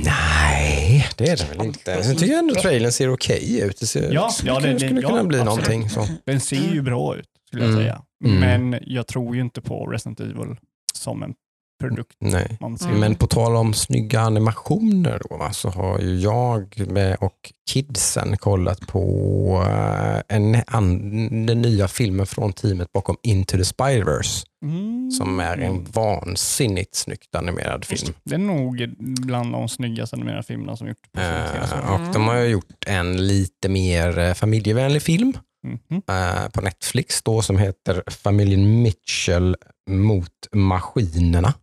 Nej, 0.05 1.07
det 1.17 1.25
är 1.29 1.37
det 1.37 1.49
väl 1.57 1.67
inte. 1.67 2.03
Sen 2.05 2.17
tycker 2.17 2.33
jag 2.33 2.39
ändå 2.39 2.55
trailern 2.55 2.93
ser 2.93 3.13
okej 3.13 3.61
ut. 3.61 3.81
Det 3.81 3.87
ser, 3.87 4.13
Ja, 4.13 4.29
skulle, 4.31 4.53
ja, 4.53 4.61
det- 4.61 4.73
det- 4.73 4.79
skulle 4.81 5.01
ja, 5.01 5.09
kunna 5.09 5.25
bli 5.25 5.41
absolut. 5.41 5.69
någonting. 5.69 5.91
Så. 5.91 6.07
Den 6.25 6.41
ser 6.41 6.73
ju 6.73 6.83
bra 6.83 7.17
ut, 7.17 7.29
skulle 7.47 7.63
jag 7.65 7.71
Mm. 7.73 7.83
säga. 7.83 8.03
Mm. 8.25 8.41
Men 8.71 8.81
jag 8.87 9.07
tror 9.07 9.35
ju 9.35 9.41
inte 9.41 9.61
på 9.61 9.87
Resident 9.87 10.21
Evil 10.21 10.57
som 10.95 11.23
en 11.23 11.35
produkt 11.81 12.17
Nej. 12.21 12.59
Mm. 12.61 13.01
Men 13.01 13.15
på 13.15 13.27
tal 13.27 13.57
om 13.57 13.75
snygga 13.75 14.21
animationer 14.21 15.23
då, 15.31 15.37
va, 15.37 15.53
så 15.53 15.69
har 15.69 15.99
ju 15.99 16.17
jag 16.19 16.75
och 17.21 17.53
kidsen 17.71 18.37
kollat 18.37 18.81
på 18.81 19.65
eh, 19.69 20.37
en, 20.37 20.57
an, 20.67 21.47
den 21.47 21.63
nya 21.63 21.89
filmen 21.89 22.27
från 22.27 22.53
teamet 22.53 22.93
bakom 22.93 23.17
Into 23.23 23.57
the 23.57 23.63
Spider-Verse 23.63 24.45
Mm. 24.65 25.11
som 25.11 25.41
är 25.41 25.57
en 25.59 25.85
vansinnigt 25.85 26.95
snyggt 26.95 27.35
animerad 27.35 27.85
film. 27.85 28.15
Det 28.25 28.35
är 28.35 28.39
nog 28.39 28.95
bland 28.99 29.53
de 29.53 29.69
snyggaste 29.69 30.17
animerade 30.17 30.43
filmerna 30.43 30.77
som 30.77 30.89
gjorts 30.89 31.01
på 31.13 31.21
senaste 31.21 31.77
Eh, 31.77 31.93
och 31.95 32.13
de 32.15 32.29
har 32.29 32.37
ju 32.37 32.47
gjort 32.49 32.85
en 32.87 33.27
lite 33.27 33.69
mer 33.69 34.19
eh, 34.19 34.35
familjevänlig 34.35 35.03
film 35.03 35.33
Mhm. 35.65 36.03
eh, 36.11 36.49
på 36.49 36.61
Netflix 36.61 37.23
då 37.23 37.43
som 37.43 37.59
heter 37.59 38.03
Familjen 38.11 38.83
Mitchell 38.83 39.57
mot 39.91 40.33
maskinerna. 40.53 41.55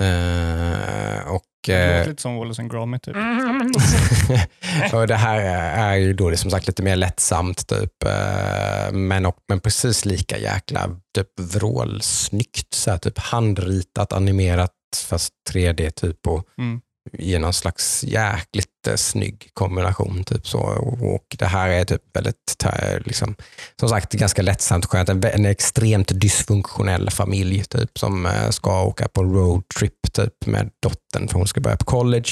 Eh, 0.00 1.28
och 1.32 1.42
Det 1.66 1.74
eh, 1.74 1.98
låter 1.98 2.10
lite 2.10 2.22
som 2.22 2.36
Wallace 2.36 2.62
and 2.62 2.70
Gromit 2.70 3.02
typ. 3.02 3.16
Och 4.92 5.06
det 5.06 5.14
här 5.16 5.38
är 5.76 5.96
ju 5.96 6.12
då 6.12 6.30
det 6.30 6.36
som 6.36 6.50
sagt 6.50 6.66
lite 6.66 6.82
mer 6.82 6.96
lättsamt 6.96 7.66
typ. 7.66 8.02
eh, 8.04 8.92
Men, 8.92 9.26
och, 9.26 9.36
men 9.48 9.60
precis 9.60 10.04
lika 10.04 10.38
jäkla 10.38 10.88
typ 11.14 11.28
vrålsnyggt. 11.40 12.74
Så 12.74 12.90
här, 12.90 12.98
typ 12.98 13.18
handritat, 13.18 14.12
animerat 14.12 14.72
fast 15.08 15.32
3D 15.50 15.90
typ 15.90 16.26
och 16.26 16.44
Mm 16.58 16.80
i 17.12 17.38
någon 17.38 17.52
slags 17.52 18.04
jäkligt 18.04 18.86
eh, 18.88 18.96
snygg 18.96 19.50
kombination. 19.54 20.24
Typ 20.24 20.46
så. 20.46 20.58
Och, 20.58 21.14
och 21.14 21.36
det 21.38 21.46
här 21.46 21.68
är 21.68 21.84
typ 21.84 22.02
väldigt, 22.12 22.64
liksom, 23.04 23.34
som 23.80 23.88
sagt 23.88 24.12
ganska 24.12 24.42
lättsamt 24.42 24.86
skönt. 24.86 25.08
En, 25.08 25.24
en 25.24 25.46
extremt 25.46 26.20
dysfunktionell 26.20 27.10
familj 27.10 27.64
typ 27.64 27.98
som 27.98 28.26
eh, 28.26 28.50
ska 28.50 28.82
åka 28.82 29.08
på 29.08 29.22
roadtrip 29.22 30.12
typ 30.12 30.46
med 30.46 30.70
dottern 30.82 31.28
för 31.28 31.38
hon 31.38 31.46
ska 31.46 31.60
börja 31.60 31.76
på 31.76 31.84
college. 31.84 32.30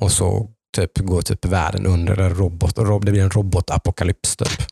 Och 0.00 0.12
så 0.12 0.50
typ 0.76 0.98
går 0.98 1.22
typ 1.22 1.44
världen 1.44 1.86
under 1.86 2.30
robot. 2.30 2.78
Rob- 2.78 3.04
det 3.04 3.12
blir 3.12 3.22
en 3.22 3.30
robotapokalyps 3.30 4.36
typ. 4.36 4.62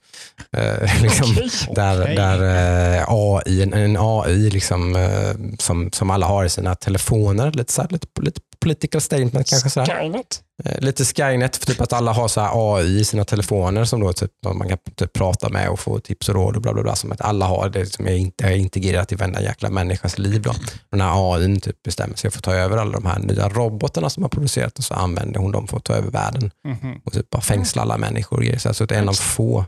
Eh, 0.56 1.02
liksom, 1.02 1.30
okej. 1.32 1.50
där, 1.74 2.02
Okej. 2.02 2.16
där 2.16 2.96
eh, 2.98 3.04
AI, 3.08 3.62
en, 3.62 3.72
en 3.74 3.96
AI 4.00 4.50
liksom, 4.50 4.96
eh, 4.96 5.56
som, 5.58 5.92
som 5.92 6.10
alla 6.10 6.26
har 6.26 6.44
i 6.44 6.48
sina 6.48 6.74
telefoner, 6.74 7.52
lite, 7.52 7.72
så 7.72 7.82
här, 7.82 7.88
lite, 7.88 8.06
lite 8.22 8.40
political 8.60 9.00
statement 9.00 9.48
kanske. 9.48 9.70
Så 9.70 9.80
här. 9.80 9.86
Skynet. 10.00 10.42
Eh, 10.64 10.80
Lite 10.80 11.04
Skynet, 11.04 11.56
för 11.56 11.66
typ 11.66 11.80
att 11.80 11.92
alla 11.92 12.12
har 12.12 12.28
så 12.28 12.40
här 12.40 12.50
AI 12.76 13.00
i 13.00 13.04
sina 13.04 13.24
telefoner 13.24 13.84
som 13.84 14.00
då 14.00 14.12
typ, 14.12 14.30
man 14.54 14.68
kan 14.68 14.78
typ 14.96 15.12
prata 15.12 15.48
med 15.48 15.68
och 15.68 15.80
få 15.80 15.98
tips 16.00 16.28
och 16.28 16.34
råd 16.34 16.56
och 16.56 16.62
bla 16.62 16.72
bla 16.72 16.82
bla. 16.82 16.94
Som 16.96 17.12
att 17.12 17.20
alla 17.20 17.46
har 17.46 17.68
det 17.68 17.86
som 17.86 18.06
är 18.08 18.14
inte 18.16 18.44
är 18.44 18.50
integrerat 18.56 19.12
i 19.12 19.14
varenda 19.14 19.42
jäkla 19.42 19.70
människas 19.70 20.18
liv. 20.18 20.42
Då. 20.42 20.54
Den 20.90 21.00
här 21.00 21.34
AI 21.34 21.60
typ 21.60 21.82
bestämmer 21.82 22.16
sig 22.16 22.30
för 22.30 22.38
att 22.38 22.44
ta 22.44 22.54
över 22.54 22.76
alla 22.76 22.92
de 22.92 23.06
här 23.06 23.18
nya 23.18 23.48
robotarna 23.48 24.10
som 24.10 24.22
har 24.22 24.28
producerat 24.30 24.78
och 24.78 24.84
så 24.84 24.94
använder 24.94 25.40
hon 25.40 25.52
dem 25.52 25.68
för 25.68 25.76
att 25.76 25.84
ta 25.84 25.92
över 25.94 26.10
världen 26.10 26.50
Mhm. 26.64 27.00
och 27.04 27.12
typ 27.12 27.30
bara 27.30 27.42
fängsla 27.42 27.82
alla 27.82 27.98
människor. 27.98 28.36
och 28.36 28.42
grejer. 28.44 28.72
Så 28.72 28.84
det 28.84 28.94
är 28.94 28.98
en 28.98 29.08
av 29.08 29.12
få 29.12 29.64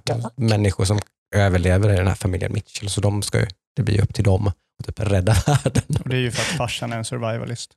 människor 0.49 0.84
som 0.84 1.01
överlever 1.34 1.93
i 1.93 1.97
den 1.97 2.07
här 2.07 2.14
familjen 2.14 2.53
Mitchell. 2.53 2.88
Så 2.88 3.01
de 3.01 3.22
ska 3.22 3.40
ju, 3.40 3.47
det 3.76 3.82
blir 3.82 4.03
upp 4.03 4.14
till 4.14 4.24
dem 4.24 4.47
att 4.47 4.86
typ 4.86 5.01
rädda 5.01 5.36
världen. 5.47 5.82
Och 6.01 6.09
det 6.09 6.16
är 6.16 6.20
ju 6.20 6.30
för 6.30 6.43
att 6.43 6.59
farsan 6.59 6.93
är 6.93 6.97
en 6.97 7.05
survivalist. 7.05 7.70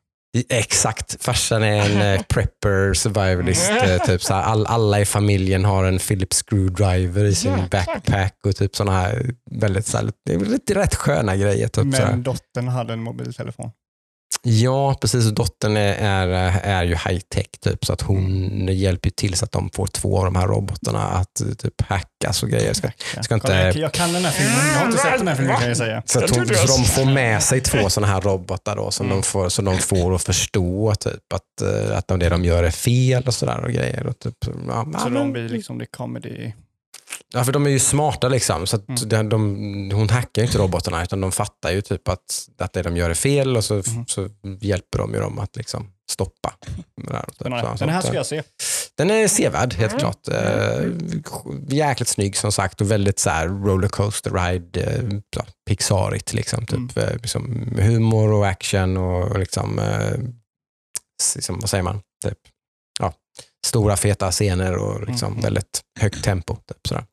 Exakt, 0.49 1.23
farsan 1.23 1.63
är 1.63 1.89
en 1.89 2.01
eh, 2.01 2.21
prepper, 2.21 2.93
survivalist. 2.93 3.71
eh, 3.71 3.97
typ 3.97 4.21
så 4.23 4.33
all, 4.33 4.65
alla 4.65 4.99
i 4.99 5.05
familjen 5.05 5.65
har 5.65 5.83
en 5.83 5.99
Philips 5.99 6.43
screwdriver 6.43 7.23
i 7.25 7.35
sin 7.35 7.67
backpack 7.71 8.35
och 8.45 8.55
typ 8.55 8.75
sådana 8.75 8.99
här 8.99 9.31
väldigt, 9.51 9.85
så 9.85 9.97
här, 9.97 10.11
lite 10.45 10.75
rätt 10.75 10.95
sköna 10.95 11.35
grejer. 11.35 11.67
Typ. 11.67 11.85
Men 11.85 12.23
dottern 12.23 12.67
hade 12.67 12.93
en 12.93 13.03
mobiltelefon. 13.03 13.71
Ja, 14.41 14.93
precis. 15.01 15.25
Dottern 15.25 15.77
är, 15.77 15.93
är, 15.93 16.27
är 16.63 16.83
ju 16.83 16.89
high 16.95 17.19
tech 17.19 17.45
typ, 17.63 17.85
så 17.85 17.93
att 17.93 18.01
hon 18.01 18.67
hjälper 18.71 19.09
till 19.09 19.33
så 19.33 19.45
att 19.45 19.51
de 19.51 19.69
får 19.73 19.87
två 19.87 20.17
av 20.19 20.25
de 20.25 20.35
här 20.35 20.47
robotarna 20.47 20.99
att 21.03 21.41
eh, 21.41 21.47
typ 21.47 21.81
hackas 21.81 22.43
och 22.43 22.49
grejer. 22.49 22.73
Ska, 22.73 22.89
ska 23.21 23.33
inte- 23.35 23.47
Kolla, 23.47 23.63
jag, 23.65 23.75
jag 23.75 23.91
kan 23.91 24.13
den 24.13 24.25
här 24.25 24.31
filmen. 24.31 24.67
Jag 24.67 24.79
har 24.79 24.85
inte 24.85 24.97
sett 24.97 25.17
den 25.17 25.27
här 25.27 25.35
filmen 25.35 25.57
kan 25.59 25.67
jag 25.67 25.77
säga. 25.77 26.03
Så, 26.05 26.23
att 26.23 26.29
hon, 26.35 26.45
så 26.47 26.77
de 26.77 26.83
får 26.85 27.05
med 27.05 27.43
sig 27.43 27.61
två 27.61 27.89
sådana 27.89 28.13
här 28.13 28.21
robotar 28.21 28.75
då, 28.75 28.91
som, 28.91 29.05
Mm. 29.05 29.17
de 29.17 29.23
får, 29.23 29.49
så 29.49 29.61
de 29.61 29.77
får 29.77 30.15
att 30.15 30.23
förstå 30.23 30.95
typ, 30.95 31.33
att, 31.33 31.61
eh, 31.89 31.97
att 31.97 32.07
det 32.07 32.29
de 32.29 32.45
gör 32.45 32.63
är 32.63 32.71
fel 32.71 33.23
och 33.27 33.33
sådär. 33.33 33.63
Och 33.65 33.71
grejer, 33.71 34.07
och 34.07 34.19
typ, 34.19 34.35
ja, 34.67 34.87
Så 35.03 35.09
de 35.09 35.31
blir 35.31 35.49
liksom 35.49 35.77
det 35.77 35.85
comedy. 35.85 36.51
Ja, 37.33 37.43
för 37.43 37.51
de 37.51 37.65
är 37.65 37.69
ju 37.69 37.79
smarta 37.79 38.27
liksom. 38.29 38.67
Så 38.67 38.75
att 38.75 38.89
Mm. 38.89 39.09
de, 39.09 39.29
de, 39.89 39.95
hon 39.95 40.09
hackar 40.09 40.41
ju 40.41 40.45
inte 40.45 40.57
robotarna 40.57 41.03
utan 41.03 41.21
de 41.21 41.31
fattar 41.31 41.71
ju 41.71 41.81
typ 41.81 42.07
att, 42.07 42.47
att 42.59 42.73
det 42.73 42.81
de 42.81 42.97
gör 42.97 43.09
är 43.09 43.13
fel 43.13 43.57
och 43.57 43.63
så, 43.63 43.73
Mm. 43.73 44.05
så 44.07 44.29
hjälper 44.59 44.97
de 44.99 45.13
ju 45.13 45.19
dem 45.19 45.39
att 45.39 45.55
liksom 45.55 45.91
stoppa. 46.11 46.53
där. 46.95 47.25
Den 47.39 47.51
Så- 47.51 47.67
här, 47.67 47.77
den 47.77 47.89
här 47.89 48.01
ska 48.01 48.13
jag 48.13 48.25
se. 48.25 48.43
den 48.97 49.11
är 49.11 49.27
sevärd, 49.27 49.73
helt 49.73 49.91
Mm. 49.93 49.99
klart. 49.99 50.27
Eh, 50.27 50.85
jäkligt 51.69 52.09
snygg 52.09 52.37
som 52.37 52.51
sagt 52.51 52.81
och 52.81 52.91
väldigt 52.91 53.19
så 53.19 53.29
här 53.29 53.47
rollercoaster 53.47 54.31
ride, 54.31 54.81
eh, 54.83 55.19
ja, 55.35 55.45
Pixarigt. 55.67 56.33
Liksom, 56.33 56.65
typ, 56.65 56.97
Mm. 56.97 57.09
eh, 57.09 57.13
liksom, 57.21 57.73
humor 57.81 58.31
och 58.31 58.47
action 58.47 58.97
och, 58.97 59.39
liksom, 59.39 59.79
eh, 59.79 60.11
s- 61.21 61.35
liksom, 61.35 61.59
vad 61.59 61.69
säger 61.69 61.83
man? 61.83 62.01
Typ, 62.25 62.37
stora 63.65 63.97
feta 63.97 64.31
scener 64.31 64.77
och 64.77 65.07
liksom 65.07 65.31
Mm. 65.31 65.41
väldigt 65.43 65.81
högt 65.99 66.23
tempo. 66.23 66.55
Typ, 66.55 66.87
sådär. 66.87 67.05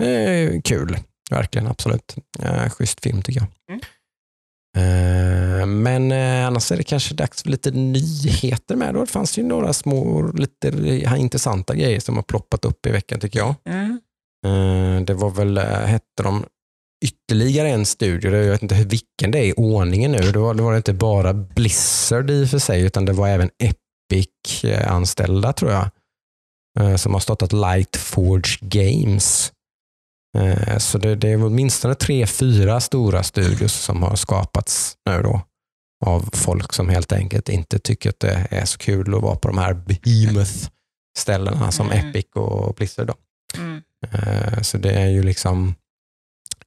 Är 0.00 0.60
kul, 0.60 0.98
verkligen. 1.30 1.66
Absolut. 1.66 2.16
Eh, 2.42 2.70
schysst 2.70 3.00
film 3.02 3.22
tycker 3.22 3.40
jag. 3.40 3.48
Mm. 3.70 3.80
Eh, 4.76 5.66
men 5.66 6.12
eh, 6.12 6.46
annars 6.46 6.72
är 6.72 6.76
det 6.76 6.82
kanske 6.82 7.14
dags 7.14 7.42
för 7.42 7.50
lite 7.50 7.70
nyheter 7.70 8.76
med. 8.76 8.94
Då. 8.94 9.00
Det 9.00 9.06
fanns 9.06 9.38
ju 9.38 9.42
några 9.42 9.72
små, 9.72 10.22
lite 10.34 10.68
eh, 10.68 11.20
intressanta 11.20 11.74
grejer 11.74 12.00
som 12.00 12.16
har 12.16 12.22
ploppat 12.22 12.64
upp 12.64 12.86
i 12.86 12.90
veckan 12.90 13.20
tycker 13.20 13.38
jag. 13.38 13.54
Mm. 13.68 14.00
Eh, 14.46 15.04
det 15.04 15.14
var 15.14 15.30
väl, 15.30 15.58
eh, 15.58 15.64
hette 15.64 16.22
de, 16.22 16.44
ytterligare 17.04 17.68
en 17.68 17.86
studio, 17.86 18.36
jag 18.36 18.50
vet 18.50 18.62
inte 18.62 18.74
hur- 18.74 18.84
vilken 18.84 19.30
det 19.30 19.38
är 19.38 19.44
i 19.44 19.52
ordningen 19.56 20.12
nu. 20.12 20.18
Det 20.32 20.38
var, 20.38 20.54
det 20.54 20.62
var 20.62 20.76
inte 20.76 20.92
bara 20.92 21.32
Blizzard 21.34 22.30
i 22.30 22.44
och 22.44 22.48
för 22.50 22.58
sig, 22.58 22.82
utan 22.82 23.04
det 23.04 23.12
var 23.12 23.28
även 23.28 23.50
Epic-anställda 24.12 25.52
tror 25.52 25.70
jag, 25.72 25.90
eh, 26.80 26.96
som 26.96 27.12
har 27.12 27.20
startat 27.20 27.52
Lightforge 27.52 28.58
Games. 28.60 29.52
Eh, 30.38 30.78
Så 30.78 30.98
det, 30.98 31.14
det 31.16 31.28
är 31.28 31.44
åtminstone 31.44 31.94
tre, 31.94 32.26
fyra 32.26 32.80
stora 32.80 33.22
studios 33.22 33.72
som 33.72 34.02
har 34.02 34.16
skapats 34.16 34.96
nu 35.06 35.22
då. 35.22 35.42
av 36.06 36.30
folk 36.32 36.72
som 36.72 36.88
helt 36.88 37.12
enkelt 37.12 37.48
inte 37.48 37.78
tycker 37.78 38.10
att 38.10 38.20
det 38.20 38.46
är 38.50 38.64
så 38.64 38.78
kul 38.78 39.14
att 39.14 39.22
vara 39.22 39.36
på 39.36 39.48
de 39.48 39.58
här 39.58 39.74
behemoth-ställena 39.74 41.72
som 41.72 41.90
Mm. 41.90 42.08
Epic 42.08 42.26
och 42.34 42.74
Blizzard. 42.74 43.06
Då. 43.06 43.14
Mm. 43.58 43.82
Eh, 44.12 44.60
Så 44.62 44.78
det 44.78 44.90
är 44.92 45.06
ju 45.08 45.22
liksom, 45.22 45.74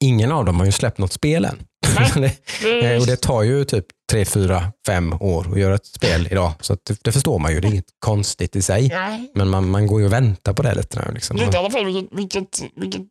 ingen 0.03 0.31
av 0.31 0.45
dem 0.45 0.59
har 0.59 0.65
ju 0.65 0.71
släppt 0.71 0.97
något 0.97 1.13
spel 1.13 1.45
än. 1.45 1.57
Det, 2.15 2.31
Det 2.61 2.93
eh, 2.93 3.01
och 3.01 3.07
det 3.07 3.15
tar 3.21 3.43
ju 3.43 3.65
typ 3.65 3.85
tre, 4.11 4.25
fyra, 4.25 4.71
fem 4.87 5.13
år 5.19 5.47
att 5.51 5.59
göra 5.59 5.75
ett 5.75 5.85
spel 5.85 6.27
idag. 6.31 6.51
Så 6.61 6.73
att 6.73 6.79
det, 6.85 6.99
det 7.03 7.11
förstår 7.11 7.39
man 7.39 7.53
ju, 7.53 7.59
det 7.59 7.67
är 7.67 7.71
inget 7.71 7.85
konstigt 7.99 8.55
i 8.55 8.61
sig. 8.61 8.87
nej, 8.89 9.31
Men 9.35 9.49
man, 9.49 9.69
man 9.69 9.87
går 9.87 9.99
ju 9.99 10.05
och 10.05 10.13
väntar 10.13 10.53
på 10.53 10.63
det 10.63 10.75
lite 10.75 10.99
nu. 11.05 11.13
Liksom. 11.13 11.37
vet 11.37 11.53
i 11.53 11.57
alla 11.57 11.69
fall 11.69 11.85
vilket, 11.85 12.17
vilket, 12.17 12.61
vilket 12.75 13.01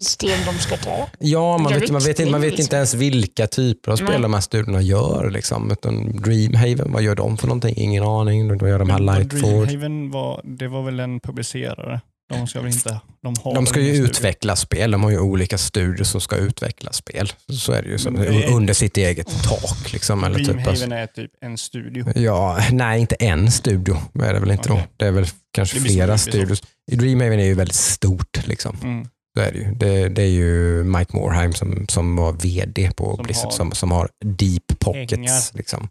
steg 0.00 0.36
de 0.46 0.58
ska 0.58 0.76
ta. 0.76 1.08
Ja, 1.18 1.58
man 1.58 1.72
vet, 1.72 1.90
man, 1.90 2.00
vet, 2.02 2.20
inte- 2.20 2.32
man 2.32 2.40
vet 2.40 2.50
liksom. 2.50 2.62
inte 2.62 2.76
ens 2.76 2.94
vilka 2.94 3.46
typer 3.46 3.92
av 3.92 3.96
spel 3.96 4.08
Nej. 4.10 4.20
de 4.20 4.34
här 4.34 4.40
studierna 4.40 4.80
gör. 4.82 5.30
Liksom. 5.30 5.70
Utan 5.70 6.16
Dreamhaven, 6.16 6.92
vad 6.92 7.02
gör 7.02 7.14
de 7.14 7.36
för 7.38 7.46
någonting? 7.46 7.74
Ingen 7.76 8.04
aning. 8.04 8.58
De 8.58 8.68
gör 8.68 8.78
de 8.78 8.90
här 8.90 8.98
Lightford. 8.98 9.40
Dreamhaven 9.66 10.10
var, 10.10 10.40
det 10.44 10.68
var 10.68 10.82
väl 10.82 11.00
en 11.00 11.20
publicerare? 11.20 12.00
De 12.28 12.46
ska 12.46 12.60
väl 12.60 12.72
inte... 12.72 13.00
De, 13.22 13.34
har 13.44 13.54
De 13.54 13.66
ska 13.66 13.80
ju 13.80 13.92
studio. 13.94 14.10
utveckla 14.10 14.56
spel. 14.56 14.90
De 14.90 15.02
har 15.02 15.10
ju 15.10 15.18
olika 15.18 15.58
studier 15.58 16.04
som 16.04 16.20
ska 16.20 16.36
utveckla 16.36 16.92
spel. 16.92 17.32
Så 17.52 17.72
är 17.72 17.82
det 17.82 17.88
ju. 17.88 17.98
Så, 17.98 18.08
Mm. 18.08 18.54
under 18.54 18.74
sitt 18.74 18.96
eget 18.96 19.42
tak. 19.44 19.92
Liksom, 19.92 20.24
eller 20.24 20.38
typ, 20.38 20.48
alltså. 20.48 20.62
Dreamhaven 20.86 20.92
är 20.92 21.06
typ 21.06 21.30
en 21.40 21.58
studio. 21.58 22.12
Ja, 22.18 22.60
nej, 22.72 23.00
inte 23.00 23.14
en 23.14 23.50
studio 23.50 23.96
är 24.22 24.34
det 24.34 24.40
väl 24.40 24.50
inte 24.50 24.72
Okej. 24.72 24.82
då. 24.88 24.92
Det 24.96 25.06
är 25.06 25.10
väl 25.12 25.26
kanske 25.52 25.80
flera 25.80 26.18
som 26.18 26.32
studios. 26.32 26.62
Dreamhaven 26.92 27.40
är 27.40 27.44
ju 27.44 27.54
väldigt 27.54 27.76
stort. 27.76 28.46
Liksom. 28.46 28.76
Mm. 28.82 29.08
Så 29.36 29.42
är 29.42 29.52
det, 29.52 29.58
ju. 29.58 29.74
Det, 29.74 30.08
det 30.08 30.22
är 30.22 30.26
ju 30.30 30.84
Mike 30.84 31.16
Morheim 31.16 31.52
som, 31.54 31.86
som 31.88 32.16
var 32.16 32.32
vd 32.32 32.90
på 32.96 33.16
Som 33.16 33.24
Blizzard 33.24 33.44
har 33.44 33.50
som, 33.52 33.72
som 33.72 33.90
har 33.90 34.08
deep 34.24 34.78
pockets. 34.78 35.54
Liksom. 35.54 35.88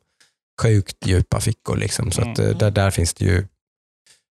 Sjukt 0.61 0.97
djupa 1.05 1.39
fickor. 1.41 1.77
Liksom. 1.77 2.11
Så 2.11 2.21
att, 2.21 2.39
Mm. 2.39 2.51
eh, 2.51 2.57
där, 2.57 2.71
där 2.71 2.91
finns 2.91 3.13
det 3.13 3.25
ju, 3.25 3.47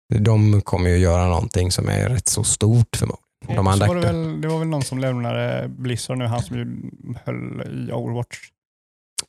de 0.10 0.62
kommer 0.62 0.90
ju 0.90 0.98
göra 0.98 1.28
någonting 1.28 1.72
som 1.72 1.90
är 1.90 2.10
rätt 2.10 2.28
så 2.28 2.44
stort 2.44 2.96
förmodligen. 2.96 3.22
De 3.48 3.56
Så 3.66 3.72
andra, 3.72 3.88
var 3.88 3.96
det, 3.96 4.02
väl, 4.02 4.42
det 4.42 4.48
var 4.48 4.60
väl 4.60 4.68
någon 4.68 4.84
som 4.84 5.00
lämnade 5.00 5.68
Blizzard 5.78 6.18
nu, 6.18 6.26
han 6.26 6.44
som 6.44 6.58
ju 6.58 6.92
höll 7.26 7.62
i 7.62 7.92
Overwatch. 7.92 8.38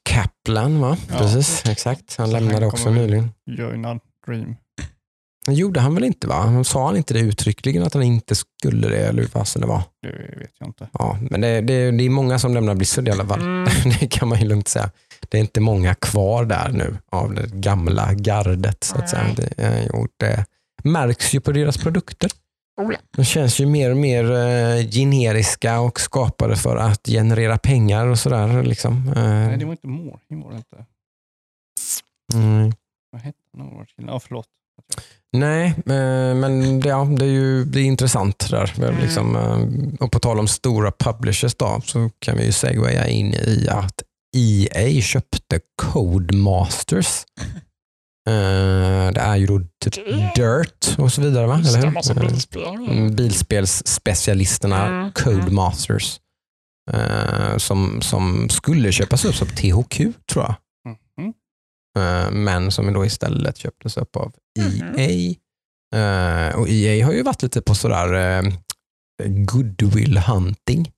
Kaplan 0.02 0.80
va? 0.80 0.96
Ja. 1.10 1.18
Precis, 1.18 1.62
exakt. 1.68 2.16
Han 2.16 2.26
Så 2.26 2.32
lämnade 2.32 2.54
han 2.54 2.64
också 2.64 2.90
nyligen. 2.90 3.30
Joina 3.46 4.00
Dream. 4.26 4.56
Det 5.46 5.52
gjorde 5.52 5.80
han 5.80 5.94
väl 5.94 6.04
inte 6.04 6.26
va? 6.26 6.34
Han 6.34 6.64
sa 6.64 6.86
han 6.86 6.96
inte 6.96 7.14
det 7.14 7.20
uttryckligen 7.20 7.82
att 7.82 7.94
han 7.94 8.02
inte 8.02 8.34
skulle 8.34 8.88
det 8.88 8.98
eller 9.06 9.22
hur 9.22 9.28
fasen 9.28 9.62
det 9.62 9.68
var? 9.68 9.82
Det 10.02 10.38
vet 10.38 10.50
jag 10.58 10.68
inte. 10.68 10.88
Ja, 10.92 11.18
men 11.30 11.40
det, 11.40 11.60
det, 11.60 11.90
det 11.90 12.04
är 12.04 12.10
många 12.10 12.38
som 12.38 12.54
lämnar 12.54 12.74
Blizzard 12.74 13.08
i 13.08 13.10
alla 13.10 13.26
fall. 13.26 13.40
Mm. 13.40 13.68
Det 14.00 14.08
kan 14.08 14.28
man 14.28 14.40
ju 14.40 14.48
lugnt 14.48 14.68
säga. 14.68 14.90
Det 15.28 15.36
är 15.38 15.40
inte 15.40 15.60
många 15.60 15.94
kvar 15.94 16.44
där 16.44 16.68
nu 16.72 16.96
av 17.10 17.34
det 17.34 17.46
gamla 17.52 18.14
gardet. 18.14 18.84
Så 18.84 18.96
att 18.96 19.08
säga. 19.08 19.24
Det, 19.36 19.88
jo, 19.92 20.08
det 20.16 20.44
märks 20.86 21.34
ju 21.34 21.40
på 21.40 21.52
deras 21.52 21.76
produkter. 21.78 22.30
Oh 22.80 22.92
ja. 22.92 22.98
De 23.16 23.24
känns 23.24 23.60
ju 23.60 23.66
mer 23.66 23.90
och 23.90 23.96
mer 23.96 24.24
eh, 24.32 24.90
generiska 24.90 25.80
och 25.80 26.00
skapade 26.00 26.56
för 26.56 26.76
att 26.76 27.06
generera 27.06 27.58
pengar 27.58 28.06
och 28.06 28.18
sådär. 28.18 28.62
Liksom. 28.62 29.08
Eh, 29.16 29.22
Nej, 29.24 29.56
det 29.56 29.64
var 29.64 29.72
inte 29.72 29.86
Morheim 29.86 30.40
var 30.42 30.50
det 30.50 30.56
inte. 30.56 30.84
mm. 32.34 32.72
Vad 33.10 33.20
hette 33.22 33.38
han? 33.58 33.86
Ja, 34.06 34.20
förlåt. 34.20 34.46
Nej, 35.32 35.66
eh, 35.66 36.34
men 36.34 36.80
det, 36.80 36.88
ja, 36.88 37.04
det 37.18 37.24
är 37.24 37.28
ju 37.30 37.64
det 37.64 37.80
är 37.80 37.84
intressant 37.84 38.50
där. 38.50 38.74
Mm. 38.78 38.98
Liksom, 39.02 39.36
och 40.00 40.12
på 40.12 40.18
tal 40.18 40.38
om 40.38 40.48
stora 40.48 40.92
publishers 40.98 41.54
då, 41.54 41.80
så 41.84 42.10
kan 42.18 42.36
vi 42.36 42.44
ju 42.44 42.52
segwaya 42.52 43.06
in 43.08 43.34
i 43.34 43.68
att 43.70 44.02
EA 44.36 45.00
köpte 45.02 45.60
Codemasters. 45.82 47.24
Eh, 48.26 49.12
Det 49.12 49.20
är 49.20 49.36
ju 49.36 49.46
då 49.46 49.58
Det- 49.58 50.32
Dirt 50.36 50.98
och 50.98 51.12
så 51.12 51.20
vidare, 51.22 51.46
va? 51.46 51.62
Eller 51.68 51.86
hur? 52.14 52.20
Bilspel. 52.20 52.62
mm, 52.74 53.14
Bilspelsspecialisterna 53.16 54.86
Mm, 54.86 55.12
Codemasters. 55.12 56.20
eh, 56.92 57.56
Som, 57.56 58.02
som 58.02 58.48
skulle 58.48 58.92
köpas 58.92 59.24
upp 59.24 59.34
som 59.34 59.48
THQ 59.48 59.96
tror 60.32 60.44
jag. 60.44 60.54
Mhm. 60.88 61.32
Eh, 61.98 62.30
men 62.30 62.70
som 62.70 62.92
då 62.92 63.04
istället 63.06 63.56
köptes 63.56 63.96
upp 63.96 64.16
av 64.16 64.32
Mhm. 64.58 64.94
EA. 64.98 65.34
Och 66.56 66.68
EA 66.68 67.06
har 67.06 67.12
ju 67.12 67.22
varit 67.22 67.42
lite 67.42 67.60
på 67.62 67.74
sådär 67.74 68.42
goodwill 69.26 70.18
hunting 70.18 70.90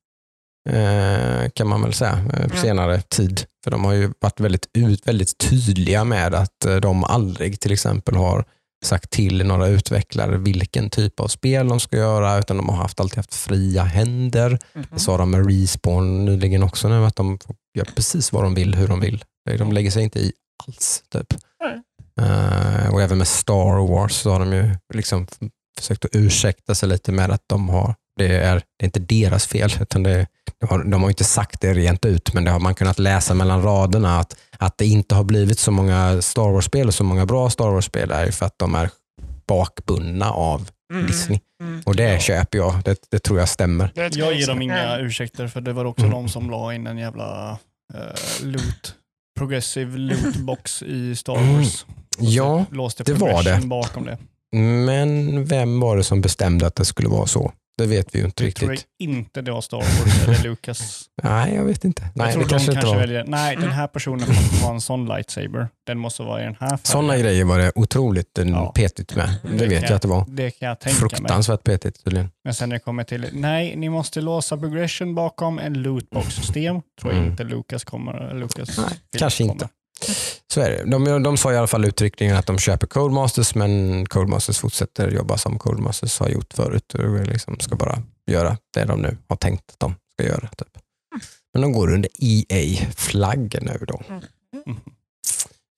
kan 1.54 1.66
man 1.66 1.82
väl 1.82 1.92
säga 1.92 2.24
eh, 2.32 2.48
på 2.48 2.56
senare 2.56 3.00
tid. 3.00 3.44
För 3.64 3.70
de 3.70 3.84
har 3.84 3.92
ju 3.92 4.12
varit 4.20 4.40
väldigt, 4.40 4.70
ut, 4.72 5.08
väldigt 5.08 5.38
tydliga 5.38 6.04
med 6.04 6.34
att 6.34 6.64
eh, 6.64 6.76
de 6.76 7.04
aldrig 7.04 7.60
till 7.60 7.72
exempel 7.72 8.16
har 8.16 8.44
sagt 8.84 9.10
till 9.10 9.46
några 9.46 9.66
utvecklare 9.68 10.36
vilken 10.36 10.90
typ 10.90 11.20
av 11.20 11.28
spel 11.28 11.68
de 11.68 11.80
ska 11.80 11.96
göra 11.96 12.38
utan 12.38 12.56
de 12.56 12.68
har 12.68 12.76
haft, 12.76 13.00
alltid 13.00 13.16
haft 13.16 13.34
fria 13.34 13.82
händer. 13.82 14.58
Mhm. 14.72 14.86
Det 14.90 14.98
sa 14.98 15.16
de 15.16 15.30
med 15.30 15.50
Respawn 15.50 16.24
nyligen 16.24 16.62
också 16.62 16.88
nu, 16.88 17.06
att 17.06 17.16
de 17.16 17.38
får 17.38 17.56
göra 17.78 17.88
precis 17.96 18.32
vad 18.32 18.44
de 18.44 18.54
vill, 18.54 18.74
hur 18.74 18.88
de 18.88 19.00
vill. 19.00 19.24
De 19.58 19.72
lägger 19.72 19.90
sig 19.90 20.02
inte 20.02 20.18
i 20.18 20.32
alls. 20.66 21.02
Typ. 21.12 21.34
Nej. 21.64 21.82
Eh, 22.20 22.94
och 22.94 23.02
även 23.02 23.18
med 23.18 23.28
Star 23.28 23.88
Wars 23.88 24.12
så 24.12 24.30
har 24.30 24.40
de 24.40 24.52
ju 24.52 24.70
liksom 24.94 25.26
försökt 25.78 26.04
att 26.04 26.14
ursäkta 26.14 26.74
sig 26.74 26.88
lite 26.88 27.12
med 27.12 27.30
att 27.30 27.42
de 27.46 27.68
har, 27.68 27.94
det 28.18 28.36
är, 28.36 28.54
det 28.54 28.84
är 28.84 28.84
inte 28.84 29.00
deras 29.00 29.46
fel, 29.46 29.70
utan 29.80 30.02
det, 30.02 30.26
de, 30.60 30.66
har, 30.66 30.84
de 30.84 31.02
har 31.02 31.08
inte 31.10 31.24
sagt 31.24 31.60
det 31.60 31.74
rent 31.74 32.04
ut, 32.04 32.34
men 32.34 32.44
det 32.44 32.50
har 32.50 32.60
man 32.60 32.74
kunnat 32.74 32.98
läsa 32.98 33.34
mellan 33.34 33.62
raderna 33.62 34.18
att, 34.20 34.36
att 34.58 34.78
det 34.78 34.86
inte 34.86 35.14
har 35.14 35.24
blivit 35.24 35.58
så 35.58 35.70
många 35.70 36.22
Star 36.22 36.48
Wars-spel 36.52 36.86
och 36.88 36.94
så 36.94 37.04
många 37.04 37.26
bra 37.26 37.50
Star 37.50 37.68
Wars-spel 37.70 38.10
är 38.10 38.30
för 38.30 38.46
att 38.46 38.58
de 38.58 38.74
är 38.74 38.90
bakbundna 39.48 40.30
av 40.30 40.68
Mm. 40.92 41.06
Disney. 41.06 41.40
Mm. 41.62 41.82
Och 41.86 41.96
det 41.96 42.12
Ja. 42.12 42.18
köper 42.18 42.58
jag, 42.58 42.74
det, 42.84 42.96
det 43.10 43.18
tror 43.18 43.38
jag 43.38 43.48
stämmer. 43.48 43.90
Jag 43.94 44.14
ger 44.34 44.46
dem 44.46 44.62
inga 44.62 44.98
ursäkter 44.98 45.48
för 45.48 45.60
det 45.60 45.72
var 45.72 45.84
också 45.84 46.06
Mm. 46.06 46.12
de 46.14 46.28
som 46.28 46.50
la 46.50 46.74
in 46.74 46.86
en 46.86 46.98
jävla 46.98 47.50
eh, 47.94 48.44
loot, 48.46 48.94
progressive 49.38 49.98
lootbox 49.98 50.82
i 50.82 51.16
Star 51.16 51.36
Mm. 51.36 51.56
Wars. 51.56 51.86
Ja, 52.18 52.64
låste 52.70 53.02
det 53.02 53.12
var 53.12 53.42
det. 53.42 53.60
bakom 53.66 54.04
det. 54.06 54.18
men 54.56 55.44
vem 55.44 55.80
var 55.80 55.96
det 55.96 56.04
som 56.04 56.20
bestämde 56.20 56.66
att 56.66 56.74
det 56.74 56.84
skulle 56.84 57.08
vara 57.08 57.26
så? 57.26 57.52
Det 57.78 57.86
vet 57.86 58.14
vi 58.14 58.18
ju 58.18 58.24
inte 58.24 58.44
Jag 58.44 58.54
tror 58.54 58.70
riktigt. 58.70 58.88
inte 58.98 59.42
det 59.42 59.50
var 59.52 59.60
Star 59.60 59.76
Wars 59.76 60.28
eller 60.28 60.42
Lucas. 60.48 61.02
Nej, 61.22 61.54
jag 61.54 61.64
vet 61.64 61.84
inte. 61.84 62.02
Nej, 62.14 62.26
jag 62.26 62.32
tror 62.32 62.42
det 62.44 62.48
kanske 62.50 62.70
de 62.72 62.74
kanske 62.80 62.98
väljer, 62.98 63.24
nej 63.26 63.56
den 63.56 63.70
här 63.72 63.86
personen 63.86 64.26
får 64.26 64.66
ha 64.66 64.74
en 64.74 64.80
sån 64.80 65.06
lightsaber. 65.06 65.68
Den 65.86 65.98
måste 65.98 66.22
vara 66.22 66.40
i 66.40 66.44
den 66.44 66.56
här 66.60 66.68
färgen. 66.68 66.78
Sådana 66.82 67.16
grejer 67.16 67.44
var 67.44 67.58
det 67.58 67.72
otroligt 67.74 68.38
eh, 68.38 68.48
Ja. 68.48 68.72
petigt 68.74 69.16
med. 69.16 69.34
Det 69.42 69.66
vet 69.66 69.80
kan 69.80 69.88
jag 69.88 69.92
att 69.96 70.02
det 70.02 70.08
var. 70.08 70.24
Det 70.28 70.50
kan 70.50 70.68
jag 70.68 70.80
tänka 70.80 71.00
mig. 71.00 71.10
Fruktansvärt 71.10 71.64
petigt 71.64 72.04
tydligen. 72.04 72.30
Men 72.44 72.54
sen 72.54 72.68
när 72.68 72.76
det 72.76 72.80
kommer 72.80 73.04
till, 73.04 73.26
nej, 73.32 73.76
ni 73.76 73.88
måste 73.88 74.20
låsa 74.20 74.56
progression 74.56 75.14
bakom 75.14 75.58
en 75.58 75.72
lootbox-system. 75.82 76.80
Tror 77.00 77.12
jag 77.12 77.18
Mm. 77.18 77.30
inte 77.30 77.44
Lucas 77.44 77.84
kommer. 77.84 78.34
Lucas 78.34 78.78
Nej, 78.78 78.86
kanske 79.18 79.42
kommer. 79.44 79.52
inte. 79.52 79.68
Så 80.52 80.60
är 80.60 80.70
det. 80.70 80.84
De, 80.90 81.22
de 81.22 81.36
sa 81.36 81.52
i 81.52 81.56
alla 81.56 81.66
fall 81.66 81.84
uttryckligen 81.84 82.36
att 82.36 82.46
de 82.46 82.58
köper 82.58 82.86
Codemasters 82.86 83.54
men 83.54 84.06
Codemasters 84.06 84.58
fortsätter 84.58 85.10
jobba 85.10 85.38
som 85.38 85.58
Codemasters 85.58 86.18
har 86.20 86.28
gjort 86.28 86.54
förut. 86.54 86.94
Och 86.94 87.26
liksom 87.26 87.60
ska 87.60 87.76
bara 87.76 88.02
göra 88.26 88.56
det 88.74 88.84
de 88.84 89.02
nu 89.02 89.16
har 89.28 89.36
tänkt 89.36 89.70
att 89.72 89.80
de 89.80 89.94
ska 90.12 90.28
göra. 90.28 90.48
Typ. 90.48 90.78
Men 91.52 91.62
de 91.62 91.72
går 91.72 91.92
under 91.92 92.10
EA-flagg 92.18 93.58
nu 93.62 93.84
då. 93.88 94.02
Mm. 94.08 94.80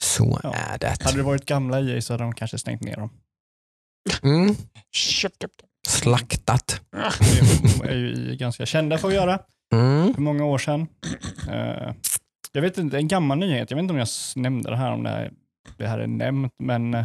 Så 0.03 0.41
Ja. 0.43 0.55
är 0.55 0.79
det. 0.79 0.97
Hade 1.01 1.17
det 1.17 1.23
varit 1.23 1.47
gamla 1.47 1.81
EA 1.81 2.03
så 2.03 2.13
hade 2.13 2.25
de 2.25 2.35
kanske 2.35 2.59
stängt 2.59 2.83
ner 2.83 2.97
dem. 2.97 3.11
Mm. 4.23 4.57
Det. 5.39 5.47
Slaktat. 5.89 6.81
Det 7.81 7.89
är 7.89 7.95
ju 7.97 8.37
ganska 8.37 8.67
kända 8.67 8.99
för 8.99 9.09
att 9.09 9.15
göra. 9.15 9.39
Mm. 9.75 10.15
För 10.15 10.23
många 10.23 10.45
år 10.45 10.59
sedan. 10.59 10.87
Eh, 11.49 11.95
jag 12.53 12.63
vet 12.63 12.79
inte, 12.79 12.97
en 12.97 13.09
gammal 13.09 13.39
nyhet. 13.39 13.71
Jag 13.71 13.77
vet 13.77 13.83
inte 13.83 13.93
om 13.93 13.99
jag 13.99 14.09
nämnde 14.37 14.71
det 14.71 14.77
här, 14.77 14.93
om 14.93 15.03
det 15.03 15.11
här, 15.11 15.33
det 15.79 15.87
här 15.87 15.99
är 15.99 16.07
nämnt, 16.07 16.53
men 16.59 16.95
uh, 16.95 17.05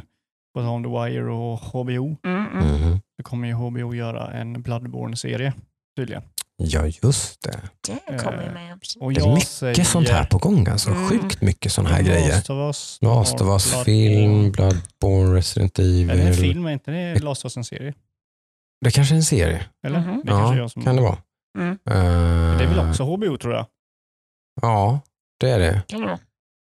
på 0.56 0.62
tal 0.62 0.70
om 0.70 0.84
The 0.84 0.90
Wire 0.90 1.32
och 1.32 1.60
HBO 1.60 2.16
Mm, 2.24 2.46
mm. 2.48 2.82
Mhm. 2.82 3.02
så 3.18 3.24
kommer 3.24 3.48
ju 3.48 3.54
HBO 3.54 3.94
göra 3.94 4.32
en 4.32 4.62
Bloodborne-serie 4.62 5.54
tydligen. 5.98 6.24
Ja, 6.58 6.86
just 7.04 7.42
det. 7.44 7.60
Det 8.08 8.18
kommer 8.24 8.44
ju 8.44 8.52
med. 8.52 8.80
Och 9.00 9.14
Det 9.14 9.22
är 9.22 9.34
mycket 9.34 9.48
säger, 9.48 9.84
sånt 9.84 10.10
här 10.10 10.26
på 10.26 10.38
gång. 10.38 10.68
Alltså. 10.68 10.90
Mm. 10.90 11.10
Sjukt 11.10 11.42
mycket 11.42 11.72
sådana 11.72 11.96
här 11.96 12.04
grejer. 12.04 12.30
Last 12.30 12.50
of 12.50 12.56
Us. 12.56 12.98
Last 13.02 13.42
of 13.42 13.48
Us 13.48 13.84
film, 13.84 14.52
Bloodborne, 14.52 15.36
Resident 15.38 15.80
Evil. 15.80 16.10
Är 16.10 16.16
det 16.16 16.24
en 16.24 16.34
film? 16.34 16.66
Är 16.66 16.72
inte 16.72 16.92
det 16.92 17.20
Last 17.24 17.42
of 17.46 17.50
Us 17.50 17.58
en 17.58 17.64
serie? 17.64 17.94
Det 18.82 18.92
kanske 18.92 19.14
är 19.14 19.18
en 19.18 19.24
serie. 19.24 19.66
Eller? 19.88 20.00
Mhm. 20.00 20.22
Det 20.26 20.32
Ja, 20.32 20.56
jag 20.56 20.72
som... 20.72 20.84
kan 20.84 20.96
det 20.96 21.02
vara. 21.02 21.18
Mm. 21.58 21.72
Eh, 21.72 22.58
Det 22.58 22.64
är 22.64 22.68
väl 22.68 22.90
också 22.90 23.04
HBO 23.04 23.38
tror 23.38 23.54
jag. 23.54 23.66
Ja, 24.62 25.00
det 25.40 25.50
är 25.50 25.60
det. 25.60 25.82
Kan 25.88 26.02
det 26.02 26.08
vara. 26.08 26.20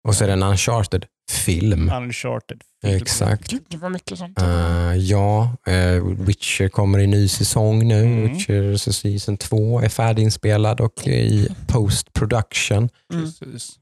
Och 0.08 0.16
så 0.16 0.24
är 0.24 0.28
det 0.28 0.34
en 0.34 0.44
Uncharted-film. 0.44 1.92
Uncharted. 1.96 2.62
film. 2.84 2.96
Exakt. 2.96 3.48
Gud, 3.52 3.64
det 3.68 3.78
var 3.78 3.90
mycket 3.90 4.18
sånt. 4.20 4.42
Eh, 4.42 4.96
ja, 4.96 5.56
eh, 5.68 6.04
Witcher 6.04 6.68
kommer 6.70 7.00
i 7.00 7.08
ny 7.08 7.28
säsong 7.28 7.88
nu. 7.88 8.02
Mm. 8.04 8.22
Witcher 8.34 8.92
season 8.92 9.38
2 9.38 9.80
är 9.82 9.90
färdiginspelad 9.90 10.82
och 10.82 11.08
i 11.08 11.48
post 11.68 12.14
production. 12.14 12.90
Mm. 13.14 13.26
Precis. 13.26 13.80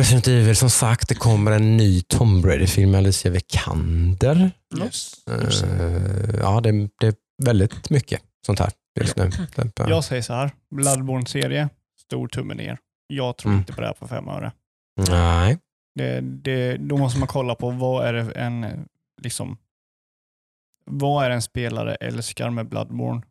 Resident 0.00 0.28
Evil, 0.28 0.56
som 0.56 0.70
sagt, 0.70 1.08
det 1.08 1.14
kommer 1.14 1.52
en 1.52 1.76
ny 1.76 2.00
Tomb 2.00 2.44
Raider-film 2.44 2.90
med 2.90 2.98
Alicia 2.98 3.30
Vikander. 3.30 4.50
Yes. 4.78 5.12
Eh, 5.30 6.40
ja, 6.40 6.60
det, 6.60 6.72
det 7.00 7.06
är 7.06 7.14
väldigt 7.42 7.90
mycket 7.90 8.20
sånt 8.46 8.58
här 8.58 8.70
just 9.00 9.16
nu. 9.16 9.30
Eh, 9.56 9.64
Jag 9.88 10.04
säger 10.04 10.22
så 10.22 10.32
här, 10.32 10.50
Bloodborne-serie, 10.74 11.68
stor 12.06 12.28
tumme 12.28 12.54
ner. 12.54 12.78
Jag 13.10 13.36
tror 13.36 13.50
Mm. 13.52 13.58
inte 13.60 13.72
på 13.72 13.80
det 13.80 13.86
här 13.86 13.94
för 13.94 14.06
fem 14.06 14.28
öre. 14.28 14.52
Nej. 15.08 15.58
Det, 15.94 16.20
det, 16.20 16.76
då 16.76 16.96
måste 16.96 17.18
man 17.18 17.28
kolla 17.28 17.54
på 17.54 17.70
vad 17.70 18.06
är 18.06 18.12
det 18.12 18.32
en, 18.32 18.88
liksom, 19.22 19.58
vad 20.84 21.24
är 21.24 21.30
en 21.30 21.42
spelare 21.42 21.94
älskar 21.94 22.50
med 22.50 22.68
Bloodborne? 22.68 23.22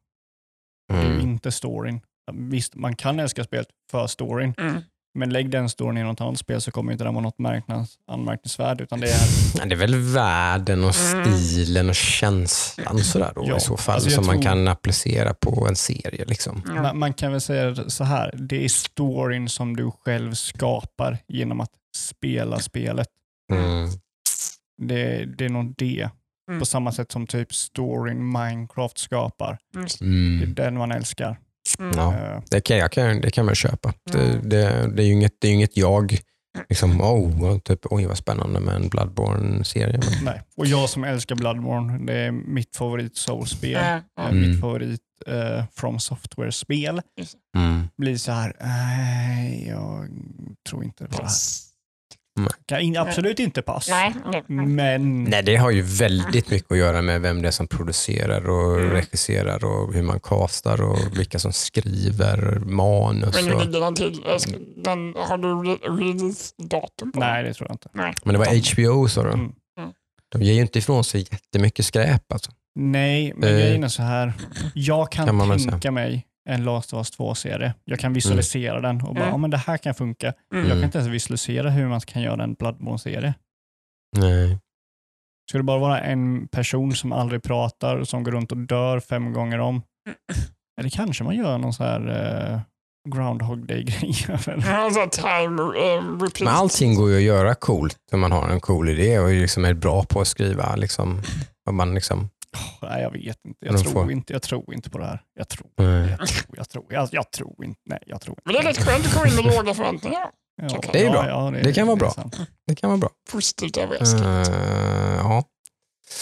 Det 0.87 0.93
är 0.95 1.05
Mm. 1.05 1.19
inte 1.21 1.51
storyn. 1.51 2.01
Visst, 2.31 2.75
man 2.75 2.95
kan 2.95 3.19
älska 3.19 3.43
spelet 3.43 3.67
för 3.91 4.07
storyn, 4.07 4.53
Mm. 4.57 4.81
Men 5.17 5.29
lägg 5.29 5.49
den 5.49 5.69
storyn 5.69 5.97
i 5.97 6.03
något 6.03 6.21
annat 6.21 6.39
spel 6.39 6.61
så 6.61 6.71
kommer 6.71 6.91
inte 6.91 7.03
det 7.03 7.11
vara 7.11 7.21
något 7.21 7.39
märknads, 7.39 7.97
anmärkningsvärt, 8.07 8.81
utan 8.81 8.99
det 8.99 9.07
är 9.11 9.65
Det 9.67 9.75
är 9.75 9.77
väl 9.77 9.95
världen 9.95 10.83
och 10.83 10.95
stilen 10.95 11.89
och 11.89 11.95
känslan 11.95 12.99
sådär 12.99 13.31
då, 13.35 13.43
Ja, 13.47 13.57
i 13.57 13.59
så 13.59 13.77
fall 13.77 13.95
alltså 13.95 14.09
som 14.09 14.25
man 14.25 14.35
tror- 14.35 14.43
kan 14.43 14.67
applicera 14.67 15.33
på 15.33 15.67
en 15.69 15.75
serie. 15.75 16.25
Liksom. 16.25 16.61
Ja. 16.67 16.81
Man, 16.81 16.99
man 16.99 17.13
kan 17.13 17.31
väl 17.31 17.41
säga 17.41 17.75
så 17.89 18.03
här, 18.03 18.33
det 18.37 18.65
är 18.65 18.69
storyn 18.69 19.49
som 19.49 19.75
du 19.75 19.91
själv 20.05 20.33
skapar 20.33 21.17
genom 21.27 21.59
att 21.61 21.71
spela 21.95 22.59
spelet. 22.59 23.07
Mm. 23.53 23.89
Det, 24.81 25.25
det 25.37 25.45
är 25.45 25.49
nog 25.49 25.73
det. 25.77 26.09
Mm. 26.49 26.59
På 26.59 26.65
samma 26.65 26.91
sätt 26.91 27.11
som 27.11 27.27
typ 27.27 27.53
storyn 27.53 28.31
Minecraft 28.31 28.97
skapar. 28.97 29.57
Just. 29.75 29.99
Det 29.99 30.05
är 30.05 30.09
Mm. 30.09 30.53
den 30.53 30.77
man 30.77 30.91
älskar. 30.91 31.37
Mm. 31.79 31.91
Ja. 31.97 32.13
Eh, 32.15 32.41
Det 32.49 32.61
kan, 32.61 32.77
jag 32.77 32.91
kan, 32.91 33.21
det 33.21 33.31
kan 33.31 33.45
man 33.45 33.55
köpa. 33.55 33.93
Det, 34.11 34.19
Mm. 34.19 34.49
det, 34.49 34.91
det, 34.95 35.03
är 35.03 35.05
ju 35.07 35.13
inget, 35.13 35.33
det 35.41 35.47
är 35.47 35.51
inget 35.53 35.77
jag, 35.77 36.17
liksom, 36.69 37.01
oh, 37.01 37.57
typ, 37.59 37.79
oj 37.89 38.05
vad 38.05 38.17
spännande 38.17 38.59
med 38.59 38.75
en 38.75 38.89
Bloodborne-serie. 38.89 39.99
Nej. 40.23 40.41
Och 40.57 40.65
jag 40.67 40.89
som 40.89 41.03
älskar 41.03 41.35
Bloodborne, 41.35 42.05
det 42.05 42.13
är 42.19 42.31
mitt 42.31 42.75
favorit 42.75 43.17
Soul-spel. 43.17 43.75
Eh, 43.75 43.97
Mm. 44.29 44.39
Mitt 44.49 44.61
favorit 44.61 45.01
eh, 45.27 45.63
From 45.73 45.99
Software-spel. 45.99 47.01
mm. 47.57 47.87
Blir 47.97 48.17
så 48.17 48.31
här, 48.31 48.53
nej, 48.61 49.67
jag 49.67 50.07
tror 50.69 50.83
inte 50.83 51.03
på 51.05 51.17
det 51.17 51.23
här. 51.23 51.29
Pass. 52.45 52.55
Kan 52.65 52.79
in, 52.79 52.97
absolut 52.97 53.39
inte 53.39 53.61
pass. 53.61 53.89
Nej, 53.89 54.13
nej. 54.31 54.43
Men 54.47 55.23
Nej, 55.23 55.43
det 55.43 55.55
har 55.55 55.71
ju 55.71 55.81
väldigt 55.81 56.49
mycket 56.51 56.71
att 56.71 56.77
göra 56.77 57.01
med 57.01 57.21
vem 57.21 57.41
det 57.41 57.47
är 57.47 57.51
som 57.51 57.67
producerar 57.67 58.49
och 58.49 58.77
Mm. 58.79 58.89
regisserar 58.91 59.65
och 59.65 59.93
hur 59.93 60.01
man 60.03 60.19
castar 60.19 60.81
och 60.81 60.97
vilka 61.19 61.39
som 61.39 61.53
skriver 61.53 62.59
manus. 62.65 63.35
Men 63.35 63.45
hur 63.53 63.65
ligger 63.65 63.79
den 63.79 63.95
till? 63.95 64.21
Den, 64.83 65.13
har 65.17 65.37
du 65.37 65.47
re- 65.47 65.97
release-datum 65.99 67.11
på 67.11 67.19
nej, 67.19 67.43
det 67.43 67.53
tror 67.53 67.67
jag 67.69 67.73
inte. 67.73 67.89
Nej. 67.93 68.13
men 68.23 68.33
det 68.33 68.39
var 68.39 68.73
HBO 68.73 69.07
sa 69.07 69.23
du? 69.23 69.29
Mm. 69.33 69.51
De 70.31 70.41
ger 70.43 70.53
ju 70.53 70.61
inte 70.61 70.79
ifrån 70.79 71.03
sig 71.03 71.27
jättemycket 71.31 71.85
skräp 71.85 72.31
alltså. 72.31 72.51
Nej, 72.75 73.33
men 73.35 73.49
Eh, 73.49 73.55
grejen 73.55 73.83
är 73.83 73.87
så 73.87 74.01
här. 74.01 74.33
Jag 74.73 75.11
kan, 75.11 75.27
kan 75.39 75.59
tänka 75.59 75.91
mig 75.91 76.25
en 76.47 76.63
Last 76.63 76.93
of 76.93 76.97
Us 76.97 77.19
2-serie. 77.19 77.73
Jag 77.85 77.99
kan 77.99 78.13
visualisera 78.13 78.81
den 78.81 78.95
och 79.01 79.13
bara, 79.15 79.23
Mm. 79.23 79.29
ja 79.29 79.37
men 79.37 79.49
det 79.49 79.57
här 79.57 79.77
kan 79.77 79.95
funka. 79.95 80.33
Mm. 80.53 80.65
Jag 80.67 80.77
kan 80.77 80.83
inte 80.83 80.97
ens 80.97 81.09
visualisera 81.11 81.69
hur 81.69 81.87
man 81.87 81.99
kan 82.01 82.21
göra 82.21 82.43
en 82.43 82.53
Bloodborne-serie. 82.53 83.33
Nej. 84.17 84.59
Ska 85.49 85.57
det 85.57 85.63
bara 85.63 85.79
vara 85.79 85.99
en 86.01 86.47
person 86.47 86.95
som 86.95 87.11
aldrig 87.11 87.43
pratar 87.43 87.97
och 87.97 88.07
som 88.07 88.23
går 88.23 88.31
runt 88.31 88.51
och 88.51 88.57
dör 88.57 88.99
fem 88.99 89.33
gånger 89.33 89.59
om? 89.59 89.81
Eller 90.79 90.89
kanske 90.89 91.23
man 91.23 91.35
gör 91.35 91.57
någon 91.57 91.73
så 91.73 91.83
här 91.83 92.07
eh, 92.53 92.59
Groundhog 93.15 93.67
Day-grej. 93.67 94.13
Repeat. 94.27 94.63
Men 96.39 96.47
allting 96.47 96.95
går 96.95 97.09
ju 97.09 97.15
att 97.17 97.21
göra 97.23 97.55
coolt 97.55 97.97
om 98.11 98.19
man 98.19 98.31
har 98.31 98.49
en 98.49 98.59
cool 98.59 98.89
idé 98.89 99.19
och 99.19 99.29
liksom 99.29 99.65
är 99.65 99.73
bra 99.73 100.03
på 100.03 100.21
att 100.21 100.27
skriva. 100.27 100.75
Liksom, 100.75 101.21
vad 101.65 101.75
man 101.75 101.93
liksom, 101.93 102.29
Nej, 102.81 103.01
jag 103.01 103.11
vet 103.11 103.45
inte. 103.45 103.65
Jag 103.65 103.79
tror, 103.79 103.91
får- 103.91 104.11
inte. 104.11 104.33
jag 104.33 104.41
tror 104.41 104.73
inte 104.73 104.89
på 104.89 104.97
det 104.97 105.05
här. 105.05 105.21
Jag 105.35 105.47
tror, 105.47 105.67
nej. 105.77 106.15
jag 106.19 106.27
tror, 106.27 106.57
jag 106.57 106.69
tror, 106.69 106.85
jag, 106.89 107.09
jag 107.11 107.31
tror 107.31 107.65
inte. 107.65 107.81
Nej, 107.85 107.99
jag 108.05 108.21
tror 108.21 108.37
Men 108.45 108.53
det 108.53 108.59
är 108.59 108.63
rätt 108.63 108.77
skönt 108.85 109.05
att 109.05 109.13
komma 109.13 109.27
in 109.27 109.35
med 109.35 109.45
låga 109.55 109.73
förväntningar. 109.73 110.29
Ja, 110.61 110.79
Det 110.93 111.05
är 111.05 111.11
bra. 111.11 111.27
Ja, 111.27 111.51
Det 111.63 111.73
kan 111.73 111.87
vara 111.87 111.97
bra. 111.97 112.11
sant. 112.11 112.39
Det 112.67 112.75
kan 112.75 112.89
vara 112.89 112.97
bra. 112.99 113.09
Positivt 113.31 113.77
överraskning. 113.77 114.23
Uh, 114.23 115.17
ja. 115.17 115.43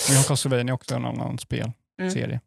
Vi 0.10 0.16
har 0.16 0.24
Castlevania 0.24 0.74
också, 0.74 0.96
en 0.96 1.06
annan 1.06 1.38
spelserie. 1.38 2.42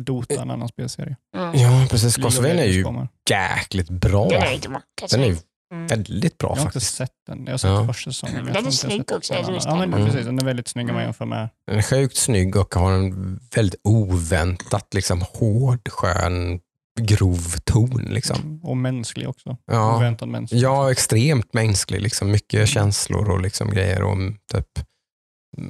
Dota, 0.00 0.42
en 0.42 0.50
annan 0.50 0.68
spelserie. 0.68 1.16
Mm. 1.36 1.54
ja, 1.60 1.86
precis. 1.90 2.16
Castlevania 2.16 2.64
är 2.64 2.68
ju 2.68 2.86
Mm. 2.86 3.08
Jäkligt 3.30 3.90
bra. 3.90 4.28
Den 4.28 4.42
är 4.42 4.52
inte 4.52 4.68
bra. 4.68 4.80
Den 5.10 5.20
är 5.20 5.26
ju 5.26 5.36
Mm. 5.72 5.86
väldigt 5.86 6.38
bra 6.38 6.48
Jag 6.48 6.56
har 6.56 6.60
inte 6.60 6.72
faktiskt. 6.72 6.94
sett 6.94 7.10
den. 7.26 7.44
Jag 7.44 7.52
har 7.52 7.58
sett 7.58 7.70
Ja. 7.70 7.86
första 7.86 8.12
säsongen. 8.12 8.44
Den 8.44 8.54
jag 8.54 8.66
är 8.66 8.70
snygg 8.70 9.12
också, 9.12 9.34
alltså. 9.34 9.68
Ja, 9.68 9.74
men 9.76 9.94
Mm. 9.94 10.06
precis. 10.06 10.26
Den 10.26 10.38
är 10.38 10.44
väldigt 10.44 10.68
snygg 10.68 10.88
om 10.88 10.94
man 10.94 11.04
jämför 11.04 11.24
med... 11.26 11.48
Den 11.66 11.78
är 11.78 11.82
sjukt 11.82 12.16
snygg 12.16 12.56
och 12.56 12.74
har 12.74 12.92
en 12.92 13.40
väldigt 13.54 13.80
oväntat 13.84 14.94
liksom, 14.94 15.22
hård, 15.32 15.88
skön, 15.88 16.60
grov 17.00 17.56
ton. 17.64 18.06
Liksom. 18.10 18.60
Och 18.62 18.76
mänsklig 18.76 19.28
också. 19.28 19.56
Ja. 19.66 19.96
Oväntad 19.96 20.28
mänsklig. 20.28 20.60
Ja, 20.60 20.90
extremt 20.92 21.54
mänsklig. 21.54 22.00
Liksom. 22.02 22.30
Mycket 22.30 22.68
känslor 22.68 23.30
och 23.30 23.40
liksom 23.40 23.70
grejer. 23.70 24.02
Och, 24.02 24.16
typ, 24.52 24.66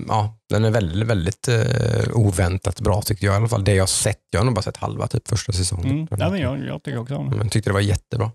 ja, 0.08 0.38
den 0.48 0.64
är 0.64 0.70
väldigt, 0.70 1.08
väldigt 1.08 1.48
eh, 1.48 2.12
oväntat 2.12 2.80
bra 2.80 3.02
tyckte 3.02 3.26
jag 3.26 3.32
i 3.32 3.36
alla 3.36 3.48
fall. 3.48 3.64
Det 3.64 3.74
jag 3.74 3.82
har 3.82 3.86
sett. 3.86 4.20
Jag 4.30 4.40
har 4.40 4.44
nog 4.44 4.54
bara 4.54 4.62
sett 4.62 4.76
halva 4.76 5.06
typ, 5.06 5.28
första 5.28 5.52
säsongen. 5.52 5.90
Mm. 5.90 6.06
Ja, 6.10 6.30
men 6.30 6.40
jag, 6.40 6.58
jag 6.66 6.82
tycker 6.82 6.98
också 6.98 7.14
om 7.16 7.28
den. 7.30 7.38
Men 7.38 7.48
tyckte 7.48 7.70
det 7.70 7.74
var 7.74 7.80
jättebra. 7.80 8.30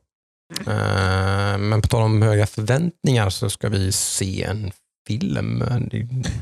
Eh, 0.67 1.57
men 1.57 1.81
på 1.81 1.87
tal 1.87 2.01
om 2.01 2.21
höga 2.21 2.47
förväntningar 2.47 3.29
så 3.29 3.49
ska 3.49 3.69
vi 3.69 3.91
se 3.91 4.43
en 4.43 4.71
film 5.07 5.63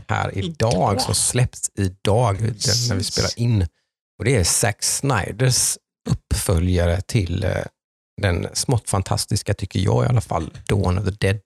här 0.08 0.38
idag 0.38 1.02
som 1.02 1.16
släpps 1.16 1.72
idag 1.76 2.42
när 2.42 2.96
vi 2.96 3.04
spelar 3.04 3.40
in. 3.40 3.62
Och 4.20 4.26
Det 4.26 4.36
är 4.36 4.44
Zack 4.44 4.84
Snyders 4.84 5.78
uppföljare 6.10 7.02
till 7.02 7.44
eh, 7.44 7.52
den 8.22 8.48
smått 8.54 8.90
fantastiska, 8.90 9.54
tycker 9.54 9.80
jag 9.80 10.06
i 10.06 10.08
alla 10.08 10.22
fall, 10.22 10.52
Dawn 10.68 10.98
of 10.98 11.06
the 11.06 11.12
Dead. 11.12 11.42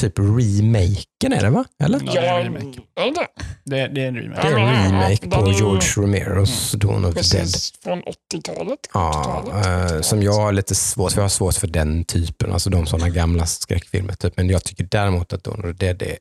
Typ 0.00 0.18
remaken 0.18 1.32
är 1.32 1.42
det 1.42 1.50
va? 1.50 1.64
Eller? 1.82 2.00
Ja, 2.04 2.12
det 2.12 2.18
är 2.26 2.40
en 2.40 2.52
Ja, 2.54 2.60
remake. 2.60 2.80
det? 2.94 3.26
Det, 3.64 3.88
det 3.88 4.02
är 4.04 4.08
en 4.08 4.16
remake. 4.16 4.42
Det 4.42 4.48
är 4.48 4.58
en 4.58 4.84
remake 4.92 5.18
den 5.20 5.30
på 5.30 5.50
George 5.52 5.88
Romeros 5.96 6.72
Dawn 6.72 7.04
of 7.04 7.14
the 7.14 7.36
Dead. 7.36 7.48
Från 7.84 8.02
80-talet. 8.34 8.78
Ja, 8.94 9.42
70-talet. 9.46 9.92
eh, 9.92 10.00
som 10.00 10.22
jag 10.22 10.32
har 10.32 10.52
lite 10.52 10.74
svårt 10.74 11.12
för. 11.12 11.18
Jag 11.18 11.24
har 11.24 11.28
svårt 11.28 11.54
för 11.54 11.66
den 11.66 12.04
typen, 12.04 12.52
alltså 12.52 12.70
de 12.70 12.86
sådana 12.86 13.08
gamla 13.08 13.46
skräckfilmer. 13.46 14.12
Typ. 14.14 14.36
Men 14.36 14.48
jag 14.50 14.64
tycker 14.64 14.84
däremot 14.90 15.32
att 15.32 15.44
Dawn 15.44 15.60
of 15.60 15.78
the 15.78 15.86
Dead 15.86 16.02
är 16.02 16.16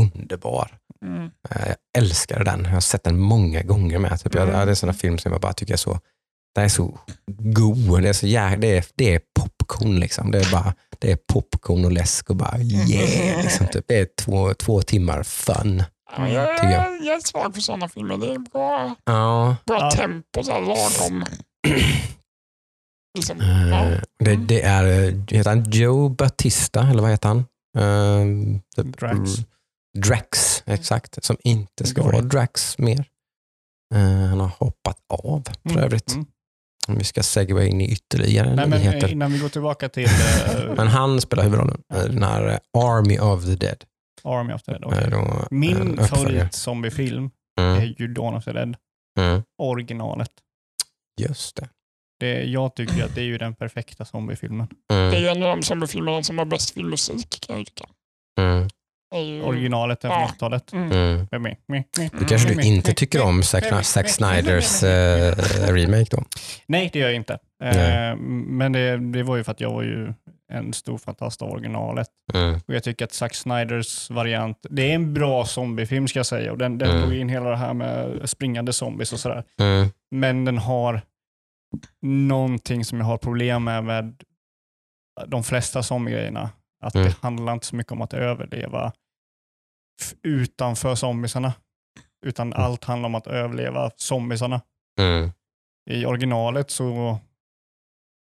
underbar. 0.00 0.70
Mm. 1.04 1.22
Eh, 1.50 1.66
Jag 1.68 1.76
älskar 2.02 2.44
den. 2.44 2.64
Jag 2.64 2.70
har 2.70 2.80
sett 2.80 3.04
den 3.04 3.18
många 3.18 3.62
gånger 3.62 3.98
med. 3.98 4.20
Typ. 4.20 4.34
Jag, 4.34 4.48
Mm. 4.48 4.66
Det 4.66 4.72
är 4.72 4.74
sådana 4.74 4.94
film 4.98 5.18
som 5.18 5.32
jag 5.32 5.40
bara 5.40 5.52
tycker 5.52 5.72
är 5.72 5.76
så, 5.78 5.98
den 6.54 6.64
är 6.64 6.68
så 6.68 6.98
god. 7.28 8.02
Det 8.02 8.08
är, 8.08 8.12
så 8.12 8.26
jä, 8.26 8.56
det 8.56 8.76
är, 8.78 8.84
det 8.94 9.14
är 9.14 9.20
popcorn 9.40 10.00
liksom. 10.00 10.30
Det 10.30 10.38
är, 10.38 10.52
bara, 10.52 10.74
det 10.98 11.12
är 11.12 11.16
popcorn 11.32 11.84
och 11.84 11.92
läsk 11.92 12.30
och 12.30 12.36
bara 12.36 12.58
yeah. 12.58 13.42
Liksom, 13.42 13.66
typ. 13.66 13.84
Det 13.88 13.98
är 13.98 14.08
två, 14.18 14.54
två 14.54 14.82
timmar 14.82 15.22
fun. 15.22 15.82
Ja, 16.16 16.28
jag, 16.28 16.56
tycker 16.56 16.70
jag. 16.72 17.04
jag 17.04 17.16
är 17.16 17.20
svag 17.20 17.54
för 17.54 17.60
sådana 17.60 17.88
filmer. 17.88 18.16
Det 18.16 18.32
är 18.34 18.38
bra, 18.38 18.94
Ja, 19.04 19.56
bra 19.66 19.78
Ja. 19.80 19.90
tempo, 19.90 20.42
så 20.42 20.52
här, 20.52 20.60
lagom. 20.60 21.24
liksom, 23.18 23.40
eh, 23.40 23.68
ja. 23.68 24.00
det, 24.18 24.36
det 24.36 24.62
är, 24.62 24.84
eh, 24.84 25.14
heter 25.30 25.50
han 25.50 25.70
Joe 25.70 26.08
Batista, 26.08 26.80
eller 26.90 27.02
vad 27.02 27.10
heter 27.10 27.28
han? 27.28 27.38
Eh, 27.78 28.58
typ- 28.76 28.98
Drax. 29.00 29.30
Drax, 29.98 30.62
exakt. 30.66 31.24
Som 31.24 31.36
inte 31.44 31.86
ska 31.86 32.02
vara 32.02 32.20
Drax 32.20 32.78
mer. 32.78 33.04
Eh, 33.94 34.00
han 34.28 34.40
har 34.40 34.50
hoppat 34.58 34.98
av 35.08 35.42
för 35.62 35.70
Mm, 35.70 35.84
övrigt. 35.84 36.12
mm. 36.14 36.26
Om 36.88 36.98
vi 36.98 37.04
ska 37.04 37.22
segwa 37.22 37.64
in 37.64 37.80
i 37.80 37.92
ytterligare 37.92 38.46
Nej, 38.54 38.68
men 38.68 38.72
eh, 38.72 38.78
nyheter. 38.78 39.08
innan 39.12 39.32
vi 39.32 39.38
går 39.38 39.48
tillbaka 39.48 39.88
till 39.88 40.04
eh, 40.04 40.74
Men 40.76 40.86
han 40.88 41.20
spelar 41.20 41.42
huvudrollen 41.44 41.80
i 41.94 42.08
den 42.08 42.22
här 42.22 42.48
eh, 42.48 42.82
Army 42.84 43.18
of 43.18 43.44
the 43.44 43.54
Dead. 43.54 43.84
Army 44.24 44.52
of 44.54 44.62
the 44.62 44.72
Dead. 44.72 44.82
Eh, 44.82 44.88
okej. 44.88 45.08
då, 45.10 45.46
Min 45.50 45.96
favorit-zombiefilm 45.98 47.30
Mm, 47.60 47.80
är 47.82 47.94
ju 47.98 48.08
Dawn 48.08 48.34
of 48.34 48.44
the 48.44 48.52
Dead. 48.52 48.76
mm, 49.20 49.42
Originalet. 49.62 50.30
just 51.20 51.56
det. 51.56 51.68
Det, 52.20 52.44
jag 52.44 52.74
tycker 52.76 53.04
att 53.04 53.14
det 53.14 53.20
är 53.20 53.24
ju 53.24 53.38
den 53.38 53.54
perfekta 53.54 54.04
zombiefilmen. 54.04 54.66
Det 54.88 54.94
är 54.94 55.08
Mm, 55.08 55.22
ju 55.22 55.28
en 55.28 55.42
av 55.42 55.48
de 55.48 55.62
zombiefilmerna 55.62 56.22
som 56.22 56.38
har 56.38 56.44
bäst 56.44 56.70
filmmusik 56.70 57.40
kan 57.46 57.56
jag 57.56 57.66
tycka. 57.66 57.84
mm, 58.40 58.68
ju... 59.22 59.42
Originalet 59.42 60.04
är 60.04 60.08
Ja. 60.08 60.14
från 60.14 60.28
80-talet. 60.52 60.72
Mm. 60.72 60.92
mm. 61.32 61.54
Med. 61.66 61.84
Det 61.94 62.24
kanske 62.28 62.54
du 62.54 62.62
inte 62.62 62.92
tycker 62.94 63.22
om 63.22 63.42
Zack, 63.42 63.84
Zack 63.84 64.08
Snyders 64.08 64.82
eh, 64.82 65.32
remake 65.72 66.06
då? 66.10 66.22
Nej, 66.66 66.90
det 66.92 66.98
gör 66.98 67.06
jag 67.06 67.16
inte. 67.16 67.38
Nej. 67.60 68.10
Eh, 68.10 68.16
men 68.46 68.72
det, 68.72 68.96
det 69.12 69.22
var 69.22 69.36
ju 69.36 69.44
för 69.44 69.52
att 69.52 69.60
jag 69.60 69.70
var 69.72 69.82
ju 69.82 70.12
en 70.52 70.72
stor 70.72 70.98
fantast 70.98 71.42
av 71.42 71.50
originalet. 71.50 72.06
Mm, 72.34 72.54
Och 72.66 72.74
jag 72.74 72.82
tycker 72.84 73.04
att 73.04 73.12
Zack 73.12 73.34
Snyders 73.34 74.10
variant, 74.10 74.58
det 74.70 74.90
är 74.90 74.94
en 74.94 75.14
bra 75.14 75.44
zombiefilm 75.44 76.08
ska 76.08 76.18
jag 76.18 76.26
säga. 76.26 76.52
Och 76.52 76.58
den 76.58 76.78
den 76.78 76.90
Mm. 76.90 77.02
tog 77.02 77.14
in 77.14 77.28
hela 77.28 77.50
det 77.50 77.56
här 77.56 77.74
med 77.74 78.20
springande 78.30 78.72
zombies 78.72 79.12
och 79.12 79.20
sådär. 79.20 79.44
mm, 79.60 79.88
Men 80.10 80.44
den 80.44 80.58
har 80.58 81.00
någonting 82.02 82.84
som 82.84 82.98
jag 82.98 83.06
har 83.06 83.18
problem 83.18 83.64
med 83.64 83.84
med 83.84 84.14
de 85.26 85.44
flesta 85.44 85.82
zombiegrejerna. 85.82 86.50
Att 86.84 86.94
Mm. 86.94 87.06
det 87.06 87.14
handlar 87.20 87.52
inte 87.52 87.66
så 87.66 87.76
mycket 87.76 87.92
om 87.92 88.02
att 88.02 88.14
överleva 88.14 88.92
utanför 90.22 90.94
zombiesarna. 90.94 91.52
Utan 92.26 92.46
Mm. 92.52 92.60
allt 92.64 92.84
handlar 92.84 93.06
om 93.06 93.14
att 93.14 93.26
överleva 93.26 93.90
zombiesarna. 93.96 94.60
Mm. 95.00 95.30
I 95.90 96.06
originalet 96.06 96.70
så 96.70 97.18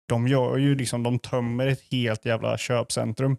de 0.09 0.29
gör 0.29 0.57
ju 0.57 0.75
liksom, 0.75 1.03
de 1.03 1.19
tömmer 1.19 1.67
ett 1.67 1.81
helt 1.91 2.25
jävla 2.25 2.59
köpcentrum 2.59 3.37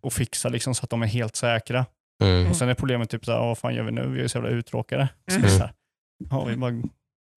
och 0.00 0.12
fixar 0.12 0.50
liksom 0.50 0.74
så 0.74 0.84
att 0.84 0.90
de 0.90 1.02
är 1.02 1.06
helt 1.06 1.36
säkra. 1.36 1.86
Mm. 2.22 2.50
Och 2.50 2.56
sen 2.56 2.68
är 2.68 2.74
problemet 2.74 3.10
typ 3.10 3.24
så 3.24 3.32
här, 3.32 3.38
"Ja, 3.38 3.46
vad 3.46 3.58
fan 3.58 3.74
gör 3.74 3.82
vi 3.84 3.92
nu? 3.92 4.08
Vi 4.08 4.18
är 4.18 4.22
ju 4.22 4.28
så 4.28 4.38
jävla 4.38 4.50
uttråkade. 4.50 5.08
Så 5.30 5.36
Mm. 5.38 5.50
så 5.50 5.58
här, 5.58 5.72
ja, 6.30 6.44
vi 6.44 6.56
bara 6.56 6.70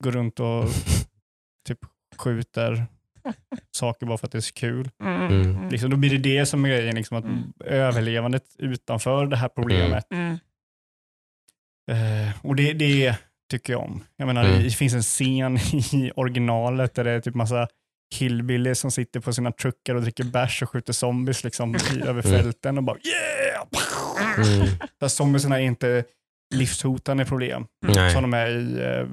går 0.03 0.11
runt 0.11 0.39
och 0.39 0.63
typ 1.67 1.79
skjuter 2.17 2.85
saker 3.71 4.05
bara 4.05 4.17
för 4.17 4.27
att 4.27 4.31
det 4.31 4.37
är 4.37 4.41
så 4.41 4.53
kul. 4.53 4.89
Mm. 5.03 5.21
Mm. 5.21 5.41
Mm. 5.41 5.69
Liksom, 5.69 5.89
då 5.89 5.97
blir 5.97 6.09
det 6.09 6.17
det 6.17 6.45
som 6.45 6.65
är 6.65 6.69
grejen, 6.69 6.95
liksom, 6.95 7.17
att 7.17 7.23
Mm. 7.25 7.53
överlevandet 7.65 8.43
utanför 8.57 9.25
det 9.25 9.35
här 9.37 9.49
problemet. 9.49 10.05
Mm. 10.11 10.37
Eh, 11.91 12.33
och 12.45 12.55
det, 12.55 12.73
det 12.73 13.15
tycker 13.51 13.73
jag 13.73 13.81
om. 13.81 14.03
Jag 14.17 14.25
menar, 14.25 14.43
Mm. 14.45 14.63
det 14.63 14.69
finns 14.69 14.93
en 14.93 15.01
scen 15.01 15.57
i 15.93 16.11
originalet 16.15 16.93
där 16.95 17.03
det 17.03 17.11
är 17.11 17.19
typ 17.19 17.35
massa 17.35 17.67
hillbillies 18.19 18.79
som 18.79 18.91
sitter 18.91 19.19
på 19.19 19.33
sina 19.33 19.51
truckar 19.51 19.95
och 19.95 20.01
dricker 20.01 20.23
bärs 20.23 20.61
och 20.61 20.69
skjuter 20.69 20.93
zombies 20.93 21.43
liksom, 21.43 21.75
i, 21.75 22.01
över 22.01 22.25
Mm. 22.27 22.41
fälten 22.43 22.77
och 22.77 22.83
bara 22.83 22.97
yeah! 22.97 23.67
Mm. 24.37 24.67
Där 24.99 25.07
zombiesarna 25.07 25.59
är 25.61 25.63
inte 25.65 26.03
livshotande 26.55 27.25
problem 27.25 27.65
Nej. 27.87 28.11
som 28.13 28.21
de 28.21 28.33
är 28.33 28.47
i 28.49 28.79
eh, 28.83 29.07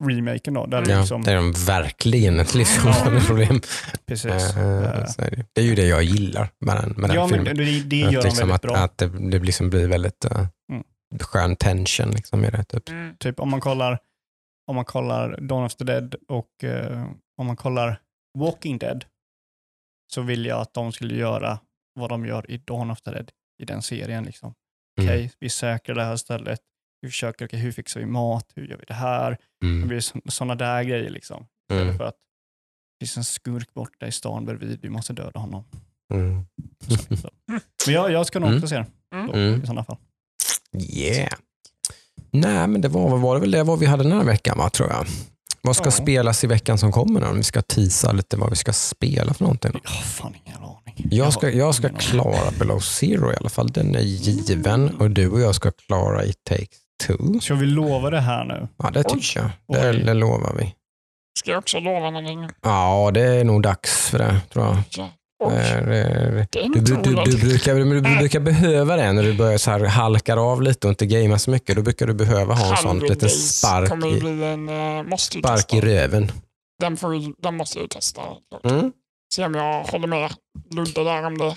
remaken. 0.00 0.54
Då, 0.54 0.66
där 0.66 0.82
det 0.82 0.90
Ja, 0.92 0.98
liksom, 1.00 1.22
det 1.22 1.30
är 1.32 1.36
de 1.36 1.52
verkligen 1.52 2.40
ett 2.40 2.54
livshotande 2.54 3.20
problem. 3.20 3.60
precis. 4.06 4.56
Eh, 4.56 4.60
Eh, 4.60 5.06
det. 5.52 5.60
är 5.60 5.64
ju 5.64 5.74
det 5.74 5.86
jag 5.86 6.02
gillar 6.02 6.50
med 6.60 6.76
den, 6.76 6.90
med 6.90 7.10
den 7.10 7.16
ja, 7.16 7.26
men 7.26 7.44
filmen. 7.44 7.56
det, 7.56 7.80
det 7.82 8.04
Att 8.06 8.12
gör 8.12 8.22
de 8.22 8.28
liksom 8.28 8.48
väldigt 8.48 8.54
att, 8.54 8.62
bra. 8.62 8.76
att 8.76 8.98
det, 8.98 9.30
det 9.30 9.38
liksom 9.38 9.70
blir 9.70 9.88
väldigt 9.88 10.24
uh, 10.24 10.46
Mm. 10.72 10.84
skön 11.20 11.56
tension 11.56 12.10
liksom, 12.10 12.44
i 12.44 12.50
det. 12.50 12.64
Typ. 12.64 12.88
Mm. 12.88 13.16
Typ 13.16 13.40
om 13.40 13.50
man 13.50 13.60
kollar, 13.60 13.98
om 14.66 14.76
man 14.76 14.84
kollar 14.84 15.40
Dawn 15.40 15.64
of 15.64 15.74
the 15.74 15.84
Dead 15.84 16.14
och 16.28 16.64
eh, 16.64 17.10
om 17.38 17.46
man 17.46 17.56
kollar 17.56 18.00
Walking 18.38 18.78
Dead 18.78 19.04
så 20.14 20.22
vill 20.22 20.46
jag 20.46 20.60
att 20.60 20.74
de 20.74 20.92
skulle 20.92 21.14
göra 21.14 21.58
vad 21.94 22.08
de 22.10 22.26
gör 22.26 22.50
i 22.50 22.56
Dawn 22.58 22.90
of 22.90 23.00
the 23.00 23.10
Dead 23.10 23.30
i 23.62 23.64
den 23.64 23.82
serien. 23.82 24.24
Liksom. 24.24 24.54
Mm. 25.00 25.10
Okej, 25.10 25.32
vi 25.40 25.48
säkrar 25.48 25.94
det 25.96 26.04
här 26.04 26.16
stället. 26.16 26.60
Vi 27.02 27.08
försöker, 27.08 27.46
okej, 27.46 27.58
hur 27.60 27.72
fixar 27.72 28.00
vi 28.00 28.06
mat? 28.06 28.46
Hur 28.54 28.66
gör 28.66 28.76
vi 28.76 28.84
det 28.88 28.94
här? 28.94 29.36
Det 29.60 29.66
Mm. 29.66 29.88
blir 29.88 30.30
sådana 30.30 30.54
där 30.54 30.82
grejer. 30.82 31.10
Liksom. 31.10 31.46
Istället 31.70 31.82
Mm. 31.84 31.98
för 31.98 32.04
att 32.04 32.14
det 33.00 33.06
finns 33.06 33.16
en 33.16 33.24
skurk 33.24 33.74
borta 33.74 34.06
i 34.06 34.12
stan 34.12 34.44
bredvid, 34.44 34.78
vi 34.82 34.88
måste 34.90 35.12
döda 35.12 35.40
honom. 35.40 35.64
Mm. 36.14 36.44
Så. 37.22 37.30
Men 37.86 37.94
jag, 37.94 38.12
jag 38.12 38.26
ska 38.26 38.38
nog 38.38 38.48
Mm. 38.48 38.58
också 38.62 38.68
se 38.68 38.74
den 39.10 39.26
då, 39.26 39.32
Mm. 39.32 39.62
i 39.62 39.66
sådana 39.66 39.84
fall. 39.84 39.96
Yeah. 40.96 41.32
Nej, 42.30 42.66
men 42.68 42.80
det 42.80 42.88
var, 42.88 43.18
var 43.18 43.34
det 43.34 43.40
väl 43.40 43.50
det 43.50 43.62
vad 43.62 43.78
vi 43.78 43.86
hade 43.86 44.02
den 44.02 44.12
här 44.12 44.24
veckan, 44.24 44.58
va, 44.58 44.70
tror 44.70 44.88
jag. 44.88 45.06
Vad 45.62 45.76
ska 45.76 45.84
Ja. 45.84 45.90
spelas 45.90 46.44
i 46.44 46.46
veckan 46.46 46.78
som 46.78 46.92
kommer? 46.92 47.20
Då? 47.20 47.26
Om 47.26 47.36
vi 47.36 47.42
ska 47.42 47.62
tisa 47.62 48.12
lite 48.12 48.36
vad 48.36 48.50
vi 48.50 48.56
ska 48.56 48.72
spela 48.72 49.34
för 49.34 49.44
någonting. 49.44 49.80
Jag 49.84 49.90
har 49.90 50.02
fan 50.02 50.34
ingen 50.46 50.58
aning. 50.62 51.08
Jag 51.10 51.32
ska, 51.32 51.50
jag 51.50 51.74
ska 51.74 51.88
klara 51.88 52.50
Below 52.58 52.80
Zero 52.80 53.32
i 53.32 53.36
alla 53.36 53.48
fall. 53.48 53.68
Den 53.72 53.94
är 53.94 54.00
given. 54.00 54.88
Och 55.00 55.10
du 55.10 55.28
och 55.28 55.40
jag 55.40 55.54
ska 55.54 55.70
klara 55.70 56.24
It 56.24 56.44
takes 56.44 56.68
two. 57.00 57.40
Ska 57.40 57.54
vi 57.54 57.66
lova 57.66 58.10
det 58.10 58.20
här 58.20 58.44
nu? 58.44 58.68
Ja, 58.82 58.90
det 58.90 59.02
tycker 59.04 59.40
jag. 59.40 59.82
Det, 59.82 59.92
det 59.92 60.14
lovar 60.14 60.54
vi. 60.58 60.74
Ska 61.38 61.50
jag 61.50 61.58
också 61.58 61.80
lova 61.80 62.10
någonting? 62.10 62.48
Ja, 62.62 63.10
det 63.14 63.20
är 63.20 63.44
nog 63.44 63.62
dags 63.62 64.10
för 64.10 64.18
det, 64.18 64.40
tror 64.52 64.64
jag. 64.64 64.76
Eh, 65.42 66.44
Du, 66.52 66.80
du, 66.80 66.80
du, 66.80 67.14
du, 67.24 67.38
brukar, 67.40 67.74
du, 67.74 68.00
du 68.00 68.16
brukar 68.18 68.40
behöva 68.40 68.96
det 68.96 69.12
när 69.12 69.22
du 69.22 69.36
börjar 69.36 69.58
så 69.58 69.70
här 69.70 69.84
halkar 69.84 70.36
av 70.52 70.62
lite 70.62 70.86
och 70.86 70.90
inte 70.90 71.06
gamea 71.06 71.38
så 71.38 71.50
mycket. 71.50 71.76
Då 71.76 71.82
brukar 71.82 72.06
du 72.06 72.14
behöva 72.14 72.54
ha 72.54 72.70
en 72.70 72.76
sån 72.76 72.98
liten 72.98 73.30
spark 73.30 73.92
i, 73.92 74.20
bli 74.20 74.44
en, 74.44 74.64
måste 75.08 75.36
ju 75.36 75.42
spark 75.42 75.74
i 75.74 75.80
röven. 75.80 76.32
Den, 76.80 76.96
får 76.96 77.42
den 77.42 77.56
måste 77.56 77.78
jag 77.78 77.82
ju 77.82 77.88
testa. 77.88 78.20
Mm. 78.64 78.92
Se 79.34 79.44
om 79.44 79.54
jag 79.54 79.84
håller 79.84 80.06
med 80.06 80.30
Ludde 80.74 81.04
där 81.04 81.26
om 81.26 81.38
det. 81.38 81.54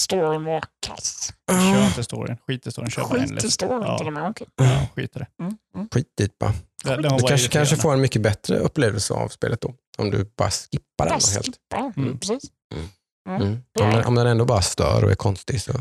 Storyn 0.00 0.44
var 0.44 0.64
kass. 0.86 1.32
Kör 1.50 1.86
inte 1.86 2.04
storyn. 2.04 2.36
Skit 2.46 2.66
i 2.66 2.70
storyn. 2.70 2.90
Kör 2.90 3.02
bara 3.02 3.10
Skit 3.12 3.20
i 3.20 3.24
endless. 3.24 3.52
storyn 3.52 3.82
Ja. 3.82 3.98
till 3.98 4.06
och 4.06 4.12
med. 4.12 4.30
Okej. 4.30 4.46
Ja, 4.56 4.86
skit 4.94 5.16
i 5.16 5.18
det. 5.18 5.26
Mm. 5.42 5.58
Mm. 5.74 5.88
Skit 5.94 6.06
dit 6.18 6.38
bara. 6.38 6.52
det, 6.84 6.96
det 7.02 7.08
har 7.08 7.18
Du 7.18 7.26
kanske, 7.26 7.28
kanske 7.28 7.48
irriterande. 7.58 7.76
får 7.82 7.92
en 7.92 8.00
mycket 8.00 8.22
bättre 8.22 8.56
upplevelse 8.58 9.14
av 9.14 9.28
spelet 9.28 9.60
då. 9.60 9.74
Om 9.98 10.10
du 10.10 10.24
bara 10.36 10.50
skippar 10.50 11.04
den 11.04 11.08
Bara 11.08 11.32
helt. 11.32 11.46
skippa. 11.46 11.92
Mm. 11.96 12.18
Precis. 12.18 12.50
Mm. 13.28 13.58
Om, 13.80 13.90
den, 13.90 14.04
om 14.04 14.14
den 14.14 14.26
ändå 14.26 14.44
bara 14.44 14.62
stör 14.62 15.04
och 15.04 15.10
är 15.10 15.14
konstig 15.14 15.62
så. 15.62 15.72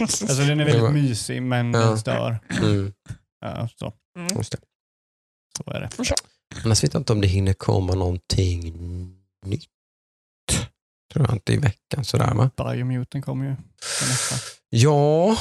Alltså 0.00 0.26
den 0.26 0.60
är 0.60 0.64
Det 0.64 0.78
var- 0.78 0.86
väldigt 0.88 1.02
mysig 1.02 1.42
men 1.42 1.72
Ja. 1.74 1.80
den 1.80 1.98
stör. 1.98 2.38
mm. 2.62 2.92
Ja, 3.40 3.68
så, 3.78 3.92
Mm. 4.18 4.36
Just 4.36 4.52
det. 4.52 4.58
så 5.56 5.70
är 5.70 5.80
det. 5.80 5.88
Annars 6.64 6.84
vet 6.84 6.94
jag 6.94 7.00
inte 7.00 7.12
om 7.12 7.20
det 7.20 7.26
hinner 7.28 7.52
komma 7.52 7.94
någonting 7.94 8.62
nytt. 9.46 9.64
Tror 11.12 11.26
jag 11.26 11.34
inte 11.34 11.52
i 11.52 11.56
veckan 11.56 12.04
sådär 12.04 12.34
va? 12.34 12.50
Biomutant 12.56 13.24
kommer 13.24 13.44
ju 13.44 13.56
nästa. 14.08 14.36
Ja, 14.70 15.36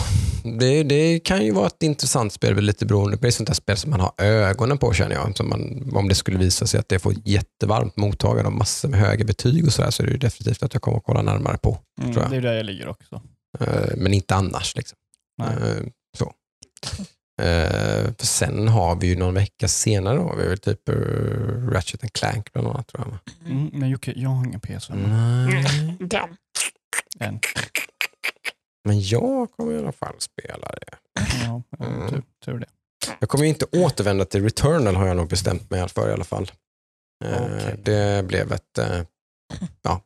det, 0.59 0.83
det 0.83 1.19
kan 1.19 1.45
ju 1.45 1.51
vara 1.51 1.67
ett 1.67 1.83
intressant 1.83 2.33
spel, 2.33 2.55
lite 2.61 2.85
beroende 2.85 3.17
på 3.17 3.21
det 3.21 3.29
är 3.29 3.31
sånt 3.31 3.47
där 3.47 3.53
spel 3.55 3.77
som 3.77 3.91
man 3.91 3.99
har 3.99 4.13
ögonen 4.17 4.77
på 4.77 4.93
känner 4.93 5.15
jag. 5.15 5.37
Som 5.37 5.49
man, 5.49 5.91
om 5.95 6.07
det 6.07 6.15
skulle 6.15 6.37
visa 6.37 6.67
sig 6.67 6.79
att 6.79 6.89
det 6.89 6.99
får 6.99 7.13
jättevarmt 7.25 7.97
mottagande 7.97 8.45
och 8.47 8.53
massor 8.53 8.89
med 8.89 8.99
höga 8.99 9.25
betyg 9.25 9.65
och 9.67 9.73
sådär 9.73 9.91
så 9.91 10.03
är 10.03 10.07
det 10.07 10.17
definitivt 10.17 10.63
att 10.63 10.73
jag 10.73 10.81
kommer 10.81 10.97
att 10.97 11.03
kolla 11.05 11.21
närmare 11.21 11.57
på. 11.57 11.77
Mm, 12.01 12.13
det 12.29 12.37
är 12.37 12.41
där 12.41 12.53
jag 12.53 12.65
ligger 12.65 12.87
också. 12.87 13.21
Eh, 13.59 13.95
Men 13.97 14.13
inte 14.13 14.35
annars. 14.35 14.75
Liksom. 14.75 14.97
Nej. 15.37 15.47
Eh, 15.55 15.83
Så. 16.17 16.33
Eh, 17.41 18.13
för 18.17 18.25
sen 18.25 18.67
har 18.67 18.95
vi 18.95 19.07
ju 19.07 19.15
någon 19.15 19.33
vecka 19.33 19.67
senare 19.67 20.19
har 20.19 20.35
vi 20.35 20.47
väl 20.47 20.57
typ 20.57 20.89
eh, 20.89 20.95
Ratchet 21.71 22.03
and 22.03 22.13
Clank 22.13 22.53
bland 22.53 22.67
annat 22.67 22.87
tror 22.87 23.07
jag. 23.07 23.51
Mm, 23.51 23.69
men 23.73 23.89
Jocke, 23.89 24.13
jag 24.15 24.29
har 24.29 24.45
ingen 24.45 24.59
PS5 24.59 24.95
Nej. 25.07 25.95
Den. 25.99 26.29
än. 27.19 27.39
Men 28.85 29.01
jag 29.01 29.51
kommer 29.51 29.71
i 29.73 29.77
alla 29.77 29.91
fall 29.91 30.15
spela 30.19 30.67
det. 30.71 30.97
Ja, 31.45 31.61
Mm. 31.79 32.09
tur, 32.09 32.23
tur 32.45 32.59
det. 32.59 32.65
Jag 33.19 33.29
kommer 33.29 33.43
ju 33.43 33.49
inte 33.49 33.65
återvända 33.71 34.25
till 34.25 34.43
Returnal 34.43 34.95
har 34.95 35.07
jag 35.07 35.17
nog 35.17 35.27
bestämt 35.29 35.69
mig 35.69 35.89
för 35.89 36.09
i 36.09 36.13
alla 36.13 36.23
fall. 36.23 36.51
Eh, 37.25 37.43
Okej. 37.43 37.79
Det 37.83 38.25
blev 38.27 38.51
ett, 38.51 38.79
ja, 39.81 40.01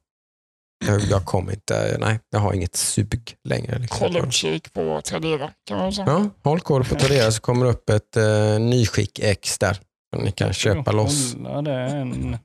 jag, 0.87 1.01
jag 1.01 1.25
kommer 1.25 1.51
inte, 1.51 1.97
nej, 1.99 2.19
jag 2.29 2.39
har 2.39 2.53
inget 2.53 2.75
sug 2.75 3.35
längre. 3.49 3.79
Liksom. 3.79 4.13
Håll 4.13 4.27
utkik 4.27 4.73
på 4.73 5.01
Tradera 5.01 5.51
kan 5.67 5.77
man 5.77 5.93
säga. 5.93 6.05
Ja, 6.07 6.49
håll 6.49 6.59
koll 6.59 6.83
på 6.83 6.95
Tradera 6.95 7.31
så 7.31 7.41
kommer 7.41 7.65
det 7.65 7.71
upp 7.71 7.89
ett 7.89 8.17
eh, 8.17 8.59
nyskick 8.59 9.19
X 9.19 9.57
där. 9.57 9.79
Som 10.15 10.25
ni 10.25 10.31
kan 10.31 10.53
köpa 10.53 10.91
loss. 10.91 11.35
Hålla 11.35 11.61
den. 11.61 12.37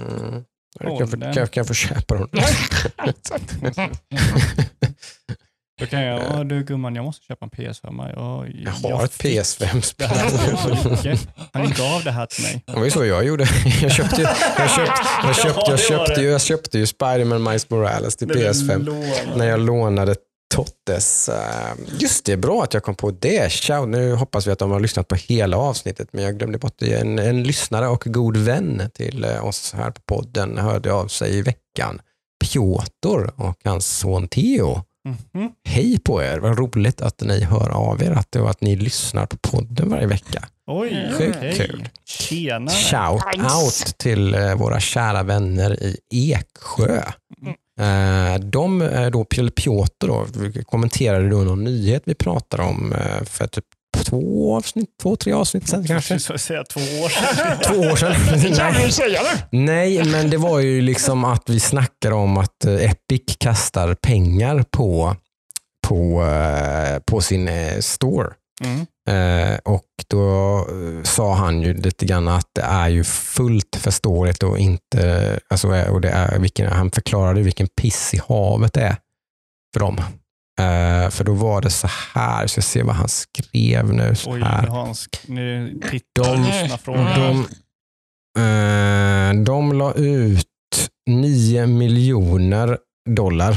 Mm. 0.00 0.44
Jag 0.80 0.98
kan, 0.98 1.08
få, 1.08 1.16
den. 1.16 1.34
kan, 1.34 1.48
kan 1.48 1.60
jag 1.60 1.66
få 1.66 1.74
köpa 1.74 2.14
dem? 2.14 2.28
Då 5.78 5.86
kan 5.86 6.00
jag, 6.02 6.22
ja, 6.22 6.44
du 6.44 6.64
gumman, 6.64 6.94
jag 6.94 7.04
måste 7.04 7.26
köpa 7.26 7.44
en 7.44 7.50
PS5. 7.50 8.12
Jag, 8.16 8.52
Jag 8.82 8.96
har 8.96 9.04
ett 9.04 9.12
fick 9.14 9.38
PS5-spel. 9.40 10.08
Det 10.38 10.56
här 10.56 10.90
Jocke, 10.90 11.18
han 11.52 11.70
gav 11.72 12.04
det 12.04 12.10
här 12.10 12.26
till 12.26 12.42
mig. 12.44 12.62
Det 12.66 12.72
var 12.72 12.84
ju 12.84 12.90
så 12.90 13.04
jag 13.04 13.24
gjorde. 13.24 13.44
Jag 13.82 13.92
köpte 13.92 14.20
ju, 14.20 14.26
jag 14.58 14.70
köpte, 14.70 14.92
jag 15.24 15.36
köpte, 15.36 15.70
jag 15.70 15.80
köpte, 15.80 16.20
jag 16.22 16.40
köpte 16.40 16.78
ju 16.78 16.86
Spider-Man 16.86 17.42
Miles 17.42 17.70
Morales 17.70 18.16
till 18.16 18.28
PS5 18.28 19.36
när 19.36 19.46
jag 19.46 19.60
lånade 19.60 20.16
Tottes. 20.54 21.28
eh, 21.28 21.74
Just 21.98 22.24
det, 22.24 22.36
bra 22.36 22.62
att 22.62 22.74
jag 22.74 22.82
kom 22.82 22.94
på 22.94 23.10
det. 23.10 23.52
Ciao. 23.52 23.86
Nu 23.86 24.14
hoppas 24.14 24.46
vi 24.46 24.50
att 24.50 24.58
de 24.58 24.70
har 24.70 24.80
lyssnat 24.80 25.08
på 25.08 25.14
hela 25.14 25.56
avsnittet, 25.56 26.08
men 26.12 26.24
jag 26.24 26.38
glömde 26.38 26.58
bort 26.58 26.74
det. 26.78 26.92
En, 27.00 27.18
en 27.18 27.42
lyssnare 27.42 27.88
och 27.88 28.02
god 28.06 28.36
vän 28.36 28.82
till 28.94 29.24
eh, 29.24 29.44
oss 29.46 29.72
här 29.76 29.90
på 29.90 30.00
podden 30.06 30.58
hörde 30.58 30.92
av 30.92 31.08
sig 31.08 31.36
i 31.38 31.42
veckan. 31.42 32.00
Piotr 32.44 33.30
och 33.36 33.58
hans 33.64 33.86
son 33.98 34.28
Theo. 34.28 34.82
Mhm. 35.06 35.50
Hej 35.64 35.98
på 36.04 36.22
er, 36.22 36.38
vad 36.38 36.58
roligt 36.58 37.00
att 37.00 37.20
ni 37.20 37.44
hör 37.44 37.68
av 37.70 38.02
er 38.02 38.10
att, 38.10 38.36
och 38.36 38.50
att 38.50 38.60
ni 38.60 38.76
lyssnar 38.76 39.26
på 39.26 39.36
podden 39.36 39.90
varje 39.90 40.06
vecka. 40.06 40.44
Oj, 40.66 41.12
Sjukt 41.18 41.36
okej. 41.36 41.54
kul. 41.56 41.88
Tjena. 42.04 42.70
Shout 42.70 43.22
out 43.36 43.98
till 43.98 44.34
eh, 44.34 44.54
våra 44.54 44.80
kära 44.80 45.22
vänner 45.22 45.78
i 46.12 46.32
Eksjö. 46.32 47.02
Eh, 47.80 48.40
De, 48.40 48.78
då, 49.12 49.24
Piotr 49.24 50.06
då, 50.06 50.26
kommenterade 50.64 51.28
då 51.28 51.36
någon 51.38 51.64
nyhet 51.64 52.02
vi 52.06 52.14
pratade 52.14 52.62
om 52.62 52.92
eh, 52.92 53.24
för 53.24 53.46
typ 53.46 53.64
två 54.04 54.56
avsnitt, 54.56 54.88
två, 55.02 55.16
tre 55.16 55.32
avsnitt 55.32 55.68
sedan 55.68 55.86
kanske. 55.86 56.14
Jag 56.14 56.40
säga 56.40 56.64
två 56.64 56.80
år 56.80 57.08
sedan. 57.08 57.58
Två 57.66 57.80
år 57.80 57.96
sedan. 57.96 58.14
Nej. 58.58 58.86
du 58.86 58.92
säga 58.92 59.20
det? 59.22 59.58
Nej, 59.58 60.04
men 60.04 60.30
det 60.30 60.36
var 60.36 60.58
ju 60.58 60.80
liksom 60.80 61.24
att 61.24 61.48
vi 61.48 61.60
snackade 61.60 62.14
om 62.14 62.36
att 62.36 62.64
eh, 62.64 62.90
Epic 62.90 63.36
kastar 63.38 63.94
pengar 63.94 64.64
på, 64.70 65.16
på, 65.86 66.24
eh, 66.24 66.98
på 66.98 67.20
sin 67.20 67.48
eh, 67.48 67.78
store. 67.80 68.28
Mm. 68.64 68.86
Eh, 69.08 69.58
och 69.64 69.84
då 70.08 70.66
sa 71.04 71.34
han 71.34 71.62
ju 71.62 71.74
lite 71.74 72.06
grann 72.06 72.28
att 72.28 72.48
det 72.52 72.62
är 72.62 72.88
ju 72.88 73.04
fullt 73.04 73.76
förståeligt 73.76 74.42
och 74.42 74.58
inte, 74.58 75.40
alltså, 75.48 75.68
och 75.68 76.00
det 76.00 76.08
är 76.10 76.38
vilken, 76.38 76.72
han 76.72 76.90
förklarade 76.90 77.42
vilken 77.42 77.68
piss 77.80 78.14
i 78.14 78.20
havet 78.28 78.72
det 78.72 78.80
är. 78.80 78.96
för 79.72 79.80
dem. 79.80 80.00
Eh, 80.60 81.10
för 81.10 81.24
då 81.24 81.32
var 81.32 81.60
det 81.60 81.70
så 81.70 81.88
här, 82.14 82.40
jag 82.40 82.50
ska 82.50 82.60
se 82.62 82.82
vad 82.82 82.94
han 82.94 83.08
skrev 83.08 83.92
nu. 83.92 84.14
Så 84.14 84.30
Oj, 84.32 84.40
här. 84.42 84.62
nu 84.62 84.68
har 84.68 84.84
han 84.84 84.92
sk- 84.92 85.18
nu 85.26 85.80
tittar 85.90 86.36
De- 86.68 86.78
frågan. 86.78 87.46
De, 88.34 89.38
eh, 89.38 89.44
de 89.44 89.72
la 89.72 89.92
ut 89.94 90.46
9 91.10 91.66
miljoner 91.66 92.78
dollar 93.10 93.56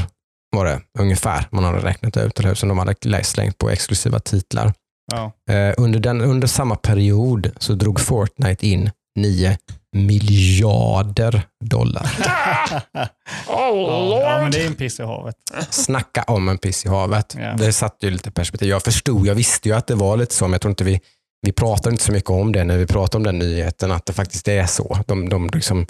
var 0.56 0.64
det 0.64 0.80
ungefär 0.98 1.46
man 1.50 1.64
hade 1.64 1.78
räknat 1.78 2.16
ut, 2.16 2.38
eller 2.38 2.48
hur? 2.48 2.54
Som 2.54 2.68
de 2.68 2.78
hade 2.78 2.94
lä- 3.04 3.24
slängt 3.24 3.58
på 3.58 3.70
exklusiva 3.70 4.18
titlar. 4.18 4.72
Ja. 5.12 5.32
Eh, 5.54 5.74
under, 5.78 6.00
den, 6.00 6.20
under 6.20 6.48
samma 6.48 6.76
period 6.76 7.50
så 7.58 7.72
drog 7.72 8.00
Fortnite 8.00 8.66
in 8.66 8.90
9 9.18 9.58
miljarder 9.92 11.42
dollar. 11.64 12.10
Oh, 13.48 13.56
ja, 13.56 14.20
ja, 14.20 14.34
men 14.36 14.44
Lord. 14.44 14.52
det 14.52 14.62
är 14.62 14.66
en 14.66 14.74
piss 14.74 15.00
i 15.00 15.02
havet. 15.02 15.34
Snacka 15.70 16.22
om 16.22 16.48
en 16.48 16.58
piss 16.58 16.84
i 16.86 16.88
havet. 16.88 17.36
Ja. 17.38 17.52
Det 17.52 17.72
satte 17.72 18.06
ju 18.06 18.12
lite 18.12 18.30
perspektiv. 18.30 18.68
Jag 18.68 18.82
förstod, 18.82 19.26
jag 19.26 19.34
visste 19.34 19.68
ju 19.68 19.74
att 19.74 19.86
det 19.86 19.94
var 19.94 20.16
lite 20.16 20.34
så, 20.34 20.44
men 20.44 20.52
jag 20.52 20.60
tror 20.60 20.70
inte 20.70 20.84
vi, 20.84 21.00
vi 21.42 21.52
pratade 21.52 21.90
inte 21.90 22.04
så 22.04 22.12
mycket 22.12 22.30
om 22.30 22.52
det 22.52 22.64
när 22.64 22.78
vi 22.78 22.86
pratade 22.86 23.16
om 23.16 23.22
den 23.22 23.38
nyheten, 23.38 23.92
att 23.92 24.06
det 24.06 24.12
faktiskt 24.12 24.48
är 24.48 24.66
så. 24.66 24.98
De, 25.06 25.28
de, 25.28 25.50
liksom, 25.54 25.86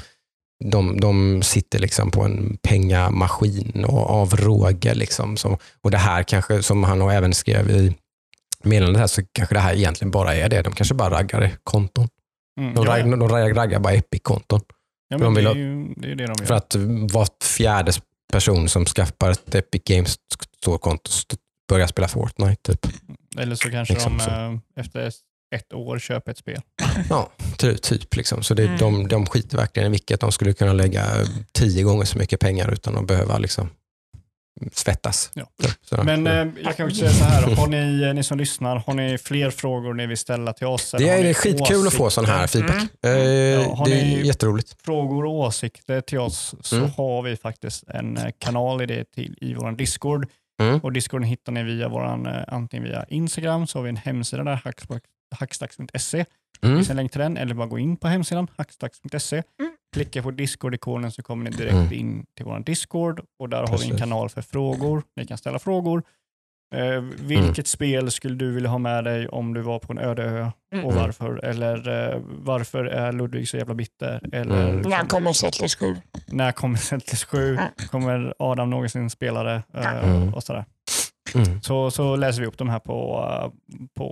de, 0.64 1.00
de 1.00 1.42
sitter 1.42 1.78
liksom 1.78 2.10
på 2.10 2.22
en 2.22 2.56
pengamaskin 2.62 3.84
och 3.84 4.10
av 4.10 4.36
råge. 4.36 4.94
Liksom, 4.94 5.36
så, 5.36 5.58
och 5.82 5.90
det 5.90 5.98
här 5.98 6.22
kanske, 6.22 6.62
som 6.62 6.84
han 6.84 7.02
och 7.02 7.12
även 7.12 7.34
skrev 7.34 7.70
i 7.70 7.94
meddelandet 8.64 9.00
här, 9.00 9.06
så 9.06 9.22
kanske 9.32 9.54
det 9.54 9.60
här 9.60 9.74
egentligen 9.74 10.10
bara 10.10 10.34
är 10.34 10.48
det. 10.48 10.62
De 10.62 10.72
kanske 10.72 10.94
bara 10.94 11.10
raggar 11.10 11.50
konton. 11.64 12.08
Mm. 12.60 12.74
De, 12.74 12.84
Ja, 12.86 12.90
raggar, 12.92 13.16
de 13.16 13.28
raggar, 13.28 13.54
raggar 13.54 13.80
bara 13.80 13.94
Epic-konton. 13.94 14.60
ja, 15.08 15.18
de 15.18 15.34
vill 15.34 15.44
det, 15.44 15.50
ha- 15.50 15.56
är 15.56 15.60
ju, 15.60 15.94
det 15.96 16.10
är 16.10 16.14
det 16.14 16.26
de 16.26 16.34
gör. 16.40 16.46
För 16.46 16.54
att 16.54 16.74
var 17.12 17.28
fjärde 17.44 17.92
person 18.32 18.68
som 18.68 18.84
skaffar 18.86 19.30
ett 19.30 19.54
Epic 19.54 19.82
Games 19.84 20.16
Store-konto 20.62 21.08
st- 21.08 21.36
börjar 21.68 21.86
spela 21.86 22.08
Fortnite. 22.08 22.76
Typ. 22.76 22.92
Eller 23.38 23.54
så 23.56 23.70
kanske 23.70 23.94
Liksom 23.94 24.18
de 24.18 24.24
så. 24.24 24.30
eh, 24.30 24.56
efter 24.76 25.10
ett 25.56 25.72
år 25.72 25.98
köper 25.98 26.30
ett 26.32 26.38
spel. 26.38 26.60
Ja, 27.10 27.30
ty, 27.58 27.76
typ. 27.76 28.16
Liksom. 28.16 28.42
Så 28.42 28.54
det, 28.54 28.64
Mm. 28.64 28.78
de, 28.78 29.08
de 29.08 29.26
skiter 29.26 29.56
verkligen 29.56 29.86
i 29.88 29.90
vilket. 29.90 30.20
De 30.20 30.32
skulle 30.32 30.52
kunna 30.52 30.72
lägga 30.72 31.06
tio 31.52 31.82
gånger 31.82 32.04
så 32.04 32.18
mycket 32.18 32.40
pengar 32.40 32.72
utan 32.72 32.96
att 32.98 33.06
behöva 33.06 33.38
liksom, 33.38 33.68
svettas. 34.72 35.30
Ja. 35.34 35.46
Så, 35.82 36.04
Men 36.04 36.24
så. 36.24 36.30
eh, 36.30 36.48
jag 36.64 36.76
kan 36.76 36.86
också 36.86 36.98
säga 36.98 37.10
så 37.10 37.24
här, 37.24 37.54
har 37.56 37.66
ni, 37.66 38.02
eh, 38.02 38.14
ni 38.14 38.22
som 38.22 38.38
lyssnar, 38.38 38.76
har 38.76 38.94
ni 38.94 39.18
fler 39.18 39.50
frågor 39.50 39.94
ni 39.94 40.06
vill 40.06 40.16
ställa 40.16 40.52
till 40.52 40.66
oss? 40.66 40.94
det 40.98 41.08
har 41.08 41.16
är 41.18 41.22
ni 41.24 41.34
skitkul 41.34 41.86
att 41.86 41.92
få 41.94 42.04
åsikter? 42.06 42.08
sån 42.08 42.24
här 42.24 42.46
feedback. 42.46 42.88
Mm. 43.02 43.16
Eh, 43.18 43.22
Ja, 43.22 43.74
har 43.74 43.86
det 43.86 43.92
är 44.00 44.04
ni- 44.04 44.26
jätteroligt. 44.26 44.76
frågor 44.84 45.24
och 45.24 45.34
åsikter 45.34 46.00
till 46.00 46.18
oss 46.18 46.54
så 46.62 46.76
Mm. 46.76 46.90
har 46.96 47.22
vi 47.22 47.36
faktiskt 47.36 47.84
en 47.88 48.16
eh, 48.16 48.30
kanal 48.38 48.82
i 48.82 48.86
det 48.86 49.04
till, 49.04 49.38
i 49.40 49.54
vår 49.54 49.72
Discord. 49.72 50.26
Mm. 50.62 50.78
Och 50.80 50.92
Discorden 50.92 51.28
hittar 51.28 51.52
ni 51.52 51.62
via 51.62 51.88
våran, 51.88 52.26
antingen 52.48 52.84
via 52.84 53.04
Instagram, 53.08 53.66
så 53.66 53.78
har 53.78 53.82
vi 53.82 53.88
en 53.88 53.96
hemsida 53.96 54.44
där, 54.44 54.56
hackstack- 54.64 55.00
hackstacks.se. 55.34 56.24
Det 56.60 56.66
Mm. 56.66 56.78
finns 56.78 56.90
en 56.90 56.96
länk 56.96 57.12
till 57.12 57.20
den, 57.20 57.36
eller 57.36 57.54
bara 57.54 57.66
gå 57.66 57.78
in 57.78 57.96
på 57.96 58.08
hemsidan, 58.08 58.46
hackstacks.se. 58.56 59.36
Mm. 59.60 59.72
Klicka 59.92 60.22
på 60.22 60.30
Discord-ikonen 60.30 61.12
så 61.12 61.22
kommer 61.22 61.44
ni 61.50 61.56
direkt 61.56 61.72
Mm. 61.74 61.92
in 61.92 62.26
till 62.36 62.44
vår 62.46 62.58
Discord 62.60 63.20
och 63.38 63.48
där 63.48 63.56
har 63.58 63.66
vi 63.66 63.72
Precis. 63.72 63.90
en 63.92 63.98
kanal 63.98 64.28
för 64.28 64.42
frågor. 64.42 65.02
Ni 65.16 65.26
kan 65.26 65.38
ställa 65.38 65.58
frågor. 65.58 66.02
Eh, 66.74 67.00
vilket 67.20 67.48
Mm. 67.58 67.64
spel 67.64 68.10
skulle 68.10 68.34
du 68.34 68.50
vilja 68.52 68.70
ha 68.70 68.78
med 68.78 69.04
dig 69.04 69.28
om 69.28 69.54
du 69.54 69.60
var 69.60 69.78
på 69.78 69.92
en 69.92 69.98
öde 69.98 70.22
ö 70.24 70.50
Mm. 70.72 70.84
och 70.86 70.94
varför? 70.94 71.44
Eller 71.44 72.08
eh, 72.14 72.20
varför 72.42 72.84
är 72.84 73.12
Ludvig 73.12 73.48
så 73.48 73.56
jävla 73.56 73.74
bitter? 73.74 74.20
Eller 74.32 74.68
Mm. 74.68 74.80
När 74.90 75.04
kommer 75.04 75.32
Settlers 75.32 75.76
7? 75.76 75.96
när 76.26 76.52
kommer 76.52 76.78
Settlers 76.78 77.24
7? 77.24 77.48
Mm. 77.56 77.64
Kommer 77.90 78.34
Adam 78.38 78.70
någonsin 78.70 79.10
spela 79.10 79.42
det? 79.42 79.62
Eh, 79.74 80.04
Mm. 80.04 80.34
och 80.34 80.42
sådär. 80.42 80.64
Mm. 81.34 81.62
Så, 81.62 81.90
så 81.90 82.16
läser 82.16 82.40
vi 82.40 82.46
upp 82.46 82.58
de 82.58 82.68
här 82.68 82.78
på, 82.78 83.24
eh, 83.42 83.50
på 83.96 84.10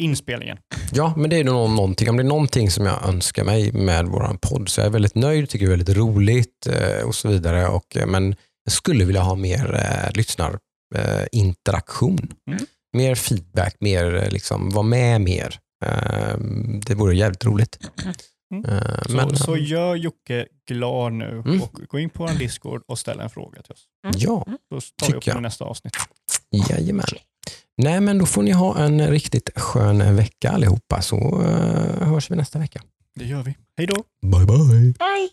inspelningen. 0.00 0.58
Ja, 0.92 1.14
men 1.16 1.30
det 1.30 1.36
är 1.36 1.44
nog 1.44 1.70
någonting. 1.70 2.10
Om 2.10 2.16
det 2.16 2.22
är 2.22 2.24
någonting 2.24 2.70
som 2.70 2.86
jag 2.86 3.04
önskar 3.08 3.44
mig 3.44 3.72
med 3.72 4.06
vår 4.06 4.38
podd 4.42 4.68
så 4.68 4.80
är 4.80 4.84
jag 4.84 4.90
väldigt 4.92 5.14
nöjd, 5.14 5.48
tycker 5.48 5.66
det 5.66 5.72
är 5.72 5.76
väldigt 5.76 5.96
roligt 5.96 6.66
eh, 6.66 7.06
och 7.06 7.14
så 7.14 7.28
vidare. 7.28 7.68
Och, 7.68 7.96
eh, 7.96 8.06
men 8.06 8.34
jag 8.64 8.72
skulle 8.72 9.04
vilja 9.04 9.20
ha 9.22 9.34
mer 9.34 9.74
eh, 9.74 10.10
lyssnarinteraktion. 10.14 12.18
Eh. 12.48 12.52
Mm. 12.52 12.64
Mer 12.96 13.14
feedback, 13.14 13.76
mer 13.80 14.28
liksom, 14.30 14.70
vara 14.70 14.82
med 14.82 15.20
mer. 15.20 15.58
Eh, 15.84 16.36
det 16.86 16.94
vore 16.94 17.16
jävligt 17.16 17.44
roligt. 17.44 17.78
Mm. 18.54 18.64
Eh, 18.64 19.02
Så, 19.06 19.12
men, 19.16 19.36
så 19.36 19.56
gör 19.56 19.94
Jocke 19.96 20.46
glad 20.68 21.12
nu 21.12 21.42
Mm. 21.46 21.62
och 21.62 21.72
gå 21.88 21.98
in 21.98 22.10
på 22.10 22.22
vår 22.26 22.38
Discord 22.38 22.82
och 22.88 22.98
ställ 22.98 23.20
en 23.20 23.30
fråga 23.30 23.62
till 23.62 23.72
oss. 23.72 23.84
ja, 24.16 24.46
Så 24.74 24.80
tar 24.96 25.06
vi 25.12 25.18
upp 25.18 25.26
jag. 25.26 25.38
i 25.38 25.40
nästa 25.40 25.64
avsnitt. 25.64 25.96
jajamän. 26.70 27.04
Nej, 27.82 28.00
men 28.00 28.18
då 28.18 28.26
får 28.26 28.42
ni 28.42 28.50
ha 28.50 28.78
en 28.78 29.10
riktigt 29.10 29.50
skön 29.56 30.16
vecka 30.16 30.50
allihopa, 30.50 31.02
så 31.02 31.16
eh, 31.42 32.08
hörs 32.08 32.30
vi 32.30 32.36
nästa 32.36 32.58
vecka. 32.58 32.82
Det 33.14 33.24
gör 33.24 33.42
vi. 33.42 33.54
Hej 33.78 33.86
då! 33.86 34.04
Bye, 34.22 34.46
bye! 34.46 34.94
Bye! 34.98 35.28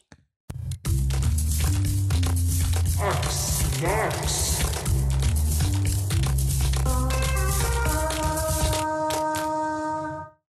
Snacks. 3.79 4.46